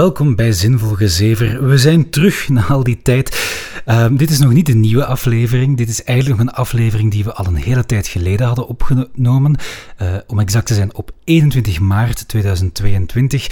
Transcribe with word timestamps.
welkom 0.00 0.36
bij 0.36 0.52
Zinvol 0.52 0.94
Gezever. 0.94 1.68
We 1.68 1.78
zijn 1.78 2.10
terug 2.10 2.48
na 2.48 2.66
al 2.66 2.84
die 2.84 2.98
tijd. 3.02 3.39
Ehm, 3.84 4.16
dit 4.16 4.30
is 4.30 4.38
nog 4.38 4.52
niet 4.52 4.68
een 4.68 4.80
nieuwe 4.80 5.04
aflevering. 5.04 5.76
Dit 5.76 5.88
is 5.88 6.04
eigenlijk 6.04 6.38
nog 6.38 6.48
een 6.48 6.54
aflevering 6.54 7.10
die 7.10 7.24
we 7.24 7.32
al 7.32 7.46
een 7.46 7.54
hele 7.54 7.86
tijd 7.86 8.06
geleden 8.06 8.46
hadden 8.46 8.66
opgenomen. 8.66 9.56
Uh, 10.02 10.14
om 10.26 10.38
exact 10.38 10.66
te 10.66 10.74
zijn 10.74 10.94
op 10.94 11.10
21 11.24 11.80
maart 11.80 12.28
2022. 12.28 13.48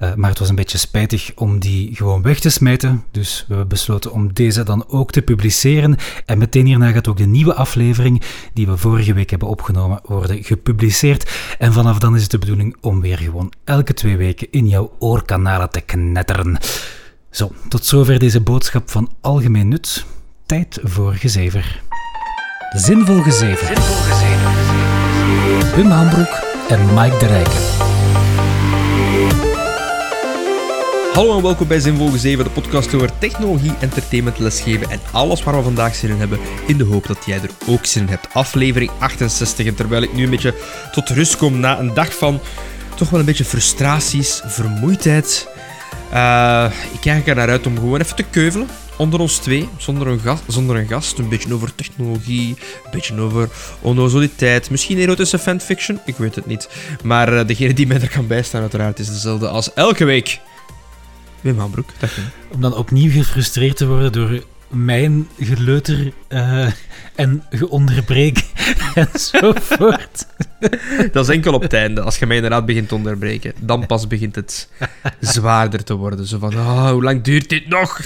Uh, 0.00 0.14
maar 0.14 0.30
het 0.30 0.38
was 0.38 0.48
een 0.48 0.54
beetje 0.54 0.78
spijtig 0.78 1.32
om 1.34 1.58
die 1.58 1.96
gewoon 1.96 2.22
weg 2.22 2.40
te 2.40 2.50
smijten. 2.50 3.04
Dus 3.10 3.38
we 3.40 3.46
hebben 3.48 3.68
besloten 3.68 4.12
om 4.12 4.32
deze 4.32 4.62
dan 4.62 4.88
ook 4.88 5.10
te 5.10 5.22
publiceren. 5.22 5.96
En 6.26 6.38
meteen 6.38 6.66
hierna 6.66 6.90
gaat 6.90 7.08
ook 7.08 7.16
de 7.16 7.26
nieuwe 7.26 7.54
aflevering 7.54 8.22
die 8.54 8.66
we 8.66 8.76
vorige 8.76 9.14
week 9.14 9.30
hebben 9.30 9.48
opgenomen 9.48 10.00
worden 10.04 10.44
gepubliceerd. 10.44 11.30
En 11.58 11.72
vanaf 11.72 11.98
dan 11.98 12.14
is 12.14 12.22
het 12.22 12.30
de 12.30 12.38
bedoeling 12.38 12.76
om 12.80 13.00
weer 13.00 13.18
gewoon 13.18 13.52
elke 13.64 13.94
twee 13.94 14.16
weken 14.16 14.48
in 14.50 14.68
jouw 14.68 14.92
oorkanalen 14.98 15.70
te 15.70 15.80
knetteren. 15.80 16.58
Zo, 17.32 17.52
tot 17.68 17.84
zover 17.84 18.18
deze 18.18 18.40
boodschap 18.40 18.90
van 18.90 19.10
algemeen 19.20 19.68
nut. 19.68 20.04
Tijd 20.46 20.78
voor 20.82 21.12
gezever. 21.12 21.82
Zinvol 22.76 23.22
gezever. 23.22 23.66
Zinvol 23.66 23.96
gezever. 23.96 25.76
Wim 25.76 25.90
Hambroek 25.90 26.42
en 26.68 26.94
Mike 26.94 27.18
de 27.18 27.26
Rijken. 27.26 27.60
Hallo 31.12 31.36
en 31.36 31.42
welkom 31.42 31.68
bij 31.68 31.80
Zinvol 31.80 32.10
Gezeven, 32.10 32.44
de 32.44 32.50
podcast 32.50 32.94
over 32.94 33.18
technologie, 33.18 33.74
entertainment, 33.80 34.38
lesgeven 34.38 34.90
en 34.90 35.00
alles 35.12 35.42
waar 35.42 35.56
we 35.56 35.62
vandaag 35.62 35.94
zin 35.94 36.10
in 36.10 36.16
hebben, 36.16 36.38
in 36.66 36.76
de 36.76 36.84
hoop 36.84 37.06
dat 37.06 37.24
jij 37.26 37.40
er 37.42 37.50
ook 37.66 37.86
zin 37.86 38.02
in 38.02 38.08
hebt. 38.08 38.34
Aflevering 38.34 38.90
68. 38.98 39.66
En 39.66 39.74
terwijl 39.74 40.02
ik 40.02 40.14
nu 40.14 40.24
een 40.24 40.30
beetje 40.30 40.54
tot 40.90 41.08
rust 41.08 41.36
kom 41.36 41.60
na 41.60 41.78
een 41.78 41.94
dag 41.94 42.14
van 42.14 42.40
toch 42.94 43.10
wel 43.10 43.20
een 43.20 43.26
beetje 43.26 43.44
frustraties, 43.44 44.42
vermoeidheid, 44.44 45.48
uh, 46.12 46.70
ik 46.92 47.00
kijk 47.00 47.26
er 47.26 47.34
naar 47.34 47.48
uit 47.48 47.66
om 47.66 47.74
gewoon 47.76 48.00
even 48.00 48.16
te 48.16 48.24
keuvelen. 48.30 48.68
Onder 48.96 49.20
ons 49.20 49.38
twee, 49.38 49.68
zonder 49.76 50.06
een, 50.06 50.20
gast, 50.20 50.42
zonder 50.46 50.76
een 50.76 50.88
gast. 50.88 51.18
Een 51.18 51.28
beetje 51.28 51.54
over 51.54 51.74
technologie, 51.74 52.48
een 52.84 52.90
beetje 52.90 53.20
over 53.20 53.48
onnozeliteit. 53.80 54.70
Misschien 54.70 54.98
erotische 54.98 55.38
fanfiction, 55.38 56.00
ik 56.04 56.16
weet 56.16 56.34
het 56.34 56.46
niet. 56.46 56.68
Maar 57.02 57.32
uh, 57.32 57.46
degene 57.46 57.74
die 57.74 57.86
mij 57.86 58.00
er 58.00 58.08
kan 58.08 58.26
bijstaan, 58.26 58.60
uiteraard, 58.60 58.98
is 58.98 59.06
dezelfde 59.06 59.48
als 59.48 59.74
elke 59.74 60.04
week. 60.04 60.40
Wim 61.40 61.58
Hambroek, 61.58 61.88
dag 61.98 62.18
Om 62.52 62.60
dan 62.60 62.76
opnieuw 62.76 63.10
gefrustreerd 63.10 63.76
te 63.76 63.86
worden 63.86 64.12
door 64.12 64.42
mijn 64.72 65.28
geleuter 65.38 66.12
uh, 66.28 66.66
en 67.14 67.42
geonderbreek 67.50 68.44
enzovoort. 68.94 70.26
Dat 71.12 71.28
is 71.28 71.34
enkel 71.34 71.52
op 71.52 71.62
het 71.62 71.72
einde. 71.72 72.00
Als 72.00 72.18
je 72.18 72.26
mij 72.26 72.36
inderdaad 72.36 72.66
begint 72.66 72.88
te 72.88 72.94
onderbreken, 72.94 73.52
dan 73.60 73.86
pas 73.86 74.06
begint 74.06 74.34
het 74.34 74.68
zwaarder 75.20 75.84
te 75.84 75.94
worden. 75.94 76.26
Zo 76.26 76.38
van, 76.38 76.54
oh, 76.54 76.90
hoe 76.90 77.02
lang 77.02 77.22
duurt 77.22 77.48
dit 77.48 77.68
nog? 77.68 78.00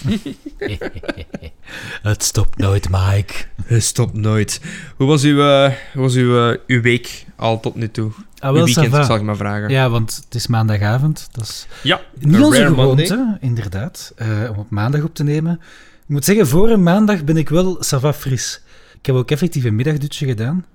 het 2.03 2.22
stopt 2.22 2.59
nooit, 2.59 2.89
Mike. 2.91 3.34
Het 3.64 3.84
stopt 3.84 4.14
nooit. 4.14 4.61
Hoe 4.97 5.06
was 5.06 5.22
uw, 5.22 5.39
uh, 5.39 5.72
hoe 5.92 6.03
was 6.03 6.14
uw, 6.14 6.50
uh, 6.50 6.56
uw 6.67 6.81
week 6.81 7.25
al 7.37 7.61
tot 7.61 7.75
nu 7.75 7.91
toe? 7.91 8.11
Ah, 8.39 8.53
wel, 8.53 8.64
weekend, 8.64 9.06
zal 9.06 9.17
ik 9.17 9.22
maar 9.22 9.37
vragen. 9.37 9.69
Ja, 9.69 9.91
want 9.91 10.22
het 10.25 10.34
is 10.34 10.47
maandagavond. 10.47 11.28
Dat 11.33 11.44
is 11.44 11.67
ja, 11.83 12.00
niet 12.19 12.41
onze 12.41 12.67
gewoonte, 12.67 13.39
inderdaad, 13.41 14.14
om 14.50 14.56
op 14.56 14.70
maandag 14.70 15.03
op 15.03 15.14
te 15.14 15.25
nemen. 15.25 15.61
Ik 16.07 16.12
moet 16.12 16.25
zeggen, 16.25 16.47
voor 16.47 16.71
een 16.71 16.83
maandag 16.83 17.25
ben 17.25 17.37
ik 17.37 17.49
wel 17.49 17.83
sava 17.83 18.12
fris. 18.12 18.61
Ik 18.99 19.07
heb 19.07 19.15
ook 19.15 19.31
effectief 19.31 19.65
een 19.65 19.75
middagdutje 19.75 20.27
gedaan. 20.27 20.67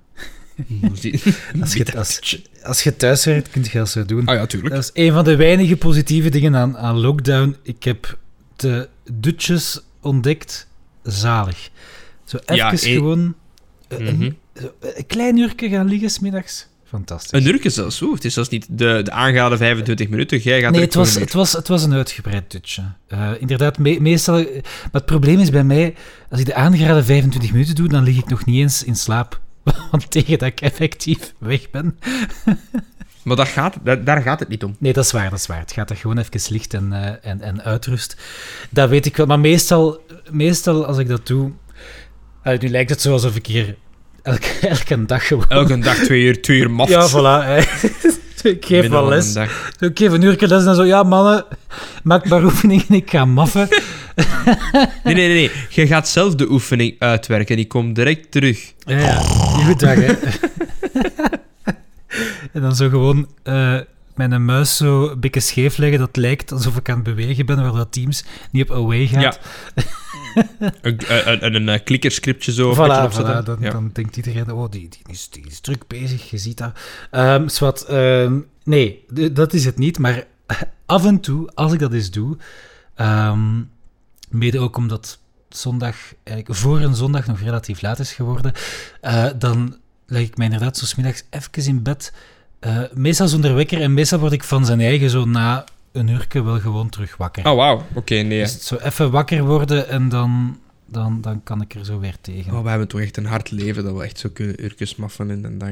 als, 1.60 1.72
je, 1.72 1.96
als, 1.96 2.42
als 2.62 2.82
je 2.82 2.96
thuis 2.96 3.24
werkt, 3.24 3.50
kun 3.50 3.62
je 3.62 3.78
dat 3.78 3.88
zo 3.88 4.04
doen. 4.04 4.26
Ah 4.26 4.34
ja, 4.34 4.46
tuurlijk. 4.46 4.74
Dat 4.74 4.82
is 4.82 4.90
een 5.04 5.12
van 5.12 5.24
de 5.24 5.36
weinige 5.36 5.76
positieve 5.76 6.28
dingen 6.28 6.56
aan, 6.56 6.78
aan 6.78 6.98
lockdown. 6.98 7.56
Ik 7.62 7.84
heb 7.84 8.18
de 8.56 8.88
dutjes 9.12 9.80
ontdekt. 10.00 10.66
Zalig. 11.02 11.70
Zo 12.24 12.36
even 12.36 12.56
ja, 12.56 12.76
gewoon 12.76 13.34
een, 13.88 14.16
mhm. 14.16 14.30
een, 14.80 15.06
klein 15.06 15.36
uurtje 15.36 15.68
gaan 15.68 15.86
liggen 15.88 16.10
smiddags. 16.10 16.68
Fantastisch. 16.92 17.40
Een 17.40 17.46
uurtje 17.46 17.70
zelfs. 17.70 18.00
Oeh, 18.00 18.14
het 18.14 18.24
is 18.24 18.34
zelfs 18.34 18.48
niet 18.48 18.66
de, 18.70 19.00
de 19.02 19.10
aangehaalde 19.10 19.56
25 19.56 20.08
minuten. 20.08 20.38
Jij 20.38 20.60
gaat 20.60 20.72
nee, 20.72 20.80
het 20.80 20.94
was, 20.94 21.14
het, 21.14 21.32
was, 21.32 21.52
het 21.52 21.68
was 21.68 21.82
een 21.82 21.92
uitgebreid 21.94 22.50
dutje. 22.50 22.82
Uh, 23.08 23.30
inderdaad, 23.38 23.78
meestal... 23.78 24.34
Maar 24.34 24.90
het 24.92 25.06
probleem 25.06 25.38
is 25.38 25.50
bij 25.50 25.64
mij, 25.64 25.94
als 26.30 26.40
ik 26.40 26.46
de 26.46 26.54
aangeraden 26.54 27.04
25 27.04 27.52
minuten 27.52 27.74
doe, 27.74 27.88
dan 27.88 28.02
lig 28.02 28.18
ik 28.18 28.28
nog 28.28 28.44
niet 28.44 28.56
eens 28.56 28.84
in 28.84 28.96
slaap. 28.96 29.40
Want 29.90 30.10
tegen 30.10 30.38
dat 30.38 30.48
ik 30.48 30.60
effectief 30.60 31.32
weg 31.38 31.70
ben. 31.70 31.98
Maar 33.22 33.36
dat 33.36 33.48
gaat, 33.48 33.76
daar 33.82 34.22
gaat 34.22 34.40
het 34.40 34.48
niet 34.48 34.64
om. 34.64 34.76
Nee, 34.78 34.92
dat 34.92 35.04
is 35.04 35.12
waar, 35.12 35.30
dat 35.30 35.38
is 35.38 35.46
waar. 35.46 35.58
Het 35.58 35.72
gaat 35.72 35.90
er 35.90 35.96
gewoon 35.96 36.18
even 36.18 36.52
licht 36.52 36.74
en, 36.74 36.88
uh, 36.92 37.08
en, 37.22 37.40
en 37.40 37.62
uitrust. 37.62 38.16
Dat 38.70 38.88
weet 38.88 39.06
ik 39.06 39.16
wel. 39.16 39.26
Maar 39.26 39.40
meestal, 39.40 40.04
meestal 40.30 40.86
als 40.86 40.98
ik 40.98 41.08
dat 41.08 41.26
doe... 41.26 41.52
Uh, 42.44 42.58
nu 42.58 42.68
lijkt 42.68 42.90
het 42.90 43.00
zo 43.00 43.12
alsof 43.12 43.36
ik 43.36 43.46
hier 43.46 43.76
elke, 44.22 44.68
elke 44.68 45.04
dag 45.04 45.26
gewoon... 45.26 45.44
Elke 45.48 45.78
dag 45.78 45.94
twee 45.94 46.22
uur, 46.22 46.42
twee 46.42 46.60
uur. 46.60 46.88
Ja, 46.88 47.08
voilà. 47.08 47.62
ik 48.42 48.64
geef 48.64 48.88
wel 48.88 49.08
les. 49.08 49.36
Ik 49.78 49.98
geef 49.98 50.12
een 50.12 50.22
uurtje 50.22 50.48
les 50.48 50.64
en 50.64 50.74
zo... 50.74 50.84
Ja, 50.84 51.02
mannen, 51.02 51.44
maak 52.02 52.28
maar 52.28 52.44
oefeningen, 52.50 52.88
ik 52.88 53.10
ga 53.10 53.24
maffen. 53.24 53.68
nee, 55.04 55.14
nee, 55.14 55.28
nee, 55.28 55.50
Je 55.68 55.86
gaat 55.86 56.08
zelf 56.08 56.34
de 56.34 56.50
oefening 56.50 56.96
uitwerken. 56.98 57.56
Die 57.56 57.66
komt 57.66 57.94
direct 57.94 58.30
terug. 58.30 58.72
Ja, 58.78 58.98
ja. 58.98 59.18
Goed 59.18 59.80
dag, 59.80 59.94
hè. 59.94 60.12
en 62.52 62.60
dan 62.60 62.76
zo 62.76 62.88
gewoon 62.88 63.28
uh, 63.44 63.78
mijn 64.14 64.44
muis 64.44 64.76
zo 64.76 65.08
een 65.08 65.20
beetje 65.20 65.40
scheef 65.40 65.76
leggen. 65.76 65.98
Dat 65.98 66.16
lijkt 66.16 66.52
alsof 66.52 66.76
ik 66.76 66.88
aan 66.88 66.94
het 66.94 67.04
bewegen 67.04 67.46
ben, 67.46 67.62
waar 67.62 67.72
dat 67.72 67.92
Teams 67.92 68.24
niet 68.50 68.70
op 68.70 68.76
away 68.76 69.06
gaat. 69.06 69.40
Ja. 69.74 69.82
een, 70.82 71.00
een, 71.08 71.54
een, 71.54 71.68
een 71.68 71.82
klikkerscriptje 71.82 72.52
zo. 72.52 72.74
Voilà, 72.74 73.12
voilà 73.12 73.44
dan, 73.44 73.58
dan, 73.60 73.90
denkt 73.92 74.16
iedereen, 74.16 74.52
oh, 74.52 74.70
die, 74.70 74.88
die, 74.88 75.00
is, 75.06 75.30
die 75.30 75.46
is 75.46 75.60
druk 75.60 75.86
bezig, 75.86 76.30
je 76.30 76.38
ziet 76.38 76.58
dat. 76.58 76.72
Um, 77.10 77.48
zwart, 77.48 77.90
um, 77.90 78.46
nee, 78.64 79.04
dat 79.32 79.52
is 79.52 79.64
het 79.64 79.78
niet. 79.78 79.98
Maar 79.98 80.24
af 80.86 81.06
en 81.06 81.20
toe, 81.20 81.50
als 81.54 81.72
ik 81.72 81.78
dat 81.78 81.92
eens 81.92 82.10
doe, 82.10 82.36
um, 82.96 83.70
mede 84.28 84.58
ook 84.58 84.76
omdat 84.76 85.18
zondag, 85.48 85.96
eigenlijk 86.24 86.58
voor 86.58 86.80
een 86.80 86.94
zondag 86.94 87.26
nog 87.26 87.40
relatief 87.40 87.82
laat 87.82 87.98
is 87.98 88.12
geworden, 88.12 88.52
uh, 89.02 89.26
dan 89.38 89.76
leg 90.06 90.22
ik 90.22 90.36
mij 90.36 90.46
inderdaad 90.46 90.76
zo 90.76 90.84
smiddags 90.84 91.24
even 91.30 91.64
in 91.64 91.82
bed. 91.82 92.12
Uh, 92.66 92.82
meestal 92.94 93.28
zonder 93.28 93.54
wekker 93.54 93.80
en 93.80 93.94
meestal 93.94 94.18
word 94.18 94.32
ik 94.32 94.44
van 94.44 94.66
zijn 94.66 94.80
eigen 94.80 95.10
zo 95.10 95.24
na 95.24 95.64
een 95.92 96.08
uurtje 96.08 96.42
wel 96.42 96.60
gewoon 96.60 96.88
terug 96.88 97.16
wakker. 97.16 97.50
Oh, 97.50 97.56
wauw. 97.56 97.82
Oké, 97.94 98.14
nee. 98.14 98.42
Dus 98.42 98.66
zo 98.66 98.76
even 98.76 99.10
wakker 99.10 99.44
worden 99.44 99.88
en 99.88 100.08
dan, 100.08 100.58
dan, 100.86 101.20
dan 101.20 101.42
kan 101.42 101.60
ik 101.62 101.74
er 101.74 101.84
zo 101.84 101.98
weer 101.98 102.16
tegen. 102.20 102.52
Oh, 102.52 102.62
we 102.62 102.68
hebben 102.68 102.88
toch 102.88 103.00
echt 103.00 103.16
een 103.16 103.26
hard 103.26 103.50
leven 103.50 103.84
dat 103.84 103.96
we 103.96 104.04
echt 104.04 104.18
zo 104.18 104.28
kunnen 104.32 104.64
uurtjes 104.64 104.96
maffen 104.96 105.30
in 105.30 105.44
een 105.44 105.58
dag. 105.58 105.70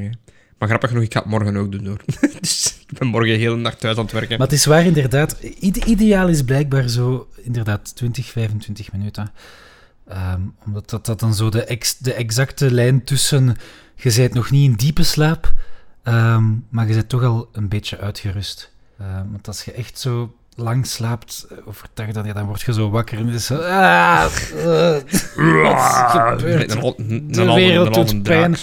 Maar 0.59 0.69
grappig 0.69 0.89
genoeg, 0.89 1.05
ik 1.05 1.13
ga 1.13 1.21
het 1.21 1.29
morgen 1.29 1.57
ook 1.57 1.73
doen 1.73 1.87
hoor. 1.87 2.01
dus 2.41 2.77
ik 2.89 2.99
ben 2.99 3.09
morgen 3.09 3.39
heel 3.39 3.55
de 3.55 3.61
nacht 3.61 3.81
thuis 3.81 3.97
aan 3.97 4.03
het 4.03 4.13
werken. 4.13 4.39
Maar 4.39 4.47
het 4.47 4.57
is 4.57 4.65
waar 4.65 4.85
inderdaad. 4.85 5.33
Ideaal 5.85 6.29
is 6.29 6.43
blijkbaar 6.43 6.89
zo 6.89 7.29
inderdaad 7.43 7.97
20, 7.97 8.27
25 8.27 8.93
minuten. 8.93 9.33
Um, 10.13 10.55
omdat 10.65 10.91
dat, 10.91 11.07
dat 11.07 11.21
dan 11.21 11.35
zo 11.35 11.49
de, 11.49 11.65
ex, 11.65 11.99
de 11.99 12.13
exacte 12.13 12.71
lijn 12.71 13.05
tussen. 13.05 13.57
Je 13.95 14.13
bent 14.17 14.35
nog 14.35 14.51
niet 14.51 14.71
in 14.71 14.77
diepe 14.77 15.03
slaap, 15.03 15.53
um, 16.05 16.67
maar 16.69 16.89
je 16.89 16.95
bent 16.95 17.09
toch 17.09 17.23
al 17.23 17.49
een 17.53 17.69
beetje 17.69 17.99
uitgerust. 17.99 18.73
Uh, 19.01 19.07
want 19.31 19.47
als 19.47 19.65
je 19.65 19.73
echt 19.73 19.99
zo 19.99 20.35
lang 20.61 20.87
slaapt, 20.87 21.47
eh, 21.51 21.57
overdag, 21.65 22.11
dan, 22.11 22.25
ja, 22.25 22.33
dan 22.33 22.47
word 22.47 22.61
je 22.61 22.73
zo 22.73 22.91
wakker 22.91 23.19
en 23.19 23.29
is 23.29 23.47
zo... 23.47 23.55
Ah, 23.55 24.27
uh, 24.57 24.99
De 27.27 27.53
wereld 27.55 27.95
doet 27.95 28.23
pijn. 28.23 28.57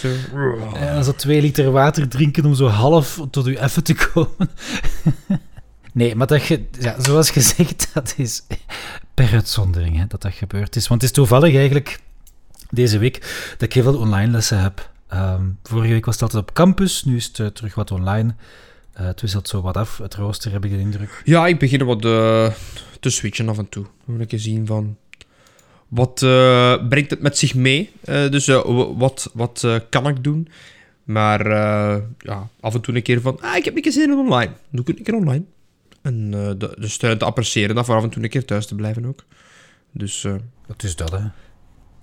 En 0.74 1.04
zo 1.04 1.12
twee 1.12 1.42
liter 1.42 1.72
water 1.72 2.08
drinken 2.08 2.46
om 2.46 2.56
zo 2.56 2.68
half 2.68 3.20
tot 3.32 3.46
je 3.46 3.62
even 3.62 3.84
te 3.84 3.94
komen. 3.94 4.50
nee, 5.94 6.16
maar 6.16 6.28
dat 6.28 6.46
je, 6.46 6.66
ja, 6.80 6.96
zoals 7.02 7.30
gezegd, 7.30 7.90
dat 7.94 8.14
is 8.18 8.44
per 9.14 9.34
uitzondering 9.34 9.98
hè, 9.98 10.08
dat 10.08 10.22
dat 10.22 10.34
gebeurd 10.34 10.76
is. 10.76 10.88
Want 10.88 11.02
het 11.02 11.10
is 11.10 11.16
toevallig 11.16 11.56
eigenlijk 11.56 12.00
deze 12.70 12.98
week 12.98 13.20
dat 13.52 13.62
ik 13.62 13.74
heel 13.74 13.84
veel 13.84 13.98
online 13.98 14.32
lessen 14.32 14.62
heb. 14.62 14.90
Um, 15.14 15.60
vorige 15.64 15.94
week 15.94 16.06
was 16.06 16.14
het 16.14 16.24
altijd 16.24 16.42
op 16.42 16.54
campus, 16.54 17.04
nu 17.04 17.16
is 17.16 17.26
het 17.26 17.38
uh, 17.38 17.48
terug 17.48 17.76
wat 17.76 17.92
online. 17.92 18.36
Uh, 19.00 19.06
het 19.06 19.22
wisselt 19.22 19.48
zo 19.48 19.62
wat 19.62 19.78
af, 19.78 19.98
het 19.98 20.16
rooster 20.16 20.52
heb 20.52 20.66
ik 20.66 20.72
de 20.72 20.80
indruk. 20.80 21.22
Ja, 21.26 21.48
ik 21.48 21.60
begin 21.60 21.86
wat 21.86 22.06
uh, 22.06 22.52
te 23.00 23.10
switchen 23.10 23.50
af 23.50 23.58
en 23.58 23.70
toe. 23.70 23.84
Dan 23.84 24.18
wil 24.18 24.28
ik 24.30 24.40
zien 24.40 24.66
van... 24.66 24.98
Wat 25.88 26.20
brengt 26.90 27.10
het 27.10 27.22
met 27.22 27.38
zich 27.38 27.56
mee? 27.56 27.92
dus 28.06 28.46
wat, 28.96 29.30
wat 29.34 29.68
kan 29.90 30.08
ik 30.08 30.24
doen? 30.24 30.48
Maar 31.04 31.48
ja, 32.18 32.50
af 32.60 32.74
en 32.74 32.82
toe 32.82 32.96
een 32.96 33.02
keer 33.02 33.22
van... 33.22 33.42
Ah, 33.42 33.56
ik 33.56 33.66
heb 33.66 33.76
een 33.76 33.82
keer 33.82 33.92
zin 33.92 34.12
in 34.12 34.18
online. 34.18 34.52
Doe 34.70 34.86
ik 34.86 34.98
een 34.98 35.04
keer 35.04 35.16
online. 35.16 35.44
En 36.02 36.32
de, 36.32 36.76
dus 36.80 36.98
te, 36.98 37.18
te 37.18 37.26
appreciëren 37.26 37.76
dat 37.76 37.86
voor 37.86 37.96
af 37.96 38.04
en 38.04 38.10
toe 38.10 38.24
een 38.24 38.30
keer 38.30 38.46
thuis 38.46 38.66
te 38.66 38.76
blijven 38.76 39.06
ook. 39.06 39.24
Dus... 39.92 40.26
Wat 40.68 40.84
is 40.84 40.96
dat, 40.96 41.12
hè? 41.12 41.22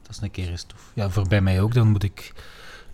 Dat 0.03 0.11
is 0.11 0.19
een 0.21 0.31
keer 0.31 0.49
eens 0.49 0.65
tof. 0.65 0.91
Ja, 0.95 1.11
voor 1.11 1.29
bij 1.29 1.41
mij 1.41 1.61
ook. 1.61 1.75
Dan 1.75 1.89
moet 1.89 2.03
ik... 2.03 2.33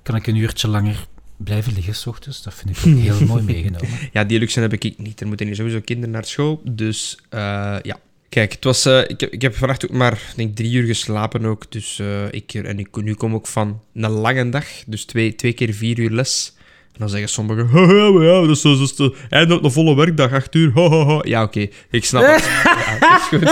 Kan 0.03 0.17
ik 0.17 0.27
een 0.27 0.37
uurtje 0.37 0.69
langer 0.69 1.07
blijven 1.45 1.73
liggen 1.73 1.95
s 1.95 2.07
ochtends. 2.07 2.43
Dat 2.43 2.55
vind 2.55 2.77
ik 2.77 2.87
ook 2.87 2.99
heel 2.99 3.27
mooi 3.33 3.43
meegenomen. 3.43 3.89
Ja, 4.13 4.25
die 4.25 4.39
luxe 4.39 4.61
heb 4.61 4.73
ik 4.73 4.99
niet. 4.99 5.21
Er 5.21 5.27
moeten 5.27 5.47
hier 5.47 5.55
sowieso 5.55 5.81
kinderen 5.81 6.11
naar 6.11 6.25
school. 6.25 6.61
Dus 6.65 7.19
uh, 7.35 7.77
ja. 7.83 7.99
Kijk, 8.29 8.53
het 8.53 8.65
was, 8.65 8.87
uh, 8.87 9.01
ik, 9.07 9.21
heb, 9.21 9.33
ik 9.33 9.43
heb 9.43 9.57
vannacht 9.57 9.85
ook 9.85 9.97
maar 9.97 10.33
denk, 10.37 10.57
drie 10.57 10.73
uur 10.73 10.87
geslapen 10.87 11.45
ook. 11.45 11.73
Dus 11.73 11.99
uh, 11.99 12.33
ik, 12.33 12.55
en 12.55 12.79
ik, 12.79 13.03
nu 13.03 13.15
kom 13.15 13.35
ik 13.35 13.47
van 13.47 13.81
een 13.95 14.11
lange 14.11 14.49
dag. 14.49 14.67
Dus 14.87 15.05
twee, 15.05 15.35
twee 15.35 15.53
keer 15.53 15.75
vier 15.75 15.99
uur 15.99 16.11
les. 16.11 16.55
En 16.93 16.99
dan 16.99 17.09
zeggen 17.09 17.29
sommigen... 17.29 17.69
Ja, 17.97 18.23
ja, 18.23 18.41
dat 18.41 18.57
is, 18.57 18.63
dat 18.63 18.81
is 18.81 18.97
de 18.97 19.17
einde 19.29 19.57
op 19.57 19.65
een 19.65 19.73
volle 19.73 19.95
werkdag, 19.95 20.33
acht 20.33 20.55
uur. 20.55 20.73
Ha, 20.75 20.89
ha, 20.89 21.05
ha. 21.05 21.21
Ja, 21.23 21.43
oké. 21.43 21.59
Okay, 21.59 21.73
ik 21.91 22.05
snap 22.05 22.27
het. 22.27 22.45
ja, 22.55 22.99
dat 22.99 23.21
is 23.21 23.27
goed. 23.27 23.49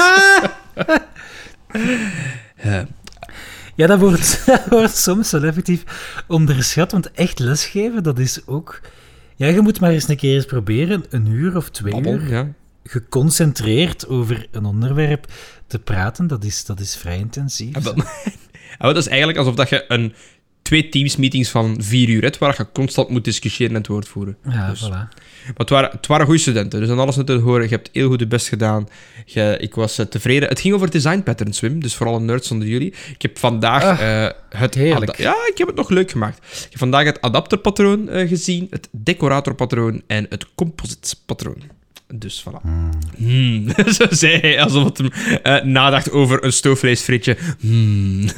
ja, 3.79 3.87
dat 3.87 3.99
wordt, 3.99 4.43
dat 4.47 4.67
wordt 4.69 4.97
soms 4.97 5.31
wel 5.31 5.43
effectief 5.43 5.85
onderschat, 6.27 6.93
want 6.93 7.13
echt 7.13 7.39
lesgeven, 7.39 8.03
dat 8.03 8.19
is 8.19 8.47
ook... 8.47 8.81
Ja, 9.37 9.47
je 9.47 9.61
moet 9.61 9.81
maar 9.81 9.91
eens 9.91 10.09
een 10.09 10.17
keer 10.17 10.35
eens 10.35 10.45
proberen, 10.45 11.05
een 11.11 11.27
uur 11.27 11.57
of 11.57 11.71
twee 11.71 11.93
Babbel, 11.93 12.13
uur, 12.13 12.29
ja. 12.29 12.49
geconcentreerd 12.85 14.09
over 14.09 14.47
een 14.51 14.65
onderwerp 14.65 15.27
te 15.67 15.79
praten, 15.79 16.27
dat 16.27 16.45
is, 16.45 16.65
dat 16.65 16.81
is 16.81 16.97
vrij 16.97 17.19
intensief. 17.19 17.73
Dat, 17.73 17.97
dat 18.79 18.97
is 18.97 19.07
eigenlijk 19.07 19.39
alsof 19.39 19.55
dat 19.55 19.69
je 19.69 19.85
een 19.89 20.15
twee 20.69 20.89
teamsmeetings 20.89 21.51
van 21.51 21.77
vier 21.81 22.09
uur 22.09 22.23
hebt, 22.23 22.39
waar 22.39 22.55
je 22.59 22.67
constant 22.73 23.09
moet 23.09 23.25
discussiëren 23.25 23.75
en 23.75 23.81
het 23.81 23.91
woord 23.91 24.09
voeren. 24.09 24.37
Ja, 24.49 24.71
dus. 24.71 24.85
voilà. 24.85 24.91
Maar 24.91 25.57
het 25.57 25.71
waren, 25.71 25.91
het 25.91 26.07
waren 26.07 26.27
goede 26.27 26.41
studenten, 26.41 26.81
dus 26.81 26.89
aan 26.89 26.99
alles 26.99 27.15
te 27.25 27.33
horen. 27.33 27.63
Je 27.63 27.69
hebt 27.69 27.91
heel 27.93 28.09
goed 28.09 28.21
je 28.21 28.27
best 28.27 28.49
gedaan. 28.49 28.89
Je, 29.25 29.57
ik 29.61 29.75
was 29.75 29.99
uh, 29.99 30.07
tevreden. 30.07 30.49
Het 30.49 30.61
ging 30.61 30.75
over 30.75 30.91
design 30.91 31.23
patterns, 31.23 31.61
Wim, 31.61 31.81
dus 31.81 31.95
vooral 31.95 32.17
een 32.17 32.25
nerds 32.25 32.51
onder 32.51 32.69
jullie. 32.69 32.95
Ik 33.13 33.23
heb 33.23 33.39
vandaag 33.39 33.83
Ah, 33.83 34.01
uh, 34.01 34.29
het... 34.49 34.75
Ja, 35.17 35.35
ik 35.51 35.59
heb 35.59 35.67
het 35.67 35.77
nog 35.77 35.89
leuk 35.89 36.11
gemaakt. 36.11 36.37
Ik 36.37 36.67
heb 36.71 36.79
vandaag 36.79 37.05
het 37.05 37.21
adapterpatroon 37.21 38.09
uh, 38.09 38.29
gezien, 38.29 38.67
het 38.71 38.89
decoratorpatroon 38.91 40.03
en 40.07 40.27
het 40.29 40.47
compositpatroon. 40.55 41.63
Dus 42.15 42.45
voilà. 42.49 42.63
Mm. 42.63 42.91
Hmm. 43.17 43.69
Zo 43.99 44.07
zei 44.11 44.41
hij, 44.41 44.63
alsof 44.63 44.85
het 44.85 44.99
hem 44.99 45.11
uh, 45.43 45.63
nadacht 45.63 46.11
over 46.11 46.45
een 46.45 46.53
stoofvleesfrietje. 46.53 47.37
Hmm. 47.61 48.25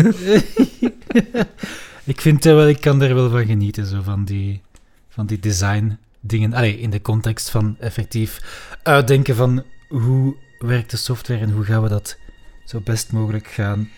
ik 2.05 2.21
vind 2.21 2.45
wel, 2.45 2.69
ik 2.69 2.81
kan 2.81 3.03
er 3.03 3.15
wel 3.15 3.31
van 3.31 3.47
genieten, 3.47 3.87
zo 3.87 4.03
van 4.03 4.25
die, 4.25 4.61
van 5.09 5.27
die 5.27 5.39
design 5.39 5.99
dingen. 6.21 6.53
Allee, 6.53 6.81
in 6.81 6.91
de 6.91 7.03
context 7.03 7.51
van 7.51 7.77
effectief 7.79 8.41
uitdenken 8.83 9.37
van 9.37 9.65
hoe 9.89 10.37
werkt 10.59 10.91
de 10.91 10.97
software 10.97 11.41
en 11.41 11.51
hoe 11.51 11.65
gaan 11.65 11.83
we 11.83 11.89
dat 11.89 12.19
zo 12.65 12.81
best 12.81 13.13
mogelijk 13.13 13.47
gaan. 13.47 13.89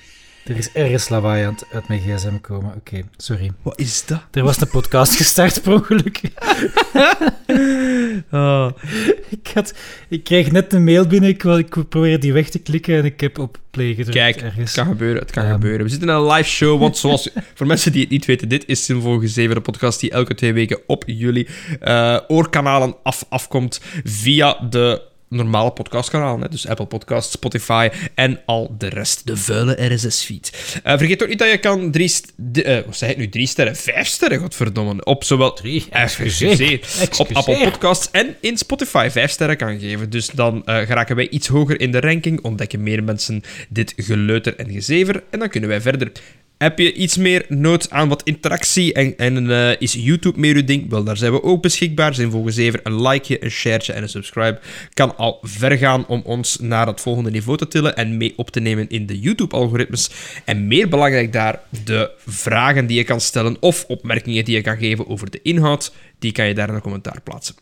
Er 0.44 0.56
is 0.56 0.72
ergens 0.72 1.08
lawaai 1.08 1.44
aan 1.44 1.52
het 1.52 1.64
uit 1.72 1.88
mijn 1.88 2.00
gsm 2.00 2.40
komen. 2.40 2.68
Oké, 2.68 2.78
okay, 2.78 3.04
sorry. 3.16 3.50
Wat 3.62 3.78
is 3.78 4.06
dat? 4.06 4.22
Er 4.30 4.42
was 4.42 4.60
een 4.60 4.68
podcast 4.68 5.16
gestart 5.16 5.62
per 5.62 5.72
ongeluk. 5.72 6.20
oh. 8.30 8.70
ik, 9.40 9.50
had, 9.54 9.74
ik 10.08 10.24
kreeg 10.24 10.50
net 10.50 10.72
een 10.72 10.84
mail 10.84 11.06
binnen, 11.06 11.30
ik, 11.30 11.44
ik 11.44 11.88
probeerde 11.88 12.18
die 12.18 12.32
weg 12.32 12.48
te 12.48 12.58
klikken 12.58 12.96
en 12.96 13.04
ik 13.04 13.20
heb 13.20 13.38
op 13.38 13.58
play 13.70 13.94
gedrukt. 13.94 14.16
Kijk, 14.16 14.36
ergens. 14.36 14.74
het 14.74 14.84
kan 14.84 14.92
gebeuren, 14.92 15.22
het 15.22 15.30
kan 15.30 15.44
Um, 15.44 15.52
gebeuren. 15.52 15.82
We 15.82 15.88
zitten 15.90 16.08
in 16.08 16.14
een 16.14 16.26
live 16.26 16.48
show, 16.48 16.80
want 16.80 16.96
zoals... 16.96 17.30
voor 17.54 17.66
mensen 17.66 17.92
die 17.92 18.00
het 18.00 18.10
niet 18.10 18.24
weten, 18.24 18.48
dit 18.48 18.66
is 18.66 18.84
Zinvol 18.84 19.20
7, 19.24 19.54
de 19.54 19.60
podcast 19.60 20.00
die 20.00 20.10
elke 20.10 20.34
twee 20.34 20.52
weken 20.52 20.80
op 20.86 21.04
jullie 21.06 21.48
uh, 21.82 22.18
oorkanalen 22.28 22.94
af, 23.02 23.24
afkomt 23.28 23.80
via 24.04 24.66
de 24.70 25.10
normale 25.32 25.70
podcastkanalen. 25.70 26.40
Hè? 26.40 26.48
Dus 26.48 26.68
Apple 26.68 26.86
Podcasts, 26.86 27.32
Spotify 27.32 27.88
en 28.14 28.40
al 28.46 28.74
de 28.78 28.88
rest. 28.88 29.26
De 29.26 29.36
vuile 29.36 29.94
RSS-feed. 29.94 30.52
Uh, 30.86 30.98
vergeet 30.98 31.22
ook 31.22 31.28
niet 31.28 31.38
dat 31.38 31.50
je 31.50 31.58
kan 31.58 31.90
drie... 31.90 32.08
St- 32.08 32.32
uh, 32.52 32.78
wat 32.86 32.96
zeg 32.96 33.10
ik 33.10 33.16
nu? 33.16 33.28
Drie 33.28 33.46
sterren? 33.46 33.76
Vijf 33.76 34.06
sterren, 34.06 34.38
godverdomme. 34.38 35.04
Op 35.04 35.24
zowel... 35.24 35.52
Drie? 35.52 35.86
Excuseer. 35.90 36.80
Op 37.18 37.32
Apple 37.32 37.64
Podcasts 37.64 38.10
en 38.10 38.36
in 38.40 38.58
Spotify 38.58 39.08
vijf 39.10 39.30
sterren 39.30 39.56
kan 39.56 39.80
geven. 39.80 40.10
Dus 40.10 40.26
dan 40.26 40.62
uh, 40.66 40.76
geraken 40.78 41.16
wij 41.16 41.28
iets 41.28 41.48
hoger 41.48 41.80
in 41.80 41.92
de 41.92 42.00
ranking, 42.00 42.40
ontdekken 42.42 42.82
meer 42.82 43.04
mensen 43.04 43.42
dit 43.68 43.92
geleuter 43.96 44.56
en 44.56 44.70
gezever 44.70 45.22
en 45.30 45.38
dan 45.38 45.48
kunnen 45.48 45.68
wij 45.68 45.80
verder. 45.80 46.12
Heb 46.62 46.78
je 46.78 46.92
iets 46.92 47.16
meer 47.16 47.44
nood 47.48 47.90
aan 47.90 48.08
wat 48.08 48.22
interactie 48.22 48.92
en, 48.92 49.16
en 49.16 49.44
uh, 49.44 49.80
is 49.80 49.92
YouTube 49.92 50.38
meer 50.38 50.54
uw 50.54 50.64
ding? 50.64 50.90
Wel, 50.90 51.04
daar 51.04 51.16
zijn 51.16 51.32
we 51.32 51.42
ook 51.42 51.62
beschikbaar. 51.62 52.14
Zijn 52.14 52.30
volgens 52.30 52.56
even 52.56 52.80
een 52.82 53.02
likeje, 53.02 53.44
een 53.44 53.50
shareje 53.50 53.92
en 53.92 54.02
een 54.02 54.08
subscribe. 54.08 54.60
Kan 54.94 55.16
al 55.16 55.38
ver 55.42 55.78
gaan 55.78 56.06
om 56.06 56.22
ons 56.24 56.58
naar 56.60 56.86
het 56.86 57.00
volgende 57.00 57.30
niveau 57.30 57.58
te 57.58 57.68
tillen 57.68 57.96
en 57.96 58.16
mee 58.16 58.32
op 58.36 58.50
te 58.50 58.60
nemen 58.60 58.88
in 58.88 59.06
de 59.06 59.20
YouTube-algoritmes. 59.20 60.10
En 60.44 60.66
meer 60.66 60.88
belangrijk 60.88 61.32
daar, 61.32 61.60
de 61.84 62.10
vragen 62.26 62.86
die 62.86 62.96
je 62.96 63.04
kan 63.04 63.20
stellen 63.20 63.56
of 63.60 63.84
opmerkingen 63.88 64.44
die 64.44 64.54
je 64.54 64.62
kan 64.62 64.76
geven 64.76 65.08
over 65.08 65.30
de 65.30 65.40
inhoud, 65.42 65.92
die 66.18 66.32
kan 66.32 66.46
je 66.46 66.54
daar 66.54 66.68
in 66.68 66.74
een 66.74 66.80
commentaar 66.80 67.20
plaatsen. 67.20 67.54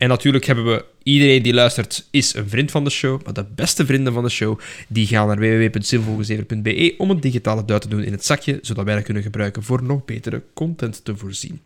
En 0.00 0.08
natuurlijk 0.08 0.44
hebben 0.44 0.64
we... 0.64 0.84
Iedereen 1.02 1.42
die 1.42 1.54
luistert 1.54 2.06
is 2.10 2.34
een 2.34 2.48
vriend 2.48 2.70
van 2.70 2.84
de 2.84 2.90
show. 2.90 3.24
Maar 3.24 3.32
de 3.32 3.46
beste 3.54 3.86
vrienden 3.86 4.12
van 4.12 4.22
de 4.24 4.30
show, 4.30 4.58
die 4.88 5.06
gaan 5.06 5.26
naar 5.26 5.38
www.zinvolgezever.be 5.38 6.94
om 6.98 7.10
een 7.10 7.20
digitale 7.20 7.64
duit 7.64 7.82
te 7.82 7.88
doen 7.88 8.02
in 8.02 8.12
het 8.12 8.24
zakje, 8.24 8.58
zodat 8.62 8.84
wij 8.84 8.94
dat 8.94 9.04
kunnen 9.04 9.22
gebruiken 9.22 9.62
voor 9.62 9.82
nog 9.82 10.04
betere 10.04 10.42
content 10.54 11.04
te 11.04 11.16
voorzien. 11.16 11.60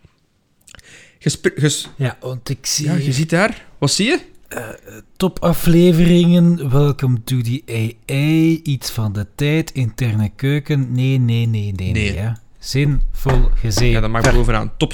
Ges 1.18 1.88
ja, 1.96 2.16
want 2.20 2.48
ik 2.48 2.66
zie... 2.66 2.86
Ja, 2.86 2.94
je 2.94 3.12
ziet 3.12 3.30
daar... 3.30 3.66
Wat 3.78 3.90
zie 3.90 4.06
je? 4.06 4.18
Uh, 4.54 4.68
topafleveringen, 5.16 6.70
welcome 6.70 7.22
to 7.24 7.40
the 7.40 7.62
AI, 7.66 8.60
iets 8.62 8.90
van 8.90 9.12
de 9.12 9.26
tijd, 9.34 9.72
interne 9.72 10.30
keuken. 10.36 10.92
Nee, 10.92 11.18
nee, 11.18 11.46
nee, 11.46 11.72
nee, 11.72 11.92
nee. 11.92 12.12
Nee. 12.12 12.32
Zinvol 12.64 13.50
gezeven. 13.54 13.90
Ja, 13.90 14.00
dat 14.00 14.10
mag 14.10 14.34
bovenaan. 14.34 14.72
Top, 14.76 14.92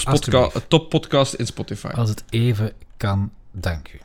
top 0.69 0.89
podcast 0.89 1.35
in 1.35 1.47
Spotify. 1.47 1.87
Als 1.87 2.09
het 2.09 2.25
even 2.31 2.73
kan, 2.97 3.31
dank 3.53 3.89
u. 3.93 3.99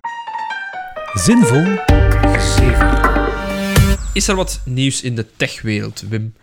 Zinvol 1.13 1.77
gezeven. 2.21 2.99
Is 4.13 4.27
er 4.27 4.35
wat 4.35 4.61
nieuws 4.65 5.01
in 5.01 5.15
de 5.15 5.25
techwereld, 5.35 6.03
Wim? 6.09 6.33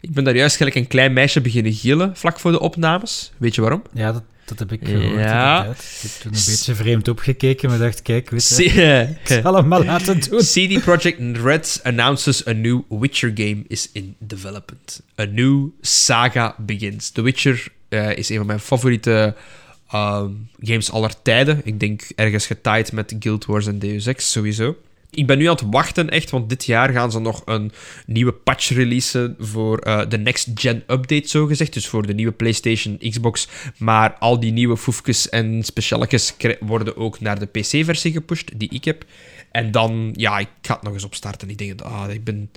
Ik 0.00 0.12
ben 0.12 0.24
daar 0.24 0.36
juist 0.36 0.56
gelijk 0.56 0.74
een 0.74 0.86
klein 0.86 1.12
meisje 1.12 1.40
beginnen 1.40 1.72
gillen 1.72 2.16
vlak 2.16 2.40
voor 2.40 2.52
de 2.52 2.60
opnames. 2.60 3.32
Weet 3.36 3.54
je 3.54 3.60
waarom? 3.60 3.82
Ja, 3.92 4.12
dat, 4.12 4.22
dat 4.48 4.58
heb 4.58 4.72
ik 4.72 4.88
gehoord. 4.88 5.20
Ja. 5.20 5.64
Ik 5.64 5.76
heb 6.00 6.10
toen 6.10 6.32
een 6.32 6.42
beetje 6.46 6.74
vreemd 6.74 7.08
opgekeken, 7.08 7.68
maar 7.68 7.78
dacht, 7.78 8.02
kijk, 8.02 8.30
weet 8.30 8.48
je, 8.48 9.08
C 9.24 9.28
het 9.28 9.44
allemaal 9.44 9.84
laten 9.84 10.20
doen. 10.20 10.40
CD 10.40 10.80
Projekt 10.80 11.36
Red 11.36 11.80
announces 11.82 12.46
a 12.46 12.52
new 12.52 12.82
Witcher 12.88 13.30
game 13.34 13.64
is 13.68 13.90
in 13.92 14.14
development. 14.18 15.02
A 15.20 15.24
new 15.24 15.68
saga 15.80 16.54
begins. 16.58 17.10
The 17.10 17.22
Witcher 17.22 17.68
uh, 17.88 18.16
is 18.16 18.28
een 18.28 18.36
van 18.36 18.46
mijn 18.46 18.60
favoriete 18.60 19.34
uh, 19.94 20.24
games 20.60 20.90
aller 20.90 21.22
tijden. 21.22 21.60
Ik 21.64 21.80
denk 21.80 22.02
ergens 22.14 22.46
getaaid 22.46 22.92
met 22.92 23.16
Guild 23.18 23.44
Wars 23.44 23.66
en 23.66 23.78
Deus 23.78 24.06
Ex, 24.06 24.32
sowieso. 24.32 24.76
Ik 25.16 25.26
ben 25.26 25.38
nu 25.38 25.44
aan 25.44 25.54
het 25.54 25.64
wachten, 25.70 26.10
echt, 26.10 26.30
want 26.30 26.48
dit 26.48 26.64
jaar 26.64 26.92
gaan 26.92 27.10
ze 27.10 27.18
nog 27.18 27.42
een 27.44 27.72
nieuwe 28.06 28.32
patch 28.32 28.68
releasen 28.68 29.36
voor 29.38 29.86
uh, 29.86 30.02
de 30.08 30.18
next-gen 30.18 30.82
update, 30.86 31.28
zogezegd. 31.28 31.72
Dus 31.72 31.86
voor 31.86 32.06
de 32.06 32.14
nieuwe 32.14 32.32
PlayStation, 32.32 32.98
Xbox. 32.98 33.48
Maar 33.78 34.14
al 34.18 34.40
die 34.40 34.52
nieuwe 34.52 34.76
foefjes 34.76 35.28
en 35.28 35.62
specialetjes 35.62 36.34
worden 36.60 36.96
ook 36.96 37.20
naar 37.20 37.38
de 37.38 37.46
PC-versie 37.46 38.12
gepusht, 38.12 38.58
die 38.58 38.68
ik 38.68 38.84
heb. 38.84 39.04
En 39.50 39.70
dan, 39.70 40.12
ja, 40.16 40.38
ik 40.38 40.48
ga 40.62 40.74
het 40.74 40.82
nog 40.82 40.92
eens 40.92 41.04
opstarten. 41.04 41.50
Ik 41.50 41.58
denk, 41.58 41.80
ah, 41.80 42.10
ik 42.10 42.24
ben... 42.24 42.50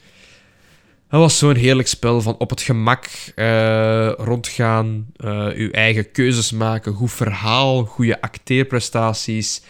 Dat 1.10 1.20
was 1.20 1.38
zo'n 1.38 1.56
heerlijk 1.56 1.88
spel 1.88 2.22
van 2.22 2.38
op 2.38 2.50
het 2.50 2.62
gemak 2.62 3.08
uh, 3.36 4.12
rondgaan, 4.12 5.08
uh, 5.18 5.48
uw 5.54 5.72
eigen 5.72 6.12
keuzes 6.12 6.52
maken, 6.52 6.94
goed 6.94 7.12
verhaal, 7.12 7.86
goede 7.86 8.22
acteerprestaties. 8.22 9.62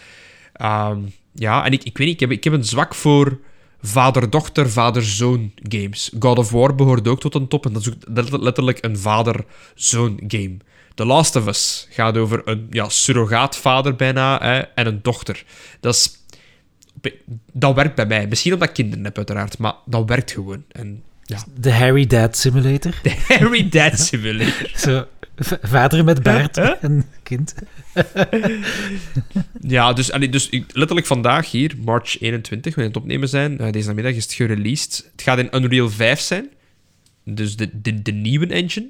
Um, 0.62 1.12
ja, 1.32 1.64
en 1.64 1.72
ik, 1.72 1.84
ik 1.84 1.98
weet 1.98 2.06
niet, 2.06 2.14
ik 2.14 2.20
heb, 2.20 2.30
ik 2.30 2.44
heb 2.44 2.52
een 2.52 2.64
zwak 2.64 2.94
voor 2.94 3.38
vader-dochter, 3.82 4.70
vader-zoon 4.70 5.52
games. 5.68 6.10
God 6.18 6.38
of 6.38 6.50
War 6.50 6.74
behoort 6.74 7.08
ook 7.08 7.20
tot 7.20 7.34
een 7.34 7.48
top 7.48 7.66
en 7.66 7.72
dat 7.72 7.86
is 8.26 8.32
ook 8.32 8.42
letterlijk 8.42 8.84
een 8.84 8.98
vader-zoon 8.98 10.20
game. 10.26 10.56
The 10.94 11.04
Last 11.04 11.36
of 11.36 11.46
Us 11.46 11.86
gaat 11.90 12.16
over 12.16 12.42
een 12.44 12.66
ja, 12.70 12.88
surrogaatvader 12.88 13.96
bijna 13.96 14.38
hè, 14.42 14.58
en 14.58 14.86
een 14.86 14.98
dochter. 15.02 15.44
Dat, 15.80 15.94
is, 15.94 16.10
dat 17.52 17.74
werkt 17.74 17.94
bij 17.94 18.06
mij. 18.06 18.26
Misschien 18.26 18.52
omdat 18.52 18.68
ik 18.68 18.74
kinderen 18.74 19.04
heb, 19.04 19.16
uiteraard, 19.16 19.58
maar 19.58 19.74
dat 19.86 20.08
werkt 20.08 20.30
gewoon. 20.30 20.64
En, 20.68 21.02
ja. 21.30 21.44
De 21.60 21.72
Harry 21.72 22.06
Dad 22.06 22.36
Simulator. 22.36 22.94
De 23.02 23.16
Harry 23.28 23.68
Dad 23.68 23.98
Simulator. 23.98 24.70
Zo, 24.74 25.06
vader 25.62 26.04
met 26.04 26.22
baard 26.22 26.56
en 26.56 27.04
kind. 27.22 27.54
ja, 29.60 29.92
dus, 29.92 30.06
dus 30.06 30.50
letterlijk 30.50 31.06
vandaag 31.06 31.50
hier, 31.50 31.74
March 31.84 32.20
21, 32.20 32.74
wanneer 32.74 32.92
we 32.92 32.98
het 32.98 33.04
opnemen 33.06 33.28
zijn, 33.28 33.60
uh, 33.60 33.70
deze 33.70 33.88
namiddag 33.88 34.12
is 34.12 34.22
het 34.22 34.32
gereleased. 34.32 35.08
Het 35.12 35.22
gaat 35.22 35.38
in 35.38 35.48
Unreal 35.54 35.90
5 35.90 36.20
zijn, 36.20 36.48
dus 37.24 37.56
de, 37.56 37.70
de, 37.72 38.02
de 38.02 38.12
nieuwe 38.12 38.46
engine, 38.46 38.88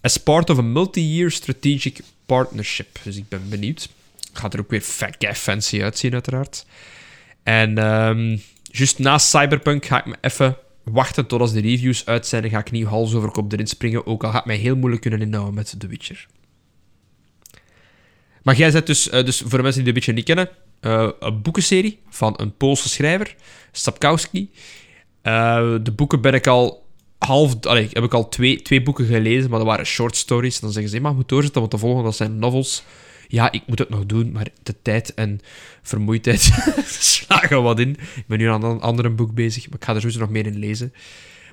as 0.00 0.16
part 0.16 0.50
of 0.50 0.58
a 0.58 0.62
multi-year 0.62 1.30
strategic 1.30 2.00
partnership. 2.26 2.98
Dus 3.02 3.16
ik 3.16 3.28
ben 3.28 3.48
benieuwd. 3.48 3.88
Gaat 4.32 4.54
er 4.54 4.60
ook 4.60 4.70
weer 4.70 4.80
fancy 5.34 5.82
uitzien, 5.82 6.12
uiteraard. 6.12 6.66
En 7.42 7.78
um, 7.78 8.42
juist 8.62 8.98
na 8.98 9.18
Cyberpunk 9.18 9.84
ga 9.84 9.98
ik 9.98 10.06
me 10.06 10.16
even 10.20 10.56
wachten 10.92 11.26
tot 11.26 11.40
als 11.40 11.52
de 11.52 11.60
reviews 11.60 12.06
uit 12.06 12.26
zijn 12.26 12.44
en 12.44 12.50
ga 12.50 12.58
ik 12.58 12.70
nieuw 12.70 12.86
hals 12.86 13.14
over 13.14 13.30
kop 13.30 13.52
erin 13.52 13.66
springen, 13.66 14.06
ook 14.06 14.24
al 14.24 14.30
gaat 14.30 14.46
mij 14.46 14.56
heel 14.56 14.76
moeilijk 14.76 15.02
kunnen 15.02 15.20
inhouden 15.20 15.54
met 15.54 15.74
The 15.78 15.86
Witcher. 15.86 16.26
Maar 18.42 18.56
jij 18.56 18.70
zet 18.70 18.86
dus, 18.86 19.02
dus 19.04 19.40
voor 19.40 19.58
de 19.58 19.62
mensen 19.62 19.84
die 19.84 19.88
een 19.88 19.94
beetje 19.94 20.12
niet 20.12 20.24
kennen, 20.24 20.48
een 21.20 21.42
boekenserie 21.42 22.00
van 22.08 22.34
een 22.36 22.56
Poolse 22.56 22.88
schrijver, 22.88 23.36
Sapkowski. 23.72 24.50
de 25.22 25.92
boeken 25.96 26.20
ben 26.20 26.34
ik 26.34 26.46
al 26.46 26.86
half... 27.18 27.60
Allee, 27.60 27.88
heb 27.92 28.04
ik 28.04 28.14
al 28.14 28.28
twee, 28.28 28.62
twee 28.62 28.82
boeken 28.82 29.06
gelezen, 29.06 29.50
maar 29.50 29.58
dat 29.58 29.68
waren 29.68 29.86
short 29.86 30.16
stories. 30.16 30.60
Dan 30.60 30.72
zeggen 30.72 30.92
ze, 30.92 31.00
maar 31.00 31.14
moet 31.14 31.28
doorzetten, 31.28 31.60
want 31.60 31.72
de 31.72 31.78
volgende 31.78 32.04
dat 32.04 32.16
zijn 32.16 32.38
novels. 32.38 32.82
Ja, 33.30 33.52
ik 33.52 33.62
moet 33.66 33.78
het 33.78 33.88
nog 33.88 34.06
doen, 34.06 34.32
maar 34.32 34.48
de 34.62 34.74
tijd 34.82 35.14
en 35.14 35.40
vermoeidheid 35.82 36.40
slagen 36.86 37.62
wat 37.62 37.80
in. 37.80 37.90
Ik 37.90 38.24
ben 38.26 38.38
nu 38.38 38.48
aan 38.48 38.64
een 38.64 38.80
ander 38.80 39.14
boek 39.14 39.34
bezig, 39.34 39.68
maar 39.68 39.78
ik 39.78 39.84
ga 39.84 39.94
er 39.94 40.00
sowieso 40.00 40.20
nog 40.20 40.30
meer 40.30 40.46
in 40.46 40.58
lezen. 40.58 40.92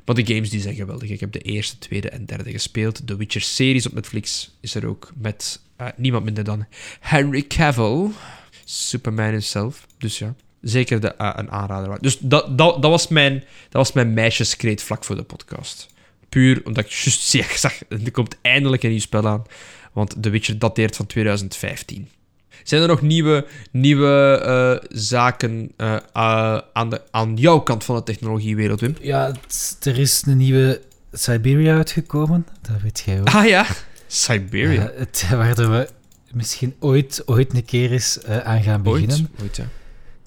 Maar 0.05 0.15
de 0.15 0.33
games 0.33 0.49
die 0.49 0.61
zijn 0.61 0.75
geweldig. 0.75 1.09
Ik 1.09 1.19
heb 1.19 1.31
de 1.31 1.39
eerste, 1.39 1.77
tweede 1.77 2.09
en 2.09 2.25
derde 2.25 2.51
gespeeld. 2.51 3.07
De 3.07 3.15
Witcher-series 3.15 3.87
op 3.87 3.93
Netflix 3.93 4.55
is 4.61 4.75
er 4.75 4.87
ook 4.87 5.11
met 5.17 5.61
uh, 5.81 5.87
niemand 5.95 6.23
minder 6.23 6.43
dan 6.43 6.65
Henry 6.99 7.47
Cavill. 7.47 8.09
Superman 8.63 9.29
himself. 9.29 9.87
Dus 9.97 10.19
ja, 10.19 10.35
zeker 10.61 10.99
de, 10.99 11.15
uh, 11.21 11.33
een 11.35 11.51
aanrader. 11.51 11.97
Dus 12.01 12.17
dat, 12.19 12.57
dat, 12.57 12.81
dat, 12.81 12.91
was 12.91 13.07
mijn, 13.07 13.33
dat 13.69 13.71
was 13.71 13.91
mijn 13.91 14.13
meisjeskreet 14.13 14.83
vlak 14.83 15.03
voor 15.03 15.15
de 15.15 15.23
podcast. 15.23 15.87
Puur 16.29 16.61
omdat 16.65 16.85
ik 16.85 16.91
juist 16.91 17.21
zag, 17.59 17.79
er 17.89 18.11
komt 18.11 18.37
eindelijk 18.41 18.83
een 18.83 18.89
nieuw 18.89 18.99
spel 18.99 19.27
aan. 19.27 19.43
Want 19.97 20.15
The 20.23 20.29
Witcher 20.29 20.59
dateert 20.59 20.95
van 20.95 21.05
2015. 21.05 22.07
Zijn 22.63 22.81
er 22.81 22.87
nog 22.87 23.01
nieuwe, 23.01 23.45
nieuwe 23.71 24.41
uh, 24.81 24.89
zaken 24.97 25.71
uh, 25.77 25.93
uh, 25.93 26.59
aan, 26.73 26.89
de, 26.89 27.01
aan 27.11 27.35
jouw 27.35 27.59
kant 27.59 27.83
van 27.83 27.95
de 27.95 28.03
technologiewereld, 28.03 28.79
Wim? 28.79 28.95
Ja, 29.01 29.31
er 29.81 29.99
is 29.99 30.23
een 30.25 30.37
nieuwe 30.37 30.81
Siberia 31.11 31.75
uitgekomen. 31.75 32.47
Dat 32.61 32.81
weet 32.81 32.99
jij 33.05 33.19
ook. 33.19 33.27
Ah 33.27 33.45
ja, 33.45 33.65
Siberia. 34.07 34.91
het, 34.95 35.27
waar 35.29 35.55
we 35.55 35.89
misschien 36.31 36.75
ooit, 36.79 37.23
ooit 37.25 37.53
een 37.53 37.65
keer 37.65 37.91
eens 37.91 38.23
aan 38.23 38.63
gaan 38.63 38.81
beginnen. 38.81 39.17
Ooit, 39.17 39.41
ooit 39.41 39.55
ja. 39.55 39.67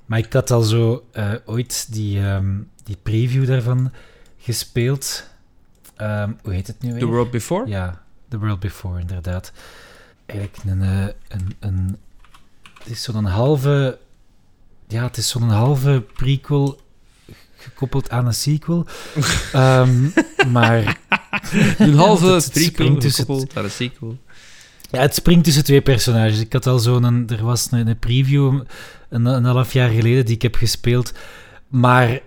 Maar 0.06 0.18
ik 0.18 0.32
had 0.32 0.50
al 0.50 0.62
zo 0.62 1.04
ooit 1.44 1.92
die, 1.92 2.20
um, 2.20 2.68
die 2.84 2.96
preview 3.02 3.46
daarvan 3.46 3.92
gespeeld. 4.38 5.24
Um, 6.00 6.38
hoe 6.42 6.52
heet 6.52 6.66
het 6.66 6.82
nu 6.82 6.90
weer? 6.90 7.00
The 7.00 7.06
World 7.06 7.30
Before? 7.30 7.68
Ja, 7.68 8.02
The 8.30 8.38
World 8.38 8.60
Before, 8.60 9.00
inderdaad. 9.00 9.52
Eigenlijk 10.26 10.58
een, 10.64 10.80
een, 11.28 11.56
een, 11.60 11.96
het 12.78 12.88
is 12.88 13.02
zo'n 13.02 13.24
halve. 13.24 13.98
Ja, 14.88 15.02
het 15.02 15.16
is 15.16 15.28
zo'n 15.28 15.48
halve 15.48 16.04
prequel 16.14 16.80
gekoppeld 17.56 18.10
aan 18.10 18.26
een 18.26 18.34
sequel. 18.34 18.86
um, 19.54 20.12
maar. 20.52 20.98
Een 21.78 21.94
halve 21.94 22.26
het, 22.34 22.44
het 22.44 22.52
prequel 22.52 23.00
gekoppeld 23.00 23.56
aan 23.56 23.64
een 23.64 23.70
sequel. 23.70 24.18
Ja, 24.90 25.00
het 25.00 25.14
springt 25.14 25.44
tussen 25.44 25.64
twee 25.64 25.80
personages. 25.80 26.38
Ik 26.40 26.52
had 26.52 26.66
al 26.66 26.78
zo'n. 26.78 27.28
Er 27.28 27.44
was 27.44 27.70
een, 27.70 27.86
een 27.86 27.98
preview 27.98 28.62
een, 29.08 29.26
een 29.26 29.44
half 29.44 29.72
jaar 29.72 29.90
geleden 29.90 30.24
die 30.24 30.34
ik 30.34 30.42
heb 30.42 30.54
gespeeld. 30.54 31.12
Maar 31.68 32.20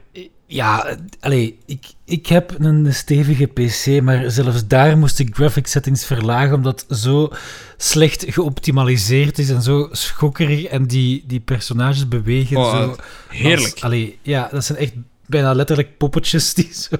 ja, 0.53 0.97
allee, 1.19 1.57
ik, 1.65 1.85
ik 2.05 2.27
heb 2.27 2.55
een 2.59 2.93
stevige 2.93 3.45
PC, 3.45 4.01
maar 4.01 4.31
zelfs 4.31 4.67
daar 4.67 4.97
moest 4.97 5.19
ik 5.19 5.35
graphic 5.35 5.67
settings 5.67 6.05
verlagen, 6.05 6.55
omdat 6.55 6.85
het 6.87 6.99
zo 6.99 7.31
slecht 7.77 8.25
geoptimaliseerd 8.27 9.39
is 9.39 9.49
en 9.49 9.61
zo 9.61 9.89
schokkerig 9.91 10.63
en 10.63 10.87
die, 10.87 11.23
die 11.27 11.39
personages 11.39 12.07
bewegen 12.07 12.57
oh, 12.57 12.71
zo... 12.71 12.95
Heerlijk. 13.27 13.73
Als, 13.73 13.83
allee, 13.83 14.19
ja, 14.21 14.47
dat 14.51 14.65
zijn 14.65 14.77
echt 14.77 14.93
bijna 15.25 15.53
letterlijk 15.53 15.97
poppetjes 15.97 16.53
die 16.53 16.69
zo... 16.73 16.95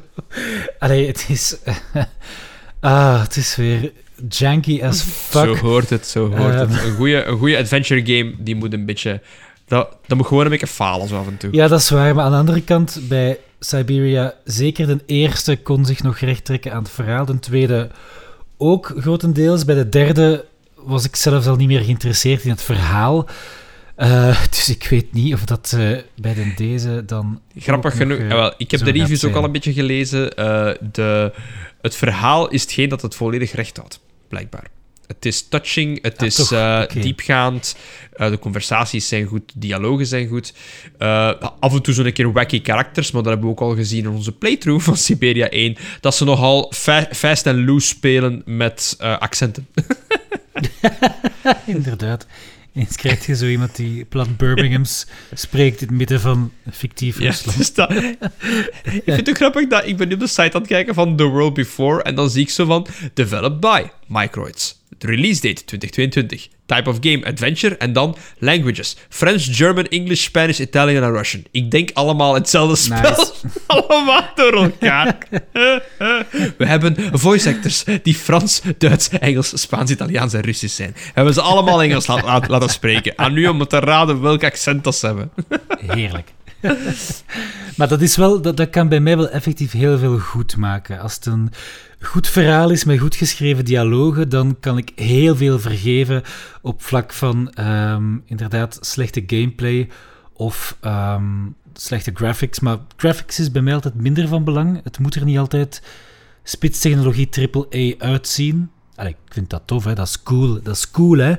Allee, 0.80 1.08
het 1.08 1.26
is... 1.28 1.58
ah, 2.80 3.22
het 3.22 3.36
is 3.36 3.56
weer 3.56 3.92
janky 4.30 4.82
as 4.84 5.02
fuck. 5.02 5.44
Zo 5.44 5.56
hoort 5.56 5.90
het, 5.90 6.08
zo 6.08 6.36
hoort 6.36 6.54
het. 6.54 6.70
Ehm. 6.70 6.86
Een 6.86 6.96
goede, 6.96 7.24
een 7.24 7.38
goede 7.38 7.58
adventure 7.58 8.06
game, 8.06 8.36
die 8.40 8.56
moet 8.56 8.74
een 8.74 8.86
beetje 8.86 9.22
dat, 9.66 9.98
dat 10.08 10.18
moet 10.18 10.28
gewoon 10.28 10.44
een 10.44 10.50
beetje 10.50 10.68
falen 10.68 11.08
zo 11.08 11.18
af 11.18 11.28
en 11.28 11.38
toe. 11.38 11.54
Ja, 11.54 11.68
dat 11.68 11.80
is 11.80 11.90
waar. 11.90 12.16
Maar 12.16 12.26
aan 12.26 12.32
de 12.32 12.38
andere 12.38 12.62
kant, 12.62 13.00
bij 13.08 13.40
Siberia, 13.60 14.34
zeker 14.44 14.88
de 14.88 15.00
eerste 15.06 15.56
kon 15.58 15.86
zich 15.86 16.04
nog 16.04 16.18
recht 16.18 16.46
trekken 16.46 16.74
aan 16.74 16.84
het 16.84 16.92
verhaal. 16.92 17.26
De 17.26 17.40
tweede 17.40 17.90
ook 18.58 18.94
grotendeels. 18.98 19.66
Bij 19.66 19.76
de 19.76 19.90
derde 19.90 20.46
was 20.76 21.06
ik 21.06 21.16
zelfs 21.16 21.48
al 21.48 21.56
niet 21.56 21.68
meer 21.68 21.82
geïnteresseerd 21.82 22.44
in 22.44 22.50
het 22.50 22.62
verhaal. 22.62 23.28
Uh, 23.98 24.44
dus 24.50 24.70
ik 24.70 24.88
weet 24.90 25.14
niet 25.14 25.34
of 25.34 25.46
dat 25.46 25.74
uh, 25.78 25.98
bij 26.16 26.34
de 26.34 26.54
deze 26.56 27.04
dan. 27.06 27.42
Grappig 27.58 27.96
genoeg. 27.96 28.18
Uh, 28.18 28.28
wel, 28.28 28.54
ik 28.58 28.72
heb 28.72 28.80
de 28.80 28.92
reviews 28.92 29.26
ook 29.26 29.36
al 29.36 29.44
een 29.44 29.52
beetje 29.52 29.74
gelezen. 29.74 30.30
de, 30.92 31.34
het 31.82 31.96
verhaal 31.96 32.50
is 32.50 32.62
hetgeen 32.62 32.90
dat 32.90 33.02
het 33.02 33.16
volledig 33.16 33.52
recht 33.52 33.78
houdt, 33.78 34.00
blijkbaar. 34.28 34.68
Het 35.16 35.26
is 35.26 35.48
touching, 35.48 36.02
het 36.02 36.22
is 36.22 36.52
uh, 36.52 36.84
diepgaand, 36.94 37.76
uh, 38.18 38.30
de 38.30 38.40
conversaties 38.40 39.08
zijn 39.08 39.26
goed, 39.26 39.52
dialogen 39.56 40.06
zijn 40.06 40.28
goed. 40.28 40.54
Uh, 41.00 41.34
af 41.60 41.74
en 41.74 41.82
toe 41.82 41.94
zo'n 41.94 42.12
keer 42.12 42.32
wacky 42.32 42.62
karakters, 42.62 43.12
maar 43.12 43.24
dat 43.24 43.32
hebben 43.32 43.50
we 43.50 43.56
ook 43.56 43.70
al 43.70 43.76
gezien 43.76 44.04
in 44.04 44.10
onze 44.10 44.32
playthrough 44.32 44.86
van 44.86 44.98
Siberia 44.98 45.50
1, 45.50 45.78
dat 46.00 46.16
ze 46.16 46.26
nogal 46.26 46.72
fa 46.76 47.08
fast 47.12 47.46
en 47.46 47.66
loose 47.66 47.88
spelen 47.88 48.42
met 48.46 48.96
accenten. 49.00 49.68
Inderdaad. 51.66 52.28
Eens 52.74 52.96
krijg 52.96 53.26
je 53.26 53.36
zo 53.36 53.46
iemand 53.46 53.76
die 53.76 54.06
plat 54.06 54.38
Birminghams 54.38 55.08
spreekt 55.34 55.82
in 55.82 55.88
het 55.88 55.98
midden 55.98 56.20
van 56.20 56.52
fictief 56.72 57.18
Rusland. 57.18 57.58
Dus 57.58 57.74
dat, 57.74 57.92
ik 57.92 59.02
vind 59.06 59.18
het 59.18 59.30
ook 59.30 59.36
grappig 59.36 59.68
dat 59.68 59.86
ik 59.86 59.98
ben 59.98 60.08
nu 60.08 60.14
op 60.14 60.20
de 60.20 60.28
site 60.28 60.42
aan 60.42 60.62
het 60.62 60.68
kijken 60.68 60.94
van 60.94 61.16
The 61.16 61.24
World 61.24 61.54
Before 61.54 62.04
en 62.04 62.16
dan 62.16 62.30
zie 62.30 62.42
ik 62.42 62.50
zo 62.50 62.66
van 62.66 62.88
Developed 63.14 63.60
by 63.60 63.84
Microids. 64.08 64.83
Release 65.00 65.42
date 65.42 65.66
2022. 65.66 66.50
Type 66.66 66.90
of 66.90 66.98
game 67.02 67.26
adventure 67.26 67.78
en 67.78 67.94
dan 67.94 68.16
languages: 68.38 68.96
French, 69.10 69.48
German, 69.52 69.88
English, 69.88 70.24
Spanish, 70.24 70.60
Italian 70.60 71.04
en 71.04 71.12
Russian. 71.12 71.44
Ik 71.52 71.72
denk 71.72 71.90
allemaal 71.94 72.34
hetzelfde 72.34 72.76
spel. 72.76 73.34
allemaal 73.68 74.30
door 74.36 74.54
elkaar. 74.54 75.18
We 76.58 76.66
hebben 76.66 76.96
voice 77.20 77.50
actors 77.50 77.84
die 78.04 78.16
Frans, 78.16 78.62
Duits, 78.78 79.10
Engels, 79.10 79.62
Spaans, 79.62 79.92
Italiaans 79.92 80.34
en 80.34 80.42
Russisch 80.42 80.76
zijn. 80.76 80.92
We 80.94 81.12
hebben 81.14 81.34
ze 81.34 81.42
allemaal 81.42 81.82
Engels 81.84 82.08
laten, 82.08 82.50
laten 82.50 82.70
spreken. 82.70 83.14
Aan 83.16 83.34
nu 83.34 83.48
om 83.48 83.68
te 83.68 83.80
raden 83.80 84.22
welk 84.22 84.44
accent 84.44 84.84
dat 84.84 84.96
ze 84.96 85.06
hebben. 85.06 85.32
Heerlijk. 85.88 86.34
maar 87.78 87.88
dat, 87.88 88.02
is 88.02 88.16
wel, 88.16 88.42
dat, 88.42 88.58
dat 88.58 88.70
kan 88.70 88.90
bij 88.90 89.00
mij 89.00 89.18
wel 89.18 89.30
effectief 89.30 89.72
heel 89.72 89.98
veel 89.98 90.20
goed 90.20 90.58
maken. 90.58 91.00
Als 91.00 91.16
het 91.16 91.26
een 91.26 91.52
goed 92.04 92.28
verhaal 92.28 92.70
is 92.70 92.84
met 92.84 93.00
goed 93.00 93.16
geschreven 93.16 93.66
dialogen, 93.66 94.30
dan 94.30 94.58
kan 94.60 94.78
ik 94.78 94.92
heel 94.96 95.36
veel 95.36 95.60
vergeven 95.60 96.24
op 96.62 96.82
vlak 96.82 97.14
van 97.14 97.54
um, 97.60 98.24
inderdaad 98.26 98.78
slechte 98.82 99.24
gameplay 99.28 99.90
of 100.34 100.78
um, 100.82 101.56
slechte 101.74 102.12
graphics. 102.14 102.60
Maar 102.60 102.78
graphics 102.96 103.40
is 103.40 103.52
bij 103.52 103.62
mij 103.62 103.74
altijd 103.74 103.96
minder 103.96 104.28
van 104.28 104.44
belang. 104.44 104.80
Het 104.84 105.00
moet 105.00 105.16
er 105.16 105.26
niet 105.26 105.38
altijd 105.38 105.82
spitstechnologie 106.44 107.30
AAA 107.52 108.06
uitzien. 108.10 108.72
Ik 108.98 109.16
vind 109.28 109.50
dat 109.50 109.62
tof, 109.66 109.84
hè? 109.84 109.94
dat 109.94 110.08
is 110.08 110.24
cool. 110.24 110.62
Dat 110.62 110.76
is 110.76 110.92
cool 110.92 111.18
hè? 111.18 111.36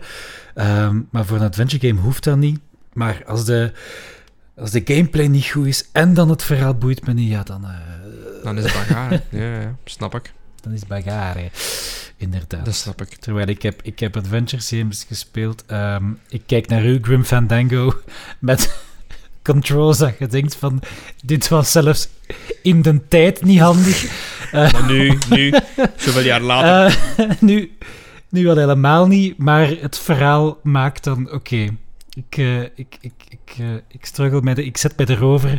Um, 0.86 1.08
maar 1.10 1.24
voor 1.24 1.36
een 1.36 1.46
adventure 1.46 1.88
game 1.88 2.00
hoeft 2.00 2.24
dat 2.24 2.36
niet. 2.36 2.60
Maar 2.92 3.22
als 3.26 3.44
de, 3.44 3.72
als 4.56 4.70
de 4.70 4.82
gameplay 4.84 5.26
niet 5.26 5.46
goed 5.46 5.66
is 5.66 5.88
en 5.92 6.14
dan 6.14 6.30
het 6.30 6.42
verhaal 6.42 6.74
boeit 6.74 7.06
me 7.06 7.12
niet, 7.12 7.30
ja, 7.30 7.42
dan... 7.42 7.64
Uh, 7.64 7.70
dan 8.42 8.58
is 8.58 8.64
het 8.64 8.72
bagarre. 8.72 9.22
ja, 9.30 9.60
ja, 9.60 9.76
snap 9.84 10.14
ik 10.14 10.32
dan 10.64 10.72
is 10.72 10.86
bagarre. 10.86 11.50
Inderdaad. 12.16 12.64
Dat 12.64 12.74
snap 12.74 13.00
ik. 13.00 13.08
Terwijl 13.08 13.46
ik 13.46 13.62
heb, 13.62 13.82
ik 13.82 13.98
heb 13.98 14.16
Adventure 14.16 14.62
Games 14.62 15.04
gespeeld. 15.08 15.64
Um, 15.70 16.18
ik 16.28 16.42
kijk 16.46 16.68
naar 16.68 16.84
u, 16.84 16.98
Grim 17.02 17.24
Fandango, 17.24 17.94
met 18.38 18.82
controls 19.42 19.98
dat 19.98 20.18
je 20.18 20.26
denkt 20.26 20.56
van... 20.56 20.82
Dit 21.24 21.48
was 21.48 21.72
zelfs 21.72 22.08
in 22.62 22.82
de 22.82 23.08
tijd 23.08 23.44
niet 23.44 23.60
handig. 23.60 24.04
maar 24.52 24.84
nu, 24.86 25.18
nu, 25.28 25.54
zoveel 25.96 26.22
jaar 26.22 26.40
later... 26.40 26.98
Uh, 27.18 27.30
nu, 27.40 27.76
nu 28.28 28.48
al 28.48 28.56
helemaal 28.56 29.06
niet, 29.06 29.38
maar 29.38 29.68
het 29.68 29.98
verhaal 29.98 30.58
maakt 30.62 31.04
dan... 31.04 31.32
Oké, 31.32 31.68
ik, 32.14 32.36
uh, 32.36 32.62
ik, 32.62 32.96
ik, 33.00 33.12
ik, 33.28 33.56
uh, 33.60 33.66
ik 33.88 34.04
struggle 34.04 34.42
met 34.42 34.56
de... 34.56 34.64
Ik 34.64 34.76
zet 34.76 34.96
mij 34.96 35.06
erover 35.06 35.58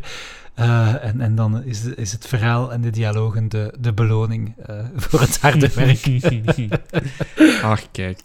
uh, 0.60 1.04
en, 1.04 1.22
en 1.22 1.36
dan 1.36 1.64
is, 1.64 1.86
is 1.86 2.12
het 2.12 2.28
verhaal 2.28 2.72
en 2.74 2.82
de 2.82 2.90
dialogen 2.90 3.50
de, 3.50 3.74
de 3.80 3.94
beloning 3.94 4.56
uh, 4.70 4.76
voor 4.96 5.20
het 5.20 5.42
harde 5.42 5.70
werk. 5.74 6.08
Ach, 7.62 7.82
kijk. 7.92 8.20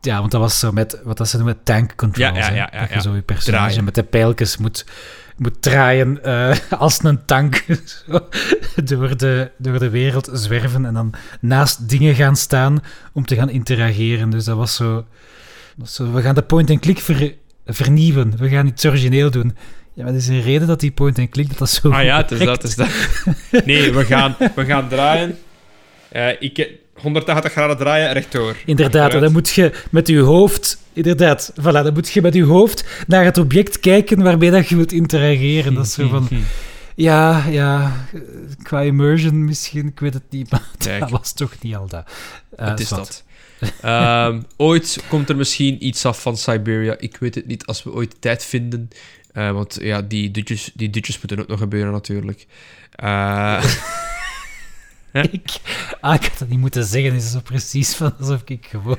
Ja, 0.00 0.18
want 0.18 0.30
dat 0.30 0.40
was 0.40 0.58
zo 0.58 0.72
met 0.72 1.00
wat 1.04 1.16
dat 1.16 1.28
ze 1.28 1.36
noemen 1.36 1.62
tank 1.62 1.94
controls. 1.96 2.36
Ja, 2.36 2.48
ja, 2.48 2.54
ja, 2.54 2.68
ja, 2.72 2.80
dat 2.80 2.92
je 2.92 3.00
zo 3.00 3.14
je 3.14 3.22
personage 3.22 3.64
draaien. 3.64 3.84
met 3.84 3.94
de 3.94 4.02
pijltjes 4.02 4.56
moet, 4.56 4.86
moet 5.36 5.62
draaien 5.62 6.18
uh, 6.24 6.56
als 6.70 7.04
een 7.04 7.24
tank 7.24 7.64
zo, 8.06 8.28
door, 8.84 9.16
de, 9.16 9.50
door 9.58 9.78
de 9.78 9.90
wereld 9.90 10.30
zwerven 10.32 10.84
en 10.84 10.94
dan 10.94 11.14
naast 11.40 11.88
dingen 11.88 12.14
gaan 12.14 12.36
staan 12.36 12.82
om 13.12 13.26
te 13.26 13.34
gaan 13.34 13.50
interageren. 13.50 14.30
Dus 14.30 14.44
dat 14.44 14.56
was 14.56 14.74
zo... 14.74 15.06
Dat 15.76 15.90
zo 15.90 16.12
we 16.12 16.22
gaan 16.22 16.34
de 16.34 16.42
point-and-click 16.42 16.98
ver, 16.98 17.34
vernieuwen. 17.66 18.36
We 18.36 18.48
gaan 18.48 18.66
iets 18.66 18.86
origineel 18.86 19.30
doen. 19.30 19.56
Ja, 19.96 20.04
maar 20.04 20.12
er 20.12 20.18
is 20.18 20.28
een 20.28 20.42
reden 20.42 20.66
dat 20.66 20.80
die 20.80 20.90
point-and-click 20.90 21.48
dat, 21.48 21.58
dat 21.58 21.70
zo 21.70 21.90
Ah 21.90 22.04
ja, 22.04 22.16
het 22.16 22.30
is 22.30 22.38
dat, 22.38 22.64
is 22.64 22.74
dat. 22.74 22.88
Nee, 23.64 23.92
we 23.92 24.04
gaan, 24.14 24.36
we 24.54 24.64
gaan 24.64 24.88
draaien. 24.88 25.38
Uh, 26.12 26.28
ik, 26.40 26.70
180 26.94 27.52
graden 27.52 27.76
draaien, 27.76 28.12
rechtdoor. 28.12 28.56
Inderdaad, 28.64 29.14
en 29.14 29.20
dan 29.20 29.32
moet 29.32 29.48
je 29.48 29.72
met 29.90 30.08
je 30.08 30.18
hoofd... 30.18 30.78
Inderdaad, 30.92 31.52
voilà, 31.60 31.62
dan 31.62 31.92
moet 31.92 32.10
je 32.10 32.22
met 32.22 32.34
je 32.34 32.44
hoofd 32.44 32.84
naar 33.06 33.24
het 33.24 33.38
object 33.38 33.80
kijken 33.80 34.22
waarmee 34.22 34.50
dat 34.50 34.68
je 34.68 34.76
wilt 34.76 34.92
interageren. 34.92 35.74
Dat 35.74 35.84
is 35.84 35.92
zo 35.92 36.08
van... 36.08 36.28
Ja, 36.94 37.44
ja, 37.46 37.92
qua 38.62 38.80
immersion 38.80 39.44
misschien, 39.44 39.86
ik 39.86 40.00
weet 40.00 40.14
het 40.14 40.30
niet, 40.30 40.50
maar 40.50 40.62
Kijk. 40.78 41.00
dat 41.00 41.10
was 41.10 41.32
toch 41.32 41.54
niet 41.60 41.74
al 41.74 41.88
dat. 41.88 42.10
Het 42.56 42.80
is 42.80 42.88
zwart. 42.88 43.24
dat. 43.60 43.72
Ehm, 43.80 44.40
ooit 44.56 45.04
komt 45.08 45.28
er 45.28 45.36
misschien 45.36 45.86
iets 45.86 46.04
af 46.04 46.22
van 46.22 46.36
Siberia. 46.36 46.94
Ik 46.98 47.16
weet 47.16 47.34
het 47.34 47.46
niet 47.46 47.66
als 47.66 47.82
we 47.82 47.92
ooit 47.92 48.16
tijd 48.20 48.44
vinden. 48.44 48.88
Eh, 49.36 49.50
want 49.50 49.78
ja, 49.80 50.02
die 50.02 50.30
dutjes, 50.30 50.70
die 50.74 50.90
dutjes 50.90 51.18
moeten 51.18 51.40
ook 51.40 51.48
nog 51.48 51.58
gebeuren 51.58 51.92
natuurlijk. 51.92 52.46
Eh, 52.90 53.64
Ik, 55.32 55.56
ah, 56.00 56.14
ik 56.14 56.22
had 56.22 56.38
dat 56.38 56.48
niet 56.48 56.58
moeten 56.58 56.84
zeggen, 56.84 57.12
het 57.12 57.22
is 57.22 57.30
zo 57.30 57.40
precies 57.40 57.94
van 57.94 58.14
alsof 58.18 58.42
ik 58.44 58.66
gewoon 58.70 58.96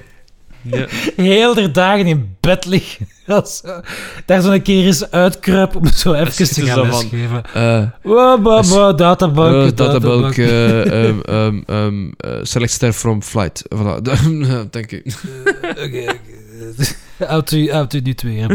ja. 0.62 0.86
heel 1.16 1.54
de 1.54 1.72
dagen 1.72 2.06
in 2.06 2.36
bed 2.40 2.66
lig. 2.66 2.98
Als, 3.28 3.62
eh, 3.62 3.78
daar 4.26 4.42
zo 4.42 4.52
een 4.52 4.62
keer 4.62 4.86
eens 4.86 5.12
uitkruip 5.12 5.76
om 5.76 5.88
zo 5.88 6.14
even 6.14 6.48
te 6.48 6.66
gaan 6.66 6.76
zo 6.76 6.86
lesgeven. 6.86 7.44
Eh, 7.54 7.84
Wow, 8.04 8.44
wow, 8.44 8.66
wow, 8.66 8.98
databank, 8.98 9.72
eh, 9.72 9.76
databank. 9.76 10.36
databulk, 10.36 10.38
eh, 10.38 11.04
um, 11.04 11.22
um, 11.30 11.64
um, 11.68 12.14
eh, 12.18 12.40
select 12.42 12.72
star 12.72 12.94
from 12.94 13.24
flight. 13.24 13.64
Voilà, 13.76 14.02
dank 14.72 14.92
u. 14.92 15.04
Oké. 15.70 16.16
Houdt 17.18 17.52
u, 17.52 17.72
houdt 17.72 17.94
u 17.94 18.00
nu 18.00 18.14
twee. 18.14 18.46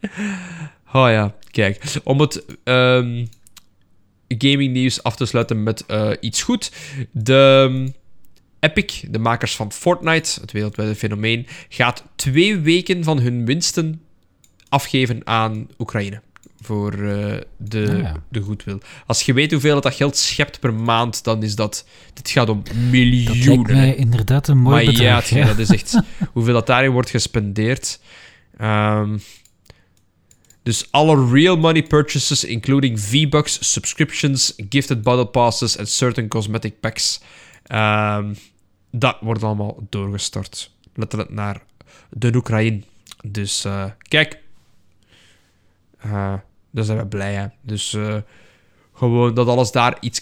Oh 0.92 1.10
ja, 1.10 1.34
kijk. 1.50 1.82
Om 2.04 2.20
het 2.20 2.44
ehm, 2.64 3.26
gaming 4.28 4.72
nieuws 4.72 5.02
af 5.02 5.16
te 5.16 5.26
sluiten 5.26 5.62
met 5.62 5.86
eh, 5.86 6.10
iets 6.20 6.42
goed. 6.42 6.72
De 7.12 7.66
ehm, 7.70 7.88
Epic, 8.60 9.04
de 9.10 9.18
makers 9.18 9.56
van 9.56 9.72
Fortnite, 9.72 10.40
het 10.40 10.52
wereldwijde 10.52 10.94
fenomeen, 10.94 11.46
gaat 11.68 12.04
twee 12.16 12.58
weken 12.58 13.04
van 13.04 13.18
hun 13.20 13.44
winsten 13.44 14.00
afgeven 14.68 15.20
aan 15.26 15.68
Oekraïne. 15.78 16.20
Voor 16.60 16.92
eh, 16.92 17.36
de, 17.56 17.86
Ah, 17.90 17.98
ja. 17.98 18.16
de 18.28 18.40
goedwil. 18.40 18.78
Als 19.06 19.22
je 19.22 19.32
weet 19.32 19.50
hoeveel 19.52 19.74
dat, 19.74 19.82
dat 19.82 19.94
geld 19.94 20.16
schept 20.16 20.60
per 20.60 20.74
maand, 20.74 21.24
dan 21.24 21.42
is 21.42 21.54
dat... 21.54 21.86
Dit 22.14 22.30
gaat 22.30 22.48
om 22.48 22.62
Dat 22.64 22.74
lijkt 22.74 22.90
miljoenen. 22.92 23.76
mij 23.76 23.94
inderdaad 23.94 24.48
een 24.48 24.58
mooi 24.58 24.74
Maar 24.84 24.84
ja, 24.84 24.90
bedrag. 24.92 25.24
tja, 25.24 25.36
ja. 25.38 25.46
dat 25.46 25.58
is 25.58 25.70
echt 25.70 26.00
hoeveel 26.32 26.52
dat 26.54 26.66
daarin 26.66 26.90
wordt 26.90 27.10
gespendeerd. 27.10 28.00
Ehm, 28.58 29.18
dus 30.68 30.88
alle 30.90 31.30
real 31.30 31.56
money 31.56 31.82
purchases, 31.82 32.44
including 32.44 33.00
V-Bucks, 33.00 33.72
subscriptions, 33.72 34.52
gifted 34.68 35.02
battle 35.02 35.26
passes 35.26 35.76
en 35.76 35.86
certain 35.86 36.28
cosmetic 36.28 36.80
packs, 36.80 37.20
ehm, 37.62 38.34
dat 38.90 39.16
wordt 39.20 39.42
allemaal 39.42 39.86
doorgestort. 39.88 40.70
Letterlijk 40.94 41.30
naar 41.30 41.62
de 42.10 42.34
Oekraïne. 42.34 42.82
Dus 43.24 43.64
eh, 43.64 43.84
kijk, 44.08 44.38
Eh 45.98 46.34
daar 46.70 46.84
zijn 46.84 46.98
we 46.98 47.06
blij 47.06 47.34
hè. 47.34 47.46
Dus 47.60 47.94
eh, 47.94 48.16
gewoon 48.92 49.34
dat 49.34 49.48
alles 49.48 49.72
daar 49.72 49.96
iets 50.00 50.20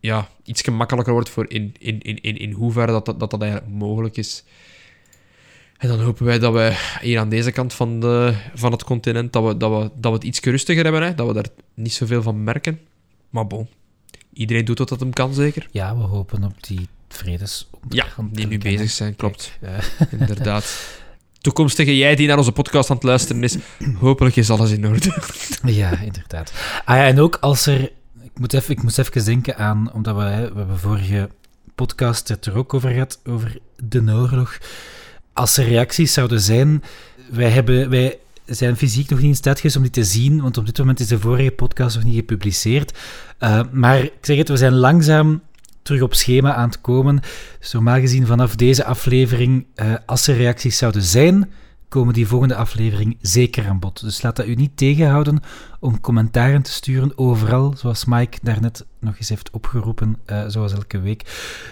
ja, 0.00 0.28
makkelijker 0.70 1.12
wordt 1.12 1.28
voor 1.28 1.50
in, 1.50 1.74
in, 1.78 2.00
in, 2.00 2.20
in, 2.20 2.36
in 2.36 2.52
hoeverre 2.52 2.92
dat, 2.92 3.06
dat, 3.06 3.20
dat 3.20 3.30
dat 3.30 3.42
eigenlijk 3.42 3.72
mogelijk 3.72 4.16
is. 4.16 4.44
En 5.78 5.88
dan 5.88 6.00
hopen 6.00 6.24
wij 6.24 6.38
dat 6.38 6.52
we 6.52 6.96
hier 7.00 7.18
aan 7.18 7.28
deze 7.28 7.50
kant 7.50 7.74
van, 7.74 8.00
de, 8.00 8.34
van 8.54 8.72
het 8.72 8.84
continent, 8.84 9.32
dat 9.32 9.44
we, 9.44 9.56
dat, 9.56 9.70
we, 9.70 9.90
dat 9.96 10.10
we 10.12 10.18
het 10.18 10.24
iets 10.26 10.40
rustiger 10.40 10.82
hebben, 10.82 11.02
hè? 11.02 11.14
dat 11.14 11.26
we 11.26 11.32
daar 11.32 11.48
niet 11.74 11.92
zoveel 11.92 12.22
van 12.22 12.44
merken. 12.44 12.80
Maar 13.30 13.46
bon, 13.46 13.68
iedereen 14.32 14.64
doet 14.64 14.78
wat 14.78 14.88
dat 14.88 15.00
hem 15.00 15.12
kan, 15.12 15.34
zeker. 15.34 15.66
Ja, 15.70 15.96
we 15.96 16.02
hopen 16.02 16.44
op 16.44 16.62
die 16.62 16.88
vredes. 17.08 17.68
Ja, 17.88 18.06
die 18.30 18.46
nu 18.46 18.58
bezig 18.58 18.90
zijn, 18.90 19.16
klopt. 19.16 19.58
Kijk, 19.60 19.84
eh, 19.98 20.12
Inderdaad. 20.20 20.94
Toekomstige 21.40 21.96
jij 21.96 22.14
die 22.16 22.26
naar 22.26 22.38
onze 22.38 22.52
podcast 22.52 22.90
aan 22.90 22.96
het 22.96 23.04
luisteren 23.04 23.42
is, 23.42 23.56
hopelijk 23.98 24.36
is 24.36 24.50
alles 24.50 24.70
in 24.70 24.86
orde. 24.86 25.14
Ja, 25.62 26.00
inderdaad. 26.00 26.52
Ah 26.84 26.96
ja, 26.96 27.06
en 27.06 27.20
ook 27.20 27.36
als 27.36 27.66
er... 27.66 27.82
Ik 28.22 28.38
moet 28.38 28.52
even, 28.52 28.70
ik 28.70 28.82
moest 28.82 28.98
even 28.98 29.24
denken 29.24 29.56
aan... 29.56 29.92
Omdat 29.92 30.16
we, 30.16 30.22
we 30.22 30.58
hebben 30.58 30.78
vorige 30.78 31.30
podcast 31.74 32.28
het 32.28 32.46
er 32.46 32.56
ook 32.56 32.74
over 32.74 32.90
gehad, 32.90 33.20
over 33.24 33.58
de 33.76 34.00
oorlog. 34.00 34.58
Als 35.36 35.56
er 35.56 35.64
reacties 35.64 36.12
zouden 36.12 36.40
zijn... 36.40 36.82
Wij, 37.30 37.50
hebben, 37.50 37.90
wij 37.90 38.18
zijn 38.44 38.76
fysiek 38.76 39.10
nog 39.10 39.18
niet 39.18 39.28
in 39.28 39.36
staat 39.36 39.56
geweest 39.56 39.76
om 39.76 39.82
die 39.82 39.90
te 39.90 40.04
zien, 40.04 40.40
want 40.40 40.58
op 40.58 40.66
dit 40.66 40.78
moment 40.78 41.00
is 41.00 41.06
de 41.06 41.18
vorige 41.18 41.50
podcast 41.50 41.96
nog 41.96 42.04
niet 42.04 42.14
gepubliceerd. 42.14 42.98
Uh, 43.40 43.60
maar 43.72 43.98
ik 43.98 44.12
zeg 44.20 44.36
het, 44.36 44.48
we 44.48 44.56
zijn 44.56 44.74
langzaam 44.74 45.42
terug 45.82 46.00
op 46.00 46.14
schema 46.14 46.54
aan 46.54 46.68
het 46.68 46.80
komen. 46.80 47.20
Dus 47.60 47.72
normaal 47.72 48.00
gezien 48.00 48.26
vanaf 48.26 48.56
deze 48.56 48.84
aflevering, 48.84 49.66
uh, 49.76 49.94
als 50.06 50.26
er 50.26 50.36
reacties 50.36 50.76
zouden 50.76 51.02
zijn, 51.02 51.50
komen 51.88 52.14
die 52.14 52.26
volgende 52.26 52.56
aflevering 52.56 53.16
zeker 53.20 53.66
aan 53.68 53.78
bod. 53.78 54.00
Dus 54.00 54.22
laat 54.22 54.36
dat 54.36 54.46
u 54.46 54.54
niet 54.54 54.76
tegenhouden 54.76 55.40
om 55.80 56.00
commentaren 56.00 56.62
te 56.62 56.72
sturen 56.72 57.18
overal, 57.18 57.74
zoals 57.76 58.04
Mike 58.04 58.38
daarnet 58.42 58.86
nog 59.00 59.18
eens 59.18 59.28
heeft 59.28 59.50
opgeroepen, 59.50 60.16
uh, 60.26 60.44
zoals 60.46 60.72
elke 60.72 61.00
week. 61.00 61.22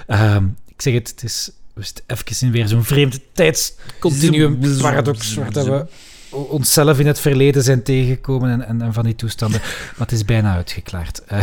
Uh, 0.09 0.37
ik 0.67 0.83
zeg 0.83 0.95
het, 0.95 1.09
het 1.09 1.23
is 1.23 1.51
we 1.75 1.83
zitten 1.83 2.05
even 2.07 2.47
in 2.47 2.53
weer 2.53 2.69
zo'n 2.69 2.85
vreemde 2.85 3.21
tijdscontinuum 3.33 4.79
paradox, 4.81 5.35
waar 5.35 5.53
dat 5.53 5.67
we 5.67 5.87
onszelf 6.35 6.99
in 6.99 7.07
het 7.07 7.21
verleden 7.21 7.63
zijn 7.63 7.83
tegengekomen 7.83 8.51
en, 8.51 8.67
en, 8.67 8.83
en 8.83 8.93
van 8.93 9.05
die 9.05 9.15
toestanden. 9.15 9.61
Maar 9.97 10.07
het 10.07 10.13
is 10.13 10.25
bijna 10.25 10.55
uitgeklaard. 10.55 11.23
Uh, 11.33 11.43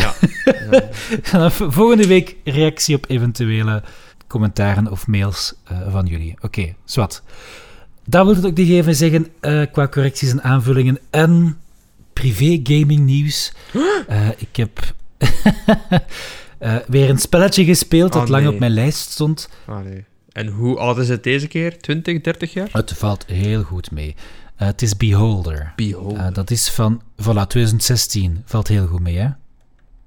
Ja. 1.32 1.50
volgende 1.50 2.08
week 2.08 2.36
reactie 2.44 2.96
op 2.96 3.06
eventuele 3.08 3.84
commentaren 4.28 4.92
of 4.92 5.08
mails 5.08 5.54
uh, 5.72 5.92
van 5.92 6.06
jullie. 6.06 6.32
Oké, 6.36 6.46
okay, 6.46 6.76
zwart. 6.86 7.22
Dat 8.06 8.26
wil 8.26 8.36
ik 8.36 8.46
ook 8.46 8.58
nog 8.58 8.68
even 8.68 8.96
zeggen 8.96 9.28
uh, 9.42 9.66
qua 9.72 9.88
correcties 9.88 10.32
en 10.32 10.44
aanvullingen 10.44 11.00
en 11.10 11.58
privé 12.14 12.60
gaming 12.64 13.00
nieuws. 13.00 13.54
Uh, 14.10 14.30
ik 14.38 14.56
heb 14.56 14.94
weer 16.88 17.10
een 17.10 17.20
spelletje 17.20 17.66
gespeeld 17.66 18.14
dat 18.14 18.22
Oh, 18.22 18.28
lang 18.28 18.48
op 18.48 18.60
mijn 18.60 18.72
lijst 18.72 19.12
stond. 19.12 19.50
Oh, 19.68 19.80
nee. 19.84 20.06
En 20.32 20.48
hoe 20.48 20.78
oud 20.78 20.98
is 20.98 21.10
het 21.10 21.24
deze 21.24 21.48
keer? 21.48 21.80
20, 21.80 22.22
30 22.22 22.54
jaar? 22.54 22.70
Het 22.72 22.94
valt 22.94 23.26
heel 23.26 23.64
goed 23.64 23.92
mee. 23.92 24.16
Uh, 24.62 24.68
het 24.68 24.82
is 24.82 24.98
Beholder. 24.98 25.74
Beholder. 25.76 26.28
Uh, 26.28 26.34
dat 26.34 26.52
is 26.52 26.70
van, 26.70 27.02
voilà, 27.22 27.48
2016. 27.48 28.42
Valt 28.46 28.68
heel 28.68 28.88
goed 28.88 29.00
mee, 29.00 29.18
hè? 29.18 29.30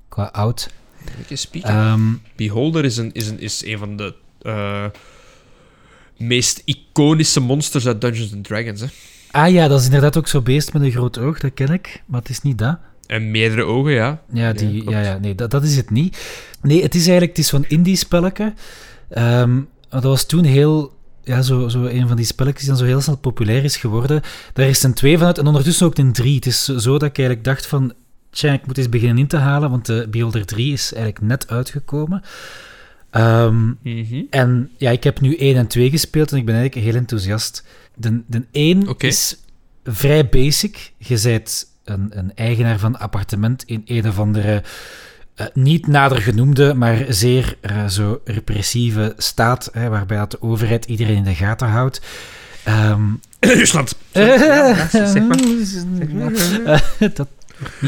Qua 0.09 0.25
oud. 0.25 0.71
Um, 1.67 2.23
Beholder 2.37 2.85
is 2.85 2.97
een, 2.97 3.13
is, 3.13 3.29
een, 3.29 3.41
is 3.41 3.65
een 3.65 3.79
van 3.79 3.97
de 3.97 4.15
uh, 4.43 4.85
meest 6.17 6.63
iconische 6.65 7.41
monsters 7.41 7.87
uit 7.87 8.01
Dungeons 8.01 8.35
and 8.35 8.45
Dragons, 8.45 8.81
hè? 8.81 8.87
Ah 9.31 9.51
ja, 9.51 9.69
dat 9.69 9.81
is 9.81 9.85
inderdaad 9.85 10.17
ook 10.17 10.29
zo'n 10.29 10.43
beest 10.43 10.73
met 10.73 10.83
een 10.83 10.91
groot 10.91 11.19
oog, 11.19 11.39
dat 11.39 11.55
ken 11.55 11.73
ik. 11.73 12.03
Maar 12.07 12.21
het 12.21 12.29
is 12.29 12.43
niet 12.43 12.59
dat. 12.59 12.79
En 13.07 13.31
meerdere 13.31 13.63
ogen, 13.63 13.93
ja. 13.93 14.23
Ja, 14.33 14.53
die, 14.53 14.85
ja, 14.85 14.91
ja, 14.91 15.01
ja, 15.01 15.19
nee, 15.19 15.35
dat, 15.35 15.51
dat 15.51 15.65
is 15.65 15.77
het 15.77 15.91
niet. 15.91 16.19
Nee, 16.63 16.83
het 16.83 16.95
is 16.95 17.01
eigenlijk 17.01 17.37
het 17.37 17.39
is 17.39 17.49
zo'n 17.49 17.65
indie-spelletje. 17.69 18.53
Um, 19.19 19.69
dat 20.01 20.11
was 20.11 20.27
toen 20.27 20.45
heel 20.45 20.93
ja, 21.23 21.43
zo, 21.43 21.69
zo 21.69 21.85
een 21.85 22.09
van 22.09 22.17
die 22.17 22.27
spelletjes 22.27 22.61
die 22.61 22.69
dan 22.69 22.79
zo 22.79 22.85
heel 22.85 23.01
snel 23.01 23.17
populair 23.17 23.65
is 23.65 23.77
geworden. 23.77 24.23
Daar 24.53 24.69
is 24.69 24.83
een 24.83 24.95
2 24.95 25.19
van 25.19 25.27
uit 25.27 25.39
en 25.39 25.47
ondertussen 25.47 25.87
ook 25.87 25.99
een 25.99 26.13
3. 26.13 26.35
Het 26.35 26.47
is 26.47 26.65
zo 26.65 26.93
dat 26.99 27.09
ik 27.09 27.19
eigenlijk 27.19 27.45
dacht 27.45 27.67
van, 27.67 27.93
tja, 28.31 28.53
ik 28.53 28.67
moet 28.67 28.79
eens 28.79 28.89
beginnen 28.89 29.19
in 29.19 29.27
te 29.27 29.37
halen, 29.37 29.71
want 29.71 29.87
de 29.87 30.07
Beholder 30.11 30.47
3 30.47 30.73
is 30.73 30.93
eigenlijk 30.93 31.25
net 31.25 31.49
uitgekomen. 31.49 32.23
Um, 33.17 33.79
mm 33.83 34.05
-hmm. 34.05 34.27
En 34.31 34.71
ja, 34.77 34.91
ik 34.91 35.05
heb 35.05 35.21
nu 35.21 35.37
1 35.37 35.57
en 35.57 35.67
2 35.67 35.91
gespeeld 35.91 36.33
en 36.33 36.39
ik 36.39 36.45
ben 36.45 36.55
eigenlijk 36.55 36.87
heel 36.87 37.01
enthousiast. 37.01 37.65
De, 37.95 38.21
de 38.27 38.45
1 38.51 38.89
okay. 38.89 39.11
is 39.11 39.37
vrij 39.85 40.29
basic. 40.29 40.93
Je 40.97 41.21
bent 41.23 41.67
een, 41.85 42.19
een 42.19 42.35
eigenaar 42.35 42.79
van 42.79 42.95
een 42.95 43.01
appartement 43.01 43.65
in 43.65 43.83
een 43.87 44.09
of 44.09 44.19
andere... 44.19 44.63
Uh, 45.37 45.47
niet 45.55 45.87
nader 45.87 46.23
genoemde, 46.23 46.75
maar 46.75 47.05
zeer 47.09 47.57
uh, 47.71 47.87
zo 47.87 48.21
repressieve 48.25 49.15
staat, 49.17 49.69
hè, 49.73 49.89
waarbij 49.89 50.17
dat 50.17 50.31
de 50.31 50.43
overheid 50.43 50.85
iedereen 50.85 51.17
in 51.17 51.25
de 51.25 51.35
gaten 51.35 51.69
houdt. 51.69 52.01
Um, 52.69 53.21
Rusland. 53.41 53.97
dat 57.15 57.29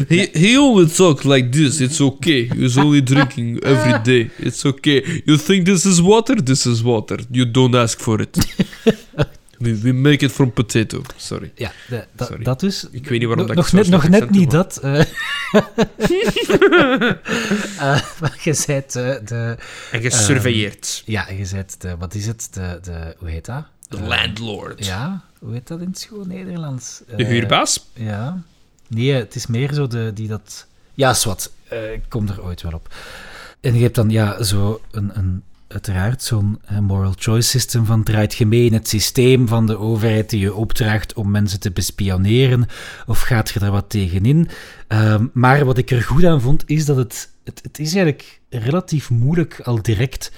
He, 0.09 0.29
he 0.33 0.59
only 0.59 0.87
talks 0.87 1.25
like 1.25 1.49
this. 1.49 1.81
It's 1.81 2.01
okay. 2.01 2.49
He's 2.57 2.77
only 2.77 3.03
drinking 3.03 3.61
every 3.73 4.03
day. 4.03 4.31
It's 4.39 4.65
okay. 4.65 5.23
You 5.25 5.39
think 5.39 5.65
this 5.65 5.85
is 5.85 6.01
water? 6.01 6.45
This 6.45 6.67
is 6.67 6.83
water. 6.83 7.19
You 7.31 7.51
don't 7.51 7.75
ask 7.75 8.01
for 8.01 8.21
it. 8.21 8.37
we, 9.59 9.81
we 9.81 9.93
make 9.93 10.25
it 10.25 10.33
from 10.33 10.53
potato. 10.53 11.03
Sorry. 11.17 11.53
Ja, 11.55 11.73
de, 11.89 12.05
da, 12.13 12.25
Sorry. 12.25 12.45
dat 12.45 12.61
dus. 12.61 12.87
Ik 12.91 13.09
weet 13.09 13.19
niet 13.19 13.29
waarom 13.29 13.47
no, 13.47 13.55
dat 13.55 13.65
nog 13.65 13.73
net, 13.73 13.89
nog 13.89 14.09
net 14.09 14.31
niet 14.31 14.51
dat. 14.51 14.81
Uh, 14.85 14.93
uh, 14.93 15.05
maar 18.21 18.39
je 18.43 18.63
bent 18.67 18.93
de, 18.93 19.21
de... 19.25 19.57
En 19.93 20.01
gesurveilleerd. 20.01 21.03
Um, 21.07 21.13
ja, 21.13 21.31
je 21.31 21.49
bent 21.53 21.81
de... 21.81 21.97
Wat 21.97 22.15
is 22.15 22.27
het? 22.27 22.49
De, 22.51 22.79
de, 22.83 23.15
hoe 23.19 23.29
heet 23.29 23.45
dat? 23.45 23.65
De 23.89 23.97
uh, 23.97 24.07
landlord. 24.07 24.85
Ja, 24.85 25.25
hoe 25.39 25.53
heet 25.53 25.69
dat 25.69 25.81
in 25.81 25.87
het 25.87 25.99
schoon 25.99 26.29
Nederlands? 26.29 27.03
de 27.17 27.25
huurbaas? 27.25 27.87
Ja. 27.93 28.43
Nee, 28.89 29.13
het 29.13 29.35
is 29.35 29.47
meer 29.47 29.73
zo 29.73 29.87
de, 29.87 30.11
die 30.15 30.29
dat... 30.29 30.67
Ja, 30.95 31.15
zwart. 31.15 31.51
Ik 31.71 32.03
kom 32.09 32.29
er 32.29 32.45
ooit 32.45 32.63
wel 32.63 32.73
op. 32.73 32.95
En 33.61 33.75
je 33.75 33.83
hebt 33.83 33.95
dan 33.95 34.11
ja, 34.11 34.43
zo 34.43 34.81
een, 34.91 35.11
een 35.15 35.43
uiteraard 35.69 36.23
zo'n 36.23 36.61
moral 36.81 37.15
choice 37.17 37.49
system 37.49 37.85
van 37.85 38.03
draait 38.03 38.35
je 38.35 38.47
mee 38.47 38.65
in 38.65 38.73
het 38.73 38.89
systeem 38.89 39.49
van 39.49 39.67
de 39.67 39.79
overheid 39.79 40.31
die 40.31 40.41
je 40.41 40.55
opdraagt 40.55 41.15
om 41.15 41.31
mensen 41.31 41.61
te 41.61 41.71
bespioneren 41.71 42.67
of 43.07 43.21
gaat 43.21 43.51
je 43.51 43.59
daar 43.59 43.71
wat 43.71 43.91
tegenin? 43.91 44.49
Um, 44.89 45.31
maar 45.33 45.65
wat 45.65 45.79
ik 45.79 45.91
er 45.91 46.03
goed 46.03 46.25
aan 46.25 46.41
vond 46.41 46.63
is 46.67 46.85
dat 46.85 46.97
het, 46.97 47.31
het, 47.45 47.61
het 47.63 47.79
is 47.79 47.95
eigenlijk 47.95 48.41
relatief 48.51 49.11
moeilijk 49.11 49.61
al 49.61 49.83
direct, 49.83 50.33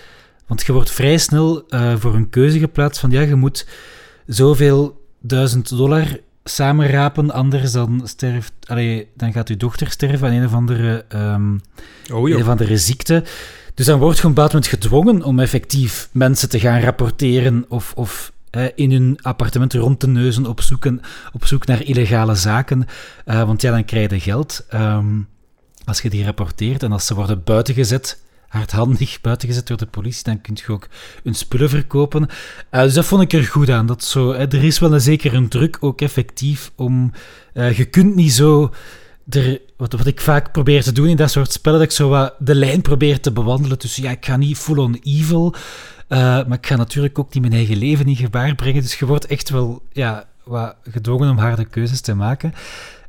want 0.46 0.62
je 0.66 0.72
wordt 0.72 0.90
vrij 0.90 1.18
snel 1.18 1.64
uh, 1.68 1.96
voor 1.96 2.14
een 2.14 2.30
keuze 2.30 2.58
geplaatst 2.58 3.00
van 3.00 3.10
ja, 3.10 3.20
je 3.20 3.34
moet 3.34 3.66
zoveel 4.26 5.06
duizend 5.20 5.76
dollar 5.76 6.06
samenrapen, 6.44 7.30
anders 7.30 7.72
dan, 7.72 8.02
sterft, 8.04 8.52
allee, 8.66 9.08
dan 9.14 9.32
gaat 9.32 9.48
uw 9.48 9.56
dochter 9.56 9.90
sterven 9.90 10.28
aan 10.28 10.34
een 10.34 10.44
of 10.44 10.52
andere, 10.52 11.04
um, 11.14 11.60
oh, 12.12 12.30
een 12.30 12.36
of 12.36 12.48
andere 12.48 12.78
ziekte. 12.78 13.24
Dus 13.78 13.86
dan 13.86 13.98
wordt 13.98 14.22
bepaald 14.22 14.52
moment 14.52 14.70
gedwongen 14.70 15.22
om 15.22 15.38
effectief 15.38 16.08
mensen 16.12 16.48
te 16.48 16.60
gaan 16.60 16.80
rapporteren 16.80 17.64
of, 17.68 17.92
of 17.96 18.32
in 18.74 18.92
hun 18.92 19.18
appartement 19.22 19.74
rond 19.74 20.00
te 20.00 20.08
neuzen 20.08 20.46
op, 20.46 20.60
op 21.32 21.44
zoek 21.44 21.66
naar 21.66 21.82
illegale 21.82 22.34
zaken. 22.34 22.86
Uh, 23.26 23.42
want 23.42 23.62
ja, 23.62 23.70
dan 23.70 23.84
krijg 23.84 24.10
je 24.10 24.20
geld 24.20 24.66
um, 24.74 25.28
als 25.84 26.00
je 26.00 26.10
die 26.10 26.24
rapporteert. 26.24 26.82
En 26.82 26.92
als 26.92 27.06
ze 27.06 27.14
worden 27.14 27.44
buitengezet, 27.44 28.22
hardhandig 28.48 29.20
buitengezet 29.20 29.66
door 29.66 29.76
de 29.76 29.86
politie, 29.86 30.24
dan 30.24 30.40
kun 30.40 30.56
je 30.66 30.72
ook 30.72 30.88
hun 31.22 31.34
spullen 31.34 31.68
verkopen. 31.68 32.28
Uh, 32.70 32.82
dus 32.82 32.94
dat 32.94 33.04
vond 33.04 33.22
ik 33.22 33.32
er 33.32 33.44
goed 33.44 33.70
aan. 33.70 33.86
Dat 33.86 34.04
zo, 34.04 34.32
er 34.32 34.64
is 34.64 34.78
wel 34.78 34.94
een 34.94 35.00
zeker 35.00 35.34
een 35.34 35.48
druk, 35.48 35.76
ook 35.80 36.00
effectief, 36.00 36.72
om... 36.76 37.12
Uh, 37.54 37.76
je 37.76 37.84
kunt 37.84 38.14
niet 38.14 38.32
zo 38.32 38.72
wat, 39.76 39.92
wat 39.92 40.06
ik 40.06 40.20
vaak 40.20 40.52
probeer 40.52 40.82
te 40.82 40.92
doen 40.92 41.06
in 41.06 41.16
dat 41.16 41.30
soort 41.30 41.52
spellen, 41.52 41.78
dat 41.78 41.88
ik 41.88 41.94
zo 41.94 42.08
wat 42.08 42.34
de 42.38 42.54
lijn 42.54 42.82
probeer 42.82 43.20
te 43.20 43.32
bewandelen 43.32 43.78
tussen, 43.78 44.02
ja, 44.02 44.10
ik 44.10 44.24
ga 44.24 44.36
niet 44.36 44.56
full-on 44.56 45.00
evil, 45.02 45.54
uh, 46.08 46.18
maar 46.18 46.58
ik 46.58 46.66
ga 46.66 46.76
natuurlijk 46.76 47.18
ook 47.18 47.34
niet 47.34 47.42
mijn 47.42 47.54
eigen 47.54 47.76
leven 47.76 48.06
in 48.06 48.16
gevaar 48.16 48.54
brengen. 48.54 48.82
Dus 48.82 48.98
je 48.98 49.06
wordt 49.06 49.26
echt 49.26 49.50
wel 49.50 49.82
ja, 49.92 50.28
wat 50.44 50.74
gedwongen 50.90 51.30
om 51.30 51.38
harde 51.38 51.64
keuzes 51.64 52.00
te 52.00 52.14
maken. 52.14 52.54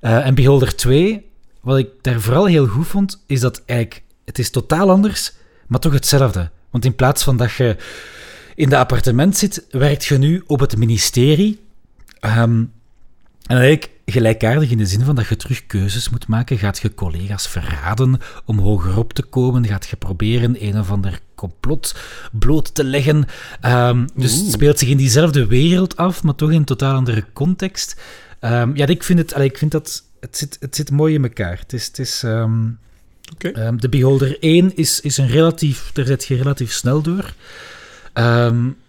Uh, 0.02 0.26
en 0.26 0.36
Beholder 0.36 0.76
2, 0.76 1.26
wat 1.62 1.78
ik 1.78 1.90
daar 2.02 2.20
vooral 2.20 2.46
heel 2.46 2.68
goed 2.68 2.88
vond, 2.88 3.24
is 3.26 3.40
dat 3.40 3.64
eigenlijk, 3.66 4.04
het 4.26 4.40
is 4.40 4.50
totaal 4.50 4.90
anders, 4.90 5.34
maar 5.68 5.80
toch 5.80 5.94
hetzelfde. 5.94 6.50
Want 6.70 6.86
in 6.86 6.96
plaats 6.96 7.24
van 7.24 7.38
dat 7.38 7.52
je 7.52 7.76
in 8.56 8.70
de 8.70 8.78
appartement 8.78 9.38
zit, 9.38 9.66
werkt 9.72 10.06
je 10.06 10.18
nu 10.18 10.44
op 10.48 10.60
het 10.60 10.78
ministerie. 10.78 11.60
Um, 12.22 12.72
en 13.46 13.58
eigenlijk 13.58 13.90
gelijkaardig 14.12 14.70
in 14.70 14.78
de 14.78 14.86
zin 14.86 15.02
van 15.02 15.16
dat 15.16 15.28
je 15.28 15.36
terug 15.36 15.66
keuzes 15.66 16.10
moet 16.10 16.28
maken. 16.28 16.58
Gaat 16.58 16.80
je 16.80 16.94
collega's 16.94 17.48
verraden 17.48 18.20
om 18.46 18.60
hogerop 18.60 19.14
te 19.14 19.22
komen? 19.22 19.66
Gaat 19.66 19.88
je 19.88 19.96
proberen 19.96 20.64
een 20.66 20.80
of 20.80 20.92
ander 20.92 21.20
complot 21.36 21.96
bloot 22.32 22.74
te 22.74 22.84
leggen? 22.84 23.26
Um, 23.66 24.08
dus 24.16 24.36
het 24.36 24.52
speelt 24.52 24.80
zich 24.80 24.90
in 24.90 24.98
diezelfde 24.98 25.48
wereld 25.48 25.98
af, 25.98 26.24
maar 26.24 26.36
toch 26.36 26.50
in 26.50 26.56
een 26.56 26.64
totaal 26.64 26.96
andere 26.96 27.26
context. 27.34 28.02
Um, 28.42 28.76
ja, 28.76 28.86
ik 28.86 29.04
vind, 29.04 29.20
het, 29.20 29.34
allee, 29.34 29.48
ik 29.48 29.58
vind 29.58 29.72
dat 29.72 30.04
het 30.20 30.38
zit, 30.38 30.58
het 30.60 30.76
zit 30.76 30.92
mooi 30.92 31.14
in 31.14 31.24
elkaar. 31.24 31.60
Het 31.60 31.74
is, 31.74 31.86
het 31.86 32.00
is, 32.00 32.24
um, 32.24 32.80
okay. 33.34 33.76
de 33.76 33.90
Beholder 33.90 34.38
1 34.40 34.76
is, 34.76 35.00
is 35.00 35.18
een 35.18 35.28
relatief, 35.28 35.92
daar 35.94 36.06
zit 36.06 36.26
je 36.26 36.36
relatief 36.36 36.72
snel 36.72 37.02
door. 37.02 37.34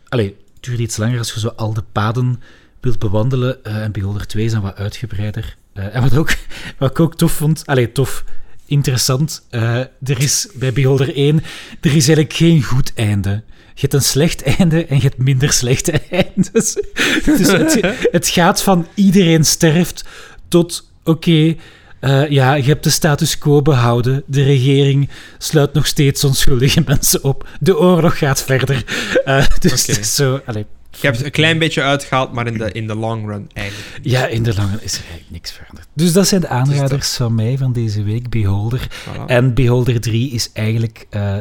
Allee, 0.09 0.37
het 0.55 0.65
duurt 0.65 0.79
iets 0.79 0.97
langer 0.97 1.19
als 1.19 1.33
je 1.33 1.41
zo 1.41 1.49
al 1.49 1.75
de 1.75 1.85
paden 1.93 2.41
wilt 2.81 2.99
bewandelen. 2.99 3.59
Uh, 3.67 3.83
en 3.83 3.93
Beholder 3.93 4.27
2 4.27 4.45
is 4.45 4.53
dan 4.53 4.63
wat 4.63 4.77
uitgebreider. 4.77 5.57
Uh, 5.75 5.95
en 5.95 6.03
wat, 6.03 6.17
ook, 6.17 6.35
wat 6.79 6.91
ik 6.91 7.01
ook 7.01 7.17
tof 7.17 7.33
vond, 7.33 7.63
allee, 7.67 7.93
tof, 7.93 8.25
interessant, 8.67 9.47
uh, 9.51 9.79
er 9.79 10.21
is 10.21 10.49
bij 10.55 10.73
Beholder 10.73 11.15
1, 11.15 11.37
er 11.81 11.97
is 11.97 12.09
eigenlijk 12.09 12.33
geen 12.33 12.63
goed 12.63 12.93
einde. 12.95 13.43
Je 13.75 13.87
hebt 13.87 13.95
een 13.95 14.03
slecht 14.03 14.43
einde 14.43 14.87
en 14.87 14.97
je 14.97 15.03
hebt 15.03 15.19
minder 15.19 15.53
slechte 15.53 15.93
eindes. 16.11 16.75
dus 17.25 17.53
het, 17.53 17.81
het 18.11 18.29
gaat 18.29 18.63
van 18.63 18.87
iedereen 18.95 19.45
sterft 19.45 20.05
tot, 20.49 20.91
oké, 21.05 21.11
okay, 21.11 21.59
uh, 22.01 22.29
ja, 22.29 22.55
je 22.55 22.63
hebt 22.63 22.85
de 22.85 22.91
status 22.91 23.39
quo 23.39 23.63
behouden. 23.63 24.23
De 24.27 24.43
regering 24.43 25.09
sluit 25.39 25.73
nog 25.73 25.87
steeds 25.87 26.25
onschuldige 26.25 26.83
mensen 26.87 27.25
op. 27.25 27.49
De 27.61 27.79
oorlog 27.79 28.19
gaat 28.19 28.43
verder. 28.43 28.85
Uh, 29.25 29.47
dus 29.59 29.89
okay. 29.89 30.03
zo, 30.03 30.41
allez, 30.45 30.65
je 30.91 31.07
hebt 31.07 31.25
een 31.25 31.31
klein 31.31 31.59
beetje 31.59 31.83
uitgehaald, 31.83 32.33
maar 32.33 32.47
in 32.47 32.59
de, 32.59 32.73
in 32.73 32.87
de 32.87 32.95
long 32.95 33.27
run 33.27 33.51
eigenlijk. 33.53 33.99
Ja, 34.03 34.27
in 34.27 34.43
de 34.43 34.55
long 34.55 34.71
run 34.71 34.83
is 34.83 34.93
er 34.93 35.01
eigenlijk 35.01 35.31
niks 35.31 35.53
veranderd. 35.53 35.87
Dus 35.95 36.13
dat 36.13 36.29
zijn 36.29 36.41
de 36.41 36.49
aanraders 36.49 37.17
van 37.17 37.35
mij 37.35 37.59
van 37.59 37.73
deze 37.73 38.03
week, 38.03 38.31
Beholder. 38.31 38.89
Voilà. 38.91 39.27
En 39.27 39.55
Beholder 39.55 40.01
3 40.01 40.31
is 40.31 40.51
eigenlijk 40.53 41.07
uh, 41.11 41.37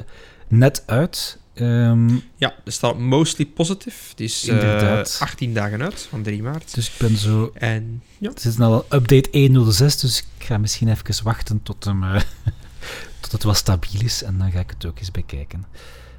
net 0.48 0.84
uit. 0.86 1.40
Um, 1.56 2.22
ja, 2.36 2.56
er 2.66 2.72
staat 2.72 2.98
mostly 2.98 3.46
positive. 3.46 4.16
Die 4.16 4.26
is 4.26 4.48
uh, 4.48 5.02
18 5.20 5.54
dagen 5.54 5.82
uit, 5.82 6.08
van 6.10 6.24
3 6.24 6.44
maart. 6.44 6.76
Dus 6.76 6.88
ik 6.88 6.94
ben 6.98 7.18
zo... 7.18 7.52
En, 7.54 8.04
ja. 8.18 8.30
Het 8.30 8.46
is 8.46 8.58
nou 8.58 8.74
al 8.74 8.86
update 9.00 9.30
1.06, 9.30 10.00
dus 10.00 10.26
ik 10.38 10.46
ga 10.46 10.58
misschien 10.58 10.90
even 10.90 11.24
wachten 11.24 11.64
tot, 11.64 11.84
hem, 11.84 12.04
uh, 12.04 12.16
tot 13.20 13.32
het 13.32 13.44
wat 13.44 13.58
stabiel 13.58 14.02
is. 14.02 14.24
En 14.24 14.38
dan 14.38 14.52
ga 14.52 14.60
ik 14.60 14.70
het 14.70 14.86
ook 14.86 15.00
eens 15.00 15.12
bekijken. 15.12 15.66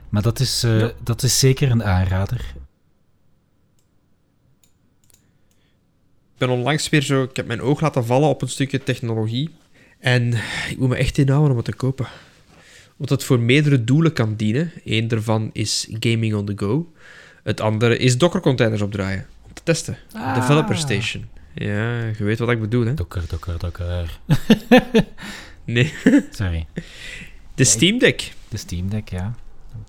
Maar 0.08 0.22
dat 0.22 0.40
is, 0.40 0.64
uh, 0.64 0.80
ja. 0.80 0.92
dat 1.02 1.22
is 1.22 1.38
zeker 1.38 1.70
een 1.70 1.84
aanrader. 1.84 2.54
Ben 6.40 6.48
onlangs 6.48 6.88
weer 6.88 7.02
zo... 7.02 7.22
Ik 7.22 7.36
heb 7.36 7.46
mijn 7.46 7.60
oog 7.60 7.80
laten 7.80 8.04
vallen 8.04 8.28
op 8.28 8.42
een 8.42 8.48
stukje 8.48 8.82
technologie. 8.82 9.50
En 9.98 10.32
ik 10.68 10.78
moet 10.78 10.88
me 10.88 10.96
echt 10.96 11.18
inhouden 11.18 11.50
om 11.50 11.56
het 11.56 11.64
te 11.64 11.74
kopen. 11.74 12.06
Omdat 12.92 13.18
het 13.18 13.24
voor 13.24 13.40
meerdere 13.40 13.84
doelen 13.84 14.12
kan 14.12 14.34
dienen. 14.36 14.72
Eén 14.84 15.08
daarvan 15.08 15.50
is 15.52 15.88
gaming 16.00 16.34
on 16.34 16.46
the 16.46 16.52
go. 16.56 16.92
Het 17.42 17.60
andere 17.60 17.98
is 17.98 18.18
Docker-containers 18.18 18.82
opdraaien. 18.82 19.26
Om 19.46 19.52
te 19.54 19.62
testen. 19.62 19.96
Ah. 20.12 20.34
Developer 20.34 20.76
Station. 20.76 21.28
Ja, 21.54 22.04
je 22.04 22.24
weet 22.24 22.38
wat 22.38 22.50
ik 22.50 22.60
bedoel, 22.60 22.86
hè? 22.86 22.94
Docker, 22.94 23.22
Docker, 23.28 23.58
Docker. 23.58 24.20
nee. 25.64 25.94
Sorry. 26.30 26.66
De 27.54 27.64
Steam 27.64 27.98
Deck. 27.98 28.32
De 28.48 28.56
Steam 28.56 28.88
Deck, 28.88 29.08
ja. 29.08 29.34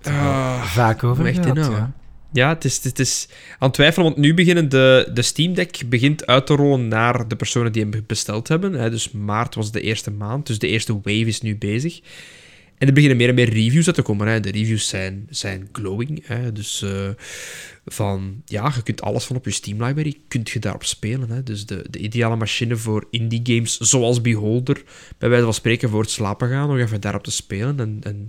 Uh, 0.08 0.64
vaak 0.64 1.04
over 1.04 1.26
echt 1.26 1.46
ja. 1.46 1.94
Ja, 2.34 2.50
het 2.50 2.65
is, 2.65 2.84
het 2.84 3.00
is 3.00 3.28
aan 3.52 3.67
het 3.67 3.74
twijfelen, 3.74 4.06
want 4.06 4.17
nu 4.17 4.34
beginnen 4.34 4.70
de, 4.70 5.10
de 5.13 5.22
Steam 5.22 5.54
Deck 5.54 5.82
begint 5.86 6.26
uit 6.26 6.46
te 6.46 6.56
rollen 6.56 6.88
naar 6.88 7.28
de 7.28 7.36
personen 7.36 7.72
die 7.72 7.82
hem 7.82 8.04
besteld 8.08 8.48
hebben. 8.48 8.74
Hè. 8.74 8.89
Dus 8.89 9.12
maart 9.12 9.56
was 9.56 9.72
de 9.72 9.82
eerste 9.82 10.12
maand, 10.12 10.48
dus 10.48 10.60
de 10.60 10.67
eerste 10.67 10.94
wave 10.94 11.26
is 11.26 11.41
nu 11.41 11.58
bezig. 11.58 12.02
En 12.78 12.88
er 12.88 12.94
beginnen 12.94 13.17
meer 13.17 13.30
en 13.30 13.36
meer 13.36 13.50
reviews 13.50 13.86
uit 13.86 13.96
te 13.96 14.02
komen. 14.02 14.28
Hè. 14.28 14.39
De 14.39 14.52
reviews 14.52 14.88
zijn, 14.88 15.28
zijn 15.30 15.70
glowing. 15.72 16.24
Hè. 16.28 16.52
Dus 16.52 16.82
uh, 16.82 17.10
van, 17.86 18.41
ja, 18.46 18.72
je 18.76 18.84
kunt 18.84 19.02
alles 19.02 19.24
van 19.24 19.36
op 19.36 19.46
je 19.46 19.52
Steam 19.52 19.84
library, 19.84 20.17
kunt 20.28 20.50
je 20.50 20.60
daarop 20.60 20.84
spelen. 20.84 21.30
Hè. 21.30 21.44
Dus 21.44 21.65
de, 21.65 21.86
de 21.89 22.00
ideale 22.00 22.36
machine 22.36 22.76
voor 22.76 23.08
indie 23.10 23.41
games, 23.44 23.78
zoals 23.78 24.22
Beholder, 24.22 24.84
bij 25.17 25.30
wijze 25.30 25.44
van 25.44 25.54
spreken 25.54 25.89
voor 25.89 26.02
het 26.02 26.10
slapen 26.10 26.50
gaan, 26.50 26.67
nog 26.67 26.78
even 26.78 27.02
daarop 27.02 27.24
te 27.24 27.32
spelen. 27.32 27.80
En, 27.80 28.00
en 28.04 28.28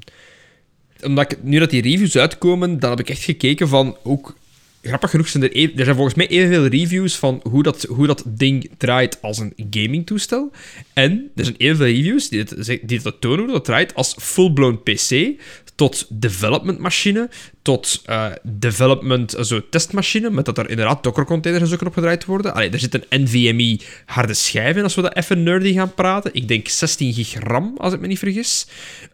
omdat 1.03 1.37
nu 1.43 1.59
dat 1.59 1.71
die 1.71 1.83
reviews 1.83 2.17
uitkomen, 2.17 2.79
dan 2.79 2.91
heb 2.91 3.01
ik 3.01 3.11
echt 3.11 3.23
gekeken 3.23 3.69
van 3.69 3.97
ook. 4.03 4.35
Grappig 4.83 5.11
genoeg 5.11 5.29
zijn 5.29 5.43
er, 5.43 5.71
er 5.77 5.85
zijn 5.85 5.97
volgens 5.97 6.15
mij 6.15 6.29
evenveel 6.29 6.67
reviews 6.67 7.17
van 7.17 7.41
hoe 7.51 7.63
dat, 7.63 7.83
hoe 7.83 8.07
dat 8.07 8.25
ding 8.27 8.71
draait 8.79 9.19
als 9.23 9.39
een 9.39 9.55
gaming-toestel. 9.71 10.51
En 10.93 11.31
er 11.37 11.45
zijn 11.45 11.57
evenveel 11.57 11.87
reviews 11.87 12.29
die 12.29 12.39
het, 12.41 12.81
die 12.83 13.19
tonen 13.19 13.45
hoe 13.45 13.53
dat 13.53 13.65
draait 13.65 13.95
als 13.95 14.17
full-blown 14.19 14.81
PC, 14.83 15.41
tot 15.75 16.07
development 16.09 16.79
machine, 16.79 17.31
tot 17.63 18.03
uh, 18.07 18.27
development 18.43 19.37
uh, 19.37 19.43
zo 19.43 19.69
testmachine, 19.69 20.31
met 20.31 20.45
dat 20.45 20.59
er 20.59 20.71
inderdaad 20.71 21.03
Docker-containers 21.03 21.71
zo 21.71 21.87
op 21.87 21.93
gedraaid 21.93 22.25
worden. 22.25 22.55
Allee, 22.55 22.71
er 22.71 22.79
zit 22.79 22.95
een 22.95 23.23
NVMe 23.23 23.81
harde 24.07 24.35
schijf 24.35 24.77
in, 24.77 24.83
als 24.83 24.95
we 24.95 25.03
dat 25.03 25.17
even 25.17 25.43
nerdy 25.43 25.73
gaan 25.73 25.95
praten. 25.95 26.35
Ik 26.35 26.49
denk 26.49 26.69
16 26.69 27.13
gig 27.13 27.35
RAM, 27.39 27.75
als 27.77 27.93
ik 27.93 28.01
me 28.01 28.07
niet 28.07 28.19
vergis. 28.19 28.67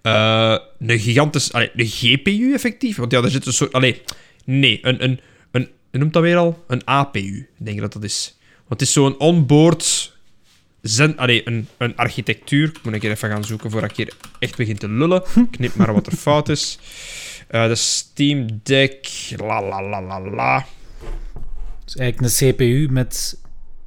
Uh, 0.03 0.57
een 0.79 0.99
gigantisch... 0.99 1.53
Allee, 1.53 1.71
een 1.77 1.87
GPU, 1.87 2.53
effectief. 2.53 2.97
Want 2.97 3.13
ja, 3.13 3.23
er 3.23 3.31
zit 3.31 3.47
een 3.47 3.53
soort... 3.53 3.73
Allee, 3.73 4.03
nee, 4.45 4.79
een... 4.83 5.03
een, 5.05 5.21
een 5.51 5.69
noemt 5.91 6.13
dat 6.13 6.23
weer 6.23 6.37
al? 6.37 6.65
Een 6.67 6.85
APU, 6.85 7.49
denk 7.59 7.77
ik 7.77 7.83
dat 7.83 7.93
dat 7.93 8.05
is. 8.05 8.37
Want 8.57 8.81
het 8.81 8.89
is 8.89 8.93
zo'n 8.93 9.19
onboard 9.19 10.17
zen, 10.89 11.17
allee, 11.17 11.47
een, 11.47 11.69
een 11.79 11.97
architectuur. 11.97 12.69
Ik 12.69 12.79
moet 12.83 12.99
keer 12.99 13.11
even 13.11 13.31
gaan 13.31 13.45
zoeken 13.45 13.71
voordat 13.71 13.91
ik 13.91 13.97
hier 13.97 14.13
echt 14.39 14.57
begin 14.57 14.79
te 14.79 14.89
lullen. 14.89 15.23
Knip 15.51 15.75
maar 15.75 15.93
wat 15.93 16.07
er 16.07 16.17
fout 16.27 16.49
is. 16.49 16.79
Uh, 17.51 17.67
de 17.67 17.75
Steam 17.75 18.61
Deck. 18.63 19.09
La 19.37 19.63
la 19.63 19.83
la 19.83 20.03
la 20.03 20.21
la. 20.21 20.67
Dus 21.85 21.97
eigenlijk 21.97 22.33
een 22.33 22.55
CPU 22.55 22.93
met 22.93 23.39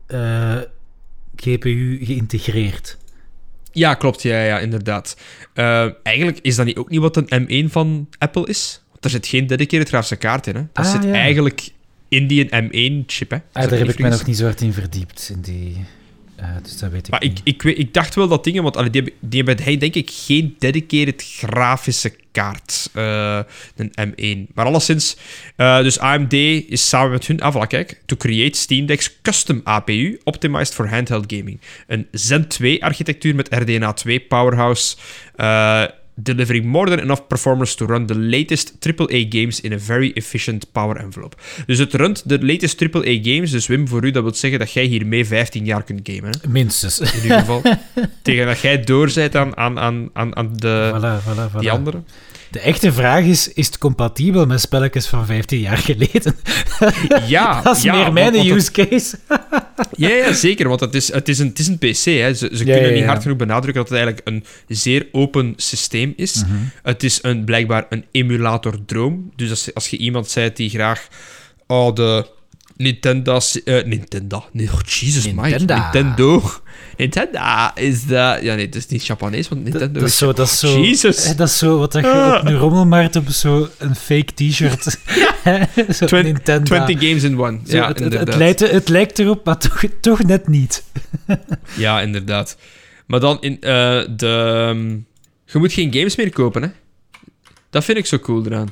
uh, 0.07 0.55
eh, 0.55 0.61
GPU 1.35 1.99
geïntegreerd. 2.05 2.97
Ja, 3.71 3.93
klopt. 3.93 4.21
Ja, 4.21 4.43
ja 4.43 4.59
inderdaad. 4.59 5.17
Uh, 5.55 5.87
eigenlijk 6.03 6.39
is 6.41 6.55
dat 6.55 6.65
niet, 6.65 6.77
ook 6.77 6.89
niet 6.89 6.99
wat 6.99 7.17
een 7.17 7.67
M1 7.67 7.71
van 7.71 8.09
Apple 8.17 8.47
is. 8.47 8.81
Want 8.89 9.03
er 9.03 9.09
zit 9.09 9.27
geen 9.27 9.47
dedicated 9.47 9.87
grafische 9.87 10.15
kaart 10.15 10.47
in. 10.47 10.55
Hè. 10.55 10.61
Dat 10.73 10.85
ah, 10.85 10.91
zit 10.91 11.03
ja. 11.03 11.13
eigenlijk 11.13 11.69
in 12.07 12.27
die 12.27 12.45
M1-chip. 12.45 13.31
Ah, 13.31 13.39
daar 13.51 13.79
heb 13.79 13.89
ik 13.89 13.99
me 13.99 14.09
nog 14.09 14.25
niet 14.25 14.37
zo 14.37 14.43
hard 14.43 14.61
in 14.61 14.73
verdiept. 14.73 15.29
In 15.33 15.41
die 15.41 15.85
dus 16.61 16.77
dat 16.77 16.91
weet 16.91 17.05
ik 17.05 17.11
maar 17.11 17.23
niet. 17.23 17.41
ik, 17.43 17.63
ik, 17.63 17.77
ik 17.77 17.93
dacht 17.93 18.15
wel 18.15 18.27
dat 18.27 18.43
dingen, 18.43 18.63
want 18.63 18.77
allee, 18.77 18.89
die, 18.89 19.01
hebben, 19.01 19.29
die 19.29 19.43
hebben 19.43 19.63
hij 19.65 19.77
denk 19.77 19.95
ik 19.95 20.09
geen 20.13 20.55
dedicated 20.59 21.23
grafische 21.23 22.15
kaart, 22.31 22.89
uh, 22.93 23.39
een 23.75 23.91
M1. 23.99 24.53
Maar 24.53 24.65
alleszins, 24.65 25.17
uh, 25.57 25.77
dus 25.77 25.99
AMD 25.99 26.33
is 26.33 26.89
samen 26.89 27.11
met 27.11 27.27
hun, 27.27 27.41
ah 27.41 27.55
voilà, 27.55 27.67
kijk, 27.67 28.01
to 28.05 28.15
create 28.15 28.57
Steam 28.57 28.85
Deck's 28.85 29.19
custom 29.21 29.61
APU, 29.63 30.19
optimized 30.23 30.73
for 30.73 30.89
handheld 30.89 31.33
gaming. 31.33 31.59
Een 31.87 32.07
Zen 32.11 32.47
2 32.47 32.83
architectuur 32.83 33.35
met 33.35 33.53
RDNA 33.53 33.93
2 33.93 34.19
powerhouse, 34.19 34.95
delivering 36.15 36.65
more 36.65 36.89
than 36.89 36.99
enough 36.99 37.21
performance 37.27 37.75
to 37.75 37.85
run 37.85 38.05
the 38.05 38.15
latest 38.15 38.79
AAA 38.79 39.25
games 39.29 39.61
in 39.61 39.73
a 39.73 39.77
very 39.77 40.11
efficient 40.13 40.71
power 40.71 40.97
envelope. 40.97 41.35
Dus 41.65 41.77
het 41.77 41.93
runt 41.93 42.29
de 42.29 42.45
latest 42.45 42.81
AAA 42.81 43.19
games. 43.21 43.51
Dus 43.51 43.67
Wim, 43.67 43.87
voor 43.87 44.05
u, 44.05 44.11
dat 44.11 44.23
wil 44.23 44.33
zeggen 44.33 44.59
dat 44.59 44.71
jij 44.71 44.83
hiermee 44.83 45.25
15 45.25 45.65
jaar 45.65 45.83
kunt 45.83 45.99
gamen. 46.03 46.29
Hè? 46.41 46.49
Minstens. 46.49 46.99
In 46.99 47.21
ieder 47.21 47.39
geval. 47.39 47.61
Tegen 48.21 48.45
dat 48.45 48.59
jij 48.59 48.81
doorzet 48.81 49.35
aan, 49.35 49.57
aan, 49.57 50.09
aan, 50.13 50.35
aan 50.35 50.57
de, 50.57 50.91
voilà, 50.93 51.23
voilà, 51.23 51.51
voilà. 51.51 51.59
die 51.59 51.71
anderen. 51.71 52.05
De 52.51 52.59
echte 52.59 52.93
vraag 52.93 53.23
is, 53.23 53.53
is 53.53 53.65
het 53.65 53.77
compatibel 53.77 54.45
met 54.45 54.61
spelletjes 54.61 55.07
van 55.07 55.25
15 55.25 55.59
jaar 55.59 55.77
geleden? 55.77 56.35
Ja, 57.27 57.61
dat 57.61 57.77
is 57.77 57.83
ja, 57.83 57.93
meer 57.93 58.13
mijn 58.13 58.33
want, 58.33 58.47
want 58.47 58.59
use 58.59 58.71
case. 58.71 59.17
ja, 59.97 60.09
ja, 60.09 60.33
zeker, 60.33 60.67
want 60.67 60.79
het 60.79 60.95
is, 60.95 61.13
het 61.13 61.27
is, 61.27 61.39
een, 61.39 61.47
het 61.47 61.59
is 61.59 61.67
een 61.67 61.77
PC. 61.77 62.03
Hè. 62.03 62.33
Ze, 62.33 62.49
ze 62.53 62.65
Ja, 62.65 62.73
kunnen 62.73 62.93
niet 62.93 63.05
hard 63.05 63.21
genoeg 63.21 63.37
benadrukken 63.37 63.81
dat 63.81 63.89
het 63.89 63.99
eigenlijk 63.99 64.27
een 64.27 64.45
zeer 64.75 65.07
open 65.11 65.53
systeem 65.55 66.13
is. 66.15 66.43
Mhm. 66.43 66.55
Het 66.83 67.03
is 67.03 67.19
een, 67.21 67.43
blijkbaar 67.43 67.85
een 67.89 68.05
emulator-droom. 68.11 69.31
Dus 69.35 69.49
als, 69.49 69.73
als 69.73 69.87
je 69.87 69.97
iemand 69.97 70.29
zei 70.29 70.51
die 70.53 70.69
graag 70.69 71.07
oh, 71.67 71.95
de 71.95 72.25
Nintendo... 72.75 73.39
eh 73.65 73.83
Nintendo. 73.85 74.45
Nee, 74.51 74.69
oh, 74.73 74.79
Jesus, 74.85 75.25
Mike. 75.27 75.41
Nintendo. 75.41 75.73
Nintendo. 75.75 76.43
Nintendo 76.97 77.39
is 77.75 78.05
de... 78.05 78.39
Ja, 78.41 78.55
nee, 78.55 78.65
het 78.65 78.75
is 78.75 78.87
niet 78.87 79.05
Japanees, 79.05 79.47
want 79.49 79.63
Dat, 79.63 79.71
Nintendo 79.73 79.99
dat 79.99 80.09
is 80.09 80.17
zo, 80.17 80.33
dat 80.33 80.47
is 80.47 80.59
zo, 80.59 80.79
Jesus. 80.79 81.35
dat 81.35 81.47
is 81.47 81.57
zo 81.57 81.77
wat 81.79 81.91
dat 81.91 82.03
je 82.03 82.37
op 82.39 82.45
een 82.47 82.57
rommelmarkt 82.57 83.15
op 83.15 83.29
zo 83.29 83.69
een 83.77 83.95
fake 83.95 84.33
t-shirt. 84.35 84.83
zo 85.95 86.05
Twen- 86.05 86.23
Nintendo. 86.23 86.63
20 86.85 86.99
games 87.07 87.23
in 87.23 87.39
one. 87.39 87.59
Zo, 87.67 87.75
ja, 87.75 87.87
het, 87.87 87.99
het, 87.99 88.01
inderdaad. 88.13 88.27
het, 88.27 88.37
lijkt, 88.37 88.59
het 88.59 88.89
lijkt 88.89 89.19
erop, 89.19 89.45
maar 89.45 89.57
toch, 89.57 89.83
toch 90.01 90.23
net 90.23 90.47
niet. 90.47 90.83
Ja, 91.77 92.01
inderdaad. 92.01 92.57
Maar 93.05 93.19
dan 93.19 93.37
in 93.41 93.53
eh, 93.61 94.01
de... 94.15 94.65
ehm, 94.69 94.89
je 95.45 95.57
moet 95.59 95.73
geen 95.73 95.93
games 95.93 96.15
meer 96.15 96.29
kopen, 96.29 96.61
hè. 96.61 96.67
Dat 97.69 97.83
vind 97.83 97.97
ik 97.97 98.05
zo 98.05 98.19
cool 98.19 98.45
eraan. 98.45 98.67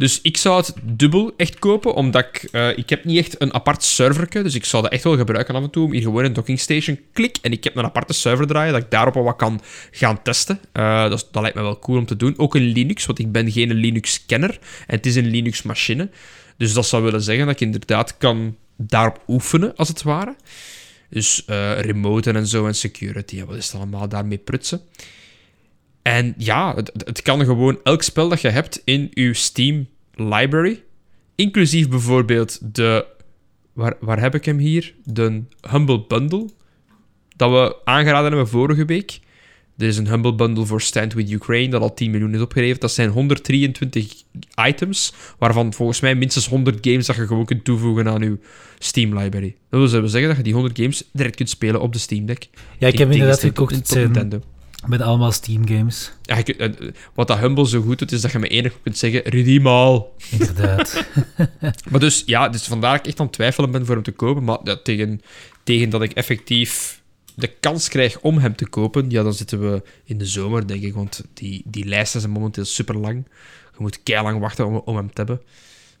Dus 0.00 0.20
ik 0.22 0.36
zou 0.36 0.56
het 0.56 0.74
dubbel 0.82 1.32
echt 1.36 1.58
kopen, 1.58 1.94
omdat 1.94 2.24
ik... 2.24 2.42
eh, 2.42 2.78
ik 2.78 2.88
heb 2.88 3.04
niet 3.04 3.18
echt 3.18 3.40
een 3.40 3.54
apart 3.54 3.82
serverke, 3.82 4.42
dus 4.42 4.54
ik 4.54 4.64
zou 4.64 4.82
dat 4.82 4.92
echt 4.92 5.04
wel 5.04 5.16
gebruiken 5.16 5.54
af 5.54 5.62
en 5.62 5.70
toe, 5.70 5.84
om 5.84 5.92
hier 5.92 6.02
gewoon 6.02 6.24
een 6.24 6.32
docking 6.32 6.60
station 6.60 7.00
klik, 7.12 7.36
en 7.42 7.52
ik 7.52 7.64
heb 7.64 7.76
een 7.76 7.84
aparte 7.84 8.12
server 8.12 8.46
draaien, 8.46 8.72
dat 8.72 8.82
ik 8.82 8.90
daarop 8.90 9.16
al 9.16 9.22
wat 9.22 9.36
kan 9.36 9.60
gaan 9.90 10.22
testen. 10.22 10.60
Eh, 10.72 11.10
dat, 11.10 11.28
lijkt 11.32 11.56
me 11.56 11.62
wel 11.62 11.78
cool 11.78 11.98
om 11.98 12.06
te 12.06 12.16
doen. 12.16 12.34
Ook 12.36 12.56
in 12.56 12.62
Linux, 12.62 13.06
want 13.06 13.18
ik 13.18 13.32
ben 13.32 13.52
geen 13.52 13.72
Linux-kenner, 13.72 14.58
en 14.86 14.96
het 14.96 15.06
is 15.06 15.16
een 15.16 15.30
Linux-machine. 15.30 16.10
Dus 16.56 16.72
dat 16.72 16.86
zou 16.86 17.02
willen 17.02 17.22
zeggen 17.22 17.46
dat 17.46 17.54
ik 17.54 17.60
inderdaad 17.60 18.16
kan 18.16 18.56
daarop 18.76 19.22
oefenen, 19.28 19.76
als 19.76 19.88
het 19.88 20.02
ware. 20.02 20.36
Dus 21.10 21.44
eh 21.46 21.80
remoten 21.80 22.36
en 22.36 22.46
zo 22.46 22.66
en 22.66 22.74
security 22.74 23.38
en 23.40 23.46
wat 23.46 23.56
is 23.56 23.66
het 23.66 23.74
allemaal 23.74 24.08
daarmee 24.08 24.38
prutsen. 24.38 24.80
En 26.02 26.34
ja, 26.36 26.74
het, 26.74 26.92
het 27.04 27.22
kan 27.22 27.44
gewoon 27.44 27.78
elk 27.82 28.02
spel 28.02 28.28
dat 28.28 28.40
je 28.40 28.48
hebt 28.48 28.82
in 28.84 29.10
je 29.10 29.34
Steam 29.34 29.88
library, 30.14 30.82
inclusief 31.34 31.88
bijvoorbeeld 31.88 32.74
de. 32.74 33.06
Waar, 33.72 33.96
waar 34.00 34.20
heb 34.20 34.34
ik 34.34 34.44
hem 34.44 34.58
hier? 34.58 34.94
De 35.04 35.42
Humble 35.70 36.04
Bundle, 36.08 36.48
dat 37.36 37.50
we 37.50 37.76
aangeraden 37.84 38.26
hebben 38.26 38.48
vorige 38.48 38.84
week. 38.84 39.20
Er 39.76 39.86
is 39.86 39.96
een 39.96 40.08
Humble 40.08 40.34
Bundle 40.34 40.66
voor 40.66 40.80
Stand 40.80 41.12
With 41.12 41.30
Ukraine, 41.30 41.70
dat 41.70 41.82
al 41.82 41.94
10 41.94 42.10
miljoen 42.10 42.34
is 42.34 42.40
opgeleverd. 42.40 42.80
Dat 42.80 42.92
zijn 42.92 43.10
123 43.10 44.12
items, 44.66 45.14
waarvan 45.38 45.72
volgens 45.72 46.00
mij 46.00 46.14
minstens 46.14 46.48
100 46.48 46.78
games 46.80 47.06
dat 47.06 47.16
je 47.16 47.26
gewoon 47.26 47.44
kunt 47.44 47.64
toevoegen 47.64 48.08
aan 48.08 48.22
je 48.22 48.38
Steam 48.78 49.18
library. 49.18 49.56
Dat 49.70 49.90
wil 49.90 50.08
zeggen 50.08 50.28
dat 50.28 50.36
je 50.36 50.42
die 50.42 50.52
100 50.52 50.78
games 50.78 51.08
direct 51.12 51.36
kunt 51.36 51.48
spelen 51.48 51.80
op 51.80 51.92
de 51.92 51.98
Steam 51.98 52.26
Deck. 52.26 52.48
Ja, 52.78 52.88
ik 52.88 52.98
heb 52.98 53.10
inderdaad 53.10 53.40
gekocht. 53.40 53.94
Het. 53.94 54.40
Met 54.86 55.00
allemaal 55.00 55.32
Steam 55.32 55.68
games. 55.68 56.12
Ja, 56.22 56.36
je 56.44 56.56
eh, 56.56 56.92
wat 57.14 57.28
dat 57.28 57.38
Humble 57.38 57.68
zo 57.68 57.82
goed 57.82 57.98
doet, 57.98 58.12
is 58.12 58.20
dat 58.20 58.32
je 58.32 58.38
met 58.38 58.50
enig 58.50 58.82
kunt 58.82 58.98
zeggen, 58.98 59.22
redeem 59.22 59.66
all. 59.66 60.04
Inderdaad. 60.30 61.04
Maar 61.90 62.00
dus, 62.00 62.22
ja, 62.26 62.48
dus 62.48 62.64
vandaar 62.64 62.90
dat 62.90 63.00
ik 63.00 63.06
echt 63.06 63.20
aan 63.20 63.26
het 63.26 63.34
twijfelen 63.34 63.70
ben 63.70 63.86
voor 63.86 63.94
hem 63.94 64.04
te 64.04 64.12
kopen. 64.12 64.44
Maar 64.44 64.58
ja, 64.64 64.76
tegen, 64.82 65.20
tegen 65.62 65.90
dat 65.90 66.02
ik 66.02 66.12
effectief 66.12 67.02
de 67.34 67.46
kans 67.60 67.88
krijg 67.88 68.20
om 68.20 68.38
hem 68.38 68.56
te 68.56 68.68
kopen, 68.68 69.10
ja, 69.10 69.22
dan 69.22 69.34
zitten 69.34 69.60
we 69.60 69.82
in 70.04 70.18
de 70.18 70.26
zomer, 70.26 70.66
denk 70.66 70.82
ik. 70.82 70.94
Want 70.94 71.24
die, 71.34 71.62
die 71.66 71.84
lijsten 71.84 72.20
zijn 72.20 72.32
momenteel 72.32 72.64
super 72.64 72.96
lang. 72.96 73.24
Je 73.72 73.76
moet 73.78 74.00
lang 74.04 74.38
wachten 74.38 74.66
om, 74.66 74.82
om 74.84 74.96
hem 74.96 75.12
te 75.12 75.12
hebben. 75.14 75.40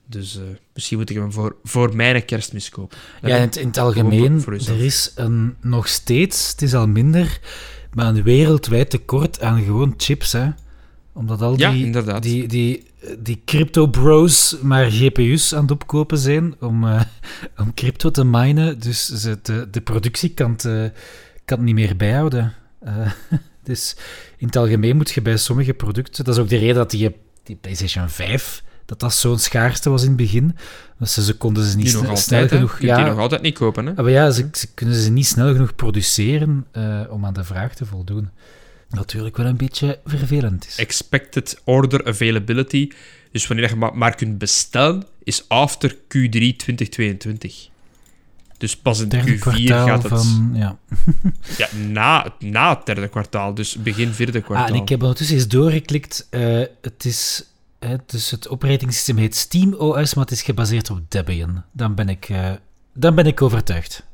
Dus 0.06 0.36
eh, 0.36 0.42
misschien 0.74 0.98
moet 0.98 1.10
ik 1.10 1.16
hem 1.16 1.32
voor, 1.32 1.56
voor 1.64 1.96
mijn 1.96 2.24
kerstmis 2.24 2.68
kopen. 2.68 2.98
Ja, 3.22 3.36
in 3.36 3.42
het, 3.42 3.56
in 3.56 3.66
het 3.66 3.78
algemeen, 3.78 4.44
er 4.46 4.84
is 4.84 5.12
een, 5.14 5.56
nog 5.60 5.88
steeds, 5.88 6.50
het 6.50 6.62
is 6.62 6.74
al 6.74 6.86
minder, 6.86 7.40
maar 7.92 8.06
een 8.06 8.22
wereldwijd 8.22 8.90
tekort 8.90 9.40
aan 9.42 9.62
gewoon 9.62 9.94
chips, 9.96 10.32
hè. 10.32 10.48
Omdat 11.12 11.42
al 11.42 11.56
die, 11.56 11.90
die, 12.20 12.48
die, 12.48 12.82
die 13.18 13.42
crypto-bros 13.44 14.56
maar 14.62 14.90
GPU's 14.90 15.54
aan 15.54 15.62
het 15.62 15.70
opkopen 15.70 16.18
zijn 16.18 16.54
om, 16.60 16.84
eh, 16.84 17.00
om 17.56 17.74
crypto 17.74 18.10
te 18.10 18.24
minen. 18.24 18.80
Dus 18.80 19.06
ze, 19.06 19.38
de, 19.42 19.68
de 19.70 19.80
productie 19.80 20.30
kan 20.34 20.50
het, 20.50 20.64
eh, 20.64 20.84
kan 21.44 21.56
het 21.56 21.60
niet 21.60 21.74
meer 21.74 21.96
bijhouden. 21.96 22.52
Eh, 22.80 23.10
dus 23.64 23.96
in 24.36 24.46
het 24.46 24.56
algemeen 24.56 24.96
moet 24.96 25.10
je 25.10 25.22
bij 25.22 25.36
sommige 25.36 25.74
producten... 25.74 26.24
Dat 26.24 26.34
is 26.34 26.40
ook 26.40 26.48
de 26.48 26.56
reden 26.56 26.74
dat 26.74 26.90
die, 26.90 27.16
die 27.42 27.56
PlayStation 27.56 28.08
5... 28.08 28.62
Dat 28.90 29.00
dat 29.00 29.14
zo'n 29.14 29.38
schaarste 29.38 29.90
was 29.90 30.02
in 30.02 30.08
het 30.08 30.16
begin. 30.16 30.56
Dus 30.98 31.12
ze, 31.12 31.22
ze 31.24 31.34
konden 31.36 31.64
ze 31.64 31.76
niet 31.76 31.84
Die 31.86 31.94
nog 31.94 32.02
sne- 32.02 32.08
altijd, 32.10 32.26
snel 32.26 32.40
hè. 32.40 32.48
genoeg... 32.48 32.80
Je 32.80 32.86
kunt 32.86 32.96
die 32.98 33.06
nog 33.06 33.18
altijd 33.18 33.42
niet 33.42 33.54
kopen, 33.58 33.86
hè. 33.86 33.90
Ah, 33.90 33.96
maar 33.96 34.10
ja, 34.10 34.30
ze, 34.30 34.48
ze 34.52 34.66
kunnen 34.74 34.94
ze 34.94 35.10
niet 35.10 35.26
snel 35.26 35.52
genoeg 35.52 35.74
produceren 35.74 36.66
eh, 36.72 37.00
om 37.10 37.24
aan 37.26 37.32
de 37.34 37.44
vraag 37.44 37.74
te 37.74 37.86
voldoen. 37.86 38.28
Natuurlijk 38.88 39.36
wel 39.36 39.46
een 39.46 39.56
beetje 39.56 39.98
vervelend 40.04 40.66
is. 40.66 40.76
Expected 40.76 41.60
order 41.64 42.04
availability. 42.06 42.90
Dus 43.32 43.46
wanneer 43.46 43.68
je 43.68 43.76
maar, 43.76 43.96
maar 43.96 44.14
kunt 44.14 44.38
bestellen, 44.38 45.04
is 45.24 45.44
after 45.48 45.94
Q3 45.94 46.56
2022. 46.56 47.68
Dus 48.58 48.76
pas 48.76 49.00
in 49.00 49.08
Derde 49.08 49.36
Q4 49.36 49.38
kwartaal 49.40 49.86
gaat 49.86 50.02
het... 50.02 50.12
van... 50.12 50.50
Ja. 50.54 50.76
Ja, 51.58 51.68
na, 51.88 52.34
na 52.38 52.76
het 52.76 52.86
derde 52.86 53.08
kwartaal. 53.08 53.54
Dus 53.54 53.76
begin 53.76 54.12
vierde 54.12 54.40
kwartaal. 54.40 54.66
Ah, 54.68 54.74
en 54.74 54.82
ik 54.82 54.88
heb 54.88 55.00
ondertussen 55.00 55.36
eens 55.36 55.48
doorgeklikt. 55.48 56.26
eh, 56.30 56.60
het 56.80 57.04
is... 57.04 57.44
dus 58.06 58.30
het 58.30 58.48
operatingsysteem 58.48 59.16
heet 59.16 59.36
SteamOS, 59.36 60.14
maar 60.14 60.24
het 60.24 60.32
is 60.32 60.42
gebaseerd 60.42 60.90
op 60.90 61.00
Debian. 61.08 61.62
Dan 61.72 61.94
ben 61.94 62.08
ik, 62.08 62.28
eh, 62.28 62.50
dan 62.94 63.14
ben 63.14 63.26
ik 63.26 63.42
overtuigd. 63.42 64.08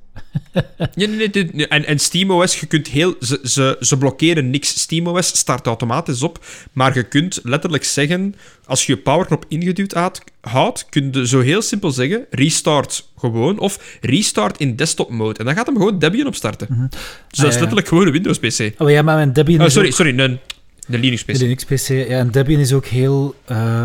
Nee, 0.95 1.07
nee, 1.09 1.31
nee. 1.53 1.69
En, 1.69 1.85
en 1.87 1.99
SteamOS, 1.99 2.61
je 2.61 2.67
kunt 2.67 2.87
heel... 2.89 3.15
Ze, 3.21 3.41
ze, 3.43 3.77
ze 3.81 3.99
blokkeren 3.99 4.51
niks. 4.51 4.81
SteamOS 4.81 5.27
start 5.39 5.67
automatisch 5.67 6.23
op, 6.23 6.45
maar 6.73 6.95
je 6.95 7.03
kunt 7.03 7.41
letterlijk 7.43 7.85
zeggen... 7.85 8.35
Als 8.67 8.87
je 8.87 8.93
je 8.93 8.99
powerknop 8.99 9.45
ingeduwd 9.49 9.95
houdt, 10.41 10.87
kun 10.89 11.09
je 11.13 11.27
zo 11.27 11.41
heel 11.41 11.63
simpel 11.63 11.91
zeggen... 11.91 12.27
Restart 12.31 13.09
gewoon, 13.19 13.59
of 13.59 13.99
restart 14.01 14.59
in 14.61 14.77
desktop 14.77 15.11
mode. 15.11 15.39
En 15.39 15.45
dan 15.45 15.55
gaat 15.55 15.67
hem 15.67 15.77
gewoon 15.77 15.99
Debian 15.99 16.27
opstarten. 16.27 16.67
Dus 16.69 16.79
dat 16.79 16.91
Ah, 16.91 17.01
ja, 17.29 17.47
is 17.47 17.55
ja. 17.55 17.59
letterlijk 17.59 17.89
gewoon 17.89 18.07
een 18.07 18.13
Windows-PC. 18.13 18.81
Oh 18.81 18.91
ja, 18.91 19.03
maar 19.03 19.17
mijn 19.17 19.33
Debian 19.33 19.61
Oh, 19.61 19.69
sorry, 19.69 19.89
ook... 19.89 19.95
sorry, 19.95 20.19
een, 20.19 20.39
een 20.89 21.01
Linux-PC. 21.01 21.33
De 21.33 21.39
Linux-PC. 21.39 21.89
Ja, 21.89 22.19
en 22.19 22.31
Debian 22.31 22.61
is 22.61 22.73
ook 22.73 22.87
heel... 22.87 23.35
eh, 23.45 23.85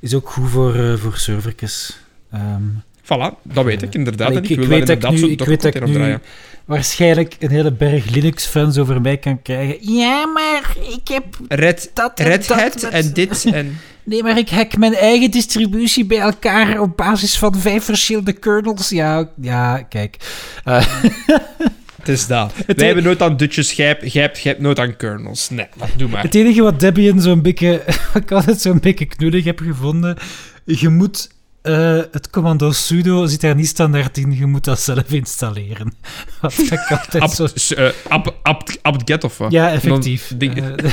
is 0.00 0.14
ook 0.14 0.28
goed 0.30 0.50
voor, 0.50 0.74
eh, 0.74 0.94
voor 0.96 1.16
servertjes. 1.16 1.98
Ehm, 2.32 2.62
Voilà, 3.02 3.34
dat 3.42 3.64
weet 3.64 3.82
ik 3.82 3.94
inderdaad. 3.94 4.26
Allee, 4.26 4.38
en 4.38 4.44
ik- 4.44 4.50
ik, 4.50 4.56
ik 4.56 4.66
wil 4.68 4.78
weet 4.78 4.86
dat 4.86 4.96
ik 4.96 5.02
inderdaad 5.02 5.26
nu- 5.28 5.32
ik 5.32 5.44
weet 5.44 5.62
dat 5.62 5.74
ik 5.74 5.80
document 5.80 6.06
nu- 6.22 6.28
waarschijnlijk 6.64 7.36
een 7.38 7.50
hele 7.50 7.72
berg 7.72 8.10
Linux-fans 8.10 8.78
over 8.78 9.00
mij 9.00 9.16
kan 9.16 9.42
krijgen. 9.42 9.92
Ja, 9.96 10.26
maar 10.26 10.76
ik 10.92 11.08
heb 11.08 11.24
Red, 11.48 11.90
dat 11.94 12.18
en 12.18 12.26
Red 12.26 12.46
dat 12.46 12.60
Hat 12.60 12.74
met- 12.82 12.92
en 12.92 13.12
dit 13.12 13.44
en... 13.52 13.78
Nee, 14.04 14.22
maar 14.22 14.38
ik 14.38 14.48
hack 14.48 14.76
mijn 14.76 14.94
eigen 14.94 15.30
distributie 15.30 16.04
bij 16.04 16.18
elkaar 16.18 16.80
op 16.80 16.96
basis 16.96 17.38
van 17.38 17.54
vijf 17.56 17.84
verschillende 17.84 18.32
kernels. 18.32 18.88
Ja, 18.88 19.28
ja 19.40 19.82
kijk. 19.82 20.16
Eh, 20.64 20.86
Het 22.06 22.14
is 22.18 22.26
dat. 22.26 22.52
Het- 22.66 22.76
Wij 22.76 22.86
hebben 22.86 23.04
nooit 23.04 23.22
aan 23.22 23.36
dutjes, 23.36 23.72
jij 23.72 23.86
hebt, 23.86 24.12
jij 24.12 24.22
hebt, 24.22 24.38
jij 24.42 24.52
hebt 24.52 24.64
nooit 24.64 24.78
aan 24.78 24.96
kernels. 24.96 25.50
Nee, 25.50 25.66
doe 25.96 26.08
maar. 26.08 26.22
het 26.22 26.34
enige 26.34 26.62
wat 26.62 26.80
Debian 26.80 27.20
zo'n 27.20 27.42
beetje, 27.42 27.82
wat 28.12 28.22
ik 28.22 28.30
altijd 28.32 28.60
zo'n 28.60 28.80
beetje 28.80 29.04
knullig 29.06 29.44
heb 29.44 29.58
gevonden, 29.58 30.16
je 30.64 30.88
moet 30.88 31.30
eh, 31.66 32.02
het 32.12 32.30
commando 32.30 32.72
sudo 32.72 33.26
zit 33.26 33.40
daar 33.40 33.54
niet 33.54 33.66
standaard 33.68 34.18
in. 34.18 34.36
Je 34.36 34.46
moet 34.46 34.64
dat 34.64 34.80
zelf 34.80 35.10
installeren. 35.10 35.92
Wat 36.40 36.58
ik 36.58 36.90
altijd 36.90 37.22
Apt, 37.22 37.34
zo... 37.34 37.46
s- 37.54 37.74
eh, 37.74 37.88
apt, 38.08 38.32
apt, 38.42 38.78
apt-get 38.82 39.24
of 39.24 39.38
wat? 39.38 39.50
Ja, 39.52 39.70
effectief. 39.72 40.32
Ding- 40.38 40.56
Eh, 40.56 40.90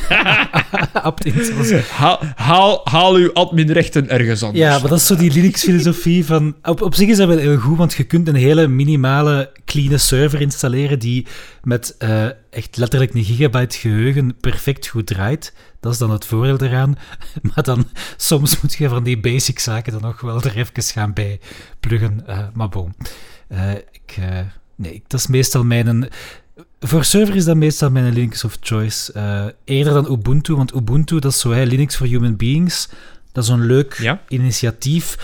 apt 0.94 1.28
haal, 1.90 2.20
haal, 2.36 2.82
haal 2.84 3.16
uw 3.16 3.34
adminrechten 3.34 4.10
ergens 4.10 4.44
anders. 4.44 4.64
Ja, 4.64 4.80
maar 4.80 4.90
dat 4.90 5.00
is 5.00 5.06
zo 5.08 5.16
die 5.16 5.32
Linux-filosofie 5.32 6.26
van... 6.26 6.56
Op, 6.64 6.82
op 6.82 6.96
zich 6.96 7.08
is 7.10 7.18
dat 7.18 7.28
wel 7.28 7.38
heel 7.38 7.58
goed, 7.58 7.78
want 7.78 7.94
je 7.94 8.04
kunt 8.04 8.28
een 8.28 8.36
hele 8.36 8.68
minimale, 8.68 9.52
clean 9.66 10.00
server 10.00 10.42
installeren 10.42 11.00
die 11.00 11.28
met 11.64 11.96
echt 12.54 12.78
letterlijk 12.78 13.14
een 13.14 13.24
gigabyte 13.24 13.78
geheugen 13.78 14.36
perfect 14.40 14.88
goed 14.88 15.06
draait. 15.08 15.54
Dat 15.80 15.92
is 15.92 15.98
dan 15.98 16.12
het 16.12 16.26
voordeel 16.26 16.68
eraan. 16.68 16.98
Maar 17.54 17.64
dan, 17.64 17.88
soms 18.18 18.62
moet 18.62 18.74
je 18.74 18.90
van 18.90 19.04
die 19.04 19.20
basic 19.20 19.60
zaken 19.60 19.92
dan 19.92 20.02
nog 20.02 20.22
wel 20.22 20.42
er 20.42 20.58
even 20.58 20.84
gaan 20.84 21.14
bij 21.14 21.40
pluggen. 21.80 22.28
Eh, 22.28 22.40
maar 22.54 22.70
bon. 22.70 22.94
Eh, 23.48 23.72
ik, 23.72 24.16
eh, 24.20 24.40
nee, 24.76 25.04
dat 25.08 25.20
is 25.20 25.28
meestal 25.28 25.64
mijn... 25.64 26.10
Voor 26.80 27.04
server 27.04 27.36
is 27.36 27.46
dat 27.46 27.56
meestal 27.56 27.92
mijn 27.92 28.14
Linux 28.14 28.44
of 28.44 28.58
choice. 28.60 29.14
Eerder 29.64 29.94
dan 29.94 30.12
Ubuntu, 30.12 30.56
want 30.56 30.74
Ubuntu, 30.76 31.20
dat 31.20 31.32
is 31.32 31.40
zo, 31.40 31.52
hè, 31.52 31.64
Linux 31.64 31.96
for 31.96 32.08
Human 32.08 32.36
Beings. 32.36 32.90
Dat 33.32 33.44
is 33.44 33.50
zo'n 33.50 33.66
leuk 33.66 33.94
Ja. 33.94 34.22
initiatief. 34.28 35.18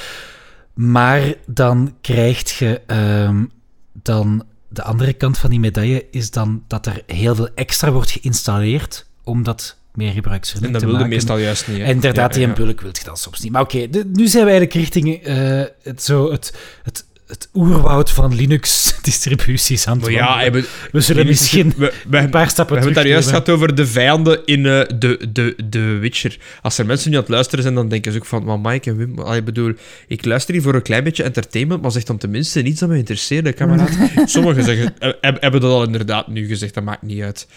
Maar 0.73 1.33
dan 1.45 1.95
krijg 2.01 2.57
je 2.59 2.81
ehm, 2.87 3.45
dan 3.93 4.43
de 4.69 4.83
andere 4.83 5.13
kant 5.13 5.37
van 5.37 5.49
die 5.49 5.59
medaille 5.59 6.05
is 6.11 6.31
dan 6.31 6.63
dat 6.67 6.85
er 6.85 7.01
heel 7.05 7.35
veel 7.35 7.49
extra 7.55 7.91
wordt 7.91 8.11
geïnstalleerd 8.11 9.05
om 9.23 9.43
dat 9.43 9.77
meer 9.93 10.07
En 10.07 10.13
gebruiksvriendelijk 10.13 10.73
dat 10.73 10.81
te 10.81 10.87
wilde 10.97 11.03
maken. 11.03 11.15
meestal 11.17 11.37
juist 11.37 11.67
niet. 11.67 11.77
hè. 11.77 11.83
En 11.83 11.89
inderdaad, 11.89 12.29
Ja, 12.33 12.39
die 12.39 12.41
ja, 12.41 12.47
een 12.57 12.63
bulk 12.65 12.81
wilt 12.81 12.97
je 12.97 13.03
dan 13.03 13.17
soms 13.17 13.39
niet. 13.39 13.51
Maar 13.51 13.61
oké, 13.61 13.77
nu 14.13 14.27
zijn 14.27 14.45
we 14.45 14.49
eigenlijk 14.51 14.73
richting 14.73 15.23
eh, 15.23 15.63
het, 15.83 16.03
zo 16.03 16.31
het, 16.31 16.53
het, 16.83 17.05
het 17.29 17.49
oerwoud 17.53 18.11
van 18.11 18.35
Linux-distributies 18.35 19.85
aan 19.87 19.93
het 19.93 20.01
Maar 20.01 20.11
ja, 20.11 20.39
hebben- 20.39 20.65
We 20.91 21.01
zullen 21.01 21.21
Linux- 21.23 21.39
misschien 21.39 21.73
we, 21.77 21.93
we, 22.07 22.17
een 22.17 22.29
paar 22.29 22.49
stappen 22.49 22.75
We 22.75 22.81
hebben 22.81 22.93
het 23.03 23.03
daar 23.03 23.13
juist 23.13 23.29
gehad 23.29 23.49
over 23.49 23.75
de 23.75 23.85
vijanden 23.87 24.39
in 24.45 24.65
eh, 24.65 24.81
de, 24.99 25.27
de, 25.31 25.55
de 25.69 25.79
Witcher. 25.97 26.37
Als 26.61 26.77
er 26.77 26.85
mensen 26.85 27.09
nu 27.09 27.15
aan 27.15 27.21
het 27.21 27.31
luisteren 27.31 27.63
zijn, 27.63 27.75
dan 27.75 27.89
denken 27.89 28.11
ze 28.11 28.17
ook 28.17 28.25
van... 28.25 28.43
Maar 28.43 28.59
Mike 28.59 28.89
en 28.89 28.97
Wim... 28.97 29.19
allee, 29.19 29.39
Ik 29.39 29.45
bedoel, 29.45 29.73
ik 30.07 30.25
luister 30.25 30.53
hier 30.53 30.63
voor 30.63 30.75
een 30.75 30.81
klein 30.81 31.03
beetje 31.03 31.23
entertainment, 31.23 31.81
maar 31.81 31.91
zeg 31.91 32.03
dan 32.03 32.17
tenminste 32.17 32.61
niets 32.61 32.79
dat 32.79 32.89
me 32.89 32.97
interesseert, 32.97 33.53
kameraad. 33.53 33.89
Sommigen 34.25 34.63
zeggen, 34.63 34.93
eh, 34.99 35.11
heb- 35.21 35.41
hebben 35.41 35.61
dat 35.61 35.71
al 35.71 35.83
inderdaad 35.83 36.27
nu 36.27 36.47
gezegd, 36.47 36.73
dat 36.73 36.83
maakt 36.83 37.01
niet 37.01 37.21
uit. 37.21 37.47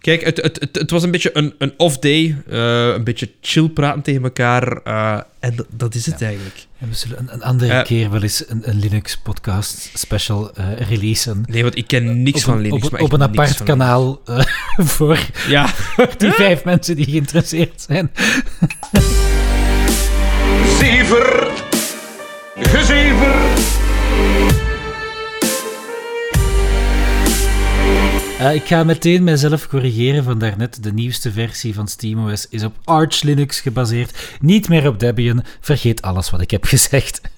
Kijk, 0.00 0.24
het, 0.24 0.36
het, 0.42 0.60
het, 0.60 0.76
het 0.76 0.90
was 0.90 1.02
een 1.02 1.10
beetje 1.10 1.30
een, 1.32 1.54
een 1.58 1.72
off-day. 1.76 2.36
eh, 2.50 2.86
een 2.88 3.04
beetje 3.04 3.30
chill 3.40 3.68
praten 3.68 4.02
tegen 4.02 4.22
elkaar. 4.22 4.80
eh, 4.84 5.18
en 5.40 5.66
dat, 5.70 5.94
is 5.94 6.06
het 6.06 6.22
eigenlijk. 6.22 6.66
En 6.78 6.88
we 6.88 6.94
zullen 6.94 7.18
een, 7.18 7.28
een 7.32 7.42
andere 7.42 7.72
Eh, 7.72 7.84
keer 7.84 8.10
wel 8.10 8.22
eens 8.22 8.44
een, 8.48 8.68
een 8.68 8.78
Linux-podcast 8.78 9.90
special 9.94 10.54
eh, 10.54 10.66
releasen. 10.88 11.42
Nee, 11.46 11.62
want 11.62 11.76
ik 11.76 11.86
ken 11.86 12.22
niks 12.22 12.42
van 12.42 12.60
Linux. 12.60 12.84
Op, 12.86 12.92
maar 12.92 13.00
op 13.00 13.12
een 13.12 13.22
apart 13.22 13.62
kanaal 13.62 14.20
eh, 14.24 14.40
voor. 14.96 15.18
Ja, 15.48 15.68
voor 15.68 16.08
die 16.16 16.30
vijf 16.32 16.64
mensen 16.64 16.96
die 16.96 17.04
geïnteresseerd 17.04 17.84
zijn. 17.88 18.10
Zever, 20.78 21.48
gezever. 22.56 23.34
Eh, 28.38 28.54
ik 28.54 28.64
ga 28.64 28.84
meteen 28.84 29.24
mijzelf 29.24 29.68
corrigeren 29.68 30.24
van 30.24 30.38
daarnet. 30.38 30.82
De 30.82 30.92
nieuwste 30.92 31.32
versie 31.32 31.74
van 31.74 31.88
SteamOS 31.88 32.48
is 32.48 32.64
op 32.64 32.76
Arch 32.84 33.22
Linux 33.22 33.60
gebaseerd. 33.60 34.36
Niet 34.40 34.68
meer 34.68 34.88
op 34.88 35.00
Debian. 35.00 35.44
Vergeet 35.60 36.02
alles 36.02 36.30
wat 36.30 36.40
ik 36.40 36.50
heb 36.50 36.64
gezegd. 36.64 37.20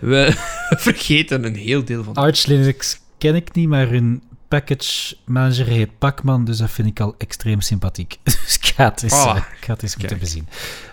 we 0.00 0.34
vergeten 0.86 1.44
een 1.44 1.54
heel 1.54 1.84
deel 1.84 2.04
van 2.04 2.14
Arch 2.14 2.46
Linux 2.46 3.00
ken 3.18 3.34
ik 3.34 3.54
niet, 3.54 3.68
maar 3.68 3.88
hun 3.88 4.22
package 4.48 5.16
manager 5.24 5.66
heet 5.66 5.98
Pacman, 5.98 6.44
dus 6.44 6.58
dat 6.58 6.70
vind 6.70 6.88
ik 6.88 7.00
al 7.00 7.14
extreem 7.18 7.60
sympathiek. 7.60 8.16
Dus 8.24 8.58
ik 8.60 8.74
ga 8.74 8.84
het 8.84 9.02
eens, 9.02 9.12
eh, 9.12 9.36
ik 9.58 9.64
ga 9.64 9.72
het 9.72 9.82
eens 9.82 9.96
moeten 9.96 10.18
bezien. 10.18 10.48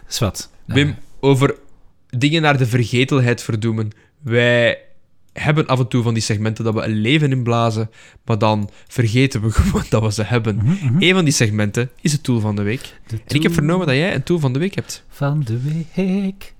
Dus 0.08 0.20
wat? 0.20 0.50
Wim, 0.66 0.96
over 1.20 1.56
dingen 2.10 2.42
naar 2.42 2.58
de 2.58 2.66
vergetelheid 2.66 3.42
verdoemen. 3.42 3.92
Wij 4.20 4.87
hebben 5.40 5.68
af 5.68 5.80
en 5.80 5.88
toe 5.88 6.04
van 6.04 6.14
die 6.14 6.24
segmenten 6.24 6.64
dat 6.64 6.74
we 6.74 6.82
een 6.84 6.96
leven 7.02 7.32
inblazen, 7.32 7.90
maar 8.26 8.38
dan 8.38 8.70
vergeten 8.88 9.42
we 9.42 9.52
gewoon 9.62 9.84
dat 9.90 10.02
we 10.02 10.12
ze 10.12 10.24
hebben. 10.24 10.56
Mhm. 10.56 10.96
Een 11.00 11.14
van 11.14 11.24
die 11.24 11.34
segmenten 11.34 11.90
is 12.02 12.12
het 12.12 12.24
tool 12.24 12.40
van 12.40 12.56
de 12.56 12.62
week. 12.62 12.82
De 13.08 13.20
En 13.28 13.36
ik 13.36 13.44
heb 13.44 13.54
vernomen 13.54 13.88
dat 13.88 13.96
jij 13.96 14.16
een 14.16 14.24
tool 14.24 14.40
van 14.40 14.54
de 14.54 14.60
week 14.60 14.76
hebt. 14.76 15.04
Van 15.10 15.44
de 15.44 15.60
week. 15.96 16.54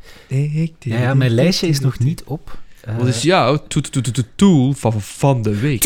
Ja, 0.80 1.00
ja, 1.00 1.14
mijn 1.14 1.32
lijstje 1.32 1.68
is 1.68 1.80
nog 1.80 2.00
niet 2.00 2.24
op. 2.24 2.58
Eh, 2.82 2.98
Wat 2.98 3.08
is 3.08 3.22
jouw 3.22 3.58
to- 3.68 3.82
to- 3.82 4.02
to- 4.02 4.12
to- 4.12 4.22
tool 4.36 4.74
van, 4.74 5.02
van 5.02 5.42
de 5.42 5.60
week? 5.60 5.82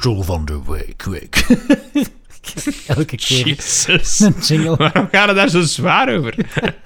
Tool 0.00 0.22
van 0.22 0.44
de 0.44 0.60
week. 0.66 1.02
week. 1.04 1.46
Elke 2.86 3.16
keer 3.16 3.48
Jezus. 3.48 4.20
een 4.20 4.34
jingle. 4.40 4.76
Waarom 4.86 5.08
gaat 5.10 5.26
het 5.26 5.36
daar 5.36 5.48
zo 5.48 5.60
zwaar 5.60 6.16
over? 6.16 6.34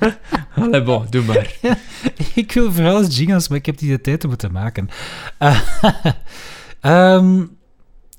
Allee, 0.57 0.83
bon, 0.83 1.07
doe 1.11 1.23
maar. 1.23 1.55
Ik 2.35 2.53
wil 2.53 2.73
vooral 2.73 3.05
jingles, 3.05 3.49
maar 3.49 3.59
ik 3.59 3.67
heb 3.67 3.79
die 3.79 3.91
de 3.91 4.01
tijd 4.01 4.21
te 4.21 4.29
moeten 4.29 4.53
maken. 4.53 4.89
Eh, 5.39 5.61
ehm, 6.81 7.45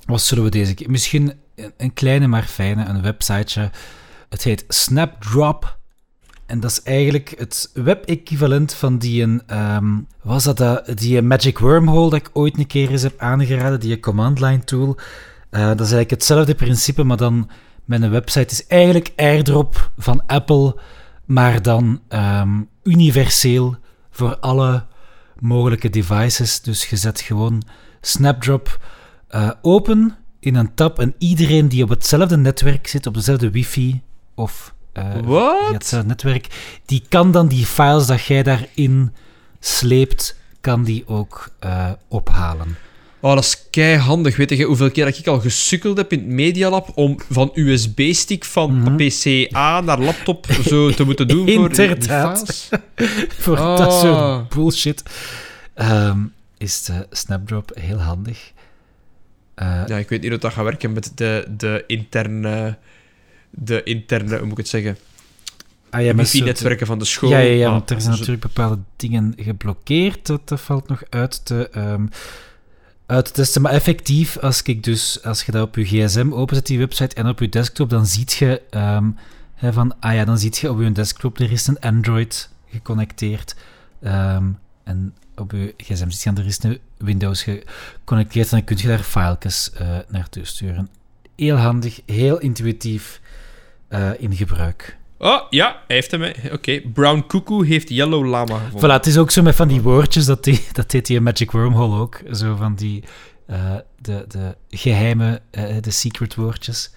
wat 0.06 0.22
zullen 0.22 0.44
we 0.44 0.50
deze 0.50 0.74
keer? 0.74 0.90
Misschien 0.90 1.34
een, 1.78 1.94
kleine 1.94 2.28
maar 2.28 2.44
fijne, 2.44 2.86
een 2.86 3.02
websiteje. 3.02 3.70
Het 4.30 4.44
heet 4.44 4.66
Snapdrop. 4.68 5.78
En 6.46 6.60
dat 6.60 6.72
is 6.72 6.84
eigenlijk 6.84 7.34
het 7.38 7.70
web-equivalent 7.74 8.74
van 8.74 8.98
die 8.98 9.24
een... 9.24 9.42
ehm, 9.48 9.98
was 10.22 10.44
dat, 10.44 10.58
dat 10.58 10.98
die 10.98 11.22
Magic 11.22 11.60
Wormhole 11.60 12.10
dat 12.10 12.20
ik 12.20 12.30
ooit 12.34 12.58
een 12.58 12.68
keer 12.68 12.92
eens 12.92 13.02
heb 13.02 13.20
aangeraden, 13.20 13.80
die 13.80 14.00
command 14.00 14.40
line 14.40 14.64
tool. 14.64 14.98
Eh, 15.56 15.62
dat 15.62 15.80
is 15.80 15.92
eigenlijk 15.92 16.10
hetzelfde 16.10 16.56
principe, 16.56 17.04
maar 17.04 17.18
dan 17.18 17.50
met 17.86 18.02
een 18.02 18.10
website. 18.10 18.40
Het 18.40 18.52
is 18.52 18.68
eigenlijk 18.68 19.12
AirDrop 19.16 19.92
van 19.98 20.26
Apple, 20.26 20.76
maar 21.26 21.62
dan 21.62 22.02
ehm, 22.08 22.62
universeel 22.84 23.76
voor 24.12 24.38
alle 24.38 24.86
mogelijke 25.40 25.90
devices. 25.90 26.62
Dus 26.62 26.90
je 26.90 26.96
zet 26.96 27.22
gewoon 27.22 27.64
Snapdrop 28.02 28.80
eh, 29.28 29.50
open 29.62 30.16
in 30.40 30.56
een 30.56 30.74
tab 30.74 31.00
en 31.00 31.14
iedereen 31.18 31.68
die 31.68 31.84
op 31.84 31.90
hetzelfde 31.90 32.38
netwerk 32.38 32.88
zit, 32.88 33.08
op 33.08 33.14
dezelfde 33.14 33.50
wifi 33.50 34.02
of 34.34 34.74
via 34.94 35.72
hetzelfde 35.72 36.08
netwerk, 36.08 36.80
die 36.86 37.04
kan 37.10 37.32
dan 37.32 37.48
die 37.48 37.66
files 37.66 38.06
dat 38.06 38.26
jij 38.26 38.44
daarin 38.44 39.14
sleept, 39.60 40.40
kan 40.62 40.84
die 40.84 41.08
ook 41.08 41.50
ophalen. 42.08 42.78
Oh, 43.26 43.34
dat 43.36 43.44
is 43.44 43.68
keihandig. 43.70 44.36
Weet 44.36 44.50
je 44.50 44.64
hoeveel 44.64 44.92
keer 44.92 45.06
dat 45.06 45.18
ik 45.18 45.28
al 45.28 45.40
gesukkeld 45.40 45.98
heb 45.98 46.12
in 46.12 46.20
het 46.20 46.28
Medialab 46.28 46.92
om 46.96 47.20
van 47.30 47.52
USB-stick 47.54 48.46
van 48.46 48.74
Mhm. 48.80 48.96
PC-A 48.96 49.82
naar 49.82 50.00
laptop 50.00 50.46
zo 50.68 50.90
te 50.92 51.04
moeten 51.04 51.28
doen 51.28 51.50
voor 51.54 51.70
Inderdaad. 51.70 52.38
files? 52.40 52.70
Voor 53.44 53.58
Oh. 53.58 53.78
dat 53.78 53.94
soort 53.94 54.50
bullshit 54.50 55.04
ehm, 55.74 56.20
is 56.58 56.84
de 56.84 57.08
Snapdrop 57.12 57.72
heel 57.80 57.98
handig. 58.02 58.52
Eh, 59.56 59.82
Ja, 59.88 59.98
ik 59.98 60.10
weet 60.10 60.22
niet 60.22 60.30
hoe 60.30 60.40
dat 60.40 60.54
gaat 60.54 60.64
werken 60.64 60.94
met 60.94 61.12
de, 61.16 61.46
de 61.58 61.84
interne... 61.88 62.78
De 63.50 63.84
interne, 63.84 64.30
hoe 64.38 64.42
moet 64.44 64.52
ik 64.52 64.58
het 64.58 64.68
zeggen? 64.68 64.98
ah, 65.90 66.04
ja, 66.04 66.16
Wifi-netwerken 66.16 66.88
van 66.88 67.00
de 67.00 67.06
school. 67.06 67.30
Ja, 67.30 67.38
ja, 67.40 67.52
ja, 67.52 67.66
Ah, 67.66 67.72
want 67.72 67.90
er 67.90 68.02
zijn 68.02 68.14
zo- 68.14 68.20
natuurlijk 68.20 68.54
bepaalde 68.54 68.80
dingen 68.96 69.34
geblokkeerd. 69.38 70.26
Dat, 70.26 70.48
dat 70.48 70.62
valt 70.62 70.88
nog 70.88 71.04
uit 71.10 71.46
te, 71.46 71.70
ehm, 71.70 72.06
uit 73.06 73.26
te 73.26 73.32
testen. 73.32 73.62
Maar 73.62 73.72
effectief, 73.72 74.38
als, 74.38 74.62
ik 74.62 74.84
dus, 74.84 75.24
als 75.24 75.44
je 75.44 75.52
dat 75.52 75.68
op 75.68 75.76
je 75.76 75.86
gsm 75.86 76.32
openzet, 76.32 76.66
die 76.66 76.80
website, 76.80 77.16
en 77.16 77.28
op 77.28 77.40
je 77.40 77.50
desktop, 77.50 77.90
dan 77.90 78.06
ziet 78.06 78.34
je 78.34 78.62
ehm, 78.70 79.10
hè, 79.54 79.74
van, 79.74 80.00
ah 80.00 80.14
ja, 80.14 80.26
dan 80.26 80.38
ziet 80.38 80.58
je 80.58 80.72
op 80.72 80.82
je 80.82 80.92
desktop, 80.92 81.40
er 81.40 81.52
is 81.52 81.68
een 81.68 81.80
Android 81.80 82.50
geconnecteerd. 82.70 83.56
Ehm, 84.02 84.46
en 84.84 85.14
op 85.36 85.52
je 85.52 85.74
gsm 85.78 86.10
ziet 86.10 86.22
je, 86.22 86.42
er 86.42 86.46
is 86.46 86.64
een 86.64 86.80
Windows 86.98 87.44
geconnecteerd. 87.44 88.52
En 88.52 88.58
dan 88.58 88.64
kun 88.64 88.78
je 88.78 88.88
daar 88.88 89.00
files 89.04 89.72
eh 89.72 89.98
naartoe 90.08 90.46
sturen. 90.46 90.90
Heel 91.36 91.56
handig, 91.56 92.02
heel 92.06 92.40
intuïtief 92.40 93.22
eh, 93.88 94.10
in 94.18 94.36
gebruik. 94.36 94.98
Oh, 95.26 95.42
ja, 95.50 95.84
hij 95.88 95.96
heeft 95.96 96.12
hem. 96.12 96.34
Oké, 96.52 96.82
Brown 96.94 97.24
Cuckoo 97.28 97.62
heeft 97.62 97.90
Yellow 97.90 98.26
Lama 98.26 98.58
gevonden. 98.58 98.90
Voilà, 98.90 98.94
het 98.94 99.06
is 99.06 99.18
ook 99.18 99.32
zo 99.32 99.42
met 99.42 99.56
van 99.56 99.68
die 99.68 99.82
woordjes, 99.82 100.26
dat, 100.26 100.44
die, 100.44 100.64
dat 100.72 100.92
deed 100.92 101.06
die 101.06 101.22
Magic 101.22 101.52
Wormhole 101.52 102.00
ook. 102.00 102.22
Zo 102.32 102.56
van 102.56 102.76
die, 102.76 103.04
eh, 103.48 103.76
de, 104.02 104.26
de 104.28 104.56
geheime, 104.70 105.42
eh, 105.52 105.76
de 105.82 105.92
secret 105.92 106.36
woordjes. 106.36 106.92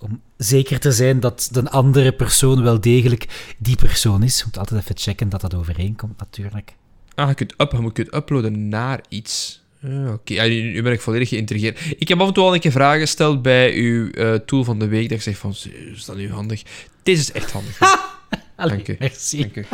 Om 0.00 0.20
zeker 0.36 0.80
te 0.80 0.92
zijn 0.92 1.20
dat 1.20 1.48
de 1.52 1.70
andere 1.70 2.12
persoon 2.12 2.62
wel 2.62 2.80
degelijk 2.80 3.54
die 3.58 3.76
persoon 3.76 4.22
is. 4.22 4.38
Je 4.38 4.44
moet 4.46 4.58
altijd 4.58 4.80
even 4.80 4.96
checken 4.98 5.28
dat 5.28 5.40
dat 5.40 5.54
overeenkomt, 5.54 6.18
natuurlijk. 6.18 6.74
Ah, 7.14 7.28
je 7.28 7.34
kunt, 7.34 7.54
up, 7.58 7.72
je 7.72 7.78
moet 7.78 7.96
het 7.96 8.14
uploaden 8.14 8.68
naar 8.68 9.00
iets. 9.08 9.62
Ah, 9.84 10.12
Oké, 10.12 10.32
ja, 10.32 10.44
nu, 10.44 10.62
nu 10.62 10.82
ben 10.82 10.92
ik 10.92 11.00
volledig 11.00 11.28
geïntrigeerd. 11.28 11.80
Ik 11.98 12.08
heb 12.08 12.20
af 12.20 12.28
en 12.28 12.34
toe 12.34 12.44
al 12.44 12.54
een 12.54 12.60
keer 12.60 12.72
vragen 12.72 13.00
gesteld 13.00 13.42
bij 13.42 13.74
uw 13.74 14.10
eh, 14.10 14.34
tool 14.34 14.64
van 14.64 14.78
de 14.78 14.86
week. 14.86 15.08
Dat 15.08 15.18
ik 15.18 15.22
zeg 15.22 15.36
van, 15.36 15.54
is 15.94 16.04
dat 16.04 16.16
nu 16.16 16.30
handig? 16.30 16.62
Deze 17.02 17.20
is 17.20 17.32
echt 17.32 17.50
handig. 17.52 17.78
Allee, 18.56 18.76
Dank 18.76 18.88
u. 18.88 18.96
merci. 18.98 19.38
Dank 19.40 19.56
u. 19.56 19.64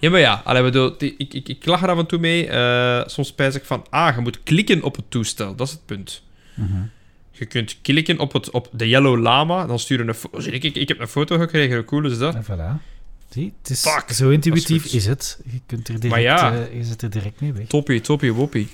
Ja, 0.00 0.10
maar 0.10 0.20
ja, 0.20 0.42
allee, 0.44 0.62
bedoel, 0.62 0.94
ik, 0.98 1.34
ik, 1.34 1.48
ik 1.48 1.66
lach 1.66 1.82
er 1.82 1.88
af 1.88 1.98
en 1.98 2.06
toe 2.06 2.18
mee. 2.18 2.48
Eh, 2.48 3.02
soms 3.06 3.28
spijs 3.28 3.54
ik 3.54 3.64
van, 3.64 3.86
ah, 3.90 4.14
je 4.14 4.20
moet 4.20 4.42
klikken 4.42 4.82
op 4.82 4.96
het 4.96 5.10
toestel. 5.10 5.54
Dat 5.54 5.66
is 5.66 5.72
het 5.72 5.86
punt. 5.86 6.22
Mhm. 6.54 6.82
Je 7.30 7.46
kunt 7.46 7.78
klikken 7.82 8.18
op, 8.18 8.32
het, 8.32 8.50
op 8.50 8.68
de 8.72 8.88
Yellow 8.88 9.20
Lama, 9.22 9.66
dan 9.66 9.78
stuur 9.78 9.98
je 10.02 10.08
een 10.08 10.14
foto. 10.14 10.38
Ik, 10.38 10.62
ik, 10.64 10.74
ik 10.76 10.88
heb 10.88 11.00
een 11.00 11.08
foto 11.08 11.38
gekregen, 11.38 11.76
hoe 11.76 11.84
cool 11.84 12.04
is 12.04 12.18
dat? 12.18 12.34
En 12.34 12.44
voilà. 12.44 12.82
Zie, 13.30 13.52
het 13.62 13.70
is 13.70 13.80
Fuck, 13.80 14.10
zo 14.12 14.28
intuïtief 14.30 14.84
is 14.84 15.06
het. 15.06 15.40
Je, 15.50 15.60
kunt 15.66 15.88
er 15.88 15.94
direct, 15.94 16.10
Maar 16.10 16.20
ja. 16.20 16.52
eh, 16.54 16.76
je 16.76 16.84
zit 16.84 17.02
er 17.02 17.10
direct 17.10 17.40
mee 17.40 17.52
weg. 17.52 17.66
Toppie, 17.66 18.00
toppie, 18.00 18.32
woppie. 18.32 18.68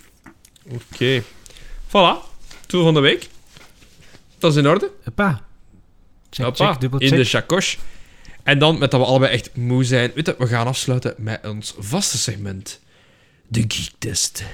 Oké. 0.69 1.23
Voilà, 1.89 2.17
tool 2.67 2.83
van 2.83 2.95
de 2.95 3.01
week. 3.01 3.29
Dat 4.39 4.53
is 4.53 4.59
in 4.59 4.69
orde. 4.69 4.91
Hoppa. 5.05 5.43
Check, 6.31 6.45
Hoppa, 6.47 6.71
check, 6.71 6.81
dubbel 6.81 6.99
in 7.01 7.09
check. 7.09 7.19
de 7.19 7.25
chakosh. 7.25 7.77
En 8.45 8.59
dan, 8.59 8.79
met 8.79 8.91
dat 8.91 9.01
we 9.01 9.07
allebei 9.07 9.33
echt 9.33 9.51
moe 9.55 9.85
zijn, 9.85 10.11
weet 10.15 10.27
je, 10.27 10.35
we 10.39 10.47
gaan 10.47 10.67
afsluiten 10.67 11.15
met 11.19 11.41
ons 11.47 11.75
vaste 11.79 12.19
segment. 12.19 12.81
De 13.49 13.65
Geek 13.69 13.91
Test. 13.99 14.45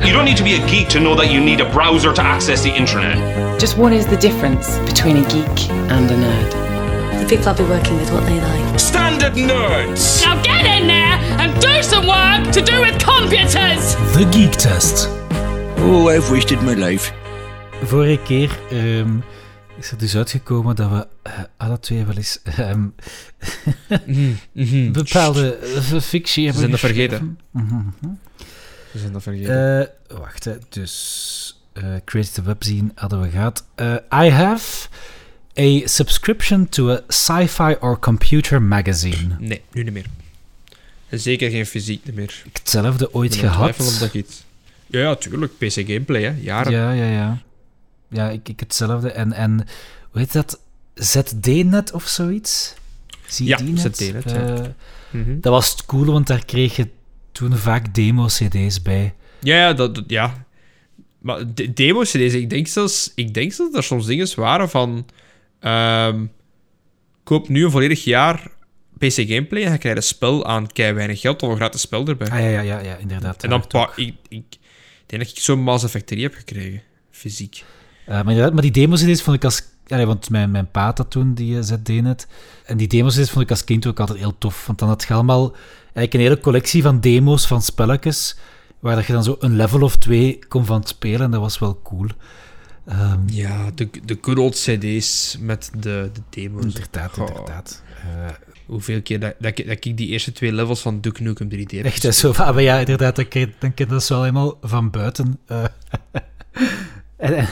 You 0.00 0.12
don't 0.12 0.24
need 0.24 0.36
to 0.36 0.44
be 0.44 0.58
a 0.62 0.68
geek 0.68 0.88
to 0.88 0.98
know 0.98 1.16
that 1.16 1.30
you 1.30 1.44
need 1.44 1.60
a 1.60 1.64
browser 1.64 2.12
to 2.12 2.22
access 2.22 2.62
the 2.62 2.74
internet. 2.74 3.16
Just 3.60 3.76
what 3.76 3.92
is 3.92 4.04
the 4.04 4.16
difference 4.16 4.78
between 4.84 5.16
a 5.16 5.28
geek 5.28 5.70
and 5.88 6.10
a 6.10 6.14
nerd? 6.14 6.50
The 7.18 7.26
people 7.28 7.48
I'll 7.48 7.56
be 7.56 7.64
working 7.64 7.98
with, 7.98 8.10
what 8.10 8.24
they 8.24 8.40
like. 8.40 8.78
Standard 8.78 9.34
nerds! 9.34 10.22
Now 10.24 10.42
get 10.42 10.80
in 10.80 10.86
there 10.86 11.18
and 11.38 11.60
do 11.60 11.82
some 11.82 12.06
work 12.06 12.52
to 12.52 12.60
do 12.60 12.80
with 12.80 12.98
computers! 12.98 13.96
The 14.16 14.28
Geek 14.30 14.52
Test. 14.52 15.08
Oh, 15.78 16.08
I've 16.08 16.30
wasted 16.30 16.62
my 16.62 16.74
life. 16.74 17.12
Vorige 17.82 18.22
keer 18.24 18.50
ehm, 18.70 19.22
is 19.82 19.90
er 19.90 19.98
dus 19.98 20.16
uitgekomen 20.16 20.76
dat 20.76 20.90
we 20.90 21.06
eh, 21.22 21.32
alle 21.56 21.80
twee 21.80 22.04
wel 22.04 22.16
eens 22.16 22.42
ehm, 22.42 22.86
bepaalde 24.92 25.56
eh, 25.56 26.00
fictie 26.00 26.42
hebben 26.44 26.60
zijn 26.60 26.70
dat 26.70 26.80
geschreven. 26.80 27.38
We 28.92 28.98
zijn 28.98 29.12
dat 29.12 29.22
vergeten. 29.22 29.80
Eh, 30.08 30.18
wacht, 30.18 30.44
hè. 30.44 30.56
dus 30.68 31.60
eh 31.72 31.84
Creative 32.04 32.42
Webzine 32.42 32.90
hadden 32.94 33.20
we 33.20 33.30
gehad. 33.30 33.64
Eh, 33.74 33.94
I 34.12 34.30
have 34.30 34.88
a 35.58 35.80
subscription 35.84 36.68
to 36.68 36.90
a 36.90 37.00
sci-fi 37.08 37.76
or 37.80 37.98
computer 37.98 38.62
magazine. 38.62 39.36
nee, 39.38 39.62
nu 39.72 39.82
niet 39.82 39.92
meer. 39.92 40.06
En 41.08 41.20
zeker 41.20 41.50
geen 41.50 41.66
fysiek 41.66 42.14
meer. 42.14 42.42
Ik 42.44 42.56
hetzelfde 42.56 43.14
ooit 43.14 43.34
Ik 43.34 43.40
gehad. 43.40 43.56
twijfelen 43.58 43.88
of 43.88 43.98
dat 43.98 44.14
iets... 44.14 44.44
Ja, 44.86 45.00
ja, 45.00 45.14
tuurlijk. 45.14 45.58
PC 45.58 45.72
Gameplay, 45.72 46.22
hè. 46.22 46.34
Jaren. 46.40 46.72
Ja, 46.72 46.92
ja, 46.92 47.10
ja. 47.10 47.42
Ja, 48.12 48.30
ik, 48.30 48.48
ik 48.48 48.60
hetzelfde. 48.60 49.10
En, 49.12 49.32
en 49.32 49.66
hoe 50.10 50.20
heet 50.20 50.32
dat? 50.32 50.60
ZDNet 50.94 51.92
of 51.92 52.06
zoiets? 52.08 52.74
Ja, 53.36 53.56
ZDNet? 53.76 54.30
Ja. 54.30 54.54
Eh, 54.56 54.60
Mhm. 55.10 55.40
Dat 55.40 55.52
was 55.52 55.70
het 55.70 55.86
coole, 55.86 56.12
want 56.12 56.26
daar 56.26 56.44
kreeg 56.44 56.76
je 56.76 56.88
toen 57.32 57.56
vaak 57.56 57.94
demo-cd's 57.94 58.82
bij. 58.82 59.14
Ja, 59.40 59.56
ja, 59.56 59.72
dat, 59.72 59.94
dat- 59.94 60.04
ja. 60.06 60.44
Maar 61.18 61.54
de, 61.54 61.72
demo 61.72 62.00
CD's, 62.00 62.34
ik 62.34 62.50
denk 62.50 62.66
zelfs, 62.66 63.12
ik 63.14 63.34
denk 63.34 63.52
zelfs 63.52 63.72
dat 63.72 63.80
er 63.80 63.86
soms 63.86 64.06
dingen 64.06 64.28
waren 64.36 64.70
van... 64.70 65.06
ehm, 65.60 66.24
koop 67.22 67.48
nu 67.48 67.64
een 67.64 67.70
volledig 67.70 68.04
jaar 68.04 68.50
PC 68.98 69.12
Gameplay 69.14 69.64
en 69.64 69.72
je 69.72 69.78
krijgt 69.78 69.98
een 69.98 70.02
spel 70.04 70.46
aan 70.46 70.66
kei 70.72 70.92
weinig 70.92 71.20
geld 71.20 71.42
of 71.42 71.50
een 71.50 71.56
gratis 71.56 71.80
spel 71.80 72.06
erbij. 72.06 72.30
Ah 72.30 72.38
ja, 72.40 72.48
ja, 72.48 72.60
ja, 72.60 72.78
ja 72.80 72.96
inderdaad. 72.96 73.42
en 73.44 73.50
dan, 73.50 73.66
pa, 73.66 73.80
ook. 73.82 73.96
ik, 73.96 74.14
ik 74.28 74.44
denk 75.06 75.22
dat 75.22 75.32
ik 75.36 75.38
zo'n 75.42 75.60
Mass 75.62 75.84
Effect 75.84 76.06
3 76.06 76.22
heb 76.22 76.34
gekregen. 76.34 76.82
Fysiek. 77.10 77.64
Eh, 78.04 78.12
maar, 78.14 78.28
inderdaad, 78.28 78.52
maar 78.52 78.62
die 78.62 78.70
demo-cd's 78.70 79.22
vond 79.22 79.36
ik 79.36 79.44
als... 79.44 79.62
Allee, 79.88 80.06
want 80.06 80.30
mijn, 80.30 80.50
mijn 80.50 80.70
pa 80.70 80.92
dat 80.92 81.10
toen, 81.10 81.34
die 81.34 81.54
uh, 81.56 81.62
ZDNet. 81.62 82.26
En 82.64 82.76
die 82.76 82.88
demo-cd's 82.88 83.30
vond 83.30 83.44
ik 83.44 83.50
als 83.50 83.64
kind 83.64 83.86
ook 83.86 84.00
altijd 84.00 84.18
heel 84.18 84.38
tof. 84.38 84.66
Want 84.66 84.78
dan 84.78 84.88
had 84.88 85.04
je 85.08 85.14
allemaal 85.14 85.52
eigenlijk 85.82 86.14
een 86.14 86.20
hele 86.20 86.40
collectie 86.40 86.82
van 86.82 87.00
demo's 87.00 87.46
van 87.46 87.62
spelletjes, 87.62 88.36
waar 88.80 88.96
dat 88.96 89.06
je 89.06 89.12
dan 89.12 89.24
zo 89.24 89.36
een 89.38 89.56
level 89.56 89.80
of 89.82 89.96
twee 89.96 90.38
kon 90.48 90.64
van 90.64 90.84
spelen. 90.84 91.20
En 91.20 91.30
dat 91.30 91.40
was 91.40 91.58
wel 91.58 91.80
cool. 91.82 92.06
Ehm, 92.86 93.18
Ja, 93.26 93.70
de, 93.74 93.88
de 94.04 94.18
good 94.20 94.38
old 94.38 94.54
CD's 94.54 95.36
met 95.40 95.70
de, 95.78 96.10
de 96.12 96.20
demo's. 96.30 96.64
inderdaad, 96.64 97.16
inderdaad. 97.16 97.82
Eh, 98.02 98.30
Hoeveel 98.66 99.02
keer 99.02 99.20
dat, 99.20 99.34
dat, 99.38 99.58
ik, 99.58 99.66
dat 99.68 99.84
ik 99.84 99.96
die 99.96 100.08
eerste 100.08 100.32
twee 100.32 100.52
levels 100.52 100.80
van 100.80 101.00
Duke 101.00 101.22
Nukem 101.22 101.48
3D 101.48 101.76
heb 101.76 101.84
Echt, 101.84 102.14
zo 102.14 102.32
van, 102.32 102.54
maar 102.54 102.62
ja, 102.62 102.78
inderdaad, 102.78 103.16
dan 103.16 103.28
ken, 103.28 103.54
dan 103.58 103.74
ken 103.74 103.86
je 103.86 103.92
dat 103.92 104.04
zo 104.04 104.20
helemaal 104.20 104.58
van 104.62 104.90
buiten. 104.90 105.38
eh. 105.46 105.64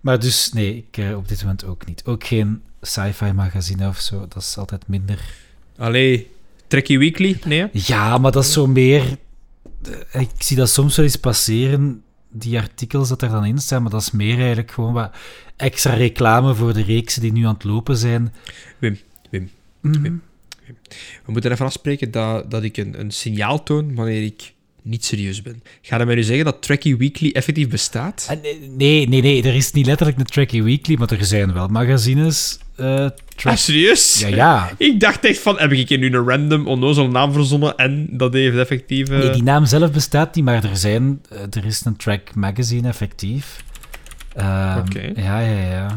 Maar 0.00 0.18
dus, 0.20 0.52
nee, 0.52 0.76
ik 0.76 0.96
eh, 0.96 1.16
op 1.16 1.28
dit 1.28 1.40
moment 1.40 1.64
ook 1.64 1.86
niet. 1.86 2.02
Ook 2.04 2.24
geen 2.24 2.62
sci-fi 2.80 3.32
magazine 3.32 3.88
of 3.88 3.98
zo, 3.98 4.18
dat 4.28 4.42
is 4.42 4.56
altijd 4.58 4.88
minder. 4.88 5.34
Allee, 5.76 6.30
Trekkie 6.66 6.98
Weekly? 6.98 7.38
Nee? 7.44 7.68
Ja, 7.72 8.18
maar 8.18 8.32
dat 8.32 8.44
is 8.44 8.52
zo 8.52 8.66
meer... 8.66 9.16
eh, 10.12 10.20
Ik 10.20 10.30
zie 10.38 10.56
dat 10.56 10.70
soms 10.70 10.96
wel 10.96 11.04
eens 11.04 11.16
passeren, 11.16 12.02
die 12.30 12.58
artikels 12.58 13.08
dat 13.08 13.22
er 13.22 13.28
dan 13.28 13.44
in 13.44 13.58
staan, 13.58 13.82
maar 13.82 13.90
dat 13.90 14.00
is 14.00 14.10
meer 14.10 14.36
eigenlijk 14.38 14.70
gewoon 14.70 14.92
wat 14.92 15.14
extra 15.56 15.94
reclame 15.94 16.54
voor 16.54 16.72
de 16.74 16.82
reeksen 16.82 17.22
die 17.22 17.32
nu 17.32 17.46
aan 17.46 17.54
het 17.54 17.64
lopen 17.64 17.96
zijn. 17.96 18.34
Wim, 18.78 18.98
Wim, 19.30 19.50
Mhm. 19.80 20.00
Wim. 20.02 20.22
We 21.24 21.32
moeten 21.32 21.50
even 21.52 21.66
afspreken 21.66 22.10
dat, 22.10 22.50
dat 22.50 22.62
ik 22.62 22.76
een, 22.76 23.00
een 23.00 23.10
signaal 23.10 23.62
toon 23.62 23.94
wanneer 23.94 24.22
ik 24.24 24.52
niet 24.82 25.04
serieus 25.04 25.42
ben. 25.42 25.62
Ga 25.82 25.98
je 25.98 26.04
mij 26.04 26.14
nu 26.14 26.22
zeggen 26.22 26.44
dat 26.44 26.62
Trekkie 26.62 26.96
Weekly 26.96 27.30
effectief 27.32 27.68
bestaat? 27.68 28.26
Ah, 28.30 28.42
nee, 28.76 29.08
nee, 29.08 29.22
nee, 29.22 29.42
er 29.42 29.54
is 29.54 29.72
niet 29.72 29.86
letterlijk 29.86 30.18
een 30.18 30.24
Trekkie 30.24 30.62
Weekly, 30.62 30.96
maar 30.98 31.10
er 31.12 31.24
zijn 31.24 31.52
wel 31.52 31.68
magazines. 31.68 32.58
eh 32.76 33.06
Ah, 33.42 33.56
serieus? 33.56 34.20
Ja, 34.20 34.26
ja. 34.28 34.70
Ik 34.78 35.00
dacht 35.00 35.24
echt 35.24 35.38
van, 35.38 35.58
heb 35.58 35.72
ik 35.72 35.88
hier 35.88 35.98
nu 35.98 36.06
een 36.14 36.28
random 36.28 36.66
onnozel 36.66 37.08
naam 37.08 37.32
verzonnen 37.32 37.76
en 37.76 38.08
dat 38.10 38.32
heeft 38.32 38.56
effectief... 38.56 39.08
eh, 39.08 39.18
Nee, 39.18 39.30
die 39.30 39.42
naam 39.42 39.64
zelf 39.66 39.90
bestaat 39.92 40.34
niet, 40.34 40.44
maar 40.44 40.64
er, 40.64 40.76
zijn, 40.76 41.20
eh, 41.30 41.38
er 41.50 41.64
is 41.64 41.84
een 41.84 41.96
track 41.96 42.34
magazine 42.34 42.88
effectief. 42.88 43.64
Ehm, 44.34 44.78
Oké. 44.78 45.12
Ja, 45.20 45.40
ja, 45.40 45.70
ja. 45.70 45.94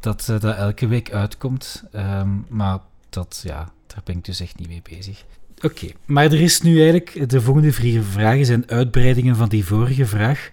Dat, 0.00 0.28
eh, 0.28 0.40
dat 0.40 0.56
elke 0.56 0.86
week 0.86 1.12
uitkomt. 1.12 1.84
Ehm, 1.92 2.28
maar 2.48 2.78
dat, 3.10 3.40
ja, 3.46 3.72
daar 3.86 4.00
ben 4.04 4.16
ik 4.16 4.24
dus 4.24 4.40
echt 4.40 4.58
niet 4.58 4.68
mee 4.68 4.82
bezig. 4.96 5.24
Oké, 5.64 5.86
maar 6.04 6.24
er 6.24 6.40
is 6.40 6.60
nu 6.60 6.74
eigenlijk... 6.82 7.30
De 7.30 7.40
volgende 7.40 7.72
vier 7.72 8.02
vragen 8.02 8.46
zijn 8.46 8.70
uitbreidingen 8.70 9.36
van 9.36 9.48
die 9.48 9.64
vorige 9.64 10.06
vraag. 10.06 10.50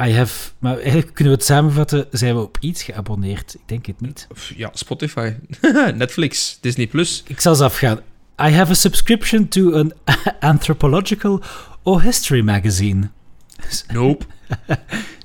I 0.00 0.12
have... 0.12 0.50
Maar 0.58 0.76
eigenlijk 0.78 1.14
kunnen 1.14 1.32
we 1.32 1.38
het 1.38 1.48
samenvatten. 1.48 2.06
Zijn 2.10 2.34
we 2.34 2.40
op 2.40 2.56
iets 2.60 2.82
geabonneerd? 2.82 3.54
Ik 3.54 3.60
denk 3.66 3.86
het 3.86 4.00
niet. 4.00 4.26
Ja, 4.56 4.70
Spotify. 4.72 5.32
Netflix. 5.94 6.58
Disney+. 6.60 6.86
Plus. 6.86 7.22
Ik 7.26 7.40
zal 7.40 7.52
eens 7.52 7.60
afgaan. 7.60 7.96
I 8.42 8.50
have 8.50 8.70
a 8.70 8.74
subscription 8.74 9.48
to 9.48 9.72
an 9.74 9.92
anthropological 10.40 11.42
or 11.82 12.02
history 12.02 12.40
magazine. 12.40 13.10
Nope. 13.92 14.24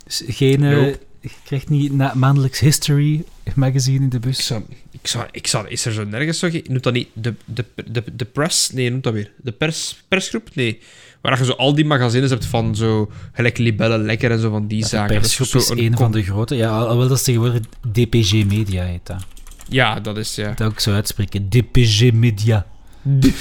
Dus 0.05 0.23
geen... 0.27 0.63
eh, 0.63 0.69
Nope. 0.71 0.99
Je 1.21 1.29
krijgt 1.45 1.69
niet 1.69 1.93
maandelijks 2.15 2.59
history 2.59 3.23
magazine 3.55 4.03
in 4.03 4.09
de 4.09 4.15
Ik 4.15 4.21
bus. 4.21 4.45
zou, 4.45 4.63
ik 5.01 5.07
zou, 5.07 5.25
ik 5.31 5.47
zou, 5.47 5.67
is 5.67 5.85
er 5.85 5.91
zo 5.93 6.03
nergens 6.03 6.39
zo... 6.39 6.49
Noemt 6.67 6.83
dat 6.83 6.93
niet 6.93 7.07
de, 7.13 7.33
de, 7.45 7.65
de, 7.85 8.03
de 8.15 8.25
press? 8.25 8.71
Nee, 8.71 8.89
noemt 8.91 9.03
dat 9.03 9.13
weer. 9.13 9.31
De 9.41 9.51
pers, 9.51 10.03
persgroep? 10.07 10.49
Nee. 10.55 10.79
Waar 11.21 11.39
je 11.39 11.45
zo 11.45 11.51
al 11.51 11.75
die 11.75 11.85
magazines 11.85 12.29
hebt 12.29 12.45
van 12.45 12.75
zo... 12.75 13.11
Gelijk 13.33 13.57
Libelle 13.57 13.97
Lekker 13.97 14.31
en 14.31 14.39
zo 14.39 14.49
van 14.49 14.67
die 14.67 14.81
De 14.81 14.87
zaken. 14.87 15.11
Dat 15.13 15.19
persgroep 15.21 15.47
zo 15.47 15.57
is 15.57 15.69
een 15.69 15.97
van 15.97 16.11
de 16.11 16.23
grote. 16.23 16.55
Ja, 16.55 16.69
al- 16.69 16.81
alhoewel 16.83 17.07
dat 17.07 17.17
is 17.17 17.23
tegenwoordig 17.23 17.61
DPG 17.91 18.45
Media 18.45 18.83
heet 18.83 19.05
dat. 19.05 19.25
Ja, 19.69 19.99
dat 19.99 20.17
is... 20.17 20.35
Ja. 20.35 20.53
Dat 20.55 20.67
ook 20.67 20.79
zo 20.79 20.93
uitspreken. 20.93 21.49
DPG 21.49 22.11
Media. 22.13 22.65
Die 23.01 23.33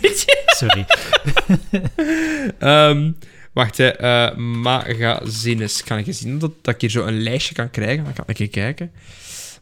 beetje. 0.00 0.42
Sorry. 0.46 0.86
Ehm, 2.58 3.12
wacht, 3.52 3.76
hè. 3.76 3.88
eh 3.88 4.36
magazines. 4.36 5.84
Kan 5.84 5.98
ik 5.98 6.06
zien 6.08 6.38
dat, 6.38 6.52
dat 6.62 6.74
ik 6.74 6.80
hier 6.80 6.90
zo 6.90 7.04
een 7.06 7.22
lijstje 7.22 7.54
kan 7.54 7.70
krijgen? 7.70 8.04
Dan 8.04 8.12
kan 8.12 8.24
ik 8.26 8.38
even 8.38 8.52
kijken. 8.52 8.90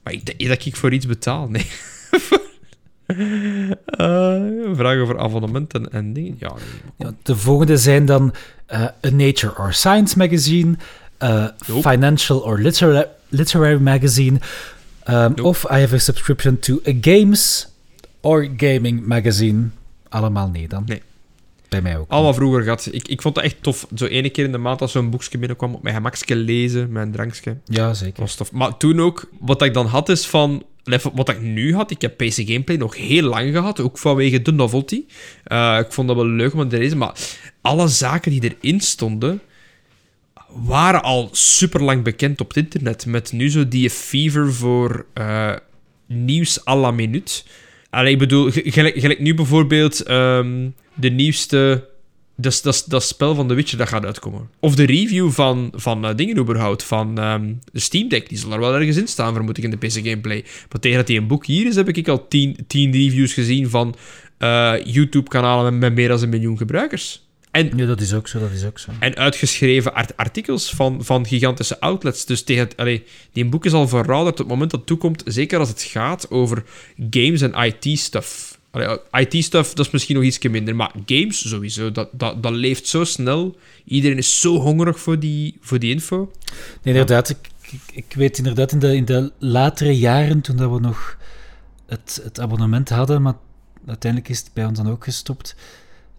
Maar 0.09 0.17
ik 0.17 0.27
denk 0.39 0.49
dat 0.49 0.65
ik 0.67 0.77
voor 0.77 0.93
iets 0.93 1.07
betaal, 1.07 1.49
nee. 1.49 1.67
Eh, 3.87 4.43
vragen 4.75 5.01
over 5.03 5.19
abonnementen 5.19 5.93
en 5.93 6.13
dingen. 6.13 6.37
Ja, 6.39 6.53
nee. 6.55 7.07
Ja, 7.09 7.15
de 7.23 7.37
volgende 7.37 7.77
zijn 7.77 8.05
dan 8.07 8.35
eh, 8.67 8.81
A 8.83 9.11
Nature 9.11 9.57
or 9.59 9.73
Science 9.73 10.19
magazine, 10.19 10.77
Nope. 11.19 11.89
Financial 11.91 12.39
or 12.41 12.59
litera- 12.61 13.07
Literary 13.29 13.81
magazine, 13.81 14.41
of 15.43 15.65
I 15.71 15.75
have 15.81 15.95
a 15.95 15.99
subscription 15.99 16.59
to 16.59 16.81
a 16.87 16.93
Games 17.01 17.69
or 18.21 18.49
Gaming 18.57 19.07
magazine. 19.07 19.69
Allemaal 20.09 20.49
nee 20.49 20.69
dan. 20.69 20.83
Nee. 20.87 21.03
Bij 21.69 21.83
mij 21.83 21.99
ook. 21.99 22.11
Allemaal 22.11 22.35
vroeger 22.35 22.63
gehad. 22.63 22.89
Ik, 22.91 23.09
ik 23.09 23.23
vond 23.23 23.37
het 23.37 23.45
echt 23.45 23.57
tof. 23.63 23.87
Zo 23.95 24.05
ene 24.05 24.31
keer 24.31 24.45
in 24.45 24.53
de 24.53 24.59
maand 24.59 24.81
als 24.81 24.93
zo'n 24.93 25.11
boekje 25.11 25.39
binnenkwam, 25.39 25.75
op 25.75 25.83
mijn 25.83 25.95
gemakje 25.95 26.37
lezen, 26.37 26.93
mijn 26.93 27.13
drankje. 27.13 27.57
Ja, 27.65 27.95
zeker. 27.95 28.21
was 28.21 28.35
tof. 28.35 28.53
Maar 28.53 28.77
toen 28.77 29.01
ook, 29.01 29.31
wat 29.41 29.63
ik 29.63 29.75
dan 29.75 29.87
had 29.87 30.09
is 30.09 30.27
van... 30.27 30.65
Wat 31.15 31.29
ik 31.29 31.41
nu 31.41 31.75
had, 31.75 31.91
ik 31.91 32.01
heb 32.01 32.17
PC 32.17 32.33
Gameplay 32.35 32.77
nog 32.77 32.97
heel 32.97 33.23
lang 33.23 33.53
gehad, 33.53 33.81
ook 33.81 33.99
vanwege 33.99 34.43
de 34.43 34.53
novelty. 34.53 35.05
Eh, 35.45 35.77
ik 35.81 35.93
vond 35.93 36.09
dat 36.09 36.17
wel 36.17 36.27
leuk 36.27 36.55
om 36.55 36.69
te 36.69 36.79
lezen, 36.79 36.99
maar 36.99 37.13
alle 37.61 37.89
zaken 37.89 38.31
die 38.31 38.57
erin 38.61 38.81
stonden, 38.81 39.41
waren 40.53 41.03
al 41.03 41.29
super 41.33 41.83
lang 41.83 42.03
bekend 42.03 42.41
op 42.41 42.49
het 42.49 42.57
internet. 42.57 43.07
Met 43.07 43.33
nu 43.33 43.51
zo 43.51 43.69
die 43.69 43.91
fever 43.91 44.53
voor 44.55 45.07
eh, 45.15 45.53
nieuws 46.07 46.67
à 46.67 46.77
la 46.77 46.91
minuut. 46.91 47.45
Allee, 47.91 48.13
ik 48.13 48.19
bedoel, 48.19 48.51
ge- 48.51 48.63
gelijk, 48.71 48.99
gelijk 49.01 49.19
nu 49.21 49.35
bijvoorbeeld 49.35 50.01
ehm, 50.03 50.69
de 51.01 51.11
nieuwste... 51.11 51.89
Dat, 52.41 52.61
dat, 52.63 52.85
dat 52.89 53.03
spel 53.03 53.35
van 53.35 53.49
The 53.49 53.55
Witcher 53.55 53.79
dat 53.79 53.89
gaat 53.89 54.05
uitkomen. 54.05 54.49
Of 54.61 54.75
de 54.75 54.85
review 54.85 55.31
van, 55.31 55.73
van 55.75 56.05
eh, 56.07 56.15
dingen 56.17 56.37
überhaupt, 56.39 56.83
van 56.83 57.19
ehm, 57.19 57.53
de 57.73 57.81
Steam 57.81 58.09
Deck. 58.09 58.29
Die 58.29 58.39
zal 58.39 58.53
er 58.53 58.59
wel 58.61 58.75
ergens 58.75 58.97
in 58.97 59.07
staan, 59.09 59.35
vermoed 59.35 59.59
ik, 59.59 59.65
in 59.65 59.71
de 59.71 59.77
PC 59.77 59.93
Gameplay. 59.93 60.45
Maar 60.71 60.81
tegen 60.81 60.97
dat 60.99 61.07
die 61.07 61.19
een 61.19 61.27
boek 61.27 61.47
hier 61.47 61.67
is, 61.67 61.75
heb 61.75 61.89
ik 61.89 62.09
al 62.09 62.29
tien, 62.29 62.57
tien 62.67 62.93
reviews 62.93 63.33
gezien 63.33 63.71
van 63.71 63.95
eh, 64.39 64.75
YouTube-kanalen 64.85 65.73
met, 65.73 65.81
met 65.81 65.95
meer 65.95 66.09
dan 66.09 66.23
een 66.23 66.29
miljoen 66.29 66.57
gebruikers. 66.57 67.27
En 67.51 67.73
Ja, 67.77 67.87
dat 67.87 68.01
is 68.01 68.15
ook 68.15 68.29
zo, 68.29 68.39
dat 68.39 68.51
is 68.51 68.65
ook 68.65 68.79
zo. 68.79 68.91
en 68.99 69.17
uitgeschreven 69.17 69.95
art- 69.95 70.17
artikels 70.17 70.71
van, 70.71 71.05
van 71.05 71.27
gigantische 71.27 71.81
outlets. 71.81 72.25
Dus 72.27 72.43
tegen 72.43 72.63
het, 72.63 72.77
allee, 72.77 73.05
die 73.33 73.45
boek 73.45 73.65
is 73.65 73.73
al 73.73 73.89
verouderd 73.89 74.33
op 74.33 74.39
het 74.39 74.49
moment 74.49 74.71
dat 74.71 74.81
het 74.81 74.89
toekomt. 74.89 75.23
Zeker 75.27 75.59
als 75.59 75.69
het 75.69 75.83
gaat 75.83 76.31
over 76.31 76.65
games 77.11 77.41
en 77.41 77.55
IT-stuff. 77.55 78.48
IT-stuff, 79.11 79.75
dat 79.75 79.87
is 79.87 79.93
misschien 79.93 80.15
nog 80.15 80.25
iets 80.25 80.39
minder. 80.39 80.77
Maar 80.77 80.93
games 81.07 81.49
sowieso, 81.49 81.93
dat, 81.93 82.09
dat, 82.13 82.43
dat 82.43 82.53
leeft 82.53 82.87
zo 82.87 83.05
snel. 83.05 83.57
Iedereen 83.85 84.19
is 84.19 84.41
zo 84.41 84.57
hongerig 84.57 85.01
voor 85.01 85.19
die, 85.19 85.57
voor 85.61 85.79
die 85.79 85.93
info. 85.93 86.31
Nee, 86.83 86.95
inderdaad. 86.95 87.29
Ik, 87.29 87.51
ik, 87.93 88.15
weet 88.15 88.39
inderdaad 88.39 88.73
in 88.73 88.79
de, 88.79 88.97
in 88.97 89.05
de 89.05 89.33
latere 89.39 89.99
jaren, 89.99 90.41
toen 90.41 90.57
dat 90.57 90.71
we 90.71 90.81
nog 90.81 91.17
het, 91.87 92.21
het 92.25 92.41
abonnement 92.41 92.89
hadden, 92.89 93.23
maar 93.23 93.35
uiteindelijk 93.87 94.31
is 94.31 94.39
het 94.39 94.51
bij 94.53 94.65
ons 94.65 94.79
dan 94.79 94.91
ook 94.91 95.05
gestopt, 95.05 95.57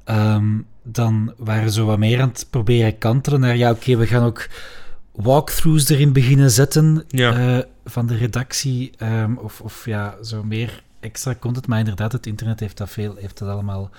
ehm, 0.04 0.58
dan 0.84 1.34
waren 1.38 1.72
zo 1.72 1.86
wat 1.86 1.98
meer 1.98 2.22
aan 2.22 2.30
het 2.30 2.48
proberen 2.50 2.98
kantelen 2.98 3.40
naar, 3.40 3.58
ja, 3.58 3.72
oké, 3.72 3.98
we 3.98 4.08
gaan 4.08 4.24
ook 4.24 4.48
walkthroughs 5.12 5.90
erin 5.90 6.14
beginnen 6.14 6.52
zetten 6.52 7.04
Ja. 7.08 7.58
eh, 7.58 7.64
van 7.86 8.08
de 8.08 8.18
redactie, 8.18 8.92
ehm, 8.98 9.36
of, 9.36 9.62
of 9.62 9.86
ja, 9.86 10.18
zo 10.24 10.44
meer 10.44 10.84
extra 11.00 11.36
content. 11.40 11.68
Maar 11.68 11.80
inderdaad, 11.80 12.12
het 12.12 12.26
internet 12.26 12.60
heeft 12.60 12.78
dat, 12.78 12.90
veel, 12.90 13.16
heeft 13.16 13.38
dat 13.38 13.50
allemaal, 13.50 13.90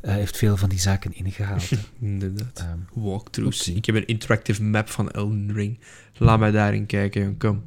eh, 0.00 0.14
heeft 0.14 0.36
veel 0.36 0.56
van 0.56 0.68
die 0.68 0.78
zaken 0.78 1.14
ingehaald. 1.14 1.70
Inderdaad. 2.00 2.58
Ehm, 2.58 2.78
Walkthroughs. 2.92 3.68
Ik 3.68 3.84
heb 3.84 3.94
een 3.94 4.06
interactive 4.06 4.62
map 4.62 4.88
van 4.88 5.10
Elden 5.10 5.52
Ring. 5.52 5.78
Laat 6.16 6.38
mij 6.38 6.50
daarin 6.50 6.86
kijken, 6.86 7.36
kom. 7.36 7.64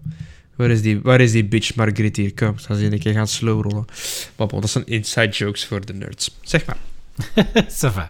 Waar 0.55 0.69
is 0.69 0.81
die, 0.81 1.01
waar 1.01 1.21
is 1.21 1.31
die 1.31 1.45
bitch 1.45 1.75
Margriet 1.75 2.15
hier? 2.15 2.33
Kom, 2.33 2.57
zal 2.57 2.75
ze 2.75 2.91
een 2.91 2.99
keer 2.99 3.13
gaan 3.13 3.27
slowrollen. 3.27 3.85
Maar 4.35 4.47
bon, 4.47 4.61
dat 4.61 4.69
zijn 4.69 4.85
inside 4.85 5.29
jokes 5.29 5.65
voor 5.65 5.85
de 5.85 5.93
nerds. 5.93 6.37
Zeg 6.41 6.65
maar. 6.65 6.77
Ça 7.81 7.91
va. 7.91 8.09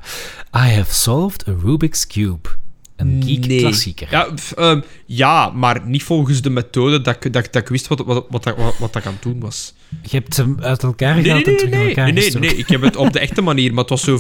I 0.56 0.70
have 0.70 0.94
solved 0.94 1.48
a 1.48 1.52
Rubik's 1.52 2.08
Cube. 2.08 2.50
Een 2.96 3.24
geek 3.26 3.48
Nee. 3.48 3.60
klassieker. 3.60 4.08
Ja, 4.12 4.28
ehm, 4.56 4.82
ja, 5.06 5.50
maar 5.50 5.82
niet 5.86 6.04
volgens 6.04 6.42
de 6.42 6.50
methode 6.50 7.02
dat 7.02 7.16
ik, 7.26 7.34
dat, 7.34 7.48
dat 7.52 7.62
ik 7.62 7.68
wist 7.68 7.88
wat, 7.88 8.00
wat, 8.06 8.26
wat, 8.30 8.44
dat- 8.44 8.58
wat, 8.58 8.78
wat 8.78 8.94
dat 8.94 9.06
aan 9.06 9.14
het 9.14 9.22
doen 9.22 9.40
was. 9.40 9.74
Je 10.02 10.18
hebt 10.18 10.38
hem 10.38 10.58
uit 10.62 10.84
elkaar 10.84 11.14
Nee, 11.16 11.24
gehaald 11.24 11.46
nee, 11.46 11.56
en 11.56 11.62
nee, 11.62 11.70
terug 11.70 11.74
in 11.74 11.80
nee, 11.80 11.88
elkaar 11.88 12.04
nee, 12.06 12.14
nee, 12.14 12.24
gestoken. 12.24 12.48
nee, 12.50 12.58
ik 12.58 12.68
heb 12.68 12.82
het 12.82 12.96
op 12.96 13.14
de 13.14 13.20
echte 13.28 13.42
manier, 13.42 13.70
maar 13.74 13.82
het 13.86 13.90
was 13.90 14.04
zo 14.04 14.20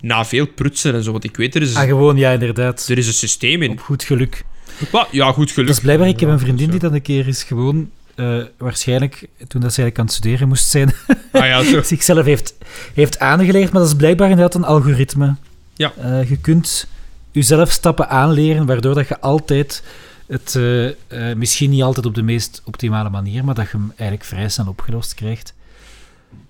na 0.00 0.24
veel 0.24 0.46
prutsen 0.46 0.94
en 0.94 1.02
zo. 1.02 1.12
Want 1.12 1.24
ik 1.24 1.36
weet, 1.36 1.54
er 1.54 1.62
is, 1.62 1.74
Ah, 1.74 1.82
gewoon, 1.86 2.16
ja, 2.16 2.30
inderdaad. 2.32 2.88
er 2.88 2.98
is 2.98 3.06
een 3.06 3.12
systeem 3.12 3.62
in. 3.62 3.70
Op 3.70 3.80
goed 3.80 4.02
geluk. 4.04 4.44
Maar, 4.92 5.06
ja, 5.10 5.32
goed 5.32 5.50
geluk. 5.50 5.66
Dat 5.66 5.76
is 5.76 5.82
blijkbaar, 5.82 6.08
ik 6.08 6.20
heb 6.20 6.28
een 6.28 6.38
vriendin 6.38 6.70
die 6.70 6.78
dan 6.80 6.94
een 6.94 7.02
keer 7.02 7.28
is 7.28 7.42
gewoon, 7.42 7.90
eh, 8.14 8.36
waarschijnlijk, 8.58 9.14
toen 9.48 9.60
dat 9.60 9.72
ze 9.74 9.82
eigenlijk 9.82 9.98
aan 9.98 10.04
het 10.04 10.14
studeren 10.14 10.48
moest 10.48 10.66
zijn, 10.68 10.92
Ah 11.32 11.46
ja, 11.46 11.62
zo. 11.64 11.82
zichzelf 11.94 12.24
heeft, 12.24 12.54
heeft 12.94 13.18
aangeleerd. 13.18 13.72
Maar 13.72 13.80
dat 13.80 13.90
is 13.90 13.96
blijkbaar 13.96 14.30
inderdaad 14.30 14.54
een 14.54 14.64
algoritme. 14.64 15.34
Ja. 15.74 15.92
Eh, 16.02 16.28
je 16.28 16.36
kunt 16.36 16.86
jezelf 17.32 17.70
stappen 17.70 18.08
aanleren, 18.08 18.66
waardoor 18.66 18.94
dat 18.94 19.08
je 19.08 19.20
altijd 19.20 19.82
het, 20.26 20.54
eh, 20.54 20.88
eh, 20.88 21.36
misschien 21.36 21.70
niet 21.70 21.82
altijd 21.82 22.06
op 22.06 22.14
de 22.14 22.22
meest 22.22 22.62
optimale 22.64 23.10
manier, 23.10 23.44
maar 23.44 23.54
dat 23.54 23.64
je 23.70 23.76
hem 23.76 23.92
eigenlijk 23.96 24.28
vrij 24.28 24.48
snel 24.48 24.66
opgelost 24.68 25.14
krijgt. 25.14 25.54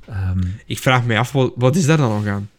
Ehm, 0.08 0.40
Ik 0.66 0.78
vraag 0.78 1.04
me 1.04 1.18
af, 1.18 1.32
wat, 1.32 1.52
wat 1.56 1.76
is 1.76 1.86
daar 1.86 1.96
dan 1.96 2.08
nog 2.10 2.26
aan? 2.26 2.50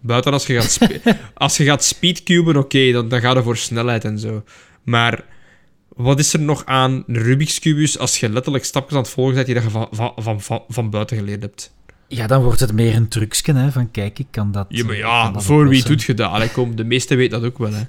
Buiten 0.00 0.32
als 0.32 0.46
je 0.46 0.54
gaat, 0.60 0.70
spe- 0.70 1.00
als 1.34 1.56
je 1.56 1.64
gaat 1.64 1.84
speedcuben, 1.84 2.56
oké, 2.56 2.92
dan, 2.92 3.08
dan 3.08 3.20
gaat 3.20 3.34
het 3.34 3.44
voor 3.44 3.56
snelheid 3.56 4.04
en 4.04 4.18
zo. 4.18 4.44
Maar 4.82 5.24
wat 5.88 6.18
is 6.18 6.32
er 6.32 6.40
nog 6.40 6.64
aan 6.64 7.04
Rubik's 7.06 7.58
Cubus 7.58 7.98
als 7.98 8.20
je 8.20 8.28
letterlijk 8.28 8.64
stapjes 8.64 8.96
aan 8.96 9.02
het 9.02 9.10
volgen 9.10 9.34
bent 9.34 9.46
die 9.46 9.54
dat 9.54 9.64
je 9.64 9.70
van, 9.70 9.88
van, 9.90 10.12
van, 10.16 10.40
van, 10.40 10.62
van 10.68 10.90
buiten 10.90 11.16
geleerd 11.16 11.42
hebt? 11.42 11.72
Ja, 12.08 12.26
dan 12.26 12.42
wordt 12.42 12.60
het 12.60 12.72
meer 12.72 12.94
een 12.94 13.08
trucsje, 13.08 13.52
hè, 13.52 13.72
van 13.72 13.90
kijk, 13.90 14.18
ik 14.18 14.26
kan 14.30 14.52
dat... 14.52 14.66
Ja, 14.68 14.84
maar 14.84 14.94
eh, 14.94 14.98
ja, 14.98 15.40
voor 15.40 15.68
wie 15.68 15.84
doet 15.84 16.02
je 16.02 16.14
dat? 16.14 16.30
Allee, 16.30 16.50
kom, 16.50 16.76
de 16.76 16.84
meeste 16.84 17.14
weten 17.14 17.40
dat 17.40 17.50
ook 17.50 17.58
wel, 17.58 17.72
hè. 17.72 17.82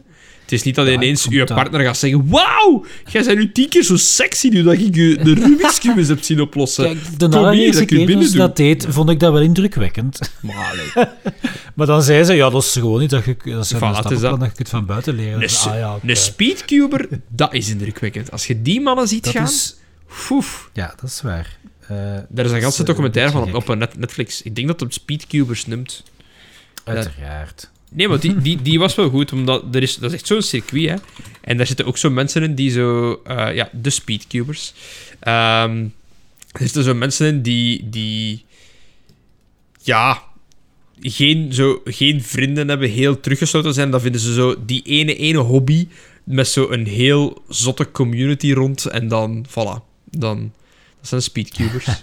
Het 0.49 0.57
is 0.57 0.63
niet 0.63 0.75
dat 0.75 0.87
Ja, 0.87 0.93
ineens 0.93 1.27
je 1.29 1.43
partner 1.43 1.81
gaat 1.81 1.97
zeggen 1.97 2.29
Wauw, 2.29 2.85
jij 3.11 3.23
bent 3.23 3.37
nu 3.37 3.51
tien 3.51 3.69
keer 3.69 3.83
zo 3.83 3.97
sexy 3.97 4.47
nu 4.47 4.63
dat 4.63 4.73
ik 4.73 4.95
je 4.95 5.17
de 5.23 5.33
Rubik's 5.43 5.79
Cubus 5.79 6.07
heb 6.07 6.23
zien 6.23 6.41
oplossen. 6.41 6.83
Kijk, 6.83 7.19
de 7.19 7.37
allereerste 7.37 7.81
dat 7.81 7.91
ik 7.91 7.97
je 7.97 8.05
keer 8.05 8.37
dat 8.37 8.57
deed, 8.57 8.85
vond 8.89 9.09
ik 9.09 9.19
dat 9.19 9.33
wel 9.33 9.41
indrukwekkend. 9.41 10.19
Maar 10.41 10.75
Maar 11.75 11.87
dan 11.87 12.03
zei 12.03 12.23
ze, 12.23 12.33
ja, 12.33 12.49
dat 12.49 12.63
is 12.63 12.71
gewoon 12.71 12.99
niet 12.99 13.09
dat 13.09 13.25
je... 13.25 13.35
Dat 13.43 13.65
is 13.65 13.73
Voilà, 13.73 13.79
dat. 13.79 14.19
dat 14.19 14.39
je 14.39 14.49
het 14.55 14.69
van 14.69 14.85
buiten 14.85 15.15
leren. 15.15 15.41
een, 15.41 15.49
ah, 15.49 15.75
ja, 15.75 15.97
een 16.03 16.17
speedcuber, 16.17 17.07
dat 17.27 17.53
is 17.53 17.69
indrukwekkend. 17.69 18.31
Als 18.31 18.47
je 18.47 18.61
die 18.61 18.81
mannen 18.81 19.07
ziet 19.07 19.23
Dat 19.23 19.33
gaan, 19.33 19.43
is... 19.43 19.75
Ja, 20.73 20.93
dat 21.01 21.09
is 21.09 21.21
waar. 21.21 21.58
Eh, 21.89 22.17
Daar 22.29 22.45
is 22.45 22.51
een 22.51 22.61
ganse 22.61 22.81
eh, 22.81 22.87
documentaire 22.87 23.31
van 23.31 23.55
op, 23.55 23.75
net- 23.75 23.97
Netflix. 23.97 24.41
Ik 24.41 24.55
denk 24.55 24.67
dat 24.67 24.79
het 24.79 24.93
Speedcubers 24.93 25.65
noemt. 25.65 26.03
Uiteraard. 26.83 27.69
Nee, 27.91 28.07
maar 28.07 28.19
die, 28.19 28.37
die, 28.37 28.61
die 28.61 28.79
was 28.79 28.95
wel 28.95 29.09
goed, 29.09 29.31
omdat 29.31 29.63
er 29.75 29.81
is, 29.81 29.95
dat 29.95 30.11
is 30.11 30.17
echt 30.17 30.27
zo'n 30.27 30.41
circuit, 30.41 30.89
hè. 30.89 30.95
En 31.41 31.57
daar 31.57 31.67
zitten 31.67 31.85
ook 31.85 31.97
zo 31.97 32.09
mensen 32.09 32.43
in 32.43 32.55
die 32.55 32.71
zo... 32.71 33.13
eh, 33.23 33.55
ja, 33.55 33.69
de 33.73 33.89
Speedcubers. 33.89 34.73
Ehm 35.19 35.85
er 36.51 36.59
zitten 36.65 36.83
zo 36.83 36.93
mensen 36.93 37.27
in 37.27 37.41
die... 37.41 37.89
die 37.89 38.45
ja... 39.81 40.27
Geen, 41.01 41.53
zo, 41.53 41.81
geen 41.85 42.23
vrienden 42.23 42.67
hebben, 42.67 42.89
heel 42.89 43.19
teruggesloten 43.19 43.73
zijn. 43.73 43.91
Dan 43.91 44.01
vinden 44.01 44.21
ze 44.21 44.33
zo 44.33 44.55
die 44.65 44.81
ene, 44.83 45.15
ene 45.15 45.37
hobby 45.37 45.87
met 46.23 46.47
zo 46.47 46.69
een 46.69 46.87
heel 46.87 47.43
zotte 47.49 47.91
community 47.91 48.53
rond. 48.53 48.85
En 48.85 49.07
dan, 49.07 49.45
voilà. 49.49 49.83
Dan... 50.05 50.51
Dat 50.99 51.07
zijn 51.07 51.21
speedcubers. 51.21 51.85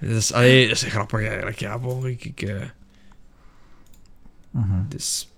dat, 0.00 0.10
is, 0.10 0.32
allee, 0.32 0.68
dat 0.68 0.76
is 0.76 0.82
grappig 0.82 1.20
eigenlijk. 1.26 1.58
Ja, 1.58 1.78
bon, 1.78 2.06
ik... 2.06 2.24
ik 2.24 2.42
eh, 2.42 2.62
Mhm. 4.50 4.88
dus... 4.88 5.28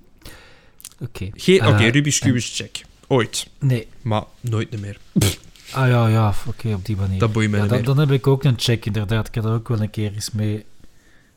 Oké. 1.01 1.29
Geen, 1.35 1.67
Oké, 1.67 1.85
Eh, 1.85 1.91
Rubik's 1.91 2.21
check. 2.57 2.85
Ooit. 3.07 3.49
Nee. 3.59 3.87
Maar 4.03 4.25
nooit 4.41 4.81
meer. 4.81 4.99
Ah 5.73 5.89
ja, 5.89 6.09
ja, 6.09 6.35
oké, 6.47 6.73
op 6.75 6.85
die 6.85 6.97
manier. 6.97 7.19
Dat 7.19 7.33
boeit 7.33 7.51
mij 7.51 7.61
Ja, 7.61 7.79
dan, 7.79 7.99
heb 7.99 8.11
ik 8.11 8.27
ook 8.27 8.45
een 8.45 8.55
check, 8.59 8.87
inderdaad. 8.87 9.29
Ik 9.29 9.35
had 9.35 9.45
er 9.45 9.51
ook 9.53 9.69
wel 9.69 9.81
een 9.81 9.91
keer 9.91 10.13
eens 10.15 10.31
mee... 10.31 10.65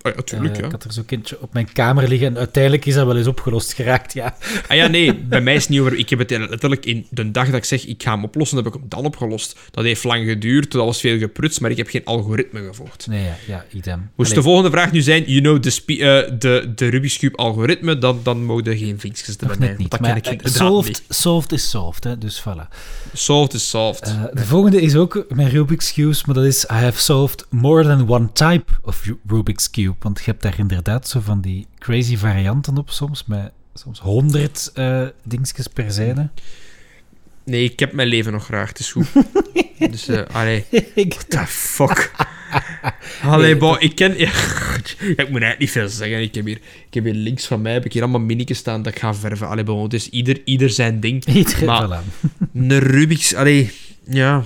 Oh, 0.04 0.12
ja, 0.16 0.22
tuurlijk, 0.22 0.54
eh, 0.54 0.60
ja. 0.60 0.66
Ik 0.66 0.72
had 0.72 0.84
er 0.84 0.94
zo'n 0.94 1.06
kindje 1.06 1.42
op 1.42 1.54
mijn 1.54 1.72
kamer 1.74 2.08
liggen 2.08 2.28
en 2.28 2.38
uiteindelijk 2.38 2.86
is 2.86 2.94
dat 2.94 3.06
wel 3.06 3.18
eens 3.18 3.28
opgelost 3.28 3.74
geraakt, 3.74 4.14
ja. 4.14 4.36
Ah 4.68 4.78
ja, 4.78 4.88
nee, 4.88 5.16
bij 5.34 5.42
mij 5.42 5.56
is 5.56 5.62
het 5.62 5.70
niet 5.70 5.80
over... 5.80 5.94
Ik 5.98 6.10
heb 6.10 6.20
het 6.20 6.30
letterlijk 6.32 6.86
in 6.86 7.06
de 7.10 7.32
dag 7.32 7.46
dat 7.46 7.56
ik 7.56 7.64
zeg, 7.64 7.86
ik 7.86 8.04
ga 8.04 8.12
hem 8.14 8.24
oplossen, 8.24 8.58
heb 8.58 8.66
ik 8.68 8.74
hem 8.74 8.84
dan 8.88 9.06
opgelost. 9.06 9.60
Dat 9.72 9.84
heeft 9.84 10.04
lang 10.04 10.26
geduurd, 10.28 10.72
dat 10.72 10.86
was 10.86 11.00
veel 11.00 11.18
geprutst, 11.18 11.62
maar 11.62 11.72
ik 11.72 11.78
heb 11.78 11.88
geen 11.88 12.06
algoritme 12.06 12.64
gevolgd. 12.68 13.08
Nee, 13.08 13.24
ja, 13.24 13.36
ja 13.48 13.66
idem. 13.72 14.10
Moest 14.16 14.36
de 14.36 14.42
volgende 14.42 14.70
vraag 14.70 14.92
nu 14.92 15.02
zijn, 15.02 15.24
you 15.26 15.42
know, 15.42 15.62
de, 15.64 15.70
spe- 15.70 15.94
eh, 15.94 16.32
de, 16.40 16.72
de 16.76 16.88
Rubik's 16.88 17.18
Cube 17.18 17.38
algoritme, 17.38 17.98
dan, 17.98 18.20
dan 18.24 18.46
mogen 18.46 18.66
er 18.66 18.76
geen 18.78 19.00
vinkjes 19.00 19.38
erbij. 19.38 19.56
net 19.60 19.78
niet. 19.78 19.92
Dat 19.92 20.00
Maar 20.00 20.18
ik 20.18 20.26
eh, 20.28 20.52
solved, 20.52 20.88
niet. 20.88 21.04
solved 21.10 21.52
is 21.52 21.70
solved, 21.70 22.04
hè, 22.04 22.18
dus 22.18 22.42
voilà. 22.42 22.68
Solved 23.14 23.54
is 23.54 23.70
solved. 23.70 24.04
Eh, 24.08 24.24
de 24.34 24.46
volgende 24.46 24.82
is 24.82 24.96
ook 24.96 25.26
mijn 25.30 25.50
Rubik's 25.50 25.94
Cube, 25.94 26.16
maar 26.26 26.36
dat 26.36 26.46
is 26.46 26.64
I 26.64 26.74
have 26.74 27.00
solved 27.02 27.46
more 27.50 27.84
than 27.84 28.10
one 28.10 28.30
type 28.34 28.72
of 28.84 29.04
Ru- 29.06 29.20
Rubik's 29.28 29.70
Cube. 29.70 29.91
Want 30.00 30.18
je 30.18 30.24
hebt 30.26 30.42
daar 30.44 30.60
inderdaad 30.60 31.08
zo 31.08 31.20
van 31.20 31.42
die 31.42 31.68
crazy 31.78 32.18
varianten 32.18 32.78
op 32.78 32.90
soms, 32.90 33.26
met 33.26 33.52
soms 33.74 34.00
honderd 34.00 34.72
eh 34.74 35.06
dingetjes 35.24 35.68
per 35.68 35.92
zijde. 35.92 36.30
nee, 37.44 37.64
ik 37.64 37.80
heb 37.80 37.94
mijn 37.94 38.08
leven 38.08 38.32
nog 38.32 38.46
graag, 38.46 38.68
het 38.70 38.80
is 38.80 38.92
goed. 38.92 39.08
dus, 39.92 40.10
allee... 40.10 40.66
Ik- 40.96 41.14
the 41.14 41.46
fuck? 41.48 42.12
Allee, 43.24 43.46
Nee, 43.52 43.58
bo, 43.58 43.76
ik 43.80 43.96
ken... 43.96 44.18
Ja, 44.20 44.30
ik 45.08 45.18
moet 45.18 45.42
eigenlijk 45.42 45.60
niet 45.60 45.72
veel 45.72 45.88
zeggen. 45.88 46.22
Ik 46.22 46.36
heb 46.36 46.46
hier, 46.46 46.60
ik 46.88 46.94
heb 46.94 47.04
hier 47.04 47.14
links 47.14 47.46
van 47.46 47.62
mij 47.62 47.74
heb 47.74 47.86
ik 47.86 47.94
hier 47.94 48.02
allemaal 48.02 48.22
minnetjes 48.22 48.58
staan 48.58 48.82
dat 48.82 48.94
ik 48.94 49.00
ga 49.00 49.14
verven. 49.14 49.48
Allee, 49.48 49.64
bo, 49.64 49.84
het 49.84 49.94
is 49.94 50.10
ieder, 50.10 50.42
ieder 50.46 50.70
zijn 50.70 51.00
ding. 51.00 51.26
Iedereen, 51.26 51.66
Maar- 51.66 52.04
voilà. 52.04 52.30
Een 52.54 52.80
Rubik's... 52.80 53.34
Allee, 53.34 53.72
ja... 54.04 54.44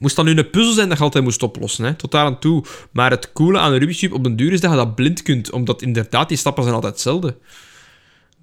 Moest 0.00 0.16
dan 0.16 0.24
nu 0.24 0.36
een 0.36 0.50
puzzel 0.50 0.72
zijn 0.72 0.88
dat 0.88 0.98
je 0.98 1.04
altijd 1.04 1.24
moest 1.24 1.42
oplossen, 1.42 1.84
hè? 1.84 1.94
tot 1.94 2.10
daar 2.10 2.24
aan 2.24 2.38
toe. 2.38 2.64
Maar 2.90 3.10
het 3.10 3.32
coole 3.32 3.58
aan 3.58 3.72
een 3.72 3.78
Rubik's 3.78 3.98
Cube 3.98 4.14
op 4.14 4.24
den 4.24 4.36
duur 4.36 4.52
is 4.52 4.60
dat 4.60 4.70
je 4.70 4.76
dat 4.76 4.94
blind 4.94 5.22
kunt, 5.22 5.50
omdat 5.50 5.82
inderdaad 5.82 6.28
die 6.28 6.36
stappen 6.36 6.62
zijn 6.62 6.74
altijd 6.74 6.92
hetzelfde. 6.92 7.36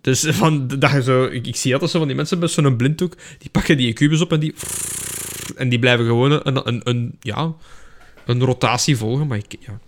Dus 0.01 0.24
van, 0.39 0.68
dat 0.68 0.91
je 0.91 1.03
zo, 1.03 1.26
ik, 1.26 1.47
ik 1.47 1.55
zie 1.55 1.74
altijd 1.74 1.91
zo 1.91 1.97
van 1.97 2.08
die 2.08 2.16
mensen 2.16 2.39
met 2.39 2.51
zo'n 2.51 2.76
blinddoek, 2.76 3.16
die 3.38 3.49
pakken 3.49 3.78
die 3.78 3.93
kubus 3.93 4.22
op 4.22 4.32
en 4.32 4.39
die... 4.39 4.53
En 5.55 5.70
die 5.70 5.80
blijven 5.80 6.05
gewoon 6.05 6.32
een, 6.32 6.68
een, 6.68 6.82
een, 6.84 7.18
ja, 7.20 7.53
een 8.26 8.43
rotatie 8.43 8.97
volgen, 8.97 9.28
maar 9.28 9.38
ik, 9.38 9.55
ja, 9.60 9.80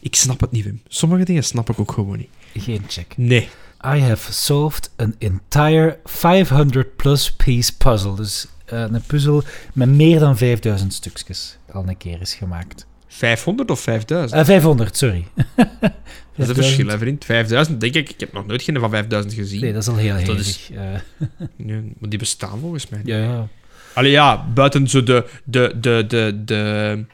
ik, 0.00 0.14
snap 0.14 0.40
het 0.40 0.50
niet, 0.50 0.64
Wim. 0.64 0.80
Sommige 0.88 1.24
dingen 1.24 1.44
snap 1.44 1.70
ik 1.70 1.80
ook 1.80 1.92
gewoon 1.92 2.18
niet. 2.18 2.28
Geen 2.54 2.82
check. 2.88 3.14
Nee. 3.16 3.48
I 3.84 4.00
have 4.00 4.32
solved 4.32 4.90
an 4.96 5.14
entire 5.18 5.98
500 6.04 6.96
plus 6.96 7.32
piece 7.32 7.76
puzzle. 7.76 8.16
Dus 8.16 8.46
een 8.66 9.02
puzzel 9.06 9.42
met 9.72 9.88
meer 9.88 10.18
dan 10.18 10.36
5000 10.36 10.92
stukjes 10.92 11.58
al 11.72 11.84
een 11.88 11.96
keer 11.96 12.20
is 12.20 12.34
gemaakt. 12.34 12.86
500 13.08 13.70
of 13.70 13.80
5000? 13.80 14.40
Eh 14.40 14.46
500, 14.46 14.96
sorry. 14.96 15.24
dat 15.34 15.46
is 15.56 16.48
een 16.48 16.54
5000. 16.54 16.56
verschil, 16.56 16.88
hè, 16.88 16.98
vriend. 16.98 17.24
5000, 17.24 17.80
denk 17.80 17.94
ik. 17.94 18.10
Ik 18.10 18.20
heb 18.20 18.32
nog 18.32 18.46
nooit 18.46 18.62
geen 18.62 18.78
van 18.80 18.90
5000 18.90 19.34
gezien. 19.34 19.60
Nee, 19.60 19.72
dat 19.72 19.82
is 19.82 19.88
al 19.88 19.96
heel 19.96 20.14
Dat 20.14 20.22
heilig. 20.22 20.46
is- 20.46 20.70
Eh, 20.74 20.82
Nee, 21.66 21.92
maar 21.98 22.10
die 22.10 22.18
bestaan 22.18 22.58
volgens 22.60 22.88
mij. 22.88 22.98
niet. 22.98 23.08
ja, 23.08 23.16
ja. 23.18 23.48
Allee, 23.94 24.10
ja, 24.10 24.46
buiten 24.54 24.88
zo 24.88 25.02
de, 25.02 25.24
de, 25.44 25.74
de, 25.80 26.04
de, 26.08 26.42
de, 26.44 27.04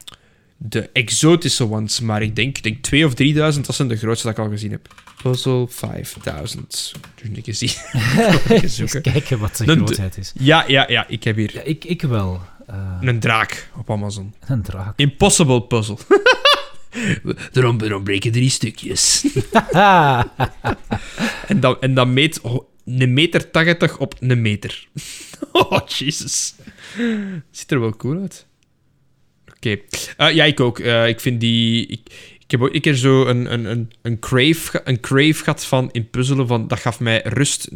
de 0.69 0.89
exotische 0.93 1.69
ones. 1.69 1.99
Maar 1.99 2.21
ik 2.21 2.35
denk, 2.35 2.57
ik 2.57 2.63
denk 2.63 2.83
2 2.83 3.05
of 3.05 3.13
3000, 3.13 3.65
dat 3.65 3.75
zijn 3.75 3.87
de 3.87 3.97
grootste 3.97 4.27
dat 4.27 4.37
ik 4.37 4.43
al 4.43 4.49
gezien 4.49 4.71
heb. 4.71 4.87
Puzzle 5.23 5.67
5000. 5.69 6.93
Dus 7.21 7.57
zien. 7.57 7.69
Even 7.93 8.55
Eens 8.61 8.75
zoeken. 8.75 9.01
kijken 9.01 9.39
wat 9.39 9.57
de- 9.57 9.63
grootheid 9.75 10.17
is. 10.17 10.31
Ja, 10.39 10.63
ja, 10.67 10.85
ja, 10.89 11.07
ik 11.07 11.23
heb 11.23 11.35
hier 11.35 11.51
Ja, 11.53 11.61
ik, 11.61 11.83
ik 11.85 12.01
wel. 12.01 12.41
Eh, 12.67 12.97
een 13.01 13.19
draak 13.19 13.69
op 13.77 13.91
Amazon. 13.91 14.33
een 14.47 14.61
draak. 14.61 14.93
Impossible 14.99 15.61
puzzle. 15.63 15.97
Daarom, 17.51 17.77
daarom 17.77 18.03
breken 18.03 18.31
drie 18.31 18.49
stukjes. 18.49 19.25
En 21.47 21.59
dan, 21.59 21.77
en 21.81 21.93
dan 21.93 22.13
meet 22.13 22.39
een 22.85 23.13
meter 23.13 23.51
80 23.51 23.97
op 23.97 24.15
een 24.19 24.41
meter. 24.41 24.87
Oh, 25.51 25.87
Jesus. 25.87 26.55
Ziet 27.51 27.71
er 27.71 27.79
wel 27.79 27.95
cool 27.95 28.21
uit. 28.21 28.45
Eh, 29.65 30.31
ja, 30.31 30.43
ik 30.43 30.59
ook. 30.59 30.79
Eh, 30.79 31.07
ik 31.07 31.19
vind 31.19 31.39
die... 31.39 31.87
Ik, 31.87 31.99
ik 32.39 32.51
heb 32.51 32.61
ook 32.61 32.73
een 32.73 32.81
keer 32.81 32.95
zo 32.95 33.25
een, 33.25 33.53
een, 33.53 33.65
een, 33.65 33.91
een, 34.01 34.19
crave, 34.19 34.81
een 34.83 34.99
crave 34.99 35.33
gehad 35.43 35.65
van 35.65 35.89
in 35.91 36.09
puzzelen. 36.09 36.47
Van, 36.47 36.67
dat 36.67 36.79
gaf 36.79 36.99
mij 36.99 37.21
rust. 37.23 37.69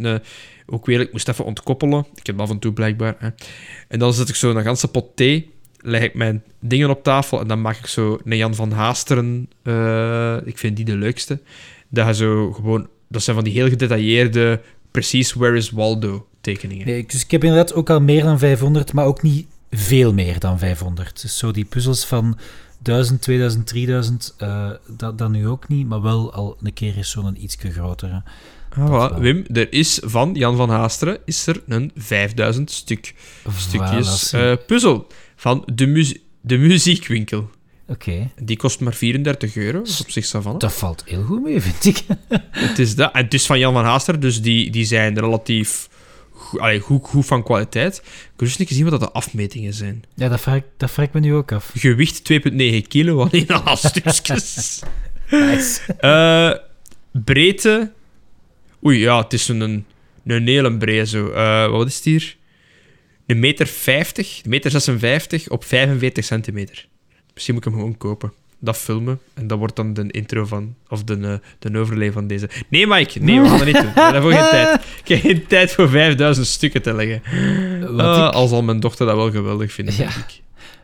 Ook 0.65 0.85
weer, 0.85 0.99
ik 0.99 1.11
moest 1.11 1.27
even 1.27 1.45
ontkoppelen. 1.45 2.05
Ik 2.15 2.25
heb 2.25 2.41
af 2.41 2.49
en 2.49 2.59
toe 2.59 2.73
blijkbaar. 2.73 3.15
Hè. 3.19 3.29
En 3.87 3.99
dan 3.99 4.13
zet 4.13 4.29
ik 4.29 4.35
zo 4.35 4.49
een 4.51 4.63
ganse 4.63 4.87
pot 4.87 5.15
thee. 5.15 5.49
Leg 5.79 6.01
ik 6.01 6.13
mijn 6.13 6.43
dingen 6.59 6.89
op 6.89 7.03
tafel. 7.03 7.39
En 7.39 7.47
dan 7.47 7.61
maak 7.61 7.77
ik 7.77 7.85
zo 7.85 8.19
een 8.23 8.37
Jan 8.37 8.55
van 8.55 8.71
Haasteren. 8.71 9.49
eh, 9.63 10.37
ik 10.45 10.57
vind 10.57 10.75
die 10.75 10.85
de 10.85 10.97
leukste. 10.97 11.39
Dat 11.89 12.15
zo 12.15 12.51
gewoon... 12.51 12.87
Dat 13.09 13.23
zijn 13.23 13.35
van 13.35 13.45
die 13.45 13.53
heel 13.53 13.69
gedetailleerde... 13.69 14.61
Precies, 14.91 15.33
where 15.33 15.57
is 15.57 15.69
Waldo 15.69 16.27
tekeningen. 16.41 16.85
nee, 16.85 17.05
dus 17.07 17.23
ik 17.23 17.31
heb 17.31 17.43
inderdaad 17.43 17.73
ook 17.73 17.89
al 17.89 18.01
meer 18.01 18.23
dan 18.23 18.39
500, 18.39 18.93
maar 18.93 19.05
ook 19.05 19.21
niet 19.21 19.47
veel 19.71 20.13
meer 20.13 20.39
dan 20.39 20.59
500. 20.59 21.21
Dus 21.21 21.37
zo 21.37 21.51
die 21.51 21.65
puzzels 21.65 22.05
van 22.05 22.37
1000, 22.81 23.21
2000, 23.21 23.67
3000, 23.67 24.33
eh, 24.37 24.69
dat, 24.87 25.17
dat 25.17 25.29
nu 25.29 25.47
ook 25.47 25.67
niet, 25.67 25.87
maar 25.87 26.01
wel 26.01 26.33
al 26.33 26.57
een 26.61 26.73
keer 26.73 26.97
is 26.97 27.09
zo'n 27.09 27.43
ietsje 27.43 27.71
grotere. 27.71 28.23
Ah. 28.69 29.17
Wim, 29.17 29.45
er 29.53 29.73
is 29.73 29.99
van 30.03 30.33
Jan 30.33 30.55
van 30.55 30.69
Haasteren 30.69 31.17
is 31.25 31.47
er 31.47 31.61
een 31.67 31.91
5000 31.95 32.71
stuk, 32.71 33.13
stukjes 33.57 34.33
Voilà, 34.35 34.39
eh, 34.39 34.53
puzzel 34.67 35.07
van 35.35 35.63
de, 35.73 35.85
muzie- 35.87 36.23
de 36.41 36.57
muziekwinkel. 36.57 37.49
Oké, 37.87 38.29
Die 38.41 38.57
kost 38.57 38.79
maar 38.79 38.93
34 38.93 39.55
euro. 39.55 39.77
Dat 39.77 39.87
is 39.87 40.01
op 40.01 40.09
zich 40.09 40.29
dat 40.57 40.73
valt 40.73 41.03
heel 41.05 41.23
goed 41.23 41.43
mee, 41.43 41.61
vind 41.61 41.85
ik. 41.85 42.03
Het 42.51 42.79
is 42.79 42.95
dat. 42.95 43.13
En 43.13 43.23
het 43.23 43.33
is 43.33 43.45
van 43.45 43.59
Jan 43.59 43.73
van 43.73 43.83
Haasteren, 43.85 44.19
dus 44.19 44.41
die, 44.41 44.71
die 44.71 44.85
zijn 44.85 45.19
relatief 45.19 45.89
goed, 46.47 46.59
allee, 46.59 46.79
goed, 46.79 47.05
goed 47.05 47.25
van 47.25 47.43
kwaliteit. 47.43 47.97
Ik 48.05 48.31
wil 48.37 48.47
eens 48.47 48.57
niet 48.57 48.69
zien 48.69 48.83
wat 48.89 48.99
dat 48.99 49.09
de 49.09 49.11
afmetingen 49.11 49.73
zijn. 49.73 50.03
Ja, 50.15 50.29
dat 50.29 50.41
vraag, 50.41 50.55
ik- 50.55 50.63
dat 50.77 50.91
vraag 50.91 51.05
ik 51.07 51.13
me 51.13 51.19
nu 51.19 51.33
ook 51.33 51.51
af. 51.51 51.71
Gewicht 51.75 52.23
2,9 52.23 52.87
kilo, 52.87 53.21
alleen 53.23 53.47
al 53.47 53.77
stukjes. 53.77 54.81
Nice. 55.29 55.79
Eh, 55.99 56.51
breedte. 57.23 57.91
Oei, 58.85 58.99
ja, 58.99 59.21
het 59.23 59.33
is 59.33 59.47
een, 59.47 59.85
een 60.25 60.47
hele 60.47 60.77
breed 60.77 61.09
zo. 61.09 61.29
Eh, 61.31 61.69
wat 61.69 61.87
is 61.87 61.95
het 61.95 62.03
hier? 62.03 62.35
Een 63.25 63.39
meter 63.39 63.67
50, 63.67 64.39
een 64.43 64.49
meter 64.49 64.71
56 64.71 65.49
op 65.49 65.63
45 65.63 66.23
centimeter. 66.25 66.87
Misschien 67.33 67.53
moet 67.55 67.65
ik 67.65 67.71
hem 67.71 67.79
gewoon 67.79 67.97
kopen. 67.97 68.33
Dat 68.59 68.77
filmen 68.77 69.19
en 69.33 69.47
dat 69.47 69.57
wordt 69.57 69.75
dan 69.75 69.93
de 69.93 70.11
intro 70.11 70.45
van, 70.45 70.75
of 70.89 71.03
de, 71.03 71.17
eh, 71.17 71.69
de 71.71 71.79
overlay 71.79 72.11
van 72.11 72.27
deze. 72.27 72.49
Nee, 72.69 72.87
Mike, 72.87 73.19
nee, 73.19 73.41
we 73.41 73.47
gaan 73.47 73.57
dat 73.57 73.65
niet 73.67 73.81
doen. 73.81 73.93
We 73.93 73.99
hebben 74.01 74.31
geen 74.33 74.49
tijd. 74.49 74.79
Ik 75.03 75.07
heb 75.07 75.19
geen 75.21 75.47
tijd 75.47 75.71
voor 75.71 75.89
5000 75.89 76.47
stukken 76.47 76.81
te 76.81 76.93
leggen. 76.93 77.21
Ik- 77.81 78.33
al 78.33 78.47
zal 78.47 78.63
mijn 78.63 78.79
dochter 78.79 79.05
dat 79.05 79.15
wel 79.15 79.31
geweldig 79.31 79.71
vinden, 79.73 79.93
Ja. 79.93 79.99
denk 79.99 80.13
ik. 80.15 80.41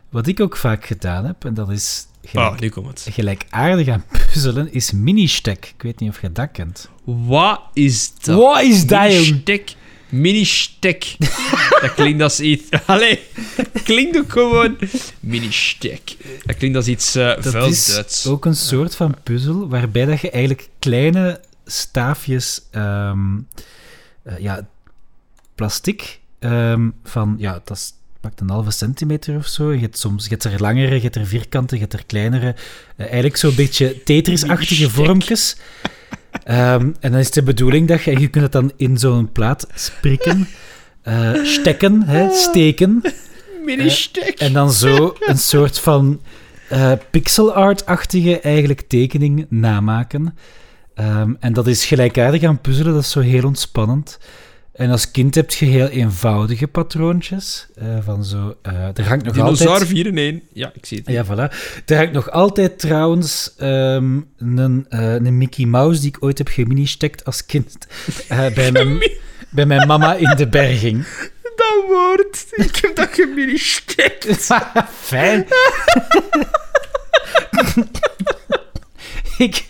Wat 0.10 0.28
ik 0.28 0.40
ook 0.40 0.58
vaak 0.58 0.86
gedaan 0.86 1.26
heb, 1.26 1.46
en 1.46 1.54
dat 1.54 1.70
is 1.70 2.08
gelijk, 2.26 2.54
Ah, 2.54 2.60
nu 2.60 2.70
komt 2.70 2.88
het. 2.88 3.14
gelijkaardig 3.14 3.88
aan 3.88 4.04
puzzelen, 4.32 4.74
is 4.74 4.92
mini-stek. 4.92 5.74
Ik 5.78 5.82
weet 5.84 6.00
niet 6.00 6.10
of 6.10 6.22
je 6.22 6.32
dat 6.32 6.52
kent. 6.52 6.90
Wat 7.04 7.62
is 7.74 8.14
dat? 8.24 8.38
Wat 8.40 8.62
is 8.62 8.86
dat? 8.88 9.12
Mini-stek. 10.14 11.16
Dat 11.82 11.94
klinkt 11.94 12.22
als 12.22 12.40
iets... 12.40 12.64
Allee, 12.86 13.20
klinkt 13.84 14.18
ook 14.18 14.32
gewoon... 14.32 14.78
Mini-stek. 15.20 16.16
Dat 16.46 16.56
klinkt 16.58 16.78
als 16.78 16.88
iets 16.88 17.16
eh 17.16 17.36
Dat 17.42 17.46
is 17.70 17.86
Duits. 17.86 18.28
ook 18.28 18.46
een 18.46 18.56
soort 18.56 18.96
van 18.96 19.16
puzzel 19.24 19.70
waarbij 19.70 20.06
dat 20.06 20.22
je 20.22 20.30
eigenlijk 20.30 20.70
kleine 20.80 21.40
staafjes, 21.66 22.62
eh, 24.24 24.34
ja, 24.40 24.68
plastic 25.56 26.20
ehm, 26.40 26.90
van, 27.04 27.36
ja, 27.38 27.62
dat 27.64 27.78
is, 27.78 27.94
pakt 28.20 28.40
een 28.40 28.50
halve 28.50 28.72
centimeter 28.72 29.36
of 29.36 29.48
zo. 29.48 29.74
Je 29.74 29.82
hebt 29.82 29.98
soms, 29.98 30.24
je 30.24 30.30
hebt 30.30 30.44
er 30.44 30.62
langere, 30.62 30.96
je 30.96 31.02
hebt 31.02 31.16
er 31.16 31.26
vierkante, 31.26 31.76
je 31.76 31.82
hebt 31.82 31.94
er 31.94 32.06
kleinere. 32.06 32.56
Eh, 32.96 33.06
eigenlijk 33.06 33.38
zo'n 33.38 33.56
beetje 33.56 34.04
Tetris-achtige 34.04 34.90
Mini-stek. 34.90 35.56
Ehm, 36.44 36.92
en 37.00 37.12
dan 37.12 37.20
is 37.20 37.32
de 37.32 37.44
bedoeling 37.44 37.88
dat 37.88 38.04
je, 38.04 38.20
je 38.20 38.28
kunt 38.28 38.44
het 38.44 38.52
dan 38.52 38.72
in 38.76 38.98
zo'n 38.98 39.32
plaat 39.32 39.68
sprikken, 39.74 40.48
eh, 41.02 41.44
stekken, 41.44 42.04
hè, 42.04 42.30
steken. 42.32 43.02
Mini-stek. 43.66 44.40
En 44.40 44.54
dan 44.54 44.72
zo 44.72 45.16
een 45.20 45.38
soort 45.38 45.80
van 45.80 46.22
eh, 46.70 46.92
pixel 47.12 47.54
art-achtige 47.54 48.40
eigenlijk 48.40 48.82
tekening 48.82 49.46
namaken. 49.50 50.38
Ehm, 50.96 51.34
en 51.40 51.54
dat 51.54 51.68
is 51.68 51.86
gelijkaardig 51.86 52.44
aan 52.44 52.62
puzzelen, 52.62 52.94
dat 52.94 53.02
is 53.02 53.12
zo 53.12 53.20
heel 53.20 53.46
ontspannend. 53.46 54.20
En 54.74 54.90
als 54.90 55.12
kind 55.12 55.36
heb 55.36 55.52
je 55.52 55.66
heel 55.66 55.88
eenvoudige 55.88 56.68
patroontjes. 56.68 57.68
eh, 57.76 57.98
van 58.04 58.26
zo, 58.26 58.56
eh, 58.62 58.74
er 58.74 59.08
hangt 59.08 59.26
nog 59.26 59.34
Dinosaur 59.34 59.70
altijd... 59.70 59.90
4 59.90 60.06
in 60.06 60.18
1. 60.18 60.42
Ja, 60.54 60.72
ik 60.74 60.86
zie 60.86 60.98
het. 60.98 61.08
Ja, 61.08 61.26
voilà. 61.26 61.54
Er 61.86 61.98
hangt 61.98 62.14
nog 62.14 62.32
altijd 62.32 62.80
trouwens 62.80 63.54
ehm, 63.58 64.20
een, 64.38 64.86
eh, 64.90 65.14
een 65.14 65.38
Mickey 65.38 65.66
Mouse 65.66 66.00
die 66.02 66.10
ik 66.10 66.24
ooit 66.24 66.38
heb 66.38 66.48
geministekt 66.48 67.26
als 67.26 67.46
kind 67.46 67.78
bij, 68.28 68.72
mijn, 68.72 69.12
bij 69.50 69.66
mijn 69.66 69.88
mama 69.88 70.16
in 70.16 70.36
de 70.36 70.48
berging. 70.48 71.06
Dat 71.56 71.84
woord. 71.88 72.46
Ik 72.52 72.76
heb 72.76 72.96
dat 72.96 73.10
gemini-stek. 73.12 74.26
Fijn. 75.02 75.46
ik, 79.38 79.66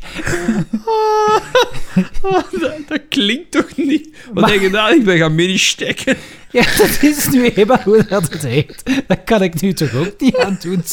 dat, 2.21 2.45
dat 2.87 3.01
klinkt 3.09 3.51
toch 3.51 3.75
niet? 3.75 4.09
Wat 4.25 4.33
Maar- 4.43 4.51
heb 4.51 4.59
je 4.59 4.65
gedaan? 4.65 4.93
Ik 4.93 5.03
ben 5.03 5.17
gaan 5.17 5.35
mini-stekken. 5.35 6.17
ja, 6.51 6.63
dat 6.77 6.97
is 7.01 7.29
nu 7.29 7.49
eenmaal 7.49 7.81
hoe 7.83 8.05
dat 8.09 8.23
het 8.33 8.41
heet. 8.43 8.83
Dat 9.07 9.19
kan 9.25 9.41
ik 9.43 9.61
nu 9.61 9.73
toch 9.73 9.93
ook 9.95 10.13
niet 10.17 10.37
aan 10.37 10.57
doen. 10.61 10.83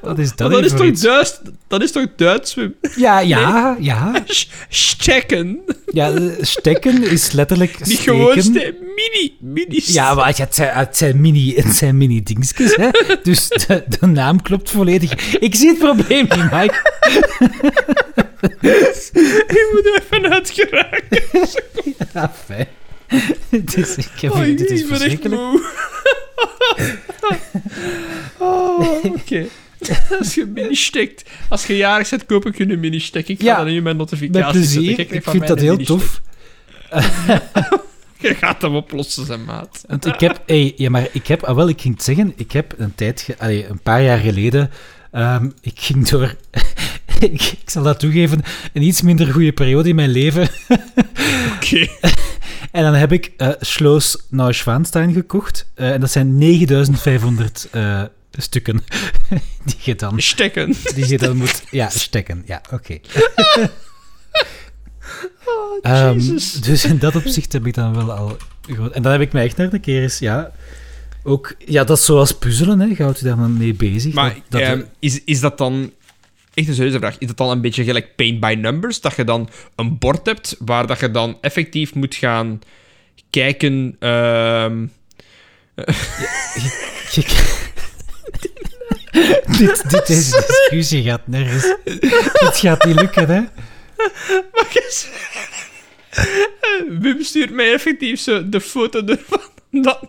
Wat 0.00 0.18
is 0.18 0.34
dat 0.34 0.50
dat, 0.50 0.64
is 0.64 0.70
toch? 0.72 0.90
Duits, 1.00 1.40
dat 1.68 1.82
is 1.82 1.92
toch 1.92 2.06
Duits? 2.16 2.54
Wim? 2.54 2.74
Ja, 2.96 3.20
ja, 3.20 3.76
ja. 3.80 4.24
Stekken. 4.68 5.58
ja. 5.86 6.10
eh, 6.12 6.22
Stekken 6.40 7.02
is 7.10 7.32
letterlijk 7.32 7.86
Niet 7.86 7.98
gewoon 7.98 8.30
steken. 8.42 8.42
ste- 8.60 8.74
mini. 8.96 9.36
Mini 9.40 9.82
Ja, 9.84 10.14
maar 10.14 10.36
het 10.36 10.54
zijn, 10.54 10.74
het 10.76 10.96
zijn 10.96 11.20
mini, 11.20 11.54
het 11.54 11.76
zijn 11.76 11.96
mini 11.96 12.22
dingetjes, 12.22 12.76
hè. 12.76 12.88
Dus 13.22 13.48
de, 13.48 13.84
de 14.00 14.06
naam 14.06 14.42
klopt 14.42 14.70
volledig. 14.70 15.36
Ik 15.38 15.54
zie 15.54 15.68
het 15.68 15.78
probleem 15.78 16.26
niet, 16.36 16.50
Mike. 16.50 16.92
Ik 19.48 19.68
moet 19.72 19.86
er 19.86 20.02
even 20.02 20.32
uit 20.32 20.50
geraken. 20.50 21.22
Ja, 22.14 22.32
fijn. 22.44 22.66
Dus 23.64 23.96
ik 23.96 24.08
heb, 24.20 24.32
Oh, 24.32 24.40
dit 24.44 24.70
is 24.70 24.84
verschrikkelijk. 24.84 25.40
oh, 28.38 29.04
oké. 29.04 29.46
Als 30.18 30.34
je 30.34 30.46
mini 30.46 30.74
stekt. 30.74 31.30
Als 31.48 31.66
je 31.66 31.76
jarig 31.76 32.10
bent, 32.10 32.26
koop 32.26 32.46
ik 32.46 32.58
je 32.58 32.68
een 32.70 32.80
mini 32.80 32.98
stek. 33.00 33.28
Ik 33.28 33.38
ga 33.40 33.44
Ja, 33.44 33.56
dat 33.58 33.66
in 33.66 33.82
mijn 33.82 33.96
notificaties 33.96 34.42
Met 34.44 34.52
plezier. 34.52 34.94
zetten. 34.96 35.16
Ik 35.16 35.24
vind 35.24 35.46
dat 35.46 35.60
heel 35.60 35.76
tof. 35.76 36.20
Je 38.18 38.34
gaat 38.34 38.62
hem 38.62 38.74
oplossen, 38.76 39.26
zijn 39.26 39.44
maat. 39.44 39.84
Want 39.86 40.06
ik 40.06 40.20
heb, 40.20 40.42
hey, 40.46 40.72
ja, 40.76 40.90
maar 40.90 41.08
ik 41.12 41.26
heb, 41.26 41.42
ah, 41.42 41.54
wel, 41.56 41.68
ik 41.68 41.80
ging 41.80 41.94
het 41.94 42.04
zeggen, 42.04 42.32
ik 42.36 42.52
heb 42.52 42.74
een 42.78 42.94
tijd, 42.94 43.34
allee, 43.38 43.66
een 43.66 43.80
paar 43.80 44.02
jaar 44.02 44.18
geleden, 44.18 44.70
ehm, 45.12 45.48
ik 45.60 45.72
ging 45.80 46.08
door, 46.08 46.34
ik, 47.22 47.42
ik 47.42 47.70
zal 47.70 47.82
dat 47.82 48.00
toegeven, 48.00 48.42
een 48.72 48.82
iets 48.82 49.02
minder 49.02 49.32
goede 49.32 49.52
periode 49.52 49.88
in 49.88 49.94
mijn 49.94 50.10
leven. 50.10 50.48
Oké. 51.56 51.86
En 52.72 52.82
dan 52.82 52.94
heb 52.94 53.12
ik 53.12 53.32
eh 53.36 53.48
Schloss 53.60 54.16
Neuschwanstein 54.30 55.12
gekocht. 55.12 55.70
eh, 55.74 55.90
en 55.92 56.00
dat 56.00 56.10
zijn 56.10 56.38
9500 56.38 57.68
eh, 57.70 58.02
stukken 58.32 58.80
die 59.64 59.76
je 59.80 59.94
dan, 59.94 60.20
Stekken. 60.20 60.74
die 60.94 61.08
je 61.08 61.18
dan 61.18 61.36
moet, 61.36 61.62
ja, 61.70 61.88
stekken. 61.88 62.42
Ja, 62.46 62.60
oké. 62.72 62.98
Oh, 65.44 65.78
Ehm, 65.82 66.18
dus 66.62 66.84
in 66.84 66.98
dat 66.98 67.16
opzicht 67.16 67.52
heb 67.52 67.66
ik 67.66 67.74
dan 67.74 67.94
wel 67.94 68.12
al... 68.12 68.36
En 68.92 69.02
dan 69.02 69.12
heb 69.12 69.20
ik 69.20 69.32
me 69.32 69.40
echt 69.40 69.56
naar 69.56 69.70
de 69.70 69.78
keer 69.78 70.02
eens... 70.02 70.18
Ja, 70.18 70.50
ook, 71.22 71.54
ja, 71.58 71.84
dat 71.84 71.98
is 71.98 72.04
zoals 72.04 72.32
puzzelen, 72.38 72.80
hè. 72.80 72.86
Je 72.86 73.02
houdt 73.02 73.18
je 73.18 73.24
daar 73.24 73.36
dan 73.36 73.56
mee 73.56 73.74
bezig. 73.74 74.14
Maar 74.14 74.34
dat, 74.34 74.42
dat- 74.48 74.60
ehm, 74.60 74.82
is, 74.98 75.24
is 75.24 75.40
dat 75.40 75.58
dan... 75.58 75.92
Echt 76.58 76.68
een 76.68 76.74
serieuze 76.74 76.98
vraag. 76.98 77.18
Is 77.18 77.26
dat 77.26 77.36
dan 77.36 77.50
een 77.50 77.60
beetje 77.60 77.84
gelijk 77.84 78.16
paint 78.16 78.40
by 78.40 78.56
numbers? 78.58 79.00
Dat 79.00 79.16
je 79.16 79.24
dan 79.24 79.48
een 79.76 79.98
bord 79.98 80.26
hebt 80.26 80.56
waar 80.58 80.86
dat 80.86 81.00
je 81.00 81.10
dan 81.10 81.38
effectief 81.40 81.94
moet 81.94 82.14
gaan 82.14 82.60
kijken... 83.30 83.96
ehm, 83.98 84.86
dit, 89.58 89.90
dit, 89.90 90.06
deze 90.06 90.44
discussie 90.46 91.02
gaat 91.02 91.26
nergens. 91.26 91.74
Dit 91.84 92.56
gaat 92.56 92.84
niet 92.84 93.00
lukken, 93.00 93.28
hè? 93.28 93.40
Mag 94.52 94.76
eens... 94.76 95.08
Wim 97.02 97.22
stuurt 97.22 97.50
mij 97.50 97.72
effectief 97.72 98.20
zo 98.20 98.48
de 98.48 98.60
foto 98.60 99.04
ervan. 99.04 99.57
Dat, 99.70 100.00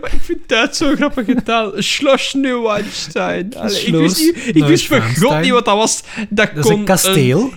maar 0.00 0.14
ik 0.14 0.20
vind 0.20 0.40
het 0.46 0.76
zo 0.76 0.94
grappige 0.94 1.42
taal. 1.42 1.72
Schloss 1.76 2.34
Neuschwanstein. 2.34 3.56
Allee, 3.56 3.84
Ik 3.84 3.94
wist, 3.94 4.18
niet, 4.20 4.56
ik 4.56 4.64
wist 4.64 4.86
voor 4.86 5.00
god 5.00 5.40
niet 5.40 5.50
wat 5.50 5.64
dat 5.64 5.76
was. 5.76 6.02
Dat, 6.28 6.54
Dat 6.54 6.64
is 6.64 6.70
kon 6.70 6.78
een 6.78 6.84
kasteel. 6.84 7.52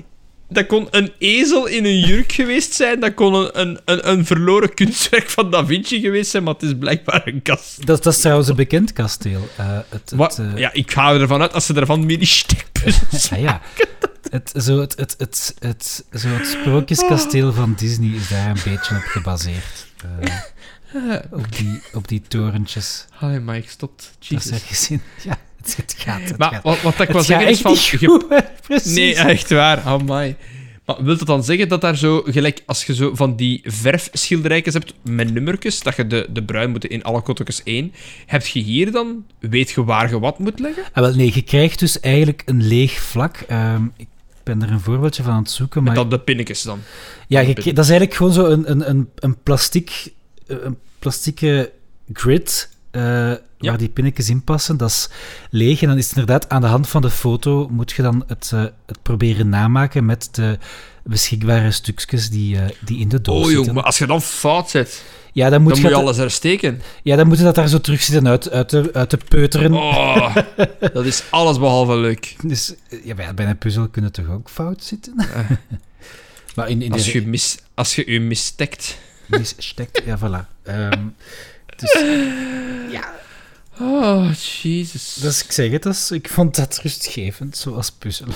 dat 0.50 0.66
kon 0.66 0.88
een 0.92 1.12
ezel 1.18 1.66
in 1.66 1.86
een 1.86 2.00
jurk 2.00 2.32
geweest 2.32 2.74
zijn. 2.74 3.00
Dat 3.00 3.14
kon 3.14 3.34
een, 3.34 3.50
een, 3.54 3.80
een, 3.86 4.10
een 4.10 4.26
verloren 4.26 4.74
kunstwerk 4.74 5.30
van 5.30 5.52
Da 5.52 5.66
Vinci 5.66 6.00
geweest 6.00 6.32
zijn. 6.32 6.44
Maar 6.44 6.54
het 6.54 6.64
is 6.64 6.74
blijkbaar 6.80 7.22
een 7.26 7.42
kast. 7.42 7.86
Dat, 7.86 8.04
dat 8.04 8.14
is 8.14 8.20
trouwens 8.20 8.48
een 8.48 8.56
bekend 8.56 8.94
kasteel. 8.94 9.48
Eh, 9.58 9.78
het, 9.90 10.14
het, 10.18 10.40
eh, 10.40 10.58
ja, 10.58 10.74
ik 10.74 10.92
ga 10.92 11.14
ervan 11.14 11.42
uit 11.42 11.54
als 11.54 11.66
ze 11.66 11.74
ervan 11.74 12.06
mini-stekpuzzels 12.06 13.32
ah, 13.34 13.40
ja. 13.40 13.62
Het, 14.30 14.52
zo 14.64 14.80
het, 14.80 14.96
het, 14.98 15.16
het, 15.18 15.56
het, 15.60 16.06
zo 16.14 16.28
het 16.28 16.48
sprookjeskasteel 16.48 17.54
van 17.54 17.74
Disney 17.78 18.16
is 18.16 18.28
daar 18.30 18.50
een 18.50 18.62
beetje 18.72 18.96
op 18.96 19.02
gebaseerd. 19.02 19.88
Eh, 20.22 20.36
op, 21.32 21.58
die, 21.58 21.82
op 21.94 22.08
die 22.08 22.22
torentjes. 22.28 23.06
Allee, 23.20 23.40
maar 23.40 23.58
ik 23.58 23.70
stopt. 23.70 24.12
Dat 24.30 24.40
is 24.40 24.50
Jesus. 24.50 24.90
in. 24.90 25.02
Ja, 25.24 25.38
het, 25.62 25.76
het 25.76 25.96
gaat. 25.98 26.22
Het 26.22 26.38
Maar 26.38 26.52
gaat. 26.52 26.64
wat, 26.64 26.82
wat 26.82 27.00
ik 27.00 27.10
wil 27.10 27.22
zeggen 27.22 27.48
is 27.48 27.62
van... 27.62 27.78
goed. 27.78 28.26
Precies. 28.68 28.96
Nee, 28.96 29.16
echt 29.16 29.50
waar. 29.50 29.80
Amai. 29.80 30.36
Maar 30.86 31.04
wil 31.04 31.18
dat 31.18 31.28
dan 31.28 31.44
zeggen 31.44 31.68
dat 31.68 31.82
daar 31.82 31.98
zo, 31.98 32.22
gelijk 32.26 32.64
als 32.66 32.86
je 32.86 32.96
zo 32.96 33.16
van 33.16 33.36
die 33.36 33.62
verfschilderijtjes 33.64 34.74
hebt 34.74 34.94
met 35.02 35.34
nummertjes, 35.34 35.80
dat 35.80 35.96
je 35.96 36.08
de, 36.08 36.28
de 36.30 36.44
bruin 36.44 36.70
moet 36.72 36.86
in 36.86 37.04
alle 37.04 37.22
kottekens 37.22 37.64
één, 37.64 37.94
heb 38.26 38.46
je 38.46 38.60
hier 38.60 38.92
dan, 38.92 39.26
weet 39.40 39.72
je 39.72 39.84
waar 39.84 40.10
je 40.10 40.20
wat 40.20 40.40
moet 40.40 40.60
leggen? 40.60 40.84
Ah, 40.94 41.04
wel, 41.04 41.16
nee, 41.16 41.32
je 41.34 41.42
krijgt 41.42 41.80
dus 41.80 42.00
eigenlijk 42.00 42.42
een 42.46 42.68
leeg 42.68 42.92
vlak. 42.92 43.44
Ehm, 43.48 43.84
ik 43.98 44.08
ben 44.44 44.62
er 44.62 44.72
een 44.72 44.80
voorbeeldje 44.80 45.24
van 45.24 45.34
aan 45.34 45.42
het 45.42 45.52
zoeken. 45.52 45.84
Maar 45.84 45.94
Met 45.94 46.02
dan 46.02 46.10
de 46.10 46.24
pinnetjes 46.24 46.62
dan. 46.62 46.80
ja, 47.28 47.40
je, 47.40 47.54
dat 47.54 47.66
is 47.66 47.90
eigenlijk 47.90 48.14
gewoon 48.14 48.34
zo 48.34 48.46
een, 48.46 48.72
een, 48.72 48.90
een, 48.90 49.10
een, 49.16 49.38
plastic, 49.44 49.90
eh, 49.90 50.12
een 50.52 50.78
plastieke 51.00 51.72
grid 52.14 52.70
eh, 52.92 53.34
waar 53.58 53.78
die 53.78 53.90
pinnetjes 53.90 54.30
in 54.30 54.44
passen. 54.44 54.78
Dat 54.78 54.90
is 54.90 55.10
leeg. 55.50 55.82
En 55.82 55.88
dan 55.88 55.98
is 55.98 56.10
het 56.10 56.18
inderdaad 56.18 56.50
aan 56.50 56.62
de 56.62 56.68
hand 56.68 56.88
van 56.90 57.02
de 57.02 57.10
foto 57.10 57.68
moet 57.70 57.92
je 57.92 58.02
dan 58.02 58.24
het, 58.28 58.52
eh, 58.54 58.66
het 58.86 59.02
proberen 59.02 59.50
namaken 59.50 60.06
met 60.06 60.30
de 60.32 60.58
beschikbare 61.04 61.72
stukjes 61.72 62.30
die, 62.30 62.58
eh, 62.58 62.70
die 62.86 63.00
in 63.00 63.10
de 63.10 63.22
doos 63.22 63.36
Oh 63.36 63.46
zitten. 63.46 63.64
jong, 63.64 63.76
maar 63.76 63.84
als 63.84 63.98
je 63.98 64.06
dan 64.06 64.22
fout 64.22 64.70
zet, 64.70 65.04
ja, 65.34 65.50
dan 65.50 65.62
moet, 65.62 65.72
dan 65.72 65.82
je 65.82 65.88
moet 65.88 65.98
je 65.98 66.02
alles 66.04 66.18
hersteken. 66.18 66.82
ja, 67.04 67.16
dan 67.16 67.28
moet 67.28 67.38
je 67.38 67.44
dat 67.44 67.56
daar 67.56 67.68
zo 67.68 67.80
terug 67.80 68.02
zitten 68.02 68.28
uit, 68.28 68.50
uit, 68.50 68.70
de, 68.70 68.90
uit 68.94 69.10
de 69.10 69.20
peuteren. 69.28 69.74
Oh, 69.74 70.36
dat 70.94 71.06
is 71.06 71.24
alles 71.30 71.60
behalve 71.60 71.96
leuk. 71.96 72.36
Dus 72.44 72.74
eh, 72.90 73.06
ja, 73.06 73.16
bij, 73.16 73.34
bij 73.34 73.46
een 73.46 73.58
puzzel 73.58 73.88
kunnen 73.88 74.12
toch 74.12 74.30
ook 74.30 74.50
fout 74.50 74.84
zitten? 74.84 75.16
maar 76.56 76.70
in, 76.70 76.82
in 76.82 76.92
Als 76.92 77.04
de 77.04 77.22
je, 77.22 77.28
mis, 77.28 77.58
als 77.74 77.96
je 77.96 78.12
je 78.12 78.20
mistekt. 78.20 78.98
Misstekt, 79.38 80.02
ja, 80.06 80.18
voilà. 80.20 80.48
Ehm, 80.64 81.08
dus, 81.76 82.04
Oh, 83.80 84.32
Jesus. 84.62 85.14
dus 85.22 85.44
ik 85.44 85.52
zeg 85.52 85.72
het, 85.72 85.84
dat 85.84 85.94
is- 85.94 86.12
ik 86.12 86.30
vond 86.30 86.56
dat 86.56 86.78
rustgevend, 86.78 87.58
zoals 87.58 87.92
puzzelen. 87.92 88.36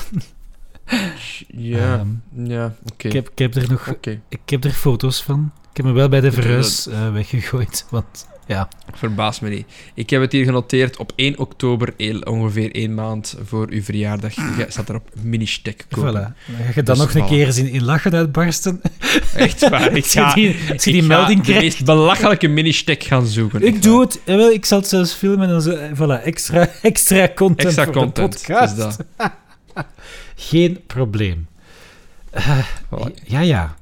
Ja, 1.48 1.93
Ehm, 2.00 2.08
ja, 2.50 2.76
oké. 2.91 3.08
ik, 3.08 3.14
heb, 3.14 3.30
ik 3.30 3.38
heb 3.38 3.56
er 3.56 3.70
nog 3.70 3.88
ik 4.30 4.50
heb 4.50 4.64
er 4.64 4.72
foto's 4.72 5.24
van. 5.24 5.52
Ik 5.72 5.78
heb 5.78 5.86
hem 5.86 5.96
wel 5.96 6.10
bij 6.10 6.22
de 6.22 6.32
verhuis 6.32 6.88
eh, 6.88 7.12
weggegooid, 7.12 7.86
want 7.89 8.28
ja, 8.48 8.68
verbaas 8.93 9.39
me 9.39 9.50
niet. 9.50 9.66
Ik 9.93 10.10
heb 10.10 10.22
het 10.22 10.32
hier 10.32 10.46
genoteerd 10.46 10.98
op 10.98 11.12
1 11.16 11.38
oktober, 11.39 11.93
ongeveer 12.24 12.76
één 12.76 12.93
maand 12.93 13.36
voor 13.46 13.68
uw 13.70 13.82
verjaardag. 13.82 14.34
Je 14.36 14.66
staat 14.68 14.89
erop 14.89 15.10
mini-stek 15.22 15.86
kopen. 15.89 16.14
voilà. 16.14 16.46
Ga 16.56 16.64
je 16.76 16.84
dan 16.84 16.96
Dus 16.96 16.98
nog 17.06 17.14
een 17.14 17.26
keer 17.26 17.46
eens 17.46 17.58
in, 17.58 17.68
in 17.70 17.84
lachen 17.84 18.14
uitbarsten. 18.14 18.82
Echt 19.36 19.70
waar. 19.70 19.91
Ik 19.98 20.06
ga, 20.06 20.34
die, 20.34 20.48
je 20.48 20.74
die 20.78 20.93
ik 20.96 21.02
ga 21.02 21.08
melding 21.08 21.39
de 21.39 21.46
krijgt. 21.46 21.62
meest 21.64 21.86
belachelijke 21.86 22.48
mini-stek 22.48 23.04
gaan 23.04 23.26
zoeken. 23.28 23.62
Ik 23.62 23.82
doe 23.82 24.02
het. 24.02 24.20
Eh, 24.24 24.36
wel, 24.36 24.50
ik 24.52 24.66
zal 24.66 24.80
het 24.80 24.88
zelfs 24.88 25.14
filmen 25.14 25.50
en 25.50 25.62
zo. 25.62 25.70
eh, 25.70 25.91
Voilà, 25.91 26.24
extra, 26.24 26.70
extra 26.82 27.30
content 27.36 27.66
Extra 27.68 27.84
voor 27.84 27.93
content. 27.93 28.32
de 28.32 28.38
podcast. 28.54 28.78
is 28.78 28.80
dat. 28.80 29.06
Geen 30.36 30.80
probleem. 30.88 31.48
Eh, 32.30 32.58
Voilà. 32.86 33.24
ja, 33.24 33.39
ja. 33.39 33.76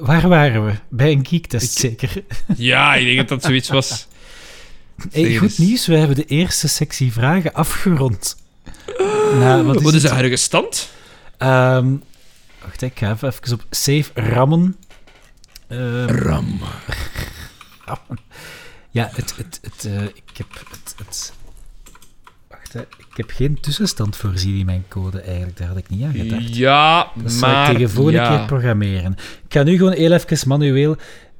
Waar 0.00 0.28
waren 0.28 0.66
we? 0.66 0.72
Bij 0.88 1.12
een 1.12 1.26
geektest, 1.26 1.78
zeker. 1.78 2.24
Ja, 2.56 2.94
ik 2.94 3.04
denk 3.04 3.16
dat 3.18 3.28
dat 3.28 3.42
zoiets 3.42 3.68
was. 3.68 4.06
Hey, 5.10 5.36
goed 5.36 5.58
nieuws, 5.58 5.86
we 5.86 5.96
hebben 5.96 6.16
de 6.16 6.24
eerste 6.24 6.68
sectie 6.68 7.12
vragen 7.12 7.52
afgerond. 7.52 8.36
Nou, 9.34 9.64
wat 9.64 9.76
is 9.76 9.82
Wat 9.82 9.94
is 9.94 10.00
de 10.00 10.06
het? 10.06 10.16
huidige 10.16 10.36
stand? 10.42 10.90
Ehm, 11.38 11.94
wacht, 12.62 12.82
ik 12.82 12.98
ga 12.98 13.10
even, 13.10 13.28
even 13.28 13.52
op 13.52 13.64
save 13.70 14.10
rammen. 14.14 14.76
Ehm, 15.68 16.06
Ram. 16.06 16.60
ja, 18.90 19.10
het, 19.12 19.36
het, 19.36 19.60
het, 19.62 19.84
eh, 19.84 20.02
ik 20.02 20.36
heb 20.36 20.46
het, 20.70 20.94
het... 20.96 21.32
Wacht, 22.48 22.72
hè. 22.72 22.80
ik 22.80 23.09
heb 23.20 23.30
geen 23.30 23.60
tussenstand 23.60 24.16
voorzien 24.16 24.58
in 24.58 24.66
mijn 24.66 24.84
code 24.88 25.20
eigenlijk. 25.20 25.56
Daar 25.56 25.68
had 25.68 25.76
ik 25.76 25.88
niet 25.88 26.02
aan 26.02 26.14
gedacht. 26.14 26.56
Ja, 26.56 27.10
Dat 27.22 27.32
zal 27.32 27.48
maar... 27.48 27.70
ik 27.70 27.76
tegen 27.76 27.90
volgende 27.90 28.18
ja. 28.18 28.36
keer 28.36 28.46
programmeren. 28.46 29.12
Ik 29.44 29.52
ga 29.52 29.62
nu 29.62 29.76
gewoon 29.76 29.92
heel 29.92 30.12
even 30.12 30.48
manueel... 30.48 30.96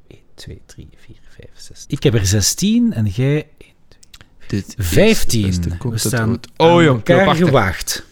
1, 0.08 0.18
2, 0.34 0.60
3, 0.66 0.88
4, 0.96 1.16
5, 1.36 1.48
6... 1.54 1.84
Ik 1.88 2.02
heb 2.02 2.14
er 2.14 2.26
16 2.26 2.92
en 2.92 3.06
jij 3.06 3.46
Dit 4.46 4.74
is 4.78 4.86
15. 4.86 5.40
de 5.40 5.46
beste 5.46 5.68
We 5.68 5.76
content 5.76 6.00
staan. 6.00 6.40
Oh, 6.56 6.66
aan 6.66 6.84
jong, 6.84 7.06
elkaar 7.06 7.34
gewaagd. 7.34 8.06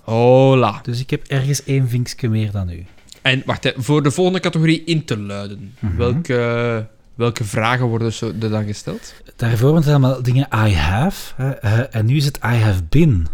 Hola. 0.00 0.80
Dus 0.82 1.00
ik 1.00 1.10
heb 1.10 1.24
ergens 1.26 1.64
één 1.64 1.88
vinkje 1.88 2.28
meer 2.28 2.50
dan 2.50 2.70
u. 2.70 2.86
En 3.22 3.42
wacht, 3.46 3.64
hè, 3.64 3.72
voor 3.76 4.02
de 4.02 4.10
volgende 4.10 4.40
categorie 4.40 4.84
in 4.84 5.04
te 5.04 5.18
luiden. 5.18 5.74
Mhm. 5.78 5.96
welke, 5.96 6.86
welke 7.16 7.44
vragen 7.44 7.86
worden 7.86 8.12
zo 8.12 8.32
er 8.40 8.50
dan 8.50 8.64
gesteld? 8.66 9.14
Daarvoor 9.36 9.68
waren 9.72 9.82
het 9.82 9.90
allemaal 9.90 10.22
dingen 10.22 10.48
I 10.66 10.74
have. 10.74 11.44
en 11.90 12.06
nu 12.06 12.16
is 12.16 12.24
het 12.24 12.36
I 12.36 12.54
have 12.56 12.82
been. 12.88 13.26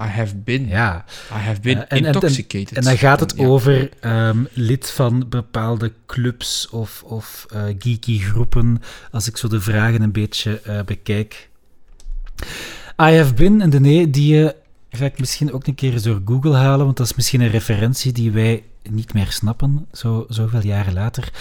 I 0.00 0.06
have 0.06 0.36
been. 0.36 0.66
Ja. 0.68 1.04
I 1.32 1.34
have 1.34 1.60
been 1.60 1.76
Eh, 1.76 1.82
en- 1.82 1.88
en- 1.88 2.04
en- 2.06 2.12
intoxicated. 2.14 2.76
En 2.76 2.82
dan 2.82 2.98
gaat 2.98 3.20
het 3.20 3.38
over 3.38 3.90
ehm, 4.00 4.44
lid 4.52 4.90
van 4.90 5.24
bepaalde 5.28 5.92
clubs 6.06 6.68
of, 6.68 7.02
of 7.06 7.46
eh, 7.52 7.62
geeky 7.78 8.18
groepen. 8.18 8.82
Als 9.10 9.28
ik 9.28 9.36
zo 9.36 9.48
de 9.48 9.60
vragen 9.60 10.02
een 10.02 10.12
beetje 10.12 10.60
eh, 10.60 10.82
bekijk. 10.82 11.48
I 13.02 13.16
have 13.16 13.34
been, 13.34 13.60
en 13.60 13.70
de 13.70 13.80
nee, 13.80 14.10
die 14.10 14.52
ga 14.90 15.04
ik 15.04 15.18
misschien 15.18 15.52
ook 15.52 15.66
een 15.66 15.74
keer 15.74 15.92
eens 15.92 16.02
door 16.02 16.20
Google 16.24 16.54
halen, 16.56 16.84
want 16.84 16.96
dat 16.96 17.06
is 17.06 17.14
misschien 17.14 17.40
een 17.40 17.50
referentie 17.50 18.12
die 18.12 18.30
wij 18.30 18.62
niet 18.90 19.14
meer 19.14 19.32
snappen, 19.32 19.86
zo, 19.92 20.24
zoveel 20.28 20.62
jaren 20.62 20.92
later. 20.92 21.32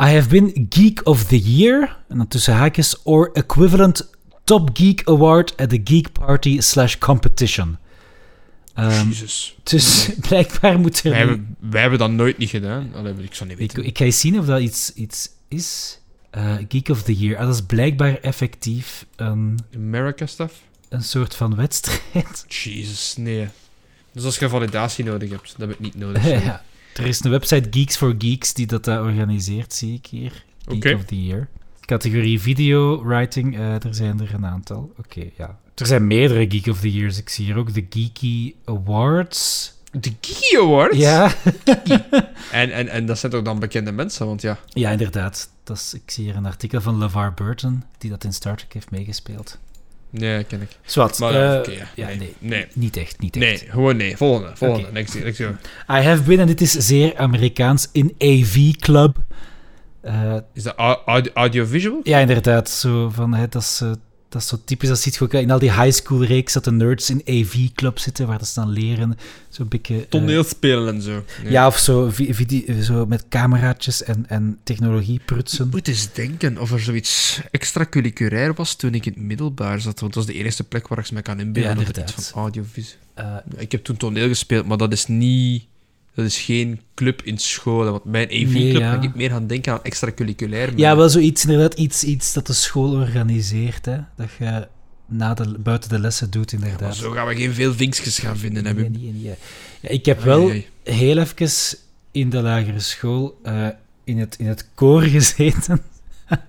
I 0.00 0.04
have 0.06 0.28
been 0.28 0.66
Geek 0.68 1.00
of 1.06 1.24
the 1.24 1.40
Year, 1.40 1.96
en 2.08 2.16
dan 2.16 2.28
tussen 2.28 2.54
haakjes, 2.54 3.02
or 3.02 3.30
equivalent 3.32 4.10
Top 4.44 4.70
Geek 4.72 5.02
Award 5.04 5.56
at 5.56 5.68
the 5.68 5.80
Geek 5.84 6.12
Party 6.12 6.60
slash 6.60 6.98
competition. 6.98 7.78
Jezus. 8.74 9.56
dus 9.62 10.10
blijkbaar 10.28 10.78
moet 10.78 11.04
er... 11.04 11.10
Wij 11.10 11.18
hebben, 11.18 11.56
wij 11.58 11.80
hebben 11.80 11.98
dat 11.98 12.10
nooit 12.10 12.38
niet 12.38 12.50
gedaan. 12.50 12.92
Allee, 12.94 13.14
ik 13.18 13.34
zou 13.34 13.48
niet 13.48 13.60
ik, 13.60 13.72
weten. 13.72 13.84
ik 13.84 13.98
ga 13.98 14.04
eens 14.04 14.20
zien 14.20 14.38
of 14.38 14.46
dat 14.46 14.60
iets, 14.60 14.92
iets 14.94 15.28
is. 15.48 15.98
Eh, 16.30 16.54
Geek 16.68 16.88
of 16.88 17.02
the 17.02 17.14
Year. 17.14 17.38
Ah, 17.38 17.46
dat 17.46 17.54
is 17.54 17.62
blijkbaar 17.62 18.18
effectief 18.20 19.06
een, 19.16 19.58
America 19.74 20.26
stuff? 20.26 20.54
een 20.92 21.02
soort 21.02 21.34
van 21.34 21.56
wedstrijd. 21.56 22.44
Jezus, 22.48 23.14
nee. 23.16 23.48
Dus 24.12 24.24
als 24.24 24.38
je 24.38 24.48
validatie 24.48 25.04
nodig 25.04 25.30
hebt, 25.30 25.54
dat 25.56 25.68
heb 25.68 25.70
ik 25.70 25.78
niet 25.78 25.94
nodig. 25.94 26.24
ja. 26.44 26.62
Er 26.94 27.06
is 27.06 27.24
een 27.24 27.30
website 27.30 27.68
Geeks 27.70 27.96
for 27.96 28.14
Geeks 28.18 28.54
die 28.54 28.66
dat 28.66 28.88
eh, 28.88 29.00
organiseert, 29.00 29.72
zie 29.72 29.94
ik 29.94 30.06
hier. 30.06 30.44
Geek 30.68 30.94
of 30.94 31.04
the 31.04 31.24
Year. 31.24 31.48
Categorie 31.80 32.40
video, 32.40 33.04
writing, 33.04 33.56
eh, 33.56 33.84
er 33.84 33.94
zijn 33.94 34.20
er 34.20 34.34
een 34.34 34.46
aantal. 34.46 34.92
Oké, 34.98 35.30
ja. 35.36 35.58
Er 35.74 35.86
zijn 35.86 36.06
meerdere 36.06 36.50
Geek 36.50 36.66
of 36.66 36.80
the 36.80 36.92
Years. 36.92 37.18
Ik 37.18 37.28
zie 37.28 37.44
hier 37.44 37.56
ook 37.56 37.74
de 37.74 37.86
Geeky 37.90 38.54
Awards. 38.64 39.72
De 39.90 40.12
Geeky 40.20 40.56
Awards? 40.56 40.96
Ja. 40.96 41.32
En, 42.52 42.72
en, 42.72 42.88
en 42.88 43.06
dat 43.06 43.18
zijn 43.18 43.32
toch 43.32 43.42
dan 43.42 43.58
bekende 43.58 43.92
mensen, 43.92 44.26
want 44.26 44.42
ja. 44.42 44.58
ja, 44.68 44.90
inderdaad. 44.90 45.50
Dat 45.64 45.76
is, 45.76 45.94
ik 45.94 46.10
zie 46.10 46.24
hier 46.24 46.36
een 46.36 46.46
artikel 46.46 46.80
van 46.80 46.98
LeVar 46.98 47.34
Burton, 47.34 47.84
die 47.98 48.10
dat 48.10 48.24
in 48.24 48.32
Star 48.32 48.56
Trek 48.56 48.72
heeft 48.72 48.90
meegespeeld. 48.90 49.58
Nee, 50.12 50.44
ken 50.44 50.60
ik. 50.62 50.68
Zwat. 50.84 51.18
Maar 51.18 51.52
eh, 51.52 51.58
oké, 51.58 51.70
ja. 51.70 51.88
ja, 51.94 52.06
Nee. 52.06 52.16
nee. 52.18 52.34
Nee. 52.38 52.66
Niet 52.74 52.96
echt, 52.96 53.20
niet 53.20 53.36
echt. 53.36 53.44
Nee, 53.44 53.70
gewoon 53.70 53.96
nee. 53.96 54.16
Volgende, 54.16 54.50
volgende. 54.56 54.86
Oké. 54.86 54.92
Next, 54.94 55.22
next. 55.24 55.40
I 55.40 55.54
have 55.86 56.22
been, 56.22 56.40
en 56.40 56.46
dit 56.46 56.60
is 56.60 56.72
zeer 56.72 57.16
Amerikaans, 57.16 57.88
in 57.92 58.14
AV 58.18 58.70
Club. 58.70 59.16
Eh, 60.00 60.36
Is 60.54 60.62
dat 60.62 60.74
au- 60.76 60.98
audio- 61.06 61.32
audiovisual? 61.34 62.00
ja, 62.02 62.18
inderdaad. 62.18 62.70
Zo 62.70 63.08
van, 63.10 63.34
hè, 63.34 63.48
dat, 63.48 63.62
is, 63.62 63.80
eh, 63.82 63.90
dat 64.32 64.42
is 64.42 64.48
zo 64.48 64.58
typisch. 64.64 64.88
Dat 64.88 64.98
ziet 64.98 65.14
je 65.14 65.20
ook 65.24 65.32
in 65.34 65.50
al 65.50 65.58
die 65.58 65.72
high 65.72 65.90
school 65.90 66.24
reeks 66.24 66.52
dat 66.52 66.64
de 66.64 66.72
nerds 66.72 67.10
in 67.10 67.22
AV 67.26 67.68
Club 67.74 67.98
zitten, 67.98 68.26
waar 68.26 68.44
ze 68.46 68.54
dan 68.54 68.68
leren. 68.68 69.16
Zo'n 69.48 69.68
beetje... 69.68 69.96
eh, 69.96 70.02
Toneelspelen 70.08 70.94
en 70.94 71.02
zo. 71.02 71.24
Nee. 71.42 71.52
ja, 71.52 71.66
of 71.66 71.78
zo, 71.78 72.10
zo 72.82 73.06
met 73.06 73.24
cameraatjes 73.28 74.02
en, 74.02 74.24
en 74.28 74.58
technologie 74.64 75.20
prutsen. 75.24 75.66
Ik 75.66 75.72
moet 75.72 75.88
eens 75.88 76.12
denken 76.12 76.58
of 76.58 76.72
er 76.72 76.80
zoiets 76.80 77.40
extracurriculair 77.50 78.54
was 78.54 78.74
toen 78.74 78.94
ik 78.94 79.06
in 79.06 79.12
het 79.12 79.22
middelbaar 79.22 79.80
zat. 79.80 80.00
Want 80.00 80.14
dat 80.14 80.22
is 80.28 80.34
de 80.34 80.38
eerste 80.42 80.64
plek 80.64 80.88
waar 80.88 80.98
ik 80.98 81.10
me 81.10 81.22
kan 81.22 81.40
inbeelden. 81.40 81.72
Ja, 81.72 81.78
inderdaad. 81.78 82.12
van 82.12 82.42
audiovisueel... 82.42 83.00
Eh, 83.14 83.36
Ik 83.56 83.72
heb 83.72 83.84
toen 83.84 83.96
toneel 83.96 84.28
gespeeld, 84.28 84.66
maar 84.66 84.76
dat 84.76 84.92
is 84.92 85.06
niet... 85.06 85.64
Dat 86.14 86.24
is 86.24 86.38
geen 86.38 86.80
club 86.94 87.22
in 87.22 87.38
school. 87.38 87.84
Want 87.90 88.04
bij 88.04 88.22
een 88.22 88.28
AV-club 88.46 88.62
Nee, 88.72 88.78
ja. 88.78 89.00
ik 89.00 89.14
meer 89.14 89.30
gaan 89.30 89.46
denken 89.46 89.72
aan 89.72 89.82
extracurriculair. 89.82 90.68
maar- 90.68 90.78
ja, 90.78 90.96
wel 90.96 91.08
zoiets, 91.08 91.44
inderdaad, 91.44 91.74
iets, 91.74 92.04
iets 92.04 92.32
dat 92.32 92.46
de 92.46 92.52
school 92.52 92.92
organiseert, 92.94 93.84
hè. 93.86 93.98
Dat 94.16 94.28
je 94.38 94.68
na 95.06 95.34
de, 95.34 95.58
buiten 95.58 95.88
de 95.90 95.98
lessen 95.98 96.30
doet, 96.30 96.52
Maar 96.52 96.62
inderdaad. 96.68 96.96
zo 96.96 97.10
gaan 97.10 97.26
we 97.26 97.34
geen 97.36 97.52
veel 97.54 97.74
vinkjes 97.74 98.18
gaan 98.18 98.36
vinden 98.36 98.62
Nee, 98.62 98.72
hebben. 98.74 98.92
nee, 99.02 99.12
nee. 99.12 99.34
Ja, 99.80 99.88
ik 99.88 100.04
heb 100.06 100.22
wel 100.22 100.48
ai. 100.50 100.66
heel 100.84 101.18
even 101.18 101.78
in 102.10 102.30
de 102.30 102.40
lagere 102.42 102.80
school 102.80 103.38
eh, 103.42 103.66
in, 104.04 104.18
het, 104.18 104.36
in 104.38 104.46
het 104.46 104.68
koor 104.74 105.02
gezeten. 105.02 105.82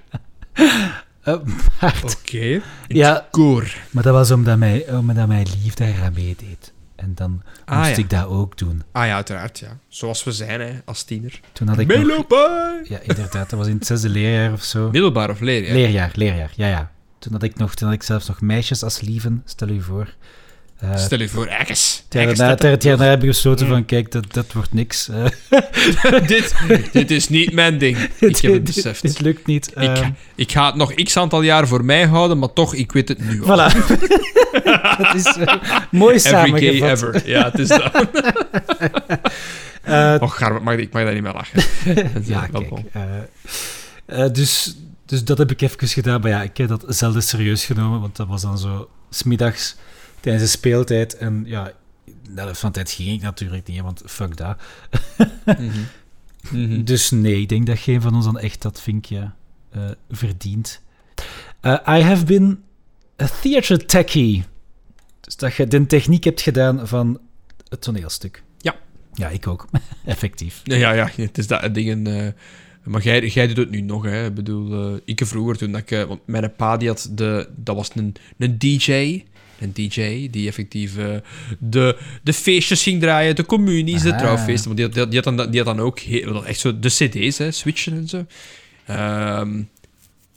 Eh, 1.24 1.36
maar, 1.82 2.02
Oké. 2.06 2.62
ja, 2.88 3.28
Koor. 3.32 3.76
maar 3.92 4.04
dat 4.04 4.14
was 4.14 4.32
omdat, 4.32 4.58
mij, 4.58 4.94
omdat 4.94 5.28
mijn 5.28 5.48
lief 5.64 5.74
daaraan 5.74 6.14
meedeed. 6.14 6.73
En 7.04 7.12
dan 7.16 7.42
Ah, 7.66 7.78
moest 7.78 7.90
ja. 7.90 7.98
ik 7.98 8.10
dat 8.10 8.26
ook 8.26 8.58
doen. 8.58 8.84
Ah 8.92 9.06
ja, 9.06 9.16
uiteraard, 9.16 9.60
ja. 9.60 9.78
Zoals 9.88 10.24
we 10.24 10.32
zijn, 10.32 10.62
hè, 10.62 10.80
als 10.86 11.04
tiener. 11.04 11.40
Toen 11.54 11.68
had 11.68 11.80
ik 11.80 11.88
nog! 11.88 12.26
Ja, 12.84 13.00
inderdaad. 13.00 13.50
Dat 13.50 13.60
was 13.60 13.68
in 13.68 13.76
het 13.76 13.86
zesde 13.86 14.10
leerjaar 14.10 14.52
of 14.54 14.64
zo. 14.64 14.90
Middelbaar 14.92 15.30
of 15.30 15.40
leer, 15.40 15.68
ja. 15.68 15.74
Leerjaar, 15.74 16.12
leerjaar. 16.16 16.52
Ja, 16.56 16.68
ja. 16.68 16.92
Toen 17.20 17.32
had 17.34 17.44
ik, 17.44 17.56
nog, 17.56 17.76
toen 17.76 17.88
had 17.88 17.98
ik 17.98 18.04
zelfs 18.04 18.28
nog 18.28 18.42
meisjes 18.42 18.84
als 18.84 19.02
lieven, 19.02 19.42
stel 19.46 19.68
u 19.70 19.82
voor. 19.82 20.14
Eh, 20.80 20.98
Stel 20.98 21.20
je 21.20 21.30
voor, 21.30 21.46
ergens. 21.48 22.04
daarna- 22.10 22.56
het 22.58 22.84
jaar 22.84 23.00
heb 23.00 23.22
ik 23.22 23.28
besloten 23.28 23.68
van, 23.68 23.86
kijk, 23.86 24.12
dat, 24.12 24.34
dat 24.34 24.52
wordt 24.54 24.74
niks. 24.74 25.10
eh. 25.10 25.26
dit, 26.28 26.54
dit 26.92 27.12
is 27.12 27.30
niet 27.30 27.54
mijn 27.54 27.78
ding. 27.78 27.98
Ik 28.20 28.38
heb 28.38 28.54
het 28.54 28.64
beseft. 28.64 29.02
dit 29.02 29.20
lukt 29.20 29.46
niet. 29.46 29.68
Ik, 29.68 29.76
Ehm, 29.76 30.10
ik 30.36 30.52
ga 30.52 30.66
het 30.66 30.76
nog 30.76 30.94
x 30.94 31.18
aantal 31.18 31.42
jaar 31.42 31.68
voor 31.68 31.86
mij 31.86 32.06
houden, 32.08 32.40
maar 32.40 32.54
toch, 32.54 32.74
ik 32.76 32.92
weet 32.92 33.08
het 33.08 33.20
nu 33.20 33.44
al. 33.44 33.70
Voilà. 33.70 33.74
dat 34.98 35.16
is 35.16 35.26
eh, 35.38 35.56
mooi 35.92 36.16
Every 36.16 36.50
gay 36.50 36.80
samengevat. 36.80 36.90
ever. 36.90 37.30
Ja, 37.30 37.44
het 37.44 37.60
is 37.60 37.68
dat. 37.68 37.92
Eh, 39.84 40.16
Och, 40.20 40.38
Garm, 40.38 40.56
ik 40.58 40.64
mag, 40.64 40.76
ik 40.76 40.94
mag 40.94 41.04
daar 41.04 41.14
niet 41.14 41.24
meer 41.24 41.34
lachen. 41.34 41.64
Ja, 42.24 42.44
eh, 42.44 42.50
kijk. 42.52 42.86
eh, 42.92 44.24
eh, 44.26 44.34
dus, 44.34 44.76
dus 45.06 45.24
dat 45.24 45.38
heb 45.38 45.52
ik 45.52 45.62
even 45.62 45.88
gedaan. 45.88 46.22
Maar 46.22 46.30
ja, 46.30 46.42
ik 46.42 46.58
heb 46.58 46.68
dat 46.68 46.84
zelden 46.88 47.24
serieus 47.24 47.66
genomen, 47.66 48.00
want 48.02 48.16
dat 48.16 48.28
was 48.28 48.42
dan 48.42 48.58
zo 48.58 48.90
smiddags 49.10 49.76
tijdens 50.24 50.44
de 50.44 50.50
speeltijd. 50.58 51.18
En 51.18 51.44
ja, 51.48 51.72
de 52.06 52.42
helft 52.42 52.60
van 52.60 52.70
de 52.70 52.76
tijd 52.76 52.92
ging 52.92 53.10
ik 53.12 53.22
natuurlijk 53.22 53.68
niet, 53.68 53.78
hè, 53.78 53.84
want 53.84 54.02
fuck 54.06 54.38
dat. 54.38 54.58
Mhm. 55.46 55.70
Mhm. 56.52 56.84
Dus 56.84 57.12
nee, 57.12 57.42
ik 57.42 57.50
denk 57.50 57.66
dat 57.66 57.80
geen 57.80 58.02
van 58.02 58.16
ons 58.16 58.26
dan 58.26 58.40
echt 58.40 58.62
dat 58.62 58.82
vinkje 58.82 59.32
eh, 59.70 59.90
verdient. 60.10 60.82
Eh, 61.60 61.72
I 61.88 62.02
have 62.02 62.26
been 62.26 62.64
a 63.22 63.28
theatre 63.42 63.86
techie. 63.86 64.44
Dus 65.20 65.36
dat 65.36 65.56
je 65.56 65.68
de 65.68 65.86
techniek 65.86 66.24
hebt 66.24 66.42
gedaan 66.42 66.88
van 66.88 67.20
het 67.70 67.82
toneelstuk. 67.82 68.44
Ja. 68.58 68.76
Ja, 69.14 69.30
ik 69.30 69.48
ook. 69.48 69.68
Effectief. 70.06 70.62
Ja, 70.64 70.76
ja, 70.76 70.92
ja, 70.92 71.10
het 71.16 71.38
is 71.38 71.48
dat 71.48 71.74
dingen. 71.74 72.08
eh, 72.08 72.28
maar 72.84 73.02
jij, 73.02 73.28
jij 73.28 73.48
doet 73.48 73.58
het 73.58 73.70
nu 73.70 73.82
nog, 73.82 74.04
hè? 74.04 74.26
Ik 74.26 74.34
bedoel, 74.34 74.94
eh, 74.94 75.02
ik 75.06 75.22
vroeger 75.26 75.58
toen 75.58 75.72
dat 75.72 75.92
ik. 75.92 76.08
want 76.08 76.20
mijn 76.26 76.56
pa 76.56 76.78
die 76.78 76.88
had 76.88 77.10
de. 77.12 77.50
Dat 77.56 77.76
was 77.76 77.90
een, 77.96 78.16
een 78.38 78.58
DJ. 78.58 79.24
Een 79.64 79.74
DJ 79.74 80.28
die 80.30 80.48
effectief 80.48 80.98
eh, 80.98 81.06
de, 81.60 81.98
de 82.24 82.34
feestjes 82.34 82.84
ging 82.84 83.02
draaien, 83.02 83.36
de 83.36 83.46
communies, 83.46 84.02
de 84.02 84.12
Ah. 84.14 84.18
trouwfeesten. 84.18 84.76
Want 84.76 84.78
die, 84.94 85.02
had- 85.02 85.12
die, 85.12 85.22
had 85.24 85.38
dan, 85.38 85.52
die 85.52 85.62
had 85.64 85.76
dan 85.76 85.86
ook 85.86 86.00
heel, 86.00 86.46
echt 86.46 86.60
zo 86.60 86.80
de 86.80 86.90
CD's, 86.90 87.38
hè, 87.38 87.52
switchen 87.52 87.94
en 87.94 88.08
zo. 88.08 88.26
Ehm, 88.86 89.62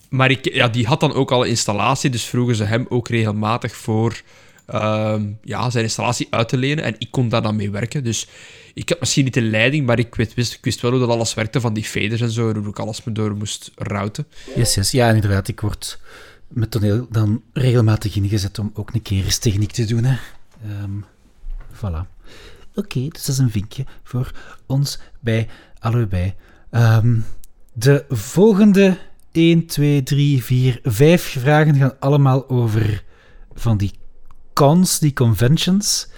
maar 0.08 0.30
ik, 0.30 0.54
ja, 0.54 0.68
die 0.68 0.86
had 0.86 1.00
dan 1.00 1.12
ook 1.12 1.30
al 1.30 1.42
een 1.44 1.48
installatie, 1.50 2.10
dus 2.10 2.24
vroegen 2.24 2.56
ze 2.56 2.64
hem 2.64 2.86
ook 2.88 3.08
regelmatig 3.08 3.76
voor 3.76 4.20
ehm, 4.66 5.22
ja, 5.44 5.70
zijn 5.70 5.84
installatie 5.84 6.26
uit 6.30 6.48
te 6.48 6.56
lenen. 6.56 6.84
En 6.84 6.94
ik 6.98 7.10
kon 7.10 7.28
daar 7.28 7.42
dan 7.42 7.56
mee 7.56 7.70
werken. 7.70 8.04
Dus 8.04 8.26
ik 8.74 8.88
had 8.88 9.00
misschien 9.00 9.24
niet 9.24 9.34
de 9.34 9.42
leiding, 9.42 9.86
maar 9.86 9.98
ik 9.98 10.14
wist, 10.14 10.34
wist, 10.34 10.52
ik 10.52 10.64
wist 10.64 10.80
wel 10.80 10.90
hoe 10.90 11.00
dat 11.00 11.08
alles 11.08 11.34
werkte 11.34 11.60
van 11.60 11.74
die 11.74 11.84
faders 11.84 12.20
en 12.20 12.30
zo. 12.30 12.48
en 12.50 12.56
Hoe 12.56 12.68
ik 12.68 12.78
alles 12.78 13.04
me 13.04 13.12
door 13.12 13.36
moest 13.36 13.70
routen. 13.74 14.26
Yes, 14.56 14.74
yes. 14.74 14.90
Ja, 14.90 15.10
inderdaad. 15.10 15.48
Ik 15.48 15.60
word 15.60 15.98
met 16.49 16.70
toneel 16.70 17.07
dan 17.11 17.42
regelmatig 17.53 18.16
ingezet 18.16 18.59
om 18.59 18.70
ook 18.74 18.94
een 18.94 19.03
keer 19.03 19.24
eens 19.24 19.38
techniek 19.38 19.72
te 19.72 19.84
doen. 19.84 20.05
Hè. 20.05 20.16
Ehm, 20.64 21.01
voilà. 21.72 22.14
Oké, 22.74 23.01
dus 23.01 23.24
dat 23.24 23.34
is 23.34 23.38
een 23.38 23.51
vinkje 23.51 23.84
voor 24.03 24.32
ons 24.66 24.99
bij 25.20 25.49
allebei. 25.78 26.34
Ehm, 26.70 27.18
de 27.72 28.05
volgende 28.09 28.99
1, 29.32 29.66
2, 29.66 30.03
3, 30.03 30.44
4, 30.44 30.80
5 30.82 31.22
vragen 31.22 31.74
gaan 31.74 32.01
allemaal 32.01 32.49
over 32.49 33.05
van 33.55 33.76
die 33.76 33.92
cons, 34.55 34.99
die 34.99 35.12
conventions. 35.12 36.09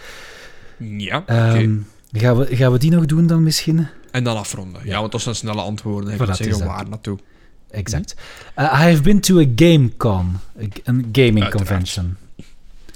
Ja, 0.79 1.19
oké. 1.19 1.33
Ehm, 1.33 1.77
gaan, 2.13 2.37
we, 2.37 2.57
gaan 2.57 2.73
we 2.73 2.79
die 2.79 2.91
nog 2.91 3.07
doen 3.07 3.27
dan 3.27 3.43
misschien? 3.43 3.87
En 4.11 4.25
dan 4.25 4.37
afronden. 4.37 4.87
Ja, 4.87 5.01
want 5.01 5.13
dat 5.13 5.21
zijn 5.21 5.35
snelle 5.35 5.61
antwoorden. 5.61 6.13
Ik 6.13 6.21
Voilà, 6.21 6.31
zeggen 6.31 6.67
waar 6.67 6.89
naartoe. 6.89 7.19
Exact. 7.71 8.15
Uh, 8.59 8.65
I 8.65 8.91
have 8.91 9.03
been 9.03 9.21
to 9.21 9.39
a 9.41 9.45
GameCon, 9.57 10.39
a- 10.63 10.63
een 10.85 11.09
gaming 11.13 11.43
Uiteraard. 11.43 11.53
convention. 11.53 12.17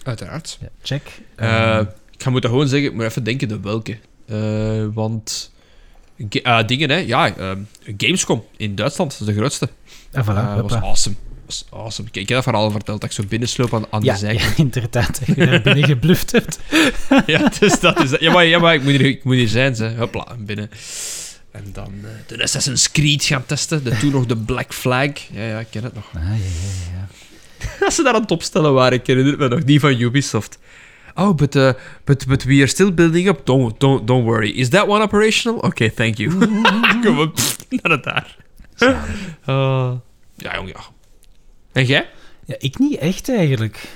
Uiteraard. 0.03 0.59
Ja, 0.61 0.69
check. 0.83 1.03
Eh, 1.35 1.77
Ehm, 1.77 1.81
ik 2.11 2.23
ga 2.23 2.31
moeten 2.31 2.51
gewoon 2.51 2.69
zeggen, 2.69 2.89
ik 2.89 2.95
moet 2.95 3.05
even 3.05 3.25
denken 3.25 3.49
de 3.49 3.61
welke. 3.61 3.99
Eh, 4.27 4.85
want 4.95 5.53
eh, 6.43 6.67
dingen, 6.67 6.91
hè. 6.91 6.97
Ja, 6.97 7.37
eh, 7.37 7.51
Gamescom 7.97 8.45
in 8.57 8.75
Duitsland, 8.75 9.11
dat 9.11 9.21
is 9.21 9.35
de 9.35 9.41
grootste. 9.41 9.69
ah, 10.13 10.25
voilà, 10.29 10.29
Eh, 10.37 10.61
was 10.61 10.73
awesome. 10.73 11.15
was 11.47 11.65
awesome. 11.71 12.09
Ik, 12.09 12.17
ik 12.17 12.29
heb 12.29 12.37
dat 12.37 12.43
verhaal 12.43 12.71
verteld, 12.71 13.01
dat 13.01 13.11
ik 13.11 13.17
zo 13.17 13.25
binnensloop 13.29 13.75
aan, 13.75 13.85
aan 13.91 14.03
ja, 14.03 14.13
de 14.13 14.19
zijkant. 14.19 14.57
ja, 14.57 14.63
inderdaad. 14.65 15.19
Dat 15.27 15.37
je 15.37 15.47
daar 15.47 15.63
binnen 15.63 15.85
gebluft 15.85 16.33
hebt. 16.33 16.59
Ja, 17.27 17.51
dus 17.59 17.81
dat 17.81 18.03
is 18.03 18.11
dat. 18.11 18.21
Ja, 18.21 18.33
maar, 18.33 18.45
ja, 18.45 18.59
maar 18.59 18.75
ik, 18.75 18.83
moet 18.83 18.91
hier, 18.93 19.01
ik 19.07 19.25
moet 19.25 19.35
hier 19.35 19.49
zijn, 19.49 19.77
ze. 19.77 19.95
Hopla, 19.99 20.37
binnen. 20.39 20.71
En 21.53 21.65
dan 21.73 21.93
eh, 22.03 22.11
de 22.27 22.43
Assassin's 22.43 22.91
Creed 22.91 23.25
gaan 23.25 23.47
testen. 23.47 23.85
De, 23.85 23.97
toen 23.97 24.11
nog 24.11 24.27
de 24.27 24.37
Black 24.37 24.75
Flag. 24.75 25.11
Ja, 25.33 25.43
ja, 25.43 25.59
ik 25.59 25.67
ken 25.71 25.85
het 25.85 25.95
nog. 25.95 26.11
Ah, 26.15 26.23
ja, 26.23 26.31
ja, 26.31 26.93
ja. 26.93 27.07
Als 27.87 27.95
ze 27.95 28.03
daar 28.03 28.15
aan 28.15 28.21
het 28.21 28.31
opstellen 28.31 28.73
waren, 28.73 28.99
ik 28.99 29.07
herinner 29.07 29.39
me 29.39 29.49
nog, 29.49 29.65
die 29.65 29.81
van 29.81 30.01
Ubisoft. 30.01 30.59
Oh, 31.15 31.35
but, 31.35 31.55
uh, 31.55 31.73
but, 32.05 32.27
but 32.27 32.45
we 32.45 32.55
are 32.55 32.67
still 32.67 32.95
building 32.95 33.29
up. 33.29 33.47
Don't, 33.47 33.81
don't, 33.81 34.07
don't 34.07 34.25
worry. 34.25 34.51
Is 34.51 34.69
that 34.69 34.87
one 34.87 35.03
operational? 35.03 35.59
Okay, 35.59 35.91
thank 35.91 36.17
you. 36.17 36.31
Kom 37.05 37.19
op, 37.19 37.39
naar 37.83 37.93
het 37.93 38.05
daar. 38.05 38.37
Uh, 39.47 39.93
ja, 40.37 40.55
jong, 40.55 40.69
ja. 40.69 40.81
En 41.73 41.85
jij? 41.85 42.09
Ja, 42.45 42.55
ik 42.59 42.79
niet 42.79 42.99
echt 42.99 43.29
eigenlijk. 43.29 43.89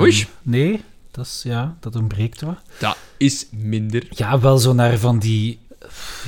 Oei. 0.00 0.26
Nee, 0.42 0.80
dat, 1.10 1.26
is, 1.26 1.40
ja, 1.44 1.76
dat 1.80 1.96
ontbreekt 1.96 2.40
wat. 2.40 2.58
Dat 2.78 2.96
is 3.16 3.46
minder. 3.50 4.06
Ja, 4.10 4.40
wel 4.40 4.58
zo 4.58 4.72
naar 4.72 4.98
van 4.98 5.18
die... 5.18 5.58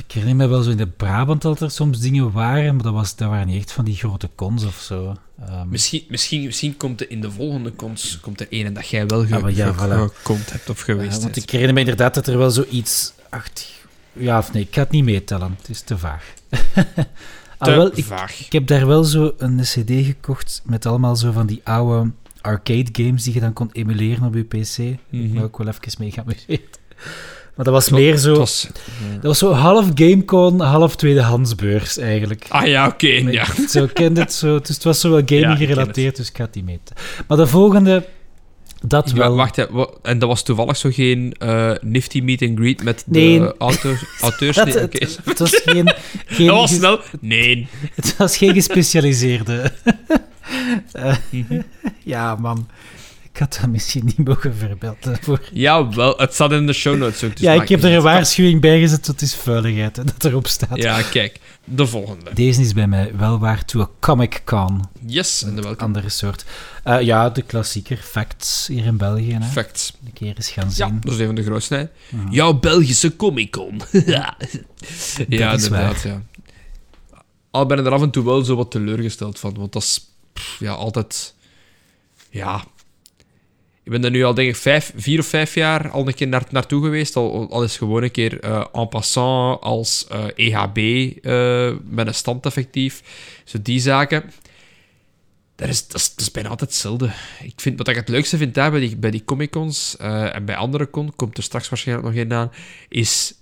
Ik 0.07 0.11
herinner 0.11 0.35
me 0.35 0.47
wel 0.47 0.61
zo 0.61 0.69
in 0.71 0.77
de 0.77 0.87
Brabant 0.87 1.41
dat 1.41 1.61
er 1.61 1.71
soms 1.71 1.99
dingen 1.99 2.31
waren, 2.31 2.75
maar 2.75 2.83
dat, 2.83 2.93
was, 2.93 3.15
dat 3.15 3.29
waren 3.29 3.47
niet 3.47 3.57
echt 3.57 3.71
van 3.71 3.85
die 3.85 3.95
grote 3.95 4.29
cons 4.35 4.63
of 4.65 4.75
zo. 4.79 5.15
Ehm, 5.45 5.69
Misschien, 5.69 6.03
misschien, 6.09 6.43
misschien 6.45 6.77
komt 6.77 7.01
er 7.01 7.09
in 7.11 7.21
de 7.21 7.31
volgende 7.31 7.75
cons 7.75 8.19
komt 8.21 8.39
er 8.41 8.47
een 8.49 8.73
dat 8.73 8.87
jij 8.89 9.07
wel 9.07 9.25
ge, 9.25 9.35
Ah, 9.35 9.55
ja, 9.55 9.73
ge- 9.73 9.87
voilà. 9.87 10.15
gekont 10.15 10.51
hebt 10.51 10.69
of 10.69 10.77
ja, 10.77 10.83
geweest 10.83 11.21
want 11.21 11.35
ik 11.35 11.49
herinner 11.49 11.73
me 11.73 11.79
inderdaad 11.79 12.13
dat 12.13 12.27
er 12.27 12.37
wel 12.37 12.51
zoiets... 12.51 13.13
Ach, 13.29 13.47
ja 14.13 14.37
of 14.37 14.53
nee, 14.53 14.61
ik 14.63 14.73
ga 14.73 14.81
het 14.81 14.91
niet 14.91 15.03
meetellen. 15.03 15.55
Het 15.57 15.69
is 15.69 15.81
te 15.81 15.97
vaag. 15.97 16.33
Te 16.49 17.65
Alhoewel, 17.65 17.91
ik, 17.97 18.05
vaag. 18.05 18.45
ik 18.45 18.51
heb 18.51 18.67
daar 18.67 18.87
wel 18.87 19.03
zo 19.03 19.33
een 19.37 19.59
cd 19.61 19.91
gekocht 20.05 20.61
met 20.65 20.85
allemaal 20.85 21.15
zo 21.15 21.31
van 21.31 21.45
die 21.47 21.61
oude 21.63 22.11
arcade 22.41 22.89
games 22.91 23.23
die 23.23 23.33
je 23.33 23.39
dan 23.39 23.53
kon 23.53 23.69
emuleren 23.71 24.23
op 24.23 24.33
je 24.35 24.43
pc. 24.43 24.77
Ik 24.77 24.97
Mhm. 25.09 25.33
ben 25.33 25.43
ook 25.43 25.57
wel 25.57 25.67
even 25.67 25.81
mee 25.99 26.11
geamuseerd. 26.17 26.79
Maar 27.59 27.67
dat 27.67 27.77
was 27.77 27.89
meer 27.89 28.17
zo... 28.17 28.33
Dat 28.33 28.71
was 29.21 29.37
zo 29.37 29.51
half 29.53 29.85
Gamecon, 29.95 30.59
half 30.61 30.95
tweedehandsbeurs 30.95 31.97
eigenlijk. 31.97 32.45
ah 32.49 32.67
ja, 32.67 32.87
oké. 32.87 33.07
Nee, 33.07 33.31
ja. 33.33 33.45
Zo 33.69 33.87
kende 33.93 34.19
het 34.21 34.33
zo. 34.33 34.59
Dus 34.59 34.67
het 34.69 34.83
was 34.83 34.99
zo 34.99 35.09
wel 35.09 35.21
gaming 35.25 35.57
gerelateerd, 35.57 36.15
dus 36.15 36.29
ik 36.29 36.37
het 36.37 36.55
niet 36.55 36.65
meten. 36.65 36.95
Maar 37.27 37.37
de 37.37 37.47
volgende, 37.47 38.05
dat 38.81 39.09
Ja, 39.09 39.15
wel. 39.15 39.35
wacht, 39.35 39.55
hè, 39.55 39.65
en 40.01 40.19
dat 40.19 40.29
was 40.29 40.43
toevallig 40.43 40.77
zo 40.77 40.89
geen 40.91 41.33
eh, 41.37 41.71
nifty 41.81 42.19
meet 42.21 42.41
and 42.41 42.57
greet 42.59 42.83
met 42.83 43.03
Nee. 43.07 43.39
de 43.39 43.55
auto, 43.57 43.93
auteurs? 44.21 44.55
Dat, 44.55 44.65
Nee, 44.65 45.17
het, 45.23 45.39
was 45.39 45.61
geen, 45.65 45.93
geen, 46.25 46.47
Dat 46.47 46.55
was 46.55 46.75
snel. 46.75 46.99
Nee. 47.21 47.67
het 47.95 48.17
was 48.17 48.37
geen 48.37 48.53
gespecialiseerde. 48.53 49.71
Eh, 50.91 51.15
Ja, 52.03 52.35
man. 52.35 52.67
Ik 53.33 53.39
had 53.39 53.57
dat 53.61 53.69
misschien 53.69 54.05
niet 54.05 54.27
mogen 54.27 54.55
verbeelden. 54.55 55.17
Voor... 55.21 55.41
Ja, 55.53 55.89
wel, 55.89 56.17
het 56.17 56.33
staat 56.33 56.51
in 56.51 56.65
de 56.65 56.73
show 56.73 56.97
notes 56.97 57.23
ook. 57.23 57.31
dus 57.31 57.41
ja, 57.41 57.53
ik 57.53 57.69
heb 57.69 57.83
er 57.83 57.93
een 57.93 58.01
waarschuwing 58.01 58.61
bij 58.61 58.79
gezet. 58.79 59.05
Dat 59.05 59.21
is 59.21 59.35
vuiligheid, 59.35 59.95
hè, 59.95 60.03
dat 60.03 60.23
erop 60.25 60.47
staat. 60.47 60.77
Ja, 60.77 61.01
kijk. 61.01 61.39
De 61.63 61.87
volgende. 61.87 62.33
Deze 62.33 62.61
is 62.61 62.73
bij 62.73 62.87
mij 62.87 63.11
wel 63.15 63.39
waard 63.39 63.67
to 63.67 63.81
a 63.81 63.89
Comic 63.99 64.41
Con. 64.45 64.89
Yes, 65.05 65.43
en 65.43 65.55
de 65.55 65.61
welke? 65.61 65.83
Andere 65.83 66.09
soort. 66.09 66.45
Eh, 66.83 67.01
ja, 67.01 67.29
de 67.29 67.41
klassieker. 67.41 67.97
Facts 67.97 68.67
hier 68.67 68.85
in 68.85 68.97
België. 68.97 69.33
Hè. 69.33 69.41
Facts. 69.41 69.93
Een 70.05 70.13
keer 70.13 70.33
eens 70.35 70.49
gaan 70.49 70.67
Ja, 70.67 70.87
zien. 70.87 70.99
dat 71.01 71.13
is 71.13 71.19
een 71.19 71.25
van 71.25 71.35
de 71.35 71.43
grootste. 71.43 71.75
Hè. 71.75 71.85
Jouw 72.29 72.53
Belgische 72.59 73.15
Comic-Con. 73.15 73.81
ja, 73.91 74.01
ja 74.05 74.37
is 74.87 75.17
inderdaad. 75.17 75.67
waar. 75.69 76.07
Ja. 76.07 76.21
Al 77.51 77.65
ben 77.65 77.79
ik 77.79 77.85
er 77.85 77.91
af 77.91 78.01
en 78.01 78.09
toe 78.11 78.25
wel 78.25 78.43
zo 78.43 78.55
wat 78.55 78.71
teleurgesteld 78.71 79.39
van, 79.39 79.53
want 79.57 79.73
dat 79.73 79.81
is 79.81 80.05
pff, 80.33 80.59
ja, 80.59 80.71
altijd... 80.71 81.33
Ja... 82.29 82.63
Ik 83.83 83.91
ben 83.91 84.03
er 84.03 84.11
nu 84.11 84.23
al, 84.23 84.33
denk 84.33 84.49
ik, 84.49 84.55
vijf, 84.55 84.93
vier 84.95 85.19
of 85.19 85.25
vijf 85.25 85.53
jaar 85.53 85.89
al 85.89 86.07
een 86.07 86.13
keer 86.13 86.27
naar, 86.27 86.43
naartoe 86.49 86.83
geweest. 86.83 87.15
Al, 87.15 87.49
al 87.49 87.63
is 87.63 87.77
gewoon 87.77 88.03
een 88.03 88.11
keer 88.11 88.39
eh, 88.39 88.65
en 88.71 88.89
passant 88.89 89.61
als 89.61 90.07
eh, 90.07 90.25
EHB 90.35 90.77
eh, 90.77 91.73
met 91.83 92.07
een 92.07 92.13
stand 92.13 92.45
effectief. 92.45 93.03
Zo 93.43 93.57
die 93.61 93.79
zaken. 93.79 94.31
Dat 95.55 95.69
is, 95.69 95.87
dat, 95.87 96.13
is, 96.15 96.31
bijna 96.31 96.49
altijd 96.49 96.69
hetzelfde. 96.69 97.11
Ik 97.43 97.53
vind, 97.55 97.77
wat 97.77 97.87
ik 97.87 97.95
het 97.95 98.09
leukste 98.09 98.37
vind 98.37 98.53
daar 98.53 98.71
bij 98.71 98.79
die, 98.79 98.97
bij 98.97 99.11
die 99.11 99.23
Comic-Cons 99.25 99.97
en 99.97 100.45
bij 100.45 100.55
andere 100.55 100.89
con, 100.89 101.15
komt 101.15 101.37
er 101.37 101.43
straks 101.43 101.69
waarschijnlijk 101.69 102.07
nog 102.07 102.17
een 102.17 102.33
aan, 102.33 102.51
is 102.89 103.33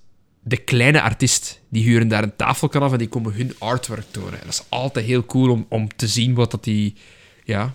de 0.48 0.58
kleine 0.58 1.02
artiest. 1.02 1.62
Die 1.70 1.84
huren 1.84 2.08
daar 2.08 2.24
een 2.24 2.36
tafel 2.36 2.68
kan 2.68 2.82
af 2.82 2.92
en 2.92 2.98
die 2.98 3.08
komen 3.08 3.34
hun 3.34 3.56
artwork 3.58 4.06
tonen. 4.12 4.34
En 4.34 4.46
dat 4.46 4.54
is 4.54 4.64
altijd 4.70 5.06
heel 5.06 5.26
cool 5.26 5.52
om, 5.52 5.66
om 5.70 5.96
te 5.96 6.08
zien 6.08 6.34
wat 6.34 6.52
dat 6.52 6.64
die... 6.64 6.96
Ja. 7.44 7.74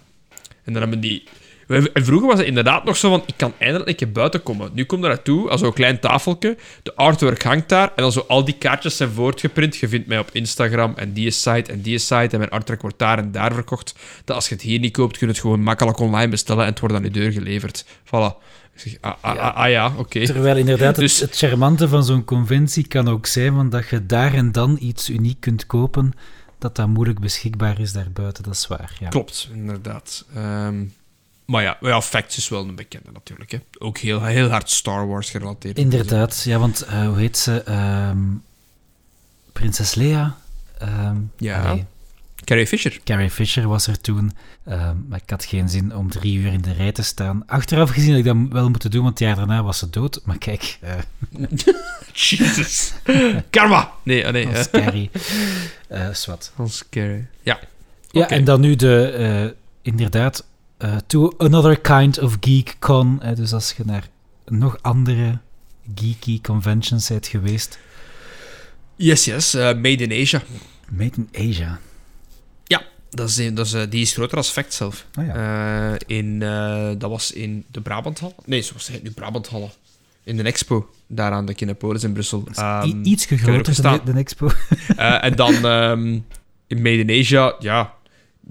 En 0.64 0.72
dan 0.72 0.82
hebben 0.82 1.00
die... 1.00 1.24
En 1.68 2.04
vroeger 2.04 2.28
was 2.28 2.38
het 2.38 2.46
inderdaad 2.46 2.84
nog 2.84 2.96
zo 2.96 3.08
van, 3.10 3.22
ik 3.26 3.34
kan 3.36 3.52
eindelijk 3.58 3.88
een 3.88 3.96
keer 3.96 4.12
buiten 4.12 4.42
komen. 4.42 4.70
Nu 4.74 4.84
komt 4.84 5.02
er 5.02 5.08
naartoe, 5.08 5.50
als 5.50 5.60
zo'n 5.60 5.72
klein 5.72 6.00
tafeltje, 6.00 6.56
de 6.82 6.94
artwork 6.94 7.42
hangt 7.42 7.68
daar, 7.68 7.92
en 7.96 8.02
dan 8.02 8.12
zo 8.12 8.24
al 8.28 8.44
die 8.44 8.54
kaartjes 8.58 8.96
zijn 8.96 9.10
voortgeprint. 9.10 9.76
Je 9.76 9.88
vindt 9.88 10.06
mij 10.06 10.18
op 10.18 10.28
Instagram, 10.32 10.92
en 10.96 11.12
die 11.12 11.30
site, 11.30 11.72
en 11.72 11.80
die 11.80 11.98
site, 11.98 12.28
en 12.30 12.38
mijn 12.38 12.50
artwork 12.50 12.80
wordt 12.80 12.98
daar 12.98 13.18
en 13.18 13.32
daar 13.32 13.54
verkocht. 13.54 13.94
Dat 14.24 14.36
als 14.36 14.48
je 14.48 14.54
het 14.54 14.64
hier 14.64 14.78
niet 14.78 14.92
koopt, 14.92 15.18
kun 15.18 15.26
je 15.26 15.32
het 15.32 15.42
gewoon 15.42 15.60
makkelijk 15.62 15.98
online 15.98 16.30
bestellen, 16.30 16.64
en 16.64 16.70
het 16.70 16.80
wordt 16.80 16.94
aan 16.94 17.02
je 17.02 17.10
deur 17.10 17.32
geleverd. 17.32 17.84
Voilà. 18.04 18.50
Ik 18.74 18.80
zeg, 18.80 18.96
ah, 19.00 19.14
ah, 19.20 19.38
ah, 19.38 19.56
ah 19.56 19.70
ja, 19.70 19.92
oké. 19.96 20.26
Terwijl 20.26 20.56
inderdaad, 20.56 20.86
het, 20.86 20.96
Dus- 20.96 21.20
het 21.20 21.36
charmante 21.36 21.88
van 21.88 22.04
zo'n 22.04 22.24
conventie 22.24 22.86
kan 22.86 23.08
ook 23.08 23.26
zijn 23.26 23.54
van 23.54 23.70
dat 23.70 23.88
je 23.88 24.06
daar 24.06 24.34
en 24.34 24.52
dan 24.52 24.76
iets 24.80 25.10
uniek 25.10 25.40
kunt 25.40 25.66
kopen, 25.66 26.12
dat 26.58 26.76
dat 26.76 26.88
moeilijk 26.88 27.20
beschikbaar 27.20 27.80
is 27.80 27.92
daarbuiten. 27.92 28.42
Dat 28.42 28.54
is 28.54 28.66
waar, 28.66 28.96
ja. 29.00 29.08
Klopt, 29.08 29.48
inderdaad. 29.54 30.24
Ehm, 30.34 30.84
maar 31.52 31.62
ja, 31.62 31.76
ja, 31.80 32.02
Facts 32.02 32.36
is 32.36 32.48
wel 32.48 32.68
een 32.68 32.74
bekende 32.74 33.10
natuurlijk. 33.12 33.50
Hè. 33.50 33.58
Ook 33.78 33.98
heel, 33.98 34.22
heel 34.24 34.48
hard 34.48 34.70
Star 34.70 35.06
Wars 35.08 35.30
gerelateerd. 35.30 35.78
Inderdaad, 35.78 36.42
ja, 36.42 36.58
want 36.58 36.80
eh, 36.82 37.06
hoe 37.06 37.18
heet 37.18 37.38
ze? 37.38 37.62
Ehm, 37.62 38.18
Prinses 39.52 39.94
Leia? 39.94 40.36
Ehm, 40.78 41.16
Ja. 41.36 41.62
allee, 41.62 41.84
Carrie 42.44 42.66
Fisher. 42.66 43.00
Carrie 43.04 43.30
Fisher 43.30 43.68
was 43.68 43.86
er 43.86 44.00
toen, 44.00 44.32
ehm, 44.64 44.96
maar 45.08 45.20
ik 45.22 45.30
had 45.30 45.44
geen 45.44 45.68
zin 45.68 45.96
om 45.96 46.10
drie 46.10 46.36
uur 46.38 46.52
in 46.52 46.60
de 46.62 46.72
rij 46.72 46.92
te 46.92 47.02
staan. 47.02 47.42
Achteraf 47.46 47.90
gezien 47.90 48.08
had 48.10 48.18
ik 48.18 48.24
dat 48.24 48.36
wel 48.50 48.70
moeten 48.70 48.90
doen, 48.90 49.02
want 49.02 49.18
het 49.18 49.28
jaar 49.28 49.36
daarna 49.36 49.62
was 49.62 49.78
ze 49.78 49.90
dood. 49.90 50.20
Maar 50.24 50.38
kijk, 50.38 50.78
eh 50.80 50.94
Jesus. 52.12 52.92
Karma! 53.50 53.92
Nee, 54.02 54.26
ah, 54.26 54.32
nee. 54.32 54.46
als 54.48 54.70
eh, 54.70 54.82
Carrie. 54.84 55.10
eh 55.88 56.08
swat. 56.12 56.52
Als 56.56 56.82
Carrie. 56.90 57.26
Ja. 57.42 57.58
Ja, 58.10 58.28
en 58.28 58.44
dan 58.44 58.60
nu 58.60 58.76
de, 58.76 59.04
eh, 59.06 59.58
inderdaad, 59.82 60.44
eh, 60.82 60.96
to 61.06 61.32
another 61.38 61.80
kind 61.80 62.18
of 62.18 62.36
geek 62.40 62.76
con. 62.78 63.18
hè, 63.20 63.34
dus 63.34 63.52
als 63.52 63.74
je 63.76 63.82
naar 63.86 64.08
nog 64.44 64.78
andere 64.80 65.38
geeky 65.94 66.40
conventions 66.40 67.08
bent 67.08 67.26
geweest. 67.26 67.78
Yes, 68.96 69.24
yes. 69.24 69.54
eh, 69.54 69.64
made 69.64 70.04
in 70.06 70.22
Asia. 70.22 70.42
Made 70.90 71.12
in 71.16 71.48
Asia. 71.50 71.80
Ja, 72.64 72.82
dat 73.10 73.28
is, 73.28 73.54
dat 73.54 73.66
is, 73.66 73.72
eh, 73.72 73.82
die 73.88 74.00
is 74.00 74.12
groter 74.12 74.36
als 74.36 74.48
Fact 74.48 74.74
zelf. 74.74 75.06
Oh 75.18 75.26
ja. 75.26 75.98
In, 76.06 76.38
dat 76.98 77.10
was 77.10 77.32
in 77.32 77.64
de 77.70 77.80
Brabanthal. 77.80 78.34
Nee, 78.44 78.62
zoals 78.62 78.88
het 78.88 79.02
nu, 79.02 79.10
Brabanthallen. 79.10 79.70
In 80.24 80.36
de 80.36 80.42
Expo, 80.42 80.90
daar 81.06 81.32
aan 81.32 81.46
de 81.46 81.54
Kinepolis 81.54 82.04
in 82.04 82.12
Brussel. 82.12 82.44
Ehm, 82.54 83.04
iets 83.04 83.24
groter 83.26 83.82
dan 83.82 84.00
de, 84.04 84.12
de 84.12 84.18
expo. 84.18 84.50
En 84.96 85.36
dan 85.36 85.54
ehm, 85.54 86.18
in 86.66 86.82
Made 86.82 87.04
in 87.04 87.20
Asia, 87.20 87.54
ja, 87.58 87.94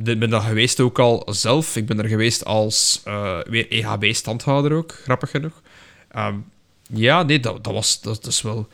ik 0.04 0.20
ben 0.20 0.30
daar 0.30 0.42
geweest 0.42 0.80
ook 0.80 1.00
al 1.00 1.28
zelf. 1.30 1.76
Ik 1.76 1.86
ben 1.86 2.00
er 2.00 2.08
geweest 2.08 2.46
als 2.46 3.02
eh, 3.04 3.40
weer 3.50 3.72
EHB-standhouder 3.72 4.74
ook, 4.74 4.92
grappig 4.92 5.30
genoeg. 5.30 5.62
Ehm, 6.12 6.36
ja, 6.94 7.24
nee, 7.24 7.40
dat, 7.40 7.64
dat 7.64 7.74
was 7.74 8.02
dat, 8.02 8.24
dat 8.24 8.32
is 8.32 8.42
wel... 8.42 8.68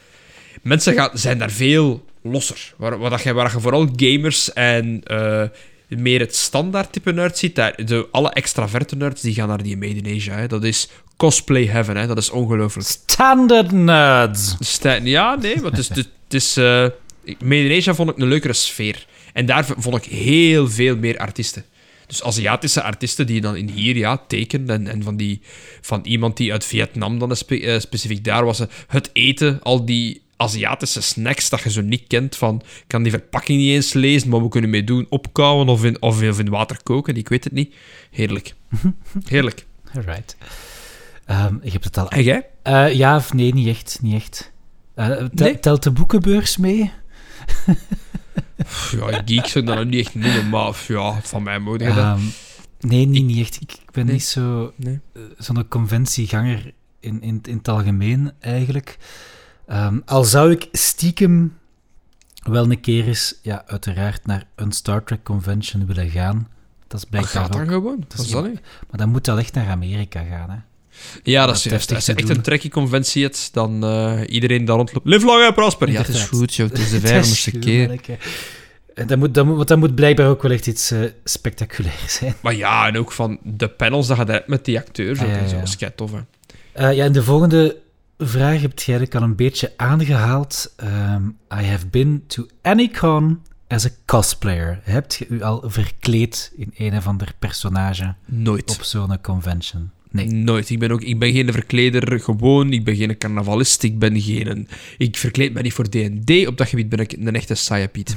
Mensen 0.61 0.93
gaan, 0.93 1.09
zijn 1.13 1.37
daar 1.37 1.51
veel 1.51 2.05
losser. 2.21 2.73
Waar, 2.77 2.97
waar, 2.97 3.09
dat 3.09 3.21
je, 3.21 3.33
waar 3.33 3.51
je 3.51 3.59
vooral 3.59 3.89
gamers 3.95 4.53
en 4.53 5.01
eh, 5.03 5.43
meer 5.87 6.19
het 6.19 6.35
standaard 6.35 6.91
type 6.91 7.11
nerd 7.11 7.37
ziet, 7.37 7.55
daar, 7.55 7.85
de, 7.85 8.07
alle 8.11 8.29
extraverte 8.29 8.95
nerds 8.95 9.21
die 9.21 9.33
gaan 9.33 9.47
naar 9.47 9.63
die 9.63 9.77
Made 9.77 10.01
in 10.01 10.15
Asia. 10.15 10.35
Hè. 10.35 10.47
Dat 10.47 10.63
is 10.63 10.89
cosplay 11.17 11.65
heaven, 11.65 11.97
hè. 11.97 12.07
dat 12.07 12.17
is 12.17 12.29
ongelooflijk. 12.29 12.87
Standard 12.87 13.71
nerds. 13.71 14.77
Ja, 15.03 15.35
nee, 15.35 15.61
maar 15.61 15.71
het 15.71 15.79
is... 15.79 15.89
Het 15.89 16.35
is 16.35 16.57
eh, 16.57 16.87
Made 17.39 17.69
in 17.69 17.77
Asia 17.77 17.93
vond 17.93 18.09
ik 18.09 18.17
een 18.17 18.27
leukere 18.27 18.53
sfeer. 18.53 19.05
En 19.33 19.45
daar 19.45 19.65
vond 19.77 19.95
ik 20.05 20.11
heel 20.11 20.69
veel 20.69 20.97
meer 20.97 21.17
artiesten. 21.17 21.63
Dus 22.07 22.23
Aziatische 22.23 22.81
artiesten 22.83 23.27
die 23.27 23.41
dan 23.41 23.55
in 23.55 23.69
hier 23.69 23.97
ja, 23.97 24.17
tekenen. 24.27 24.69
En, 24.69 24.87
en 24.87 25.03
van, 25.03 25.17
die, 25.17 25.41
van 25.81 26.01
iemand 26.05 26.37
die 26.37 26.51
uit 26.51 26.65
Vietnam 26.65 27.19
dan 27.19 27.35
spe- 27.35 27.59
eh, 27.59 27.79
specifiek 27.79 28.23
daar 28.23 28.45
was. 28.45 28.59
eh, 28.59 28.67
Het 28.87 29.09
eten, 29.13 29.59
al 29.63 29.85
die 29.85 30.21
Aziatische 30.37 31.01
snacks 31.01 31.49
dat 31.49 31.61
je 31.61 31.71
zo 31.71 31.81
niet 31.81 32.03
kent. 32.07 32.35
Van, 32.35 32.55
ik 32.65 32.83
kan 32.87 33.03
die 33.03 33.11
verpakking 33.11 33.59
niet 33.59 33.73
eens 33.73 33.93
lezen, 33.93 34.29
maar 34.29 34.41
we 34.43 34.49
kunnen 34.49 34.69
mee 34.69 34.83
doen. 34.83 35.05
Opkouwen 35.09 35.67
of 35.69 35.83
in, 35.83 36.01
of 36.01 36.21
in 36.21 36.49
water 36.49 36.77
koken, 36.83 37.15
ik 37.15 37.29
weet 37.29 37.43
het 37.43 37.53
niet. 37.53 37.73
Heerlijk. 38.11 38.53
Heerlijk. 39.27 39.65
Alright. 39.95 40.35
Ehm 41.25 41.55
je 41.63 41.71
hebt 41.71 41.83
het 41.83 41.97
al... 41.97 42.09
En 42.09 42.23
jij? 42.23 42.45
Eh, 42.63 42.93
ja 42.93 43.15
of 43.15 43.33
nee, 43.33 43.53
niet 43.53 43.67
echt. 43.67 43.99
Niet 44.01 44.15
echt. 44.15 44.51
Tel- 44.95 45.27
Nee? 45.31 45.59
Telt 45.59 45.83
de 45.83 45.91
boekenbeurs 45.91 46.57
mee? 46.57 46.91
Pff, 48.67 48.91
Ja, 48.91 49.21
geek 49.25 49.45
zou 49.45 49.65
ik 49.65 49.75
dat 49.75 49.85
niet 49.87 50.05
echt 50.05 50.15
noemen, 50.15 50.49
maar 50.49 50.71
pff, 50.71 50.87
ja, 50.87 51.19
van 51.23 51.43
mij 51.43 51.59
mogen 51.59 51.79
dat. 51.79 51.97
Ehm, 51.97 52.19
nee, 52.79 53.05
niet, 53.05 53.25
niet 53.25 53.39
echt. 53.39 53.55
Ik, 53.61 53.71
ik 53.71 53.91
ben 53.91 54.05
Nee. 54.05 54.13
niet 54.15 54.37
Nee. 54.75 54.99
eh, 55.13 55.21
zo'n 55.37 55.67
conventieganger 55.67 56.73
in, 56.99 57.21
in, 57.21 57.39
in 57.43 57.57
het 57.57 57.67
algemeen, 57.67 58.31
eigenlijk. 58.39 58.97
Ehm, 59.67 59.99
al 60.05 60.23
zou 60.23 60.51
ik 60.51 60.67
stiekem 60.71 61.57
wel 62.43 62.71
een 62.71 62.79
keer 62.81 63.07
eens, 63.07 63.39
ja, 63.41 63.63
uiteraard, 63.67 64.25
naar 64.25 64.43
een 64.55 64.71
Star 64.71 65.03
Trek 65.03 65.23
convention 65.23 65.85
willen 65.85 66.09
gaan. 66.09 66.47
Dat 66.87 66.97
is 66.97 67.01
Dat 67.01 67.09
blijkbaar 67.09 67.43
gaat 67.43 67.53
dan 67.53 67.67
gewoon. 67.67 67.99
Dat 67.99 68.11
Dat 68.17 68.25
is 68.25 68.31
dat 68.31 68.43
niet- 68.43 68.51
niet. 68.53 68.61
Maar 68.89 68.99
dan 68.99 69.09
moet 69.09 69.25
dat 69.25 69.37
echt 69.37 69.53
naar 69.53 69.69
Amerika 69.69 70.23
gaan, 70.23 70.49
hè. 70.49 70.55
Ja, 71.23 71.39
dat 71.39 71.47
Dat 71.47 71.55
is 71.57 71.65
is 71.65 71.71
juist. 71.71 71.93
Als 71.93 72.05
je 72.05 72.13
echt 72.13 72.29
een 72.29 72.41
trekkie-conventie 72.41 73.23
hebt, 73.23 73.49
dan 73.53 73.83
eh, 73.83 74.21
iedereen 74.27 74.65
daar 74.65 74.75
rondloopt. 74.75 75.05
Live 75.05 75.25
long 75.25 75.43
en 75.43 75.53
prosper. 75.53 75.91
Ja, 75.91 75.97
het 75.97 76.07
is 76.07 76.23
goed, 76.23 76.55
joh. 76.55 76.69
Het 76.69 76.79
is 76.79 76.89
de 76.89 76.99
Dat 77.01 77.09
vijftigste 77.09 77.51
goed, 77.51 77.59
keer. 77.65 78.01
Dat 79.05 79.17
moet, 79.17 79.33
dat 79.33 79.45
moet, 79.45 79.55
want 79.55 79.67
dat 79.67 79.77
moet 79.77 79.95
blijkbaar 79.95 80.27
ook 80.27 80.41
wel 80.41 80.51
echt 80.51 80.67
iets 80.67 80.91
eh 80.91 80.99
spectaculairs 81.23 82.13
zijn. 82.13 82.33
Maar 82.41 82.55
ja, 82.55 82.87
en 82.87 82.97
ook 82.97 83.11
van 83.11 83.39
de 83.43 83.67
panels 83.67 84.07
dat 84.07 84.17
je 84.17 84.23
hebt 84.23 84.47
met 84.47 84.65
die 84.65 84.77
acteurs. 84.77 85.19
Ah, 85.19 85.27
ja, 85.27 85.33
en 85.33 85.47
zo. 85.49 85.53
ja. 85.53 85.59
Dat 85.59 85.67
is 85.67 85.75
kei 85.75 85.91
tof, 85.95 86.11
hè. 86.11 86.19
Eh, 86.71 86.95
ja, 86.95 87.03
en 87.05 87.11
de 87.11 87.23
volgende 87.23 87.77
vraag 88.17 88.61
heb 88.61 88.79
jij 88.79 88.95
eigenlijk 88.97 89.15
al 89.15 89.21
een 89.21 89.35
beetje 89.35 89.73
aangehaald. 89.77 90.73
Ehm, 90.75 91.27
I 91.61 91.65
have 91.65 91.87
been 91.87 92.23
to 92.27 92.45
any 92.61 92.87
con 92.89 93.41
as 93.67 93.85
a 93.85 93.89
cosplayer. 94.05 94.79
Hebt 94.83 95.15
je 95.15 95.27
u 95.27 95.41
al 95.41 95.63
verkleed 95.65 96.51
in 96.55 96.73
een 96.77 96.97
of 96.97 97.07
ander 97.07 97.33
personage 97.39 98.15
Nooit. 98.25 98.69
op 98.71 98.83
zo'n 98.83 99.21
convention? 99.21 99.91
Nee. 100.25 100.31
Nooit. 100.31 100.69
Ik 100.69 100.79
ben, 100.79 100.91
ook, 100.91 101.01
ik 101.01 101.19
ben 101.19 101.31
geen 101.31 101.51
verkleder 101.51 102.19
gewoon. 102.19 102.71
Ik 102.71 102.83
ben 102.83 102.95
geen 102.95 103.17
carnavalist. 103.17 103.83
Ik 103.83 103.99
ben 103.99 104.21
geen... 104.21 104.67
Ik 104.97 105.17
verkleed 105.17 105.53
me 105.53 105.61
niet 105.61 105.73
voor 105.73 105.89
D&D. 105.89 106.47
Op 106.47 106.57
dat 106.57 106.67
gebied 106.67 106.89
ben 106.89 106.99
ik 106.99 107.11
een 107.11 107.35
echte 107.35 107.55
saaie 107.55 107.87
Piet. 107.87 108.15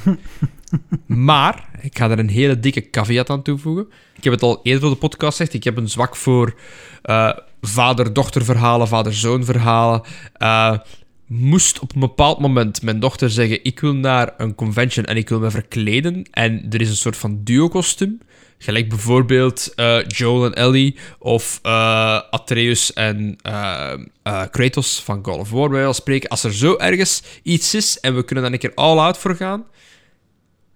maar, 1.06 1.68
ik 1.80 1.98
ga 1.98 2.10
er 2.10 2.18
een 2.18 2.28
hele 2.28 2.60
dikke 2.60 2.90
caveat 2.90 3.30
aan 3.30 3.42
toevoegen. 3.42 3.88
Ik 4.16 4.24
heb 4.24 4.32
het 4.32 4.42
al 4.42 4.60
eerder 4.62 4.84
op 4.84 4.92
de 4.92 4.98
podcast 4.98 5.36
gezegd. 5.36 5.54
Ik 5.54 5.64
heb 5.64 5.76
een 5.76 5.88
zwak 5.88 6.16
voor 6.16 6.54
eh, 7.02 7.32
vader-dochter 7.60 8.44
verhalen, 8.44 8.88
vader-zoon 8.88 9.44
verhalen. 9.44 10.02
Eh, 10.32 10.78
moest 11.26 11.78
op 11.78 11.94
een 11.94 12.00
bepaald 12.00 12.38
moment 12.38 12.82
mijn 12.82 13.00
dochter 13.00 13.30
zeggen: 13.30 13.64
Ik 13.64 13.80
wil 13.80 13.94
naar 13.94 14.34
een 14.36 14.54
convention 14.54 15.04
en 15.04 15.16
ik 15.16 15.28
wil 15.28 15.40
me 15.40 15.50
verkleden. 15.50 16.24
En 16.30 16.66
er 16.70 16.80
is 16.80 16.88
een 16.88 16.96
soort 16.96 17.16
van 17.16 17.40
duo-kostuum. 17.44 18.20
Gelijk 18.62 18.88
bijvoorbeeld 18.88 19.74
eh, 19.74 19.98
Joel 20.06 20.44
en 20.44 20.54
Ellie 20.54 20.96
of 21.18 21.58
eh, 21.62 22.20
Atreus 22.30 22.92
en 22.92 23.36
eh, 23.42 24.42
Kratos 24.50 25.02
van 25.02 25.24
God 25.24 25.38
of 25.38 25.50
War, 25.50 25.68
bij 25.68 25.84
van 25.84 25.94
spreken. 25.94 26.28
Als 26.28 26.44
er 26.44 26.54
zo 26.54 26.76
ergens 26.76 27.22
iets 27.42 27.74
is 27.74 28.00
en 28.00 28.14
we 28.14 28.24
kunnen 28.24 28.44
daar 28.44 28.52
een 28.52 28.58
keer 28.58 28.74
all-out 28.74 29.18
voor 29.18 29.36
gaan, 29.36 29.64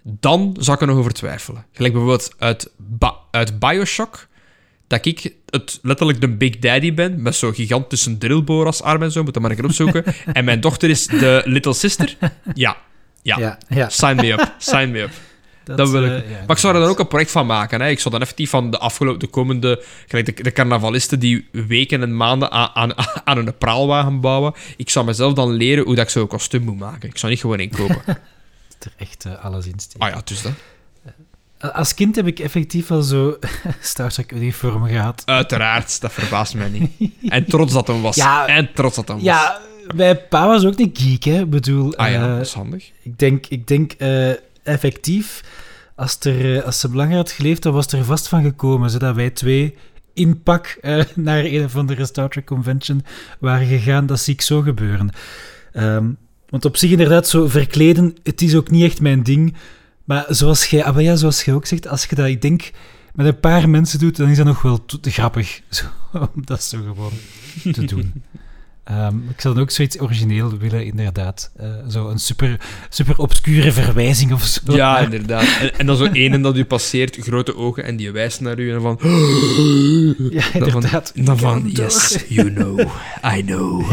dan 0.03 0.57
zou 0.61 0.77
ik 0.77 0.83
er 0.83 0.89
nog 0.89 0.99
over 0.99 1.13
twijfelen. 1.13 1.67
Gelijk 1.73 1.93
bijvoorbeeld 1.93 2.35
uit, 2.39 2.73
Ba- 2.77 3.19
uit 3.31 3.59
Bioshock, 3.59 4.27
dat 4.87 5.07
ik 5.07 5.35
het, 5.51 5.79
letterlijk 5.83 6.21
de 6.21 6.29
Big 6.29 6.59
Daddy 6.59 6.95
ben, 6.95 7.23
met 7.23 7.35
zo'n 7.35 7.55
gigantische 7.55 8.19
drillboor 8.19 8.67
als 8.67 8.83
arm 8.83 9.03
en 9.03 9.13
zo, 9.13 9.23
moet 9.23 9.35
dat 9.35 9.43
maar 9.43 9.51
een 9.51 9.57
keer 9.57 9.67
opzoeken. 9.67 10.05
en 10.33 10.45
mijn 10.45 10.61
dochter 10.61 10.91
is 10.91 11.07
de 11.07 11.43
Little 11.45 11.75
Sister. 11.75 12.17
Ja, 12.55 12.77
ja. 13.23 13.39
Ja, 13.39 13.59
ja. 13.69 13.89
Sign 13.89 14.17
me 14.17 14.33
up, 14.33 14.55
sign 14.59 14.91
me 14.91 15.01
up. 15.01 15.11
Dat, 15.65 15.91
wil 15.91 16.05
ik. 16.05 16.11
eh, 16.11 16.31
ja, 16.31 16.37
maar 16.39 16.51
ik 16.57 16.59
zou 16.59 16.75
er 16.75 16.81
dan 16.81 16.89
ook 16.89 16.99
een 16.99 17.09
project 17.09 17.31
van 17.31 17.47
maken. 17.47 17.81
Hè. 17.81 17.89
Ik 17.89 18.01
zou 18.01 18.11
dan 18.11 18.23
effectief 18.23 18.51
van 18.51 18.71
de 18.71 18.79
afgelopen, 18.79 19.21
de 19.21 19.27
komende, 19.27 19.83
gelijk 20.07 20.37
de, 20.37 20.43
de 20.43 20.53
carnavalisten 20.53 21.19
die 21.19 21.49
weken 21.53 22.03
en 22.03 22.17
maanden 22.17 22.51
aan, 22.51 22.71
aan, 22.75 22.93
aan 23.25 23.39
een 23.39 23.59
praalwagen 23.59 24.21
bouwen. 24.21 24.53
Ik 24.77 24.91
zou 24.91 25.07
mezelf 25.07 25.33
dan 25.33 25.53
leren 25.53 25.85
hoe 25.85 25.95
dat 25.95 26.05
ik 26.05 26.11
zo'n 26.11 26.27
kostuum 26.27 26.63
moet 26.63 26.79
maken. 26.79 27.09
Ik 27.09 27.19
zou 27.19 27.33
niet 27.33 27.41
gewoon 27.41 27.61
inkopen. 27.61 28.03
er 28.85 28.93
echt 28.97 29.25
eh, 29.25 29.45
alles 29.45 29.67
in 29.67 29.79
steken. 29.79 30.07
ah 30.07 30.15
ja, 30.15 30.21
dus 30.25 30.43
dat. 30.43 30.53
Als 31.73 31.95
kind 31.95 32.17
heb 32.17 32.27
ik 32.27 32.39
effectief 32.39 32.87
wel 32.89 33.03
zo 33.03 33.39
Star 33.81 34.11
Trek 34.11 34.33
uniformen 34.33 34.89
gehad. 34.91 35.23
Uiteraard, 35.25 36.01
dat 36.01 36.13
verbaast 36.13 36.55
mij 36.55 36.69
niet. 36.69 37.11
En 37.29 37.45
trots 37.45 37.73
dat 37.73 37.87
hem 37.87 38.03
was. 38.03 38.17
Ja. 38.17 38.47
en 38.47 38.73
trots 38.75 38.97
dat 38.97 39.09
hem 39.09 39.17
was. 39.17 39.25
Ja, 39.27 39.61
mijn 39.95 40.19
pa 40.29 40.47
was 40.47 40.65
ook 40.65 40.79
een 40.79 40.91
geek, 40.93 41.25
hè. 41.25 41.41
Ik 41.41 41.51
bedoel, 41.51 41.97
Ah 41.97 42.11
ja, 42.11 42.23
eh, 42.23 42.37
dat 42.37 42.47
is 42.47 42.53
handig. 42.53 42.91
ik 43.03 43.19
denk, 43.19 43.47
ik 43.47 43.67
denk 43.67 43.93
eh, 43.93 44.31
effectief, 44.65 45.43
als, 45.97 46.19
er, 46.21 46.57
eh, 46.57 46.65
als 46.65 46.81
ze 46.81 46.89
belangrijk 46.89 47.27
had 47.27 47.37
geleefd, 47.37 47.63
dan 47.63 47.73
was 47.73 47.87
er 47.87 48.05
vast 48.05 48.29
van 48.29 48.43
gekomen, 48.43 48.91
zodat 48.91 49.15
wij 49.15 49.31
twee 49.31 49.75
in 50.15 50.43
pak 50.43 50.67
eh, 50.67 51.05
naar 51.15 51.45
een 51.45 51.65
of 51.65 51.77
andere 51.77 52.05
Star 52.05 52.29
Trek 52.29 52.45
convention 52.45 53.05
waren 53.41 53.67
gegaan. 53.67 54.07
Dat 54.07 54.21
zie 54.21 54.35
ik 54.35 54.41
zo 54.41 54.61
gebeuren. 54.61 55.11
Ehm, 55.73 56.11
want 56.49 56.65
op 56.65 56.77
zich 56.77 56.91
inderdaad, 56.91 57.29
zo 57.29 57.49
verkleden, 57.49 58.17
het 58.23 58.43
is 58.43 58.55
ook 58.55 58.71
niet 58.71 58.85
echt 58.85 59.01
mijn 59.01 59.23
ding. 59.23 59.55
Maar 60.05 60.25
zoals 60.29 60.67
jij, 60.67 60.85
ah, 60.85 61.01
ja, 61.01 61.17
zoals 61.17 61.49
ook 61.49 61.67
zegt, 61.67 61.89
als 61.89 62.05
je 62.05 62.15
dat, 62.15 62.27
ik 62.27 62.43
denk, 62.43 62.71
met 63.15 63.27
een 63.27 63.41
paar 63.41 63.69
mensen 63.69 63.99
doet, 63.99 64.17
dan 64.17 64.29
is 64.29 64.37
dat 64.37 64.47
nog 64.47 64.63
wel 64.63 64.85
grappig. 65.01 65.61
Zo, 65.69 65.85
om 66.13 66.45
dat 66.45 66.63
zo 66.63 66.79
gewoon 66.83 67.13
te 67.73 67.85
doen. 67.85 68.13
Ehm, 68.85 69.17
ik 69.31 69.41
zou 69.41 69.55
dan 69.55 69.63
ook 69.63 69.71
zoiets 69.71 70.01
origineel 70.01 70.59
willen, 70.59 70.85
inderdaad. 70.85 71.51
Eh, 71.57 71.67
zo 71.89 72.09
een 72.09 72.19
super, 72.19 72.61
super 72.89 73.19
obscure 73.19 73.73
verwijzing 73.73 74.33
of 74.33 74.43
zo. 74.45 74.61
Ja, 74.75 74.99
inderdaad. 74.99 75.57
En, 75.61 75.79
en 75.79 75.87
dan 75.87 75.97
zo 75.97 76.05
ene 76.13 76.41
dat 76.41 76.57
u 76.57 76.65
passeert, 76.65 77.17
grote 77.21 77.57
ogen, 77.57 77.85
en 77.85 77.97
die 77.97 78.11
wijst 78.13 78.41
naar 78.41 78.59
u 78.59 78.73
en 78.73 78.81
van... 78.81 78.99
ja 80.31 80.43
Dan 80.59 80.71
van, 80.71 80.75
inderdaad. 80.83 81.13
dan 81.15 81.39
van 81.39 81.71
yes, 81.73 82.17
you 82.29 82.53
know, 82.53 82.81
I 83.37 83.43
know. 83.45 83.93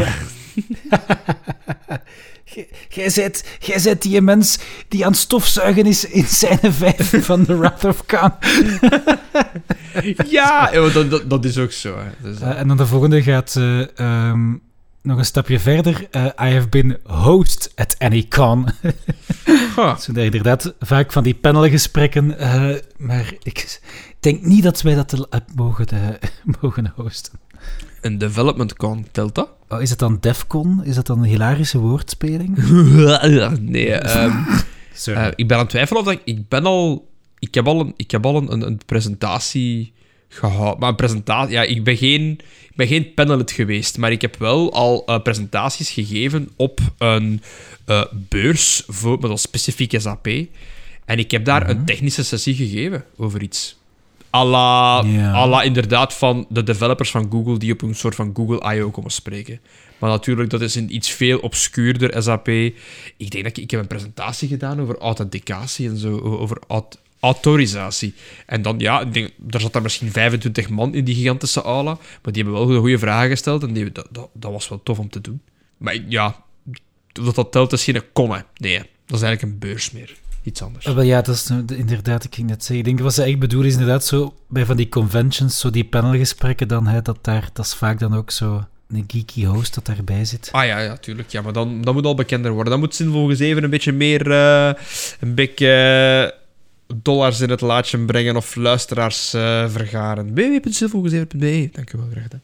Gij- 2.44 2.68
Jij 2.88 3.10
zijt, 3.10 3.44
jij 3.60 3.78
zijt 3.78 4.02
die 4.02 4.20
mens 4.20 4.58
die 4.88 5.04
aan 5.04 5.10
het 5.10 5.20
stofzuigen 5.20 5.86
is 5.86 6.04
in 6.04 6.24
scène 6.26 6.72
5 6.72 7.24
van 7.24 7.44
The 7.44 7.56
Wrath 7.58 7.84
of 7.84 8.06
Khan. 8.06 8.32
Ja, 10.28 10.70
dat, 10.70 11.10
dat, 11.10 11.30
dat 11.30 11.44
is 11.44 11.58
ook 11.58 11.72
zo. 11.72 11.96
Hè. 11.98 12.28
Dus, 12.30 12.40
Eh, 12.40 12.58
en 12.58 12.68
dan 12.68 12.76
de 12.76 12.86
volgende 12.86 13.22
gaat 13.22 13.56
eh, 13.56 13.98
ehm, 13.98 14.52
nog 15.02 15.18
een 15.18 15.24
stapje 15.24 15.58
verder. 15.58 16.06
Eh, 16.10 16.24
I 16.24 16.54
have 16.54 16.68
been 16.68 16.98
host 17.04 17.72
at 17.74 17.96
any 17.98 18.26
con. 18.28 18.68
ha. 19.76 19.96
Zo 19.96 20.12
inderdaad 20.12 20.74
vaak 20.80 21.12
van 21.12 21.22
die 21.22 21.34
panelgesprekken. 21.34 22.38
eh, 22.38 22.76
maar 22.96 23.34
ik 23.42 23.80
denk 24.20 24.42
niet 24.42 24.62
dat 24.62 24.82
wij 24.82 24.94
dat 24.94 25.12
eh, 25.12 25.40
mogen, 25.54 25.86
mogen 26.60 26.92
hosten. 26.96 27.38
Een 28.00 28.18
development 28.18 28.76
con, 28.76 29.06
telt 29.10 29.34
dat? 29.34 29.48
Oh, 29.68 29.82
is 29.82 29.90
het 29.90 29.98
dan 29.98 30.18
Defcon? 30.20 30.84
Is 30.84 30.94
dat 30.94 31.06
dan 31.06 31.18
een 31.18 31.24
hilarische 31.24 31.78
woordspeling? 31.78 32.56
nee, 33.60 33.92
ehm, 33.92 34.36
eh, 35.04 35.26
ik 35.34 35.48
ben 35.48 35.56
aan 35.56 35.62
het 35.62 35.70
twijfelen 35.70 36.00
of 36.02 36.08
dat 36.08 36.14
ik... 36.14 36.22
Ik 36.24 36.48
ben 36.48 36.64
al... 36.64 37.10
Ik 37.38 37.54
heb 37.54 37.66
al 37.66 37.80
een, 37.80 37.92
ik 37.96 38.10
heb 38.10 38.26
al 38.26 38.36
een, 38.36 38.66
een 38.66 38.80
presentatie 38.86 39.92
gehouden. 40.32 40.78
Maar 40.80 40.88
een 40.88 40.94
presentatie... 40.96 41.52
Ja, 41.52 41.62
ik 41.62 41.84
ben 41.84 41.96
geen, 41.96 42.30
ik 42.62 42.76
ben 42.76 42.86
geen 42.86 43.14
panelid 43.14 43.50
geweest, 43.50 43.98
maar 43.98 44.12
ik 44.12 44.20
heb 44.20 44.36
wel 44.38 44.72
al 44.72 45.02
eh, 45.06 45.22
presentaties 45.22 45.90
gegeven 45.90 46.48
op 46.56 46.80
een 46.98 47.42
eh, 47.84 48.04
beurs 48.12 48.82
voor, 48.86 49.18
met 49.20 49.30
een 49.30 49.38
specifiek 49.38 49.94
SAP. 50.00 50.26
En 51.04 51.18
ik 51.18 51.30
heb 51.30 51.44
daar 51.44 51.70
een 51.70 51.84
technische 51.84 52.24
sessie 52.24 52.54
gegeven 52.54 53.04
over 53.16 53.42
iets. 53.42 53.80
à 54.34 54.44
la, 54.44 55.02
Ja. 55.06 55.32
à 55.32 55.46
la 55.48 55.62
inderdaad 55.62 56.14
van 56.14 56.46
de 56.48 56.62
developers 56.62 57.10
van 57.10 57.28
Google 57.30 57.58
die 57.58 57.72
op 57.72 57.82
een 57.82 57.94
soort 57.94 58.14
van 58.14 58.30
Google 58.34 58.74
I.O. 58.76 58.90
komen 58.90 59.10
spreken. 59.10 59.60
Maar 59.98 60.10
natuurlijk, 60.10 60.50
dat 60.50 60.60
is 60.60 60.74
een 60.74 60.94
iets 60.94 61.10
veel 61.10 61.38
obscuurder 61.38 62.22
SAP. 62.22 62.48
Ik 62.48 63.30
denk 63.30 63.44
dat 63.44 63.56
ik, 63.56 63.62
ik 63.62 63.70
heb 63.70 63.80
een 63.80 63.86
presentatie 63.86 64.48
gedaan 64.48 64.80
over 64.80 64.98
authenticatie 64.98 65.88
en 65.88 65.96
zo, 65.96 66.18
over 66.18 66.58
aut- 66.68 66.98
autorisatie. 67.22 68.14
En 68.46 68.62
dan, 68.62 68.78
ja, 68.78 69.00
ik 69.00 69.12
denk, 69.14 69.30
daar 69.38 69.60
zat 69.60 69.72
daar 69.72 69.82
misschien 69.82 70.10
25 70.12 70.68
man 70.68 70.94
in 70.94 71.04
die 71.04 71.14
gigantische 71.14 71.62
aula, 71.62 71.98
maar 72.22 72.32
die 72.32 72.42
hebben 72.42 72.66
wel 72.66 72.80
goede 72.80 72.98
vragen 72.98 73.30
gesteld 73.30 73.62
en 73.62 73.72
die, 73.72 73.92
dat, 73.92 74.08
dat, 74.10 74.28
dat 74.32 74.52
was 74.52 74.68
wel 74.68 74.80
tof 74.82 74.98
om 74.98 75.08
te 75.08 75.20
doen. 75.20 75.40
Maar 75.76 75.96
ja, 76.08 76.36
dat 77.12 77.34
dat 77.34 77.52
telt 77.52 77.72
is 77.72 77.84
geen 77.84 78.02
hè. 78.14 78.40
Nee, 78.56 78.78
dat 79.06 79.16
is 79.18 79.22
eigenlijk 79.22 79.42
een 79.42 79.58
beurs 79.58 79.90
meer. 79.90 80.14
Iets 80.44 80.62
anders. 80.62 80.86
Ah, 80.86 80.94
wel 80.94 81.04
ja, 81.04 81.22
dat 81.22 81.34
is 81.34 81.42
de- 81.44 81.76
inderdaad, 81.76 82.24
ik 82.24 82.34
ging 82.34 82.48
net 82.48 82.64
zeggen. 82.64 82.78
Ik 82.78 82.84
denk 82.84 83.00
wat 83.00 83.14
ze 83.14 83.22
echt 83.22 83.38
bedoelen 83.38 83.68
is 83.68 83.74
inderdaad 83.74 84.04
zo 84.04 84.34
bij 84.48 84.64
van 84.64 84.76
die 84.76 84.88
conventions, 84.88 85.58
zo 85.60 85.70
die 85.70 85.84
panelgesprekken 85.84 86.68
dan, 86.68 86.86
hè, 86.86 87.02
dat 87.02 87.18
daar, 87.24 87.50
dat 87.52 87.64
is 87.64 87.74
vaak 87.74 87.98
dan 87.98 88.14
ook 88.16 88.30
zo 88.30 88.64
een 88.88 89.04
geeky 89.06 89.44
host 89.44 89.74
dat 89.74 89.86
daarbij 89.86 90.24
zit. 90.24 90.48
Ah 90.52 90.66
ja, 90.66 90.78
ja, 90.78 90.96
tuurlijk. 90.96 91.30
Ja, 91.30 91.42
maar 91.42 91.52
dan, 91.52 91.80
dan 91.82 91.94
moet 91.94 92.04
al 92.04 92.14
bekender 92.14 92.52
worden. 92.52 92.70
Dan 92.70 92.80
moet 92.80 92.94
Zinvol 92.94 93.30
even 93.30 93.64
een 93.64 93.70
beetje 93.70 93.92
meer 93.92 94.30
eh, 94.30 94.72
een 95.20 95.34
beetje 95.34 95.72
eh, 96.32 96.38
dollars 97.02 97.40
in 97.40 97.50
het 97.50 97.60
laadje 97.60 97.98
brengen 97.98 98.36
of 98.36 98.54
luisteraars 98.54 99.34
eh, 99.34 99.68
vergaren. 99.68 100.34
www.zinvolgezeven.be 100.34 101.68
Dank 101.72 101.92
u 101.92 101.98
wel, 101.98 102.08
graag 102.10 102.22
gedaan. 102.22 102.42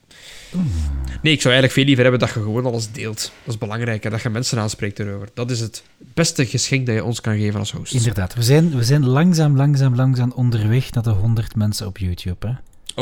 Nee, 1.23 1.33
ik 1.33 1.41
zou 1.41 1.55
eigenlijk 1.55 1.73
veel 1.73 1.85
liever 1.85 2.03
hebben 2.03 2.21
dat 2.21 2.29
je 2.29 2.41
gewoon 2.41 2.67
alles 2.67 2.93
deelt. 2.93 3.33
Dat 3.45 3.55
is 3.55 3.59
belangrijk, 3.59 4.03
hè, 4.03 4.11
dat 4.11 4.23
je 4.23 4.29
mensen 4.29 4.59
aanspreekt 4.59 4.99
erover. 4.99 5.29
Dat 5.35 5.51
is 5.51 5.61
het 5.61 5.83
beste 6.15 6.47
geschenk 6.47 6.87
dat 6.87 6.95
je 6.95 7.05
ons 7.05 7.21
kan 7.21 7.37
geven 7.37 7.59
als 7.61 7.73
host. 7.73 7.95
Inderdaad, 7.95 8.35
we 8.35 8.43
zijn, 8.43 8.77
we 8.77 8.85
zijn 8.85 9.07
langzaam, 9.07 9.57
langzaam, 9.57 9.95
langzaam 9.95 10.33
onderweg 10.35 10.93
naar 10.93 11.03
de 11.03 11.11
100 11.11 11.57
mensen 11.57 11.87
op 11.87 11.99
YouTube. 11.99 12.47
Hè. 12.47 12.53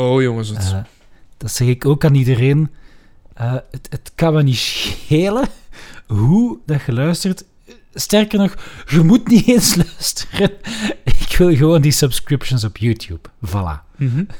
Oh, 0.01 0.21
jongens. 0.21 0.49
Het... 0.49 0.57
Eh, 0.57 0.79
dat 1.37 1.51
zeg 1.51 1.67
ik 1.67 1.85
ook 1.85 2.05
aan 2.05 2.15
iedereen. 2.15 2.69
Eh, 3.33 3.53
het, 3.71 3.87
het 3.89 4.11
kan 4.15 4.33
me 4.33 4.43
niet 4.43 4.57
schelen 4.57 5.47
hoe 6.07 6.57
dat 6.65 6.81
je 6.85 6.93
luistert. 6.93 7.43
Sterker 7.99 8.39
nog, 8.39 8.55
je 8.87 8.99
moet 8.99 9.27
niet 9.27 9.47
eens 9.53 9.75
luisteren. 9.75 10.51
Ik 11.03 11.35
wil 11.37 11.55
gewoon 11.55 11.81
die 11.81 11.91
subscriptions 11.91 12.63
op 12.63 12.77
YouTube. 12.77 13.29
Voilà. 13.45 13.95
Mhm. 13.97 14.23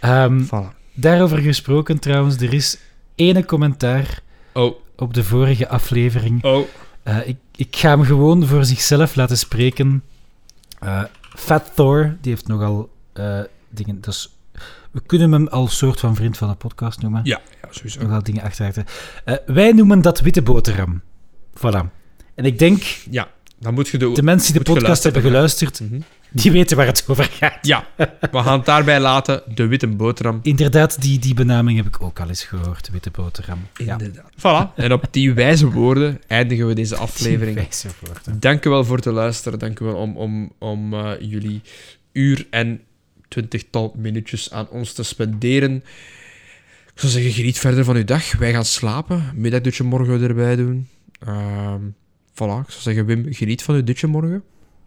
Ehm, 0.00 0.44
Voilà. 0.46 0.74
daarover 0.94 1.38
gesproken 1.38 1.98
trouwens, 1.98 2.36
er 2.36 2.52
is 2.54 2.78
ene 3.14 3.44
commentaar 3.44 4.20
Oh, 4.52 4.76
op 4.96 5.14
de 5.14 5.24
vorige 5.24 5.68
aflevering. 5.68 6.44
oh. 6.44 6.66
Eh, 7.02 7.28
ik, 7.28 7.36
ik 7.56 7.76
ga 7.76 7.88
hem 7.88 8.02
gewoon 8.04 8.46
voor 8.46 8.64
zichzelf 8.64 9.14
laten 9.14 9.38
spreken. 9.38 10.02
Eh, 10.78 11.04
Fat 11.36 11.72
Thor, 11.74 12.16
die 12.20 12.32
heeft 12.32 12.46
nogal 12.46 12.90
eh, 13.12 13.40
dingen. 13.68 14.00
Dus 14.00 14.36
we 14.90 15.00
kunnen 15.06 15.32
hem 15.32 15.48
al 15.48 15.68
soort 15.68 16.00
van 16.00 16.14
vriend 16.14 16.36
van 16.36 16.48
de 16.48 16.54
podcast 16.54 17.00
noemen. 17.02 17.20
Ja, 17.24 17.40
ja, 17.62 17.68
sowieso. 17.70 18.02
Nogal 18.02 18.22
dingen 18.22 18.42
achteruit. 18.42 18.84
Eh 19.24 19.34
wij 19.46 19.72
noemen 19.72 20.02
dat 20.02 20.20
witte 20.20 20.42
boterham. 20.42 21.00
Voilà. 21.58 21.99
En 22.40 22.46
ik 22.46 22.58
denk, 22.58 22.82
Ja, 23.10 23.30
dan 23.58 23.74
moet 23.74 23.88
je 23.88 23.98
de... 23.98 24.12
de 24.12 24.22
mensen 24.22 24.52
die 24.52 24.62
de 24.64 24.72
podcast 24.72 25.02
hebben 25.02 25.22
geluisterd 25.22 25.80
Mhm. 25.80 26.00
die 26.30 26.52
weten 26.52 26.76
waar 26.76 26.86
het 26.86 27.04
over 27.06 27.24
gaat. 27.24 27.58
Ja, 27.66 27.86
we 27.96 28.38
gaan 28.38 28.56
het 28.56 28.66
daarbij 28.66 29.00
laten. 29.00 29.42
De 29.54 29.66
witte 29.66 29.86
boterham. 29.86 30.38
Inderdaad, 30.42 31.02
die, 31.02 31.18
die 31.18 31.34
benaming 31.34 31.76
heb 31.76 31.86
ik 31.86 32.02
ook 32.02 32.20
al 32.20 32.28
eens 32.28 32.44
gehoord, 32.44 32.88
witte 32.92 33.10
boterham. 33.10 33.58
Ja. 33.74 33.92
Inderdaad. 33.92 34.30
Voilà. 34.38 34.74
En 34.74 34.92
op 34.92 35.04
die 35.10 35.32
wijze 35.34 35.70
woorden 35.70 36.20
eindigen 36.26 36.66
we 36.66 36.74
deze 36.74 36.96
aflevering. 37.06 37.56
Wijze 37.56 37.88
woorden. 38.00 38.40
Dank 38.40 38.64
u 38.64 38.70
wel 38.70 38.84
voor 38.84 38.96
het 38.96 39.04
luisteren. 39.04 39.58
Dank 39.58 39.80
u 39.80 39.84
wel 39.84 39.94
om, 39.94 40.16
om, 40.16 40.52
om 40.58 40.94
eh, 40.94 41.10
jullie 41.20 41.60
uur 42.12 42.46
en 42.50 42.80
twintigtal 43.28 43.94
minuutjes 43.96 44.52
aan 44.52 44.68
ons 44.68 44.92
te 44.92 45.02
spenderen. 45.02 45.74
Ik 46.94 47.00
zou 47.06 47.12
zeggen, 47.12 47.32
geniet 47.32 47.58
verder 47.58 47.84
van 47.84 47.96
uw 47.96 48.04
dag. 48.04 48.32
Wij 48.36 48.52
gaan 48.52 48.64
slapen. 48.64 49.24
Middagdutje 49.34 49.84
morgen 49.84 50.22
erbij 50.22 50.56
doen. 50.56 50.88
Ehm 51.26 51.82
voilà. 52.40 52.66
Ik 52.66 52.70
zou 52.70 52.82
zeggen, 52.82 53.06
Wim, 53.06 53.26
geniet 53.30 53.62
van 53.62 53.74
uw 53.74 53.84
dutje 53.84 54.06
morgen. 54.06 54.42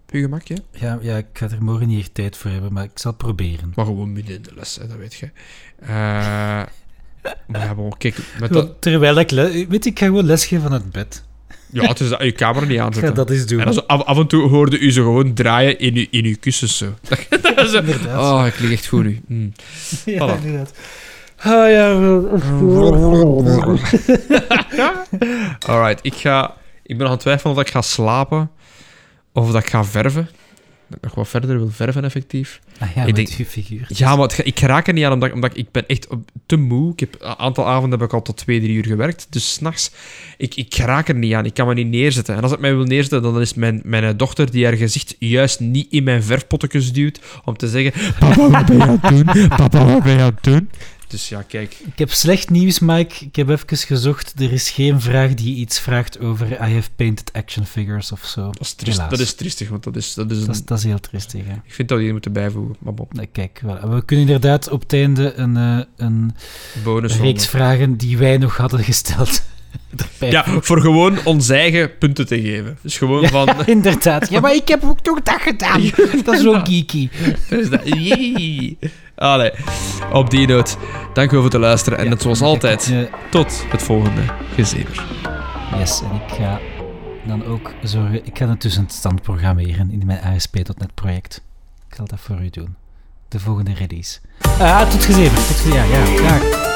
Op 0.07 0.13
je 0.13 0.21
gemak, 0.21 0.47
ja? 0.47 0.55
Ja, 0.71 0.99
ja, 1.01 1.17
ik 1.17 1.25
ga 1.33 1.49
er 1.49 1.63
morgen 1.63 1.87
niet 1.87 1.99
echt 1.99 2.13
tijd 2.13 2.37
voor 2.37 2.51
hebben, 2.51 2.73
maar 2.73 2.83
ik 2.83 2.91
zal 2.93 3.11
het 3.11 3.19
proberen. 3.19 3.71
Maar 3.75 3.85
gewoon 3.85 4.13
midden 4.13 4.35
in 4.35 4.41
de 4.41 4.51
les, 4.55 4.75
hè, 4.75 4.87
dat 4.87 4.97
weet 4.97 5.13
je. 5.13 5.29
Eh, 5.79 5.89
maar 7.47 7.61
ja, 7.61 7.75
bon, 7.75 7.97
kijk, 7.97 8.17
met 8.39 8.53
dat... 8.53 8.81
Terwijl 8.81 9.19
ik... 9.19 9.29
Weet 9.29 9.83
je, 9.83 9.89
ik 9.89 9.99
ga 9.99 10.05
gewoon 10.05 10.25
lesgeven 10.25 10.63
van 10.63 10.71
het 10.71 10.91
bed. 10.91 11.23
Ja, 11.73 11.87
het 11.87 11.99
is 11.99 12.09
dat 12.09 12.21
je 12.21 12.31
camera 12.31 12.65
niet 12.65 12.79
aanzetten. 12.79 13.15
dat 13.25 13.29
eens 13.29 13.45
doen. 13.45 13.59
En 13.59 13.65
dan 13.65 13.73
zo 13.73 13.83
af, 13.87 14.03
af 14.03 14.17
en 14.17 14.27
toe 14.27 14.49
hoorde 14.49 14.79
u 14.79 14.91
ze 14.91 15.01
gewoon 15.01 15.33
draaien 15.33 15.79
in 15.79 15.95
uw, 15.95 16.05
in 16.09 16.25
uw 16.25 16.35
kussens 16.39 16.77
zo. 16.77 16.93
Dat 17.55 17.69
zo. 17.69 17.83
Oh, 18.07 18.43
ik 18.47 18.59
lig 18.59 18.71
echt 18.71 18.87
goed 18.87 19.03
nu. 19.03 19.21
Mm. 19.27 19.53
ja, 20.05 20.27
voilà. 20.27 20.43
inderdaad. 20.43 20.73
Ah 21.37 21.69
ja. 21.69 21.93
Alright, 25.59 25.99
ik 26.05 26.13
ga... 26.13 26.55
Ik 26.93 26.99
ben 26.99 27.07
nog 27.07 27.07
aan 27.07 27.11
het 27.13 27.19
twijfelen 27.21 27.55
of 27.55 27.61
ik 27.61 27.69
ga 27.69 27.81
slapen 27.81 28.49
Of 29.33 29.51
dat 29.51 29.61
ik 29.63 29.69
ga 29.69 29.83
verven. 29.83 30.29
Dat 30.87 30.97
ik 30.97 31.03
nog 31.03 31.13
wat 31.15 31.27
verder 31.27 31.57
wil 31.57 31.69
verven, 31.69 32.03
effectief. 32.03 32.59
Ah 32.79 32.89
ja, 32.95 33.01
Ik 33.01 33.05
met 33.05 33.15
denk- 33.15 33.47
figuur. 33.47 33.85
Ja, 33.87 34.15
maar 34.15 34.27
het 34.27 34.41
ik 34.45 34.59
raak 34.59 34.87
er 34.87 34.93
niet 34.93 35.05
aan, 35.05 35.11
omdat, 35.11 35.31
omdat 35.31 35.51
ik, 35.51 35.57
ik 35.57 35.71
ben 35.71 35.87
echt 35.87 36.07
te 36.45 36.55
moe. 36.57 36.91
Ik 36.91 36.99
heb, 36.99 37.15
een 37.19 37.37
aantal 37.39 37.67
avonden 37.67 37.99
heb 37.99 38.07
ik 38.07 38.13
al 38.13 38.21
tot 38.21 38.37
twee, 38.37 38.59
drie 38.59 38.75
uur 38.75 38.85
gewerkt. 38.85 39.27
Dus 39.29 39.53
s'nachts, 39.53 39.91
ik, 40.37 40.55
ik 40.55 40.75
raak 40.75 41.07
er 41.07 41.15
niet 41.15 41.33
aan. 41.33 41.45
Ik 41.45 41.53
kan 41.53 41.67
me 41.67 41.73
niet 41.73 41.87
neerzetten. 41.87 42.35
En 42.35 42.43
als 42.43 42.51
ik 42.51 42.59
mij 42.59 42.75
wil 42.75 42.85
neerzetten, 42.85 43.21
dan 43.21 43.41
is 43.41 43.53
mijn, 43.53 43.81
mijn 43.83 44.17
dochter 44.17 44.51
die 44.51 44.65
haar 44.65 44.77
gezicht 44.77 45.15
juist 45.19 45.59
niet 45.59 45.87
in 45.91 46.03
mijn 46.03 46.23
verfpottekens 46.23 46.91
duwt, 46.91 47.19
om 47.45 47.57
te 47.57 47.67
zeggen, 47.67 48.13
papa, 48.19 48.49
wat 48.49 48.65
ben 48.65 48.77
je 48.77 48.83
aan 48.83 48.99
het 49.01 49.25
doen? 49.25 49.47
Papa, 49.47 49.85
wat 49.85 50.03
ben 50.03 50.13
je 50.13 50.19
aan 50.19 50.33
het 50.35 50.43
doen? 50.43 50.69
Dus 51.07 51.29
ja, 51.29 51.41
kijk. 51.41 51.75
Ik 51.85 51.99
heb 51.99 52.11
slecht 52.11 52.49
nieuws, 52.49 52.79
Mike. 52.79 53.25
Ik 53.25 53.35
heb 53.35 53.49
even 53.49 53.77
gezocht. 53.77 54.33
Er 54.39 54.51
is 54.51 54.69
geen 54.69 55.01
vraag 55.01 55.33
die 55.33 55.55
iets 55.55 55.79
vraagt 55.79 56.19
over 56.19 56.51
I 56.51 56.73
have 56.73 56.89
painted 56.95 57.33
action 57.33 57.65
figures 57.65 58.11
of 58.11 58.25
zo. 58.25 58.41
Dat 58.45 58.59
is, 58.61 58.73
triest, 58.73 59.09
dat 59.09 59.19
is 59.19 59.33
triestig, 59.35 59.69
want 59.69 59.83
dat 59.83 59.95
is, 59.95 60.13
dat 60.13 60.31
is 60.31 60.37
een... 60.39 60.45
Dat 60.45 60.55
is, 60.55 60.65
dat 60.65 60.77
is 60.77 60.83
heel 60.83 60.99
tristig, 60.99 61.41
hè. 61.45 61.53
Ik 61.53 61.73
vind 61.73 61.87
dat 61.87 61.97
we 61.97 62.03
hier 62.03 62.11
moeten 62.13 62.33
bijvoegen. 62.33 62.75
Maar 62.79 62.93
bon, 62.93 63.07
Nee, 63.11 63.25
Kijk, 63.31 63.59
wel, 63.63 63.89
we 63.89 64.05
kunnen 64.05 64.25
inderdaad 64.25 64.69
op 64.69 64.81
het 64.81 64.93
einde 64.93 65.33
een, 65.33 65.57
eh, 65.57 65.79
een 65.97 66.35
bonus. 66.83 67.17
reeks 67.17 67.47
vragen 67.47 67.97
die 67.97 68.17
wij 68.17 68.37
nog 68.37 68.57
hadden 68.57 68.83
gesteld. 68.83 69.41
Ja, 70.19 70.45
voor 70.61 70.81
gewoon 70.81 71.17
ons 71.25 71.49
eigen 71.49 71.97
punten 71.97 72.25
te 72.27 72.41
geven. 72.41 72.77
Dus 72.81 72.97
gewoon 72.97 73.27
van... 73.27 73.49
Inderdaad. 73.65 74.29
Ja, 74.29 74.39
maar 74.39 74.55
ik 74.55 74.67
heb 74.67 74.83
ook 74.83 74.99
toch 74.99 75.21
dat 75.21 75.41
gedaan. 75.41 75.81
Dat 76.25 76.33
is 76.35 76.41
zo 76.41 76.59
geeky. 76.63 77.09
Dat- 77.49 77.81
Jee. 77.83 78.77
Allee, 79.15 79.51
op 80.11 80.29
die 80.29 80.47
noot. 80.47 80.77
Dank 81.13 81.29
u 81.29 81.31
wel 81.33 81.41
voor 81.41 81.51
het 81.51 81.61
luisteren. 81.61 81.97
En 81.97 82.03
Ja, 82.03 82.09
net 82.09 82.21
zoals 82.21 82.39
ik- 82.39 82.45
altijd, 82.45 82.91
eh, 82.91 82.97
tot 83.29 83.65
het 83.67 83.83
volgende 83.83 84.21
gezever. 84.55 85.05
yes, 85.77 86.01
en 86.01 86.15
ik 86.27 86.33
ga 86.33 86.59
dan 87.27 87.45
ook 87.45 87.71
zorgen... 87.83 88.25
Ik 88.25 88.37
ga 88.37 88.47
het 88.49 88.63
een 88.63 88.85
stand 88.89 89.21
programmeren 89.21 89.91
in 89.91 90.01
mijn 90.05 90.21
ASP.NET 90.23 90.93
project. 90.93 91.41
Ik 91.89 91.95
zal 91.95 92.05
dat 92.07 92.19
voor 92.19 92.41
u 92.41 92.49
doen. 92.49 92.75
De 93.27 93.39
volgende 93.39 93.73
release. 93.73 94.19
Ah, 94.59 94.89
tot 94.89 95.03
gezeven. 95.05 95.35
Tot 95.35 95.55
ge- 95.55 95.73
ja, 95.73 95.83
ja, 95.83 96.05
graag. 96.05 96.72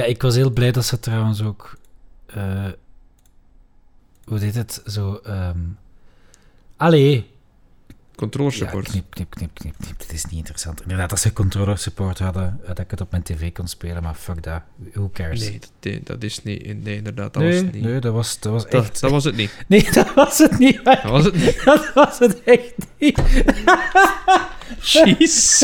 Ja, 0.00 0.06
ik 0.06 0.22
was 0.22 0.34
heel 0.34 0.50
blij 0.50 0.72
dat 0.72 0.84
ze 0.84 1.00
trouwens 1.00 1.42
ook... 1.42 1.76
eh, 2.26 2.66
hoe 4.24 4.38
deed 4.38 4.54
het? 4.54 4.82
Zo... 4.86 5.14
ehm 5.24 5.58
allee. 6.76 7.30
Controller 8.20 8.52
Ja, 8.52 8.58
support. 8.58 8.88
knip, 8.88 9.04
knip, 9.10 9.30
knip, 9.30 9.50
knip, 9.54 9.74
knip. 9.78 9.98
Dit 9.98 10.12
is 10.12 10.24
niet 10.24 10.38
interessant. 10.38 10.82
Inderdaad, 10.82 11.10
als 11.10 11.20
ze 11.20 11.32
controller 11.32 11.78
support 11.78 12.18
hadden, 12.18 12.58
eh, 12.62 12.68
dat 12.68 12.78
ik 12.78 12.90
het 12.90 13.00
op 13.00 13.10
mijn 13.10 13.22
tv 13.22 13.52
kon 13.52 13.68
spelen, 13.68 14.02
maar 14.02 14.14
fuck 14.14 14.42
dat. 14.42 14.60
Who 14.92 15.10
cares? 15.12 15.40
Nee, 15.40 15.58
dat, 15.58 15.70
nee, 15.80 16.00
dat 16.04 16.22
is 16.22 16.42
niet... 16.42 16.84
Nee, 16.84 16.96
inderdaad, 16.96 17.34
dat 17.34 17.42
nee, 17.42 17.52
was 17.52 17.60
het 17.60 17.72
niet. 17.72 17.82
nee, 17.82 17.98
dat 18.00 18.12
was, 18.12 18.38
dat 18.40 18.52
was 18.52 18.62
dat, 18.68 18.84
echt... 18.84 19.00
dat 19.00 19.10
was 19.10 19.24
het 19.24 19.36
niet. 19.36 19.50
Nee, 19.68 19.90
dat 19.92 20.14
was 20.14 20.38
het 20.38 20.58
niet. 20.58 20.84
Dat 20.84 21.02
was 21.02 21.24
het 21.24 21.34
niet. 21.34 21.64
Dat 21.64 21.90
was 21.94 22.18
het 22.18 22.42
echt 22.44 22.74
niet. 22.98 23.20
Jezus. 24.80 25.58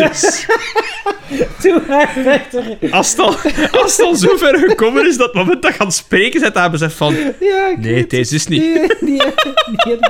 Verder. 1.58 2.90
Als 2.90 3.10
het, 3.10 3.18
al, 3.18 3.36
als 3.80 3.96
het 3.96 4.06
al 4.06 4.14
zo 4.14 4.36
ver 4.36 4.58
gekomen 4.58 5.06
is 5.06 5.16
dat 5.16 5.26
het 5.26 5.36
moment 5.36 5.62
dat 5.62 5.72
je 5.74 5.78
aan 5.78 5.86
het 5.86 5.96
spreken 5.96 6.40
bent, 6.40 6.54
dan 6.54 6.70
besef 6.70 6.96
van... 6.96 7.14
Ja, 7.40 7.68
ik 7.68 7.78
Nee, 7.78 8.06
deze 8.06 8.34
is 8.34 8.46
niet. 8.46 8.62
Nee, 8.62 8.90
nee, 9.00 9.20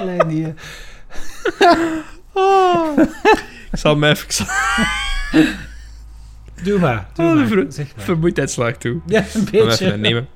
nee, 0.05 0.17
nee, 0.27 0.55
nee. 2.41 3.07
Ik 3.73 3.79
zal 3.79 3.97
mij 3.97 4.11
even... 4.11 4.47
Doe 6.63 6.79
maar, 6.79 7.07
doe 7.15 7.27
Oh, 7.27 7.35
maar. 7.35 7.47
ver- 7.47 7.67
Zeg 7.69 7.87
maar. 7.97 8.05
toe. 8.79 9.01
Ja, 9.07 9.25
een 9.35 9.45
beetje. 9.51 9.87
even 9.87 10.01
nemen. 10.01 10.29